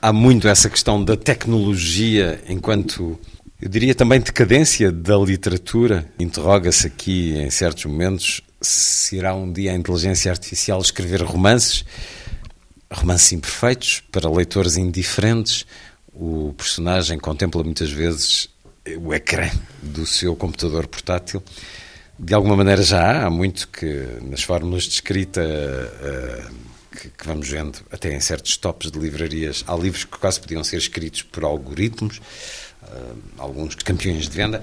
Há 0.01 0.11
muito 0.13 0.47
essa 0.47 0.69
questão 0.69 1.03
da 1.03 1.15
tecnologia 1.15 2.41
enquanto, 2.47 3.19
eu 3.61 3.69
diria 3.69 3.95
também, 3.95 4.19
decadência 4.19 4.91
da 4.91 5.17
literatura. 5.17 6.05
Interroga-se 6.19 6.87
aqui, 6.87 7.33
em 7.37 7.49
certos 7.49 7.85
momentos, 7.85 8.41
se 8.61 9.15
irá 9.17 9.33
um 9.33 9.51
dia 9.51 9.71
a 9.71 9.75
inteligência 9.75 10.31
artificial 10.31 10.79
escrever 10.79 11.21
romances, 11.23 11.85
romances 12.91 13.31
imperfeitos, 13.31 14.03
para 14.11 14.29
leitores 14.29 14.77
indiferentes. 14.77 15.65
O 16.13 16.53
personagem 16.57 17.17
contempla 17.17 17.63
muitas 17.63 17.91
vezes 17.91 18.49
o 18.97 19.13
ecrã 19.13 19.49
do 19.81 20.05
seu 20.05 20.35
computador 20.35 20.87
portátil. 20.87 21.41
De 22.17 22.33
alguma 22.33 22.55
maneira 22.55 22.81
já 22.81 23.01
há, 23.01 23.25
há 23.25 23.29
muito 23.29 23.67
que 23.67 24.07
nas 24.21 24.43
fórmulas 24.43 24.83
de 24.83 24.91
escrita 24.91 25.41
uh, 25.41 26.74
que, 26.95 27.09
que, 27.09 27.27
vamos 27.27 27.47
vendo 27.49 27.79
até 27.91 28.13
em 28.13 28.19
certos 28.19 28.57
tops 28.57 28.89
de 28.89 28.97
livrarias, 28.97 29.63
há 29.67 29.75
livros 29.75 30.05
que 30.05 30.17
quase 30.17 30.39
podiam 30.39 30.63
ser 30.63 30.77
escritos 30.77 31.21
por 31.21 31.43
algoritmos, 31.43 32.17
uh, 32.17 33.15
alguns 33.37 33.75
campeões 33.75 34.29
de 34.29 34.35
venda. 34.35 34.61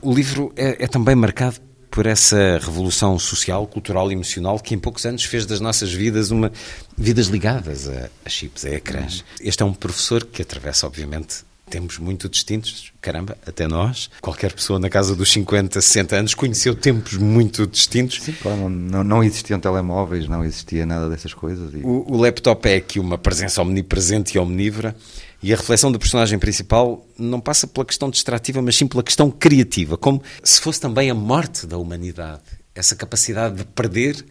O 0.00 0.14
livro 0.14 0.52
é, 0.56 0.84
é 0.84 0.86
também 0.86 1.14
marcado 1.14 1.60
por 1.90 2.04
essa 2.04 2.58
revolução 2.62 3.18
social, 3.18 3.66
cultural 3.66 4.10
e 4.10 4.14
emocional 4.14 4.58
que 4.58 4.74
em 4.74 4.78
poucos 4.78 5.06
anos 5.06 5.24
fez 5.24 5.46
das 5.46 5.60
nossas 5.60 5.92
vidas 5.92 6.30
uma 6.30 6.52
vidas 6.96 7.28
ligadas 7.28 7.88
a, 7.88 8.10
a 8.24 8.28
chips, 8.28 8.66
a 8.66 8.70
ecrãs. 8.70 9.24
Este 9.40 9.62
é 9.62 9.66
um 9.66 9.72
professor 9.72 10.24
que 10.24 10.42
atravessa, 10.42 10.86
obviamente, 10.86 11.44
tempos 11.68 11.98
muito 11.98 12.28
distintos, 12.28 12.92
caramba, 13.00 13.36
até 13.44 13.66
nós. 13.66 14.08
Qualquer 14.20 14.52
pessoa 14.52 14.78
na 14.78 14.88
casa 14.88 15.14
dos 15.16 15.30
50, 15.32 15.80
60 15.80 16.16
anos 16.16 16.34
conheceu 16.34 16.74
tempos 16.74 17.14
muito 17.14 17.66
distintos. 17.66 18.22
Sim, 18.22 18.32
claro, 18.32 18.68
não, 18.68 19.02
não 19.02 19.22
existiam 19.22 19.58
telemóveis, 19.58 20.28
não 20.28 20.44
existia 20.44 20.86
nada 20.86 21.08
dessas 21.08 21.34
coisas. 21.34 21.74
E... 21.74 21.78
O, 21.78 22.04
o, 22.08 22.16
laptop 22.16 22.68
é 22.68 22.76
aqui 22.76 23.00
uma 23.00 23.18
presença 23.18 23.60
omnipresente 23.60 24.36
e 24.36 24.40
omnívora. 24.40 24.96
E 25.42 25.52
a 25.52 25.56
reflexão 25.56 25.92
do 25.92 25.98
personagem 25.98 26.38
principal 26.38 27.06
não 27.18 27.40
passa 27.40 27.66
pela 27.66 27.84
questão 27.84 28.08
distrativa, 28.10 28.62
mas 28.62 28.76
sim 28.76 28.86
pela 28.86 29.02
questão 29.02 29.30
criativa, 29.30 29.96
como 29.96 30.22
se 30.42 30.60
fosse 30.60 30.80
também 30.80 31.10
a 31.10 31.14
morte 31.14 31.66
da 31.66 31.76
humanidade. 31.76 32.42
Essa 32.74 32.96
capacidade 32.96 33.56
de 33.56 33.64
perder 33.64 34.24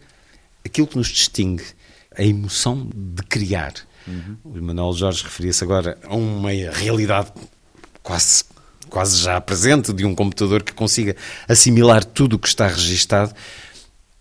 aquilo 0.64 0.86
que 0.86 0.96
nos 0.96 1.08
distingue, 1.08 1.64
a 2.16 2.22
emoção 2.22 2.88
de 2.94 3.22
criar. 3.22 3.74
Uhum. 4.06 4.36
O 4.44 4.62
Manuel 4.62 4.92
Jorge 4.92 5.24
referia-se 5.24 5.64
agora 5.64 5.98
a 6.04 6.14
uma 6.14 6.50
realidade 6.50 7.32
quase, 8.02 8.44
quase 8.88 9.18
já 9.18 9.40
presente 9.40 9.92
de 9.92 10.04
um 10.04 10.14
computador 10.14 10.62
que 10.62 10.72
consiga 10.72 11.16
assimilar 11.48 12.04
tudo 12.04 12.36
o 12.36 12.38
que 12.38 12.48
está 12.48 12.66
registado, 12.68 13.34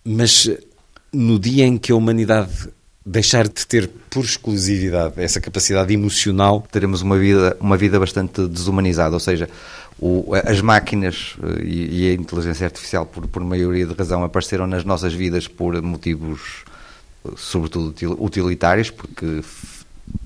mas 0.03 0.49
no 1.14 1.40
dia 1.40 1.66
em 1.66 1.78
que 1.78 1.91
a 1.91 1.95
humanidade 1.95 2.70
deixar 3.06 3.48
de 3.48 3.68
ter 3.68 3.88
por 4.10 4.26
exclusividade 4.26 5.22
essa 5.22 5.40
capacidade 5.40 5.94
emocional. 5.94 6.66
Teremos 6.72 7.02
uma 7.02 7.18
vida, 7.18 7.56
uma 7.60 7.78
vida 7.78 7.99
bastante 7.99 8.48
desumanizada, 8.48 9.14
ou 9.14 9.20
seja, 9.20 9.48
o, 9.99 10.32
as 10.34 10.60
máquinas 10.60 11.36
eh, 11.44 11.64
e, 11.64 12.07
e, 12.07 12.12
a 12.12 12.14
inteligência 12.14 12.66
artificial, 12.66 13.06
por, 13.06 13.28
por 13.28 13.44
maioria 13.44 13.86
de 13.86 13.94
razão, 13.94 14.24
apareceram 14.24 14.66
nas 14.66 14.84
nossas 14.84 15.14
vidas 15.14 15.48
por 15.48 15.80
motivos, 15.82 16.64
eh, 17.26 17.32
sobretudo 17.38 17.94
utilitários, 18.20 18.90
porque 18.90 19.41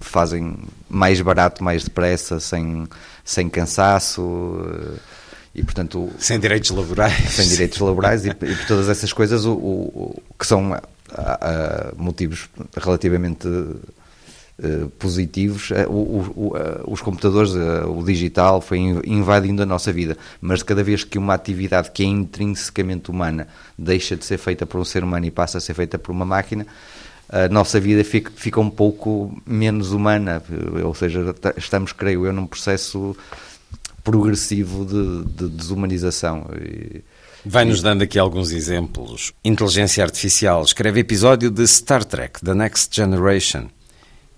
fazem 0.02 0.58
mais 0.90 1.22
barato, 1.22 1.64
mais 1.64 1.84
depressa, 1.84 2.40
sem, 2.40 2.88
sem 3.24 3.50
cansaço 3.50 4.22
e 5.54 5.64
portanto 5.64 6.10
sem 6.18 6.40
direitos 6.40 6.70
laborais. 6.72 7.14
Sem 7.32 7.48
direitos 7.48 7.80
laborais 7.80 8.26
e, 8.26 8.30
e 8.30 8.34
por 8.34 8.68
todas 8.68 8.90
essas 8.90 9.14
coisas 9.14 9.46
o, 9.46 9.54
o, 9.54 10.24
que 10.38 10.46
são 10.46 10.74
a, 10.74 10.82
a, 11.14 11.94
motivos 11.96 12.50
relativamente 12.78 13.48
uh, 13.48 14.90
positivos 14.98 15.72
uh, 15.72 15.90
o, 15.90 16.54
uh, 16.54 16.56
os 16.88 17.02
computadores 17.02 17.52
o 17.54 18.04
digital 18.04 18.62
foi 18.62 18.78
invadindo 19.06 19.64
a 19.64 19.66
nossa 19.66 19.92
vida. 19.92 20.18
Mas 20.40 20.64
cada 20.64 20.84
vez 20.84 21.04
que 21.04 21.18
uma 21.18 21.34
atividade 21.34 21.92
que 21.92 22.04
é 22.04 22.06
intrinsecamente 22.06 23.10
humana 23.12 23.48
deixa 23.78 24.16
de 24.16 24.26
ser 24.26 24.38
feita 24.38 24.66
por 24.66 24.80
um 24.80 24.86
ser 24.86 25.04
humano 25.04 25.26
e 25.26 25.32
passa 25.32 25.58
a 25.58 25.62
ser 25.62 25.74
feita 25.74 25.98
por 25.98 26.12
uma 26.12 26.26
máquina 26.26 26.66
a 27.30 27.48
nossa 27.48 27.80
vida 27.80 28.04
fica, 28.04 28.32
fica 28.36 28.60
um 28.60 28.70
pouco 28.70 29.40
menos 29.46 29.92
humana, 29.92 30.42
ou 30.84 30.96
seja, 30.96 31.36
estamos, 31.56 31.94
creio 31.94 32.26
eu, 32.26 32.34
num 32.34 32.48
processo 32.48 33.16
progressivo 34.04 34.86
de, 34.86 35.32
de 35.34 35.50
desumanização. 35.50 36.48
Vai-nos 37.46 37.82
dando 37.82 38.02
aqui 38.02 38.18
alguns 38.18 38.52
exemplos. 38.52 39.32
Inteligência 39.46 40.04
Artificial 40.04 40.64
escreve 40.64 41.02
episódio 41.02 41.52
de 41.52 41.66
Star 41.68 42.04
Trek, 42.04 42.42
The 42.44 42.56
Next 42.56 42.96
Generation. 42.96 43.70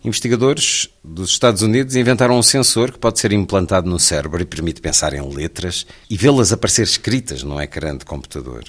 Investigadores 0.03 0.89
dos 1.03 1.29
Estados 1.29 1.61
Unidos 1.61 1.95
inventaram 1.95 2.37
um 2.37 2.43
sensor 2.43 2.91
que 2.91 2.99
pode 2.99 3.19
ser 3.19 3.31
implantado 3.31 3.89
no 3.89 3.99
cérebro 3.99 4.41
e 4.41 4.45
permite 4.45 4.81
pensar 4.81 5.13
em 5.13 5.21
letras 5.21 5.85
e 6.09 6.17
vê-las 6.17 6.51
aparecer 6.51 6.83
escritas 6.83 7.43
num 7.43 7.61
ecrã 7.61 7.95
de 7.95 8.03
computador. 8.03 8.63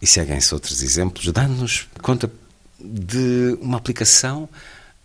E 0.00 0.06
seguem-se 0.06 0.54
outros 0.54 0.82
exemplos. 0.82 1.30
Dá-nos 1.32 1.88
conta 2.00 2.30
de 2.80 3.56
uma 3.60 3.76
aplicação, 3.76 4.48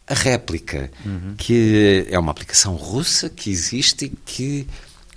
a 0.08 0.14
réplica, 0.14 0.92
uhum. 1.06 1.36
que 1.38 2.06
é 2.10 2.20
uma 2.20 2.32
aplicação 2.32 2.76
russa 2.76 3.30
que 3.30 3.50
existe 3.50 4.06
e 4.06 4.10
que 4.10 4.68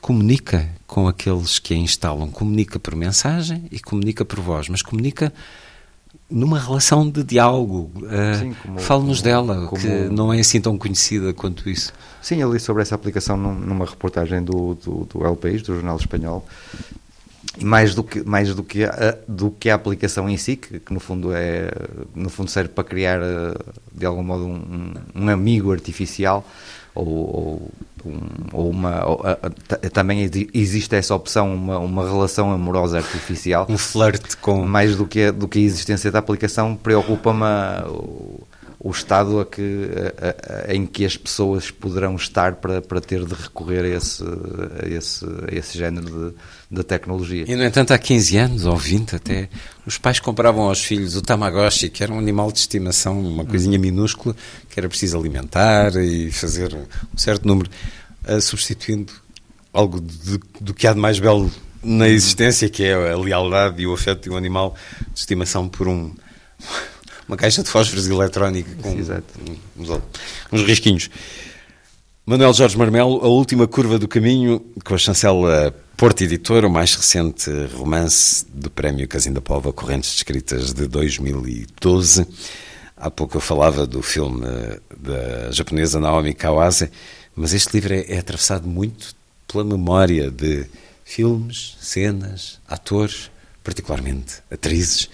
comunica 0.00 0.68
com 0.86 1.08
aqueles 1.08 1.58
que 1.58 1.74
a 1.74 1.76
instalam. 1.76 2.30
Comunica 2.30 2.78
por 2.78 2.94
mensagem 2.94 3.64
e 3.72 3.80
comunica 3.80 4.24
por 4.24 4.40
voz, 4.40 4.68
mas 4.68 4.82
comunica 4.82 5.32
numa 6.30 6.58
relação 6.58 7.08
de 7.08 7.22
diálogo. 7.22 7.90
Uh, 7.96 8.78
Fale-nos 8.80 9.22
dela, 9.22 9.66
como... 9.66 9.80
que 9.80 9.88
não 9.88 10.32
é 10.32 10.40
assim 10.40 10.60
tão 10.60 10.76
conhecida 10.76 11.32
quanto 11.32 11.68
isso. 11.68 11.92
Sim, 12.20 12.36
eu 12.36 12.52
li 12.52 12.60
sobre 12.60 12.82
essa 12.82 12.94
aplicação 12.94 13.36
numa 13.36 13.84
reportagem 13.84 14.42
do, 14.42 14.74
do, 14.74 15.04
do 15.04 15.24
El 15.24 15.36
País, 15.36 15.62
do 15.62 15.74
jornal 15.74 15.96
espanhol, 15.96 16.46
mais 17.60 17.94
do 17.94 18.02
que 18.02 18.22
mais 18.22 18.54
do 18.54 18.62
que 18.62 18.84
a, 18.84 19.16
do 19.28 19.50
que 19.50 19.70
a 19.70 19.74
aplicação 19.74 20.28
em 20.28 20.36
si 20.36 20.56
que, 20.56 20.80
que, 20.80 20.92
no 20.92 21.00
fundo 21.00 21.32
é 21.32 21.70
no 22.14 22.28
fundo 22.28 22.50
serve 22.50 22.70
para 22.70 22.84
criar 22.84 23.20
eh, 23.22 23.54
de 23.92 24.04
algum 24.04 24.22
modo 24.22 24.46
um, 24.46 24.92
um 25.14 25.28
amigo 25.28 25.72
artificial 25.72 26.44
ou, 26.94 27.06
ou, 27.06 27.70
um, 28.06 28.20
ou 28.52 28.70
uma 28.70 29.04
ou, 29.04 29.20
a, 29.24 29.32
a, 29.32 29.90
também 29.90 30.30
existe 30.52 30.94
essa 30.94 31.14
opção 31.14 31.52
uma, 31.52 31.78
uma 31.78 32.04
relação 32.04 32.52
amorosa 32.52 32.98
artificial. 32.98 33.66
Um 33.68 33.78
flerte 33.78 34.36
com 34.36 34.64
mais 34.64 34.96
do 34.96 35.06
que 35.06 35.24
a, 35.24 35.30
do 35.30 35.48
que 35.48 35.58
a 35.58 35.62
existência 35.62 36.10
da 36.10 36.20
aplicação 36.20 36.76
preocupa-me 36.76 37.44
o 38.84 38.90
estado 38.90 39.40
a 39.40 39.46
que, 39.46 39.88
a, 40.20 40.70
a, 40.70 40.74
em 40.74 40.84
que 40.84 41.06
as 41.06 41.16
pessoas 41.16 41.70
poderão 41.70 42.16
estar 42.16 42.56
para, 42.56 42.82
para 42.82 43.00
ter 43.00 43.24
de 43.24 43.32
recorrer 43.32 43.82
a 43.82 43.88
esse, 43.88 44.22
a 44.22 44.86
esse, 44.86 45.24
a 45.24 45.54
esse 45.54 45.78
género 45.78 46.34
de, 46.70 46.76
de 46.76 46.84
tecnologia. 46.84 47.46
E, 47.48 47.56
no 47.56 47.64
entanto, 47.64 47.94
há 47.94 47.98
15 47.98 48.36
anos, 48.36 48.66
ou 48.66 48.76
20 48.76 49.16
até, 49.16 49.48
os 49.86 49.96
pais 49.96 50.20
compravam 50.20 50.64
aos 50.64 50.84
filhos 50.84 51.16
o 51.16 51.22
Tamagotchi, 51.22 51.88
que 51.88 52.02
era 52.02 52.12
um 52.12 52.18
animal 52.18 52.52
de 52.52 52.58
estimação, 52.58 53.18
uma 53.18 53.46
coisinha 53.46 53.78
minúscula, 53.78 54.36
que 54.68 54.78
era 54.78 54.86
preciso 54.86 55.18
alimentar 55.18 55.96
e 55.96 56.30
fazer 56.30 56.74
um 56.74 57.16
certo 57.16 57.48
número, 57.48 57.70
uh, 58.28 58.38
substituindo 58.38 59.14
algo 59.72 59.98
de, 59.98 60.38
do 60.60 60.74
que 60.74 60.86
há 60.86 60.92
de 60.92 61.00
mais 61.00 61.18
belo 61.18 61.50
na 61.82 62.06
existência, 62.06 62.68
que 62.68 62.84
é 62.84 63.12
a 63.12 63.16
lealdade 63.16 63.80
e 63.80 63.86
o 63.86 63.94
afeto 63.94 64.24
de 64.24 64.30
um 64.30 64.36
animal 64.36 64.76
de 65.10 65.20
estimação 65.20 65.70
por 65.70 65.88
um 65.88 66.12
uma 67.28 67.36
caixa 67.36 67.62
de 67.62 67.68
fósforos 67.68 68.08
eletrónica 68.08 68.70
com 68.82 68.90
uns, 68.90 69.90
uns 70.52 70.62
risquinhos. 70.62 71.10
Manuel 72.26 72.54
Jorge 72.54 72.76
Marmelo, 72.78 73.20
A 73.22 73.28
Última 73.28 73.66
Curva 73.66 73.98
do 73.98 74.08
Caminho, 74.08 74.64
com 74.82 74.94
a 74.94 74.98
chancela 74.98 75.74
Porto 75.96 76.22
Editor, 76.22 76.64
o 76.64 76.70
mais 76.70 76.94
recente 76.94 77.50
romance 77.74 78.46
do 78.52 78.70
Prémio 78.70 79.06
Casinda 79.06 79.40
Pova, 79.40 79.72
Correntes 79.72 80.10
de 80.10 80.16
Escritas 80.16 80.72
de 80.72 80.86
2012. 80.86 82.26
Há 82.96 83.10
pouco 83.10 83.36
eu 83.36 83.40
falava 83.40 83.86
do 83.86 84.02
filme 84.02 84.46
da 84.96 85.50
japonesa 85.50 86.00
Naomi 86.00 86.32
Kawase, 86.32 86.90
mas 87.36 87.52
este 87.52 87.74
livro 87.74 87.92
é, 87.92 88.04
é 88.08 88.18
atravessado 88.18 88.66
muito 88.66 89.14
pela 89.46 89.62
memória 89.62 90.30
de 90.30 90.66
filmes, 91.04 91.76
cenas, 91.80 92.58
atores, 92.66 93.30
particularmente 93.62 94.36
atrizes, 94.50 95.08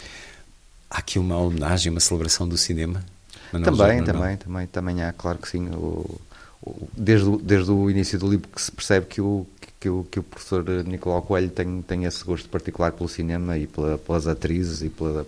Há 0.91 0.99
aqui 0.99 1.19
uma 1.19 1.39
homenagem, 1.39 1.91
uma 1.91 2.01
celebração 2.01 2.49
do 2.49 2.59
cinema? 2.59 3.05
também, 3.51 4.05
também, 4.05 4.37
também, 4.37 4.67
também 4.67 5.03
há, 5.03 5.13
claro 5.13 5.39
que 5.39 5.49
sim. 5.49 5.69
O, 5.69 6.21
o, 6.63 6.89
desde, 6.97 7.29
o, 7.29 7.39
desde 7.39 7.71
o 7.71 7.91
início 7.91 8.19
do 8.19 8.29
livro 8.29 8.49
que 8.49 8.61
se 8.61 8.73
percebe 8.73 9.07
que 9.07 9.21
o, 9.21 9.47
que 9.79 9.89
o, 9.89 10.05
que 10.05 10.21
o 10.21 10.23
professor 10.23 10.65
Nicolau 10.85 11.23
Coelho 11.23 11.49
tem, 11.49 11.81
tem 11.83 12.05
esse 12.05 12.23
gosto 12.25 12.49
particular 12.49 12.93
pelo 12.93 13.09
cinema 13.09 13.57
e 13.57 13.67
pela, 13.67 13.97
pelas 13.99 14.27
atrizes 14.27 14.83
e, 14.83 14.89
pela, 14.89 15.27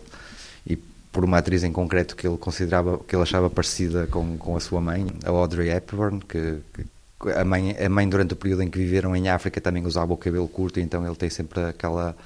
e 0.66 0.76
por 0.76 1.24
uma 1.24 1.38
atriz 1.38 1.64
em 1.64 1.72
concreto 1.72 2.14
que 2.14 2.26
ele 2.26 2.36
considerava, 2.36 2.98
que 2.98 3.14
ele 3.14 3.22
achava 3.22 3.48
parecida 3.48 4.06
com, 4.06 4.36
com 4.36 4.56
a 4.56 4.60
sua 4.60 4.80
mãe, 4.80 5.06
a 5.24 5.30
Audrey 5.30 5.70
Hepburn, 5.70 6.20
que, 6.20 6.58
que 6.74 6.84
a 7.30 7.44
mãe, 7.44 7.76
a 7.76 7.88
mãe 7.88 8.08
durante 8.08 8.32
o 8.32 8.36
período 8.36 8.62
em 8.62 8.70
que 8.70 8.78
viveram 8.78 9.14
em 9.14 9.28
África 9.28 9.60
também 9.60 9.84
usava 9.86 10.12
o 10.12 10.16
cabelo 10.16 10.48
curto, 10.48 10.80
então 10.80 11.06
ele 11.06 11.16
tem 11.16 11.30
sempre 11.30 11.64
aquela, 11.64 12.16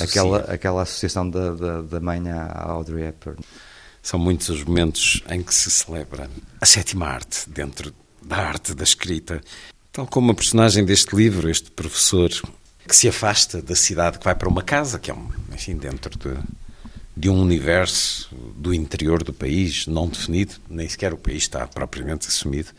aquela, 0.00 0.38
aquela 0.40 0.82
associação 0.82 1.28
da, 1.28 1.52
da, 1.52 1.82
da 1.82 2.00
mãe 2.00 2.28
à 2.30 2.62
Audrey 2.70 3.06
Hepburn. 3.06 3.40
São 4.02 4.20
muitos 4.20 4.48
os 4.48 4.62
momentos 4.62 5.22
em 5.28 5.42
que 5.42 5.52
se 5.52 5.70
celebra 5.70 6.30
a 6.60 6.66
sétima 6.66 7.06
arte 7.06 7.48
dentro 7.50 7.92
da 8.22 8.36
arte 8.36 8.74
da 8.74 8.84
escrita. 8.84 9.40
Tal 9.92 10.06
como 10.06 10.32
a 10.32 10.34
personagem 10.34 10.84
deste 10.84 11.14
livro, 11.16 11.48
este 11.48 11.70
professor 11.70 12.30
que 12.86 12.94
se 12.94 13.08
afasta 13.08 13.60
da 13.60 13.74
cidade, 13.74 14.18
que 14.18 14.24
vai 14.24 14.34
para 14.34 14.48
uma 14.48 14.62
casa, 14.62 14.98
que 14.98 15.10
é, 15.10 15.14
um, 15.14 15.28
enfim, 15.52 15.76
dentro 15.76 16.16
de, 16.16 16.38
de 17.16 17.28
um 17.28 17.40
universo 17.40 18.28
do 18.54 18.72
interior 18.72 19.22
do 19.22 19.32
país, 19.32 19.86
não 19.86 20.08
definido, 20.08 20.54
nem 20.68 20.88
sequer 20.88 21.12
o 21.12 21.16
país 21.16 21.42
está 21.42 21.66
propriamente 21.66 22.28
assumido, 22.28 22.70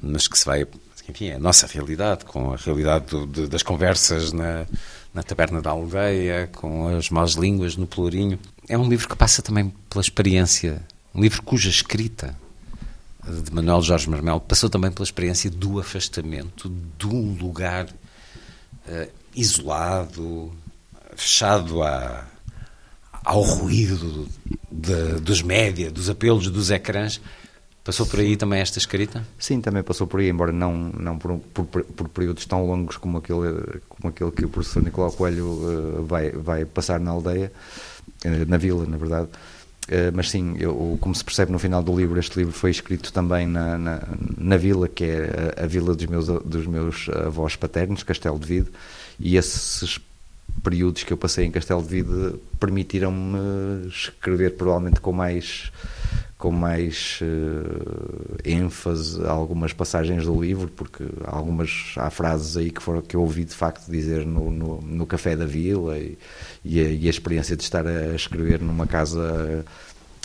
mas 0.00 0.26
que 0.26 0.38
se 0.38 0.46
vai 0.46 0.66
enfim, 1.12 1.28
é 1.28 1.34
a 1.34 1.38
nossa 1.38 1.66
realidade, 1.66 2.24
com 2.24 2.52
a 2.52 2.56
realidade 2.56 3.06
do, 3.06 3.26
de, 3.26 3.46
das 3.46 3.62
conversas 3.62 4.32
na, 4.32 4.66
na 5.12 5.22
taberna 5.22 5.60
da 5.60 5.70
aldeia, 5.70 6.48
com 6.52 6.88
as 6.88 7.10
más 7.10 7.32
línguas 7.32 7.76
no 7.76 7.86
Pelourinho. 7.86 8.38
É 8.66 8.78
um 8.78 8.88
livro 8.88 9.06
que 9.08 9.14
passa 9.14 9.42
também 9.42 9.72
pela 9.90 10.00
experiência, 10.00 10.82
um 11.14 11.20
livro 11.20 11.42
cuja 11.42 11.68
escrita 11.68 12.34
de 13.24 13.52
Manuel 13.52 13.82
Jorge 13.82 14.10
Marmelo 14.10 14.40
passou 14.40 14.68
também 14.68 14.90
pela 14.90 15.04
experiência 15.04 15.48
do 15.48 15.78
afastamento 15.78 16.72
de 16.98 17.06
um 17.06 17.34
lugar 17.34 17.86
uh, 17.86 19.08
isolado, 19.36 20.50
fechado 21.14 21.82
a, 21.82 22.26
ao 23.22 23.42
ruído 23.42 24.26
de, 24.70 25.20
dos 25.20 25.40
média, 25.40 25.90
dos 25.90 26.10
apelos 26.10 26.48
dos 26.48 26.70
ecrãs 26.70 27.20
Passou 27.84 28.06
por 28.06 28.20
aí 28.20 28.36
também 28.36 28.60
esta 28.60 28.78
escrita? 28.78 29.26
Sim, 29.36 29.60
também 29.60 29.82
passou 29.82 30.06
por 30.06 30.20
aí, 30.20 30.28
embora 30.28 30.52
não, 30.52 30.72
não 30.72 31.18
por, 31.18 31.38
por, 31.38 31.82
por 31.82 32.08
períodos 32.10 32.46
tão 32.46 32.64
longos 32.64 32.96
como 32.96 33.18
aquele, 33.18 33.80
como 33.88 34.08
aquele 34.08 34.30
que 34.30 34.44
o 34.44 34.48
professor 34.48 34.84
Nicolau 34.84 35.10
Coelho 35.10 35.46
uh, 35.46 36.04
vai, 36.04 36.30
vai 36.30 36.64
passar 36.64 37.00
na 37.00 37.10
aldeia, 37.10 37.52
uh, 38.24 38.48
na 38.48 38.56
vila, 38.56 38.86
na 38.86 38.96
verdade. 38.96 39.28
Uh, 39.88 40.14
mas 40.14 40.30
sim, 40.30 40.54
eu, 40.60 40.96
como 41.00 41.12
se 41.12 41.24
percebe 41.24 41.50
no 41.50 41.58
final 41.58 41.82
do 41.82 41.96
livro, 41.96 42.20
este 42.20 42.38
livro 42.38 42.52
foi 42.52 42.70
escrito 42.70 43.12
também 43.12 43.48
na, 43.48 43.76
na, 43.76 44.02
na 44.38 44.56
vila, 44.56 44.86
que 44.86 45.02
é 45.02 45.54
a, 45.58 45.64
a, 45.64 45.66
vila 45.66 45.92
dos 45.92 46.06
meus, 46.06 46.26
dos 46.26 46.66
meus 46.68 47.08
avós 47.08 47.56
paternos, 47.56 48.04
Castelo 48.04 48.38
de 48.38 48.46
Vide, 48.46 48.68
e 49.18 49.36
esses 49.36 49.98
períodos 50.62 51.02
que 51.02 51.12
eu 51.12 51.16
passei 51.16 51.46
em 51.46 51.50
Castelo 51.50 51.82
de 51.82 51.88
Vide 51.88 52.38
permitiram-me 52.60 53.88
escrever 53.88 54.54
provavelmente 54.54 55.00
com 55.00 55.10
mais 55.10 55.72
com 56.42 56.50
mais 56.50 57.20
uh, 57.22 58.36
ênfase 58.44 59.24
algumas 59.24 59.72
passagens 59.72 60.24
do 60.24 60.42
livro, 60.42 60.66
porque 60.66 61.04
algumas 61.24 61.94
há 61.96 62.10
frases 62.10 62.56
aí 62.56 62.68
que, 62.68 62.82
foram, 62.82 63.00
que 63.00 63.14
eu 63.14 63.20
ouvi 63.20 63.44
de 63.44 63.54
facto 63.54 63.88
dizer 63.88 64.26
no, 64.26 64.50
no, 64.50 64.80
no 64.82 65.06
Café 65.06 65.36
da 65.36 65.46
Vila 65.46 65.96
e, 65.96 66.18
e, 66.64 66.80
a, 66.80 66.82
e, 66.82 67.06
a, 67.06 67.10
experiência 67.10 67.56
de 67.56 67.62
estar 67.62 67.86
a 67.86 68.16
escrever 68.16 68.60
numa 68.60 68.88
casa 68.88 69.64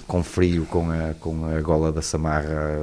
com 0.07 0.23
frio, 0.23 0.65
com 0.65 0.89
a, 0.89 1.13
com 1.19 1.45
a 1.45 1.61
gola 1.61 1.91
da 1.91 2.01
samarra 2.01 2.79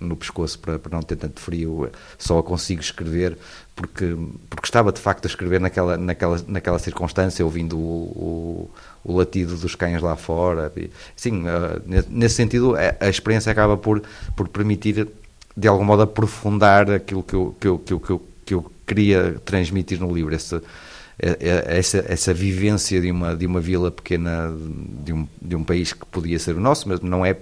no 0.00 0.16
pescoço 0.16 0.58
para, 0.58 0.76
para 0.76 0.96
não 0.96 1.04
ter 1.04 1.14
tanto 1.14 1.38
frio, 1.38 1.88
só 2.18 2.40
a 2.40 2.42
consigo 2.42 2.80
escrever 2.80 3.38
porque, 3.76 4.16
porque 4.48 4.66
estava 4.66 4.90
de 4.90 5.00
facto 5.00 5.26
a 5.26 5.28
escrever 5.28 5.60
naquela, 5.60 5.98
naquela, 5.98 6.42
naquela 6.48 6.78
circunstância, 6.78 7.44
ouvindo 7.44 7.78
o, 7.78 7.80
o, 7.80 8.70
o 9.06 9.16
latido 9.16 9.56
dos 9.56 9.76
cães 9.76 10.02
lá 10.02 10.16
fora. 10.16 10.72
Sim, 11.14 11.44
nesse 12.08 12.34
sentido, 12.34 12.74
a, 13.00 13.08
experiência 13.08 13.52
acaba 13.52 13.76
por, 13.76 14.02
por 14.34 14.48
permitir, 14.48 15.06
de 15.56 15.68
algum 15.68 15.84
modo, 15.84 16.02
aprofundar 16.02 16.90
aquilo 16.90 17.22
que 17.22 17.34
eu, 17.34 17.56
que 17.60 17.68
eu, 17.68 17.78
que 17.78 17.92
eu, 17.92 18.00
que 18.00 18.10
eu, 18.10 18.22
que 18.44 18.54
eu 18.54 18.72
queria 18.84 19.36
transmitir 19.44 20.00
no 20.00 20.12
livro. 20.12 20.34
Esse, 20.34 20.56
é, 21.18 21.36
é, 21.40 21.78
essa, 21.78 22.04
essa 22.08 22.34
vivência 22.34 23.00
de 23.00 23.10
uma, 23.10 23.36
de 23.36 23.46
uma 23.46 23.60
vila 23.60 23.90
pequena 23.92 24.52
de 25.04 25.12
um, 25.12 25.28
de 25.40 25.54
um 25.54 25.62
país 25.62 25.92
que 25.92 26.04
podia 26.06 26.38
ser 26.38 26.56
o 26.56 26.60
nosso, 26.60 26.88
mas 26.88 27.00
não 27.00 27.24
é 27.24 27.36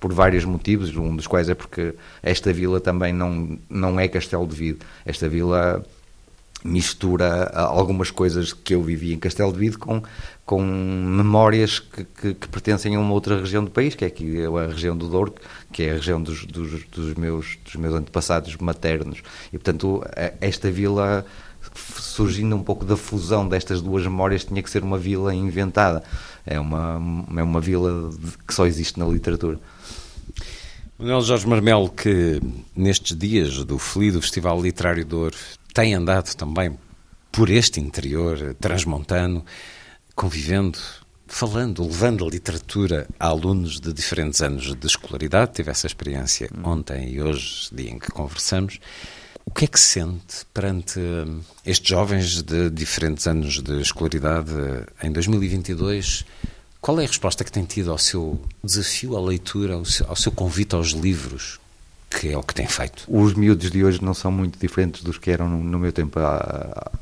por 0.00 0.12
vários 0.12 0.44
motivos, 0.44 0.94
um 0.96 1.14
dos 1.16 1.26
quais 1.26 1.48
é 1.48 1.54
porque 1.54 1.94
esta 2.22 2.52
vila 2.52 2.80
também 2.80 3.12
não, 3.12 3.56
não 3.70 3.98
é 3.98 4.08
Castelo 4.08 4.46
de 4.46 4.54
Vide. 4.54 4.78
Esta 5.06 5.28
vila 5.28 5.82
mistura 6.64 7.50
algumas 7.54 8.10
coisas 8.10 8.54
que 8.54 8.74
eu 8.74 8.82
vivi 8.82 9.12
em 9.12 9.18
Castelo 9.18 9.52
de 9.52 9.58
Vide 9.58 9.76
com, 9.76 10.02
com 10.46 10.62
memórias 10.62 11.78
que, 11.78 12.04
que, 12.04 12.34
que, 12.34 12.48
pertencem 12.48 12.96
a 12.96 13.00
uma 13.00 13.12
outra 13.12 13.38
região 13.38 13.62
do 13.62 13.70
país, 13.70 13.94
que 13.94 14.02
é 14.02 14.08
aqui 14.08 14.38
a 14.46 14.66
região 14.66 14.96
do 14.96 15.06
Douro, 15.06 15.34
que 15.70 15.82
é 15.82 15.90
a 15.90 15.94
região 15.94 16.22
dos, 16.22 16.46
dos, 16.46 16.84
dos 16.84 17.14
meus, 17.14 17.58
dos 17.62 17.76
meus 17.76 17.94
antepassados 17.94 18.56
maternos. 18.56 19.22
E, 19.52 19.58
portanto, 19.58 20.02
esta 20.40 20.70
vila 20.70 21.26
surgindo 21.76 22.54
um 22.56 22.62
pouco 22.62 22.84
da 22.84 22.96
fusão 22.96 23.46
destas 23.48 23.80
duas 23.80 24.04
memórias, 24.04 24.44
tinha 24.44 24.62
que 24.62 24.70
ser 24.70 24.82
uma 24.82 24.98
vila 24.98 25.34
inventada. 25.34 26.02
É 26.46 26.58
uma, 26.60 27.00
é 27.36 27.42
uma 27.42 27.60
vila 27.60 28.10
que 28.46 28.54
só 28.54 28.66
existe 28.66 28.98
na 28.98 29.06
literatura. 29.06 29.58
Manuel 30.98 31.22
Jorge 31.22 31.46
Marmelo, 31.46 31.90
que 31.90 32.40
nestes 32.76 33.16
dias 33.16 33.64
do 33.64 33.78
FLI, 33.78 34.12
do 34.12 34.22
Festival 34.22 34.60
Literário 34.62 35.04
de 35.04 35.14
Ouro, 35.14 35.36
tem 35.74 35.92
andado 35.92 36.32
também 36.36 36.78
por 37.32 37.50
este 37.50 37.80
interior 37.80 38.54
transmontano, 38.60 39.44
convivendo, 40.14 40.78
falando, 41.26 41.82
levando 41.82 42.24
a 42.24 42.30
literatura 42.30 43.08
a 43.18 43.26
alunos 43.26 43.80
de 43.80 43.92
diferentes 43.92 44.40
anos 44.40 44.72
de 44.72 44.86
escolaridade. 44.86 45.54
Tive 45.54 45.72
essa 45.72 45.88
experiência 45.88 46.48
ontem 46.62 47.10
e 47.10 47.20
hoje, 47.20 47.68
dia 47.72 47.90
em 47.90 47.98
que 47.98 48.12
conversamos. 48.12 48.78
O 49.44 49.50
que 49.50 49.64
é 49.64 49.68
que 49.68 49.80
sente 49.80 50.46
perante 50.54 51.00
hum, 51.00 51.40
estes 51.66 51.88
jovens 51.88 52.40
de 52.40 52.70
diferentes 52.70 53.26
anos 53.26 53.60
de 53.60 53.80
escolaridade 53.80 54.52
em 55.02 55.10
2022? 55.10 56.24
Qual 56.80 57.00
é 57.00 57.04
a 57.04 57.08
resposta 57.08 57.42
que 57.42 57.50
tem 57.50 57.64
tido 57.64 57.90
ao 57.90 57.98
seu 57.98 58.40
desafio 58.62 59.16
à 59.16 59.20
leitura, 59.20 59.74
ao 59.74 59.84
seu, 59.84 60.06
ao 60.08 60.16
seu 60.16 60.30
convite 60.30 60.76
aos 60.76 60.90
livros? 60.90 61.58
Que 62.20 62.30
é 62.32 62.38
o 62.38 62.42
que 62.42 62.54
tem 62.54 62.66
feito. 62.66 63.04
Os 63.08 63.34
miúdos 63.34 63.70
de 63.70 63.84
hoje 63.84 64.02
não 64.02 64.14
são 64.14 64.30
muito 64.30 64.58
diferentes 64.58 65.02
dos 65.02 65.18
que 65.18 65.30
eram 65.30 65.48
no, 65.48 65.78
meu 65.78 65.92
tempo, 65.92 66.18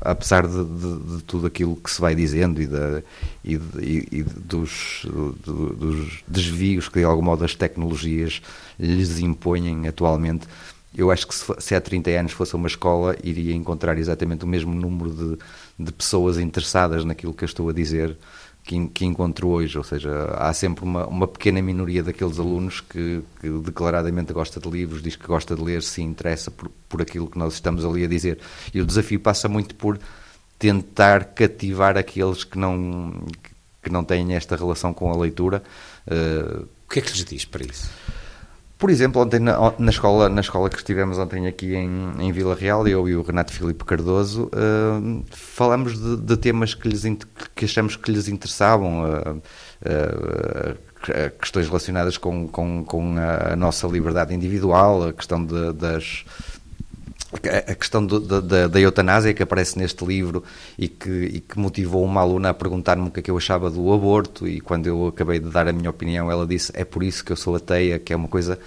apesar 0.01 0.47
de, 0.47 0.65
de, 0.65 1.17
de, 1.17 1.23
tudo 1.25 1.47
aquilo 1.47 1.77
que 1.77 1.91
se 1.91 2.01
vai 2.01 2.15
dizendo 2.15 2.61
e, 2.61 2.69
e, 3.45 4.09
e 4.11 4.23
dos, 4.23 5.07
dos, 5.07 6.23
desvios 6.27 6.89
que 6.89 7.01
de 7.01 7.05
algum 7.05 7.23
modo 7.23 7.45
as 7.45 7.55
tecnologias 7.55 8.41
lhes 8.79 9.19
impõem 9.19 9.87
atualmente 9.87 10.47
eu 10.95 11.11
acho 11.11 11.27
que 11.27 11.35
se, 11.35 11.45
se 11.59 11.75
há 11.75 11.81
30 11.81 12.11
anos 12.11 12.33
fosse 12.33 12.55
uma 12.55 12.67
escola, 12.67 13.17
iria 13.25 13.55
encontrar 13.55 13.97
exatamente 13.99 14.45
o 14.45 14.49
mesmo 14.49 14.75
número 14.75 15.11
de, 15.11 15.39
de 15.79 15.93
pessoas 15.93 16.39
interessadas 16.39 17.05
naquilo 17.05 17.33
que 17.33 17.45
eu 17.45 17.47
estou 17.47 17.69
a 17.69 17.73
dizer 17.73 18.17
que, 18.65 18.89
que 18.89 19.05
encontro 19.05 19.49
hoje. 19.49 19.77
Ou 19.77 19.85
seja, 19.85 20.27
há 20.37 20.53
sempre 20.53 20.85
uma, 20.85 21.07
uma 21.07 21.27
pequena 21.27 21.61
minoria 21.61 22.03
daqueles 22.03 22.39
alunos 22.39 22.81
que, 22.81 23.23
que, 23.41 23.49
declaradamente 23.49 24.33
gosta 24.33 24.61
de 24.61 24.69
livros, 24.71 25.03
diz 25.03 25.17
que 25.17 25.27
gosta 25.27 25.55
de 25.55 25.63
ler, 25.63 25.83
se 25.83 26.03
interessa 26.03 26.51
por, 26.51 26.71
por 26.89 27.03
aquilo 27.03 27.29
que 27.29 27.39
nós 27.39 27.55
estamos 27.55 27.85
ali 27.85 28.05
a 28.05 28.09
dizer. 28.09 28.39
E 28.73 28.81
o 28.81 28.87
desafio 28.87 29.21
passa 29.21 29.49
muito 29.49 29.75
por 29.75 29.99
tentar 30.59 31.25
cativar 31.25 31.97
aqueles 31.99 32.45
que 32.45 32.59
não, 32.59 33.27
que 33.83 33.91
não 33.91 34.05
têm 34.05 34.35
esta 34.35 34.57
relação 34.57 34.95
com 34.95 35.11
a 35.13 35.17
leitura. 35.17 35.63
Uh, 36.07 36.69
o 36.87 36.89
que 36.89 37.01
é 37.01 37.03
que 37.03 37.11
lhes 37.11 37.25
diz 37.25 37.45
para 37.45 37.65
isso? 37.65 37.91
Por 38.83 38.91
exemplo, 38.91 39.23
ontem 39.23 39.39
na, 39.39 39.73
na, 39.79 39.91
escola, 39.93 40.29
na 40.29 40.41
escola 40.41 40.69
que 40.69 40.77
estivemos 40.77 41.17
ontem 41.17 41.47
aqui 41.47 41.73
em, 41.77 42.15
em 42.19 42.33
Vila 42.33 42.53
Real, 42.53 42.89
eu 42.89 43.09
e 43.09 43.15
o 43.15 43.23
Renato 43.23 43.53
Filipe 43.53 43.85
Cardoso, 43.85 44.47
uh, 44.47 45.25
falamos 45.31 45.97
de, 45.97 46.17
de, 46.17 46.37
temas 46.37 46.75
que, 46.75 46.89
lhes, 46.89 47.05
que 47.55 47.65
achamos 47.65 47.95
que 47.95 48.11
lhes 48.11 48.27
interessavam, 48.27 49.05
uh, 49.05 49.37
uh, 49.37 51.31
questões 51.41 51.69
relacionadas 51.69 52.19
com, 52.19 52.49
com, 52.49 52.85
com, 52.85 53.15
a 53.53 53.55
nossa 53.55 53.87
liberdade 53.87 54.35
individual, 54.35 55.05
a 55.05 55.13
questão 55.13 55.47
de, 55.47 55.73
das 55.75 56.25
a 57.69 57.75
questão 57.75 58.07
da, 58.07 58.67
da, 58.69 58.81
eutanásia 58.81 59.33
que 59.33 59.43
aparece 59.43 59.79
neste 59.79 60.05
livro 60.05 60.45
e 60.79 60.87
que, 60.87 61.11
e 61.11 61.41
que 61.41 61.59
motivou 61.59 62.05
uma 62.05 62.21
aluna 62.21 62.51
a 62.51 62.55
perguntar-me 62.55 63.09
o 63.09 63.11
que 63.11 63.21
é 63.21 63.23
que 63.23 63.31
eu 63.31 63.37
achava 63.37 63.71
do 63.71 63.93
aborto 63.93 64.47
e 64.47 64.61
quando 64.61 64.87
eu 64.87 65.07
acabei 65.07 65.39
de 65.39 65.49
dar 65.49 65.67
a 65.67 65.73
minha 65.73 65.89
opinião 65.89 66.31
ela 66.31 66.47
disse 66.47 66.71
é 66.75 66.85
por 66.85 67.03
isso 67.03 67.25
que 67.25 67.33
eu 67.33 67.37
sou 67.37 67.57
ateia, 67.57 67.99
que 67.99 68.13
é 68.13 68.17
uma 68.17 68.29
coisa 68.29 68.59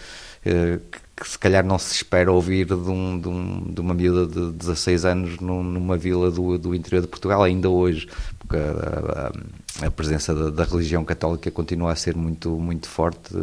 eh, 0.44 0.80
que, 0.92 1.00
que, 1.16 1.30
se 1.30 1.38
calhar 1.38 1.64
não 1.64 1.78
se 1.78 1.94
espera 1.94 2.32
ouvir 2.32 2.66
de, 2.66 2.74
um, 2.74 3.20
de, 3.20 3.28
um, 3.28 3.74
de 3.74 3.82
uma 3.82 3.94
miúda 3.94 4.28
de 4.28 4.52
16 4.58 5.06
anos 5.06 5.40
num, 5.40 5.64
numa 5.64 5.98
vila 5.98 6.32
do, 6.32 6.58
do 6.58 6.74
interior 6.74 7.02
de 7.02 7.08
Portugal 7.08 7.44
ainda 7.44 7.70
hoje, 7.70 8.08
porque 8.48 8.58
a, 8.58 9.86
a, 9.86 9.92
presença 9.92 10.34
da, 10.34 10.50
da, 10.50 10.64
religião 10.64 11.04
católica 11.04 11.50
continua 11.50 11.92
a 11.92 11.96
ser 11.96 12.16
muito, 12.16 12.52
muito 12.52 12.88
forte 12.88 13.34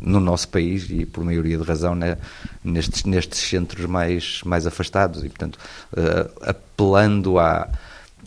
no 0.00 0.20
nosso 0.20 0.48
país 0.48 0.88
e 0.90 1.06
por 1.06 1.24
maioria 1.24 1.56
de 1.56 1.64
razão 1.64 1.94
né, 1.94 2.18
nestes, 2.62 3.04
nestes 3.04 3.40
centros 3.40 3.86
mais, 3.86 4.42
mais 4.44 4.66
afastados. 4.66 5.24
E 5.24 5.28
portanto 5.28 5.58
uh, 5.92 6.30
apelando 6.42 7.38
a, 7.38 7.68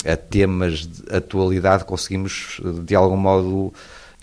a 0.03 0.17
temas 0.17 0.87
de 0.87 1.15
atualidade 1.15 1.85
conseguimos 1.85 2.59
de 2.83 2.95
algum 2.95 3.17
modo 3.17 3.73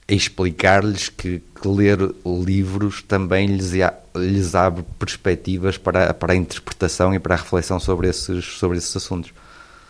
explicar-lhes 0.09 1.09
que, 1.09 1.41
que, 1.41 1.69
ler 1.69 1.99
livros 2.27 3.03
também 3.03 3.47
lhes, 3.47 3.73
lhes 4.15 4.55
abre 4.55 4.85
perspectivas 4.99 5.79
para, 5.79 6.13
para 6.13 6.33
a 6.33 6.37
interpretação 6.37 7.15
e 7.15 7.19
para 7.19 7.35
a 7.35 7.39
reflexão 7.39 7.79
sobre 7.79 8.09
esses, 8.09 8.45
sobre 8.45 8.79
esses 8.79 8.95
assuntos. 8.97 9.33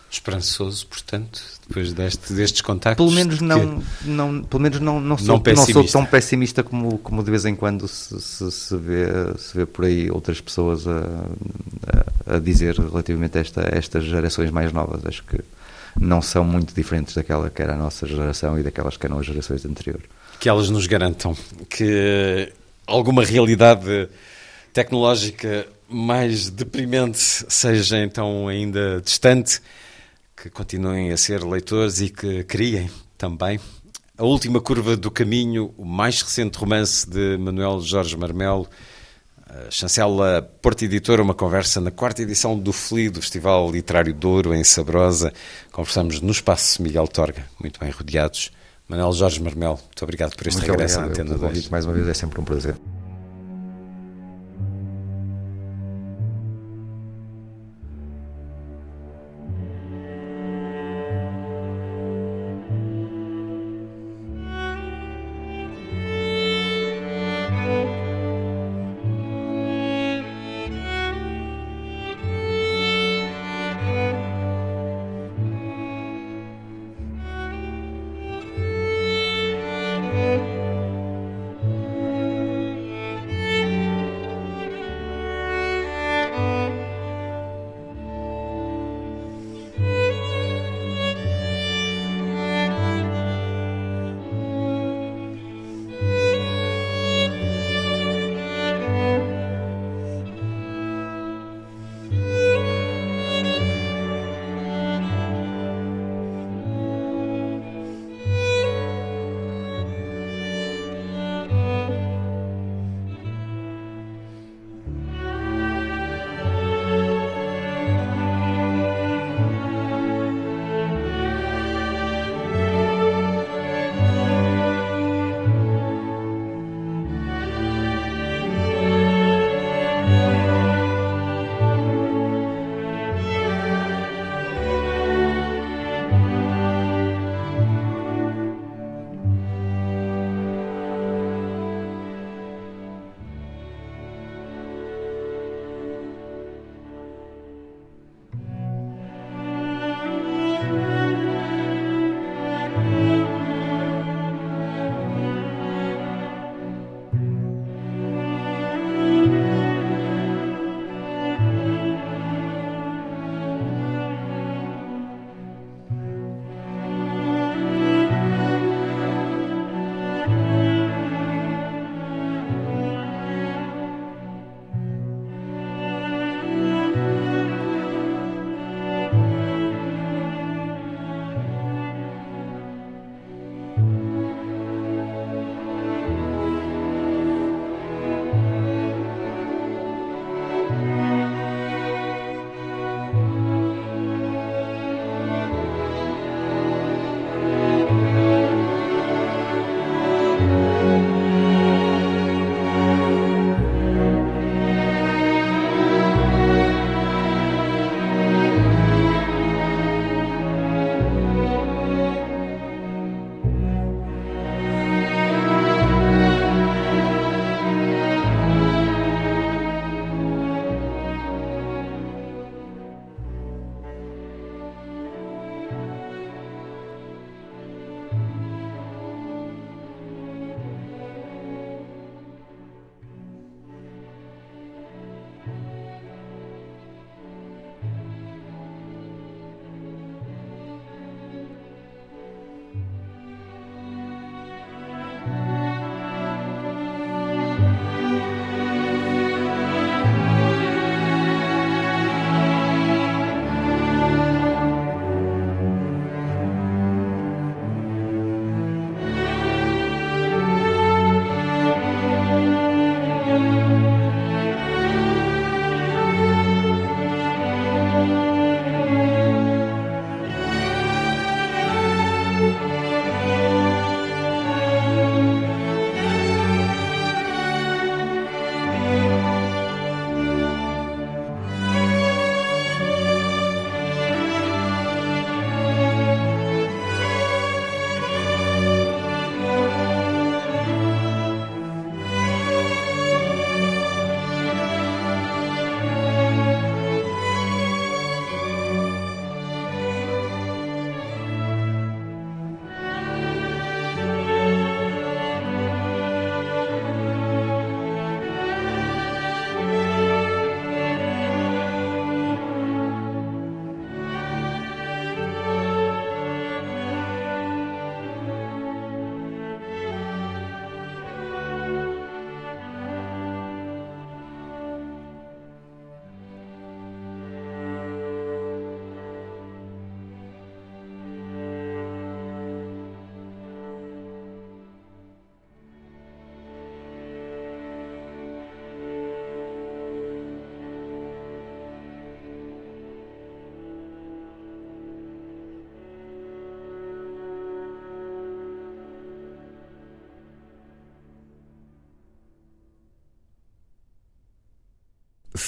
Esperançoso, 0.09 0.85
portanto, 0.85 1.41
depois 1.73 1.91
deste, 1.91 2.33
destes 2.33 2.61
contactos? 2.61 3.03
Pelo 3.03 3.15
menos 3.15 3.41
não, 3.41 3.81
não, 4.05 4.43
pelo 4.43 4.61
menos 4.61 4.79
não, 4.79 5.01
não, 5.01 5.17
sou, 5.17 5.41
não, 5.43 5.53
não, 5.53 5.65
sou 5.65 5.83
tão 5.83 6.05
pessimista 6.05 6.61
como, 6.61 6.99
como 6.99 7.23
de 7.23 7.31
vez 7.31 7.45
em 7.45 7.55
quando 7.55 7.87
se, 7.87 8.21
se, 8.21 8.51
se, 8.51 8.77
vê, 8.77 9.07
se 9.37 9.57
vê 9.57 9.65
por 9.65 9.85
aí 9.85 10.11
outras 10.11 10.39
pessoas 10.39 10.87
a, 10.87 10.99
a, 12.27 12.35
a 12.35 12.39
dizer 12.39 12.77
relativamente 12.77 13.39
a 13.39 13.41
esta, 13.41 13.69
estas 13.73 14.03
gerações 14.05 14.51
mais 14.51 14.71
novas. 14.71 15.03
Acho 15.03 15.23
que 15.23 15.39
não 15.99 16.21
são 16.21 16.43
muito 16.43 16.75
diferentes 16.75 17.15
daquela 17.15 17.49
que 17.49 17.61
era 17.61 17.73
a 17.73 17.77
nossa 17.77 18.05
geração 18.05 18.59
e 18.59 18.63
daquelas 18.63 18.95
que 18.95 19.07
eram 19.07 19.17
as 19.17 19.25
gerações 19.25 19.65
anteriores. 19.65 20.05
Que 20.39 20.47
elas 20.47 20.69
nos 20.69 20.85
garantam 20.85 21.35
que 21.67 22.51
alguma 22.85 23.25
realidade 23.25 24.07
tecnológica 24.71 25.65
mais 25.89 26.49
deprimente 26.49 27.19
seja 27.19 27.99
então 27.99 28.47
ainda 28.47 29.01
distante 29.03 29.59
que 30.43 30.49
continuem 30.49 31.13
a 31.13 31.15
ser 31.15 31.41
leitores 31.41 32.01
e 32.01 32.09
que 32.09 32.43
criem 32.43 32.89
também. 33.17 33.57
A 34.17 34.25
Última 34.25 34.59
Curva 34.59 34.97
do 34.97 35.09
Caminho, 35.09 35.73
o 35.77 35.85
mais 35.85 36.21
recente 36.21 36.57
romance 36.57 37.09
de 37.09 37.37
Manuel 37.37 37.79
Jorge 37.79 38.17
Marmelo, 38.17 38.67
chancela 39.69 40.41
Porto 40.61 40.83
Editora, 40.83 41.23
uma 41.23 41.33
conversa 41.33 41.79
na 41.79 41.91
quarta 41.91 42.21
edição 42.21 42.59
do 42.59 42.73
FLI, 42.73 43.09
do 43.09 43.21
Festival 43.21 43.71
Literário 43.71 44.13
Douro, 44.13 44.53
em 44.53 44.65
Sabrosa. 44.65 45.31
Conversamos 45.71 46.19
no 46.19 46.31
Espaço 46.31 46.81
Miguel 46.81 47.07
Torga, 47.07 47.45
muito 47.57 47.79
bem 47.79 47.89
rodeados. 47.89 48.51
Manuel 48.85 49.13
Jorge 49.13 49.41
Marmelo, 49.41 49.79
muito 49.81 50.03
obrigado 50.03 50.35
por 50.35 50.45
este 50.45 50.57
muito 50.57 50.71
regresso 50.71 50.99
à 50.99 51.05
Antena 51.05 51.37
2. 51.37 51.69
Mais 51.69 51.85
uma 51.85 51.93
vez, 51.93 52.05
é 52.09 52.13
sempre 52.13 52.41
um 52.41 52.43
prazer. 52.43 52.75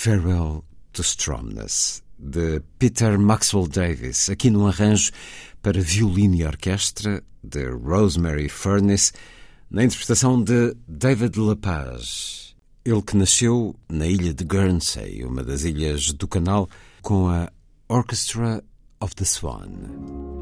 Farewell 0.06 0.64
to 0.94 1.02
Stromness, 1.02 2.04
de 2.20 2.62
Peter 2.78 3.18
Maxwell 3.18 3.68
Davis, 3.68 4.30
aqui 4.30 4.52
num 4.52 4.68
arranjo 4.68 5.12
para 5.64 5.82
violino 5.82 6.36
e 6.36 6.46
orquestra 6.46 7.24
de 7.44 7.66
Rosemary 7.72 8.48
Furness, 8.48 9.12
na 9.68 9.84
interpretação 9.84 10.44
de 10.44 10.76
David 10.88 11.40
Lepage. 11.40 12.56
Ele 12.86 13.02
que 13.02 13.18
nasceu 13.18 13.76
na 13.90 14.06
ilha 14.06 14.32
de 14.32 14.44
Guernsey, 14.44 15.26
uma 15.26 15.44
das 15.44 15.64
ilhas 15.64 16.12
do 16.12 16.28
canal, 16.28 16.70
com 17.02 17.28
a 17.28 17.52
Orchestra 17.90 18.64
of 19.02 19.16
the 19.16 19.26
Swan. 19.26 20.35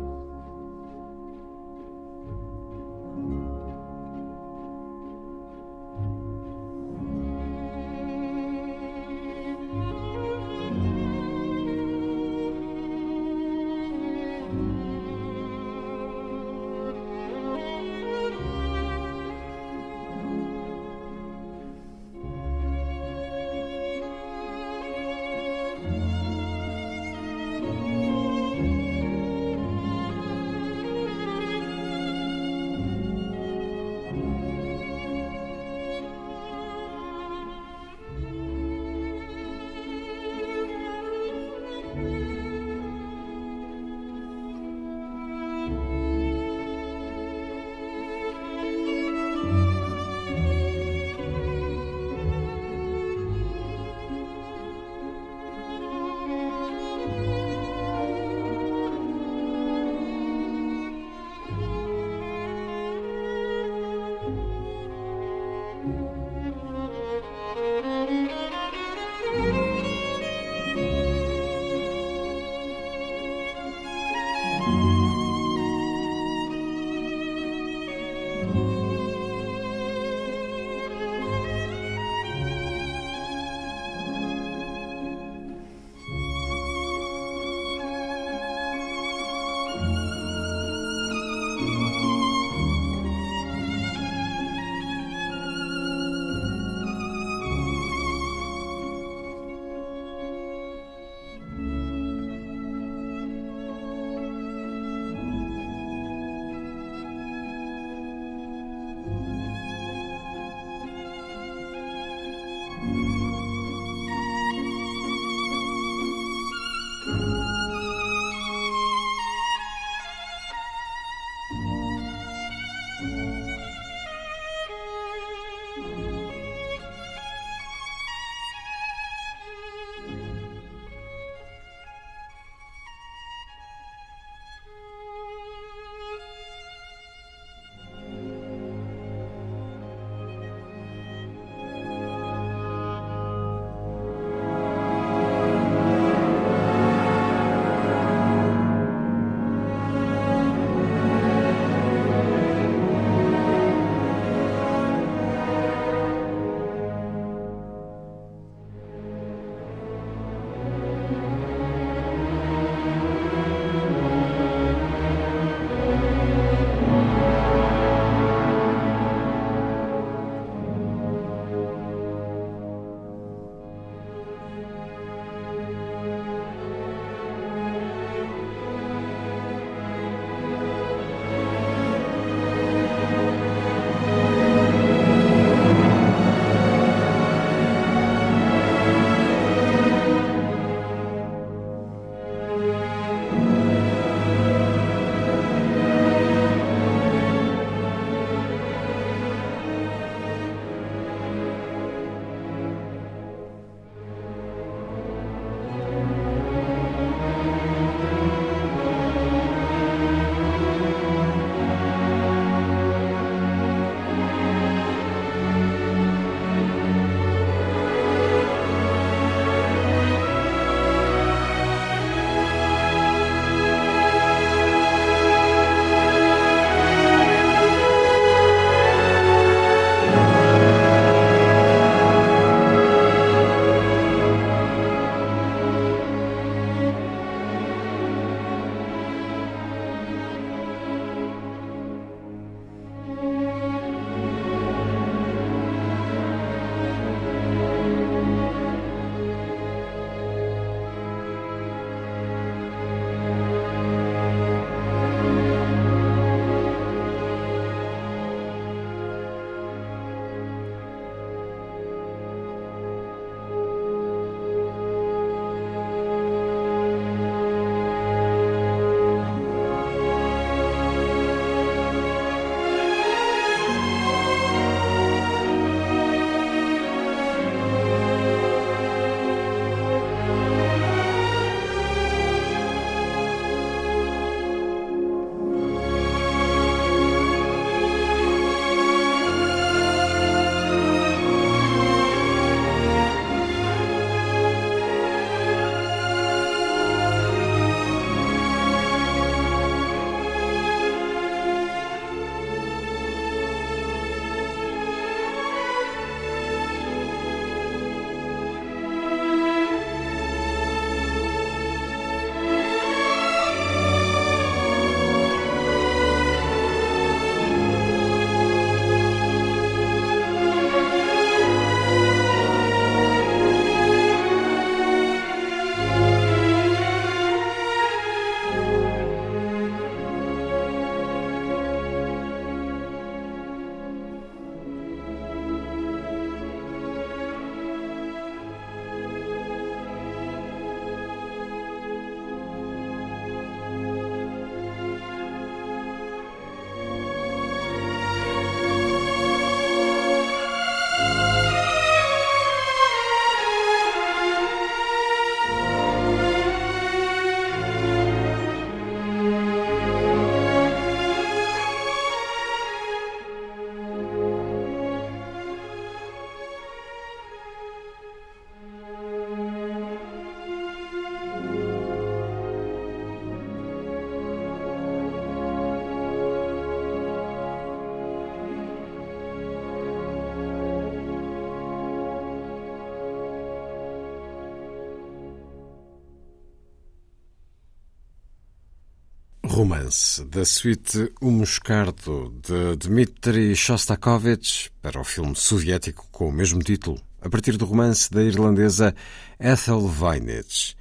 Romance 389.64 390.26
da 390.26 390.44
suíte 390.44 391.10
O 391.22 391.31
Moscardo 391.31 392.35
de 392.45 392.76
Dmitri 392.76 393.56
Shostakovich 393.56 394.69
para 394.81 394.99
o 394.99 395.06
filme 395.06 395.38
soviético 395.38 396.06
com 396.11 396.27
o 396.27 396.34
mesmo 396.34 396.61
título, 396.61 396.99
a 397.22 397.30
partir 397.30 397.56
do 397.56 397.64
romance 397.64 398.11
da 398.11 398.22
irlandesa 398.22 398.94
Ethel 399.40 399.88
Voynich. 399.88 400.76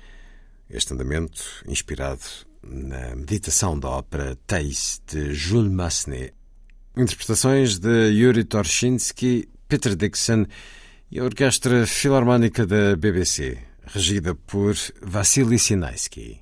Este 0.69 0.95
andamento, 0.95 1.45
inspirado 1.69 2.23
na 2.61 3.15
meditação 3.15 3.79
da 3.79 3.89
ópera 3.89 4.37
Thais 4.49 5.01
de 5.07 5.33
Jules 5.33 5.71
Massenet. 5.71 6.35
Interpretações 6.97 7.79
de 7.79 8.09
Yuri 8.09 8.43
Torshinsky, 8.43 9.49
Peter 9.69 9.95
Dixon 9.95 10.45
e 11.09 11.21
a 11.21 11.25
Orquestra 11.25 11.87
Filarmónica 11.87 12.67
da 12.67 12.97
BBC, 12.97 13.59
regida 13.87 14.35
por 14.35 14.75
Vassily 15.01 15.61
Sinaisky. 15.61 16.42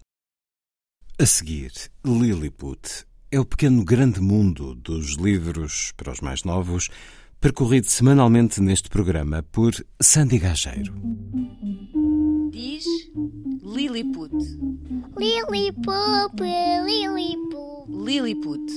A 1.20 1.26
seguir, 1.26 1.70
Lilliput 2.02 3.04
é 3.30 3.38
o 3.38 3.44
pequeno 3.44 3.84
grande 3.84 4.22
mundo 4.22 4.74
dos 4.74 5.18
livros 5.18 5.92
para 5.94 6.10
os 6.10 6.20
mais 6.22 6.44
novos, 6.44 6.88
percorrido 7.38 7.90
semanalmente 7.90 8.58
neste 8.58 8.88
programa 8.88 9.42
por 9.42 9.74
Sandy 10.00 10.38
Gageiro. 10.38 10.94
Diz 12.50 12.86
Lilliput. 13.62 14.34
Lilliput, 15.18 16.40
Lilliput. 16.86 17.90
Lilliput. 17.90 18.72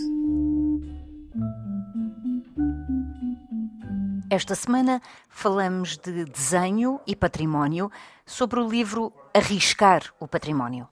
Esta 4.30 4.56
semana 4.56 5.02
falamos 5.30 5.96
de 5.96 6.26
desenho 6.26 7.00
e 7.08 7.16
património 7.16 7.90
sobre 8.26 8.60
o 8.60 8.68
livro 8.68 9.14
Arriscar 9.34 10.14
o 10.20 10.28
Património. 10.28 10.90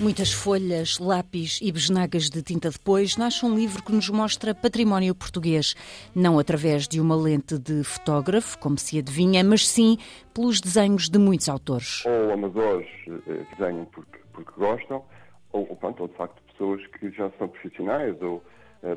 Muitas 0.00 0.32
folhas, 0.32 0.98
lápis 0.98 1.60
e 1.60 1.70
besnagas 1.70 2.30
de 2.30 2.42
tinta 2.42 2.70
depois 2.70 3.18
nasce 3.18 3.44
um 3.44 3.54
livro 3.54 3.84
que 3.84 3.92
nos 3.92 4.08
mostra 4.08 4.54
património 4.54 5.14
português, 5.14 5.74
não 6.16 6.38
através 6.38 6.88
de 6.88 6.98
uma 6.98 7.14
lente 7.14 7.58
de 7.58 7.84
fotógrafo, 7.84 8.58
como 8.58 8.78
se 8.78 8.98
adivinha, 8.98 9.44
mas 9.44 9.68
sim 9.68 9.98
pelos 10.32 10.58
desenhos 10.58 11.10
de 11.10 11.18
muitos 11.18 11.50
autores. 11.50 12.02
Ou 12.06 12.32
amadores 12.32 12.88
eh, 13.06 13.44
desenham 13.52 13.84
porque, 13.92 14.18
porque 14.32 14.52
gostam, 14.56 15.04
ou, 15.52 15.66
pronto, 15.76 16.00
ou 16.00 16.08
de 16.08 16.14
facto 16.14 16.42
pessoas 16.50 16.86
que 16.86 17.10
já 17.10 17.30
são 17.38 17.48
profissionais, 17.48 18.16
ou 18.22 18.42
eh, 18.82 18.96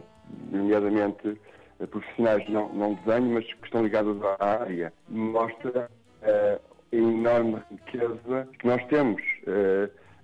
nomeadamente 0.51 1.37
eh, 1.81 1.85
profissionais 1.85 2.47
não, 2.47 2.73
não 2.73 2.93
desenho, 2.93 3.33
mas 3.33 3.45
que 3.45 3.65
estão 3.65 3.83
ligados 3.83 4.17
à 4.39 4.61
área. 4.61 4.93
Mostra 5.09 5.91
a 6.21 6.95
enorme 6.95 7.61
riqueza 7.69 8.47
que 8.57 8.65
nós 8.65 8.81
temos 8.85 9.21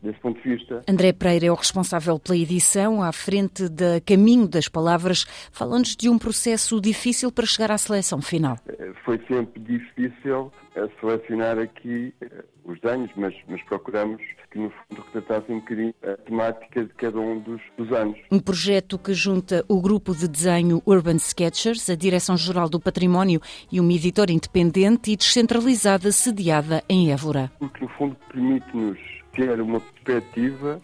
desse 0.02 0.20
ponto 0.20 0.42
de 0.42 0.56
vista. 0.56 0.82
André 0.88 1.14
Pereira 1.14 1.48
é 1.48 1.52
o 1.52 1.56
responsável 1.56 2.20
pela 2.20 2.38
edição, 2.38 3.04
à 3.04 3.12
frente 3.12 3.68
da 3.70 4.00
Caminho 4.02 4.48
das 4.48 4.68
Palavras, 4.68 5.26
falando-nos 5.52 5.96
de 5.96 6.10
um 6.10 6.18
processo 6.18 6.80
difícil 6.80 7.32
para 7.32 7.46
chegar 7.46 7.72
à 7.72 7.78
seleção 7.78 8.22
final. 8.22 8.58
Eh, 8.68 8.94
foi 9.04 9.20
sempre 9.28 9.60
difícil 9.62 10.52
eh, 10.76 10.88
selecionar 11.00 11.60
aqui 11.60 12.14
eh, 12.22 12.44
os 12.64 12.80
desenhos, 12.82 13.12
mas, 13.16 13.34
mas 13.48 13.62
procuramos 13.64 14.22
que 14.52 14.60
no 14.60 14.70
fundo 14.70 15.02
retratasse 15.02 15.52
um 15.52 15.60
bocadinho 15.60 15.94
a 16.04 16.18
temática 16.18 16.84
de 16.84 16.94
cada 16.96 17.20
um 17.20 17.40
dos, 17.40 17.62
dos 17.78 17.92
anos. 17.92 18.18
Um 18.32 18.40
projeto 18.40 18.98
que 18.98 19.14
junta 19.14 19.64
o 19.68 19.82
grupo 19.82 20.16
de 20.16 20.28
desenho 20.28 20.82
Urban 20.86 21.18
Sketchers, 21.18 21.90
a 21.90 21.96
Direção-Geral 21.96 22.70
do 22.70 22.80
Património 22.80 23.42
e 23.72 23.80
uma 23.80 23.94
editora 23.94 24.32
independente 24.32 25.12
e 25.12 25.16
descentralizada 25.16 26.12
sediada 26.12 26.84
em 26.90 27.12
Évora. 27.12 27.52
Porque 27.60 27.84
no 27.84 27.90
fundo 27.92 28.16
permite-nos 28.32 29.19
ter 29.34 29.60
uma 29.62 29.80
perspectiva 29.80 30.80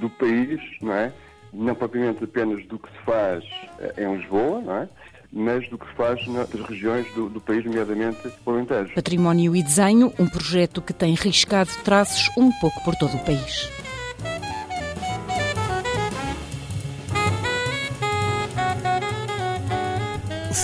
do 0.00 0.08
país, 0.10 0.60
não 0.80 0.92
é? 0.92 1.12
Não 1.52 1.74
propriamente 1.74 2.24
apenas 2.24 2.64
do 2.66 2.78
que 2.78 2.88
se 2.90 2.98
faz 3.04 3.44
eh, 3.78 3.94
em 3.98 4.16
Lisboa, 4.16 4.60
não 4.60 4.76
é? 4.76 4.88
mas 5.32 5.68
do 5.68 5.76
que 5.76 5.86
se 5.86 5.94
faz 5.94 6.26
nas 6.28 6.48
regiões 6.50 7.06
do, 7.14 7.28
do 7.28 7.40
país, 7.40 7.64
nomeadamente 7.64 8.28
o 8.44 8.50
Alentejo. 8.50 8.94
Património 8.94 9.54
e 9.54 9.62
Desenho, 9.62 10.12
um 10.18 10.26
projeto 10.26 10.80
que 10.80 10.92
tem 10.92 11.14
riscado 11.14 11.70
traços 11.84 12.30
um 12.38 12.50
pouco 12.52 12.82
por 12.82 12.94
todo 12.96 13.14
o 13.14 13.24
país. 13.24 13.68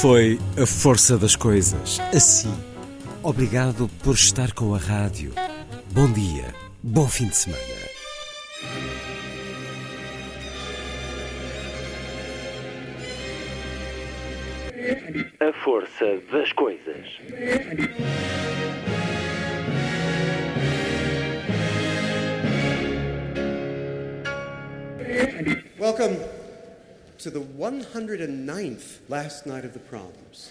Foi 0.01 0.39
a 0.61 0.67
força 0.67 1.19
das 1.19 1.37
coisas. 1.37 2.01
Assim. 2.15 2.53
Obrigado 3.23 3.89
por 4.03 4.15
estar 4.15 4.53
com 4.53 4.75
a 4.75 4.79
rádio. 4.79 5.33
Bom 5.93 6.11
dia. 6.11 6.62
Bom 6.85 7.07
fim 7.07 7.29
de 7.29 7.37
semana. 7.37 7.63
A 15.39 15.53
força 15.63 16.21
das 16.33 16.53
coisas. 16.53 17.07
Welcome 25.79 26.17
to 27.19 27.31
the 27.31 27.39
109th 27.39 28.99
last 29.09 29.47
night 29.47 29.65
of 29.65 29.73
the 29.73 29.79
proms. 29.79 30.51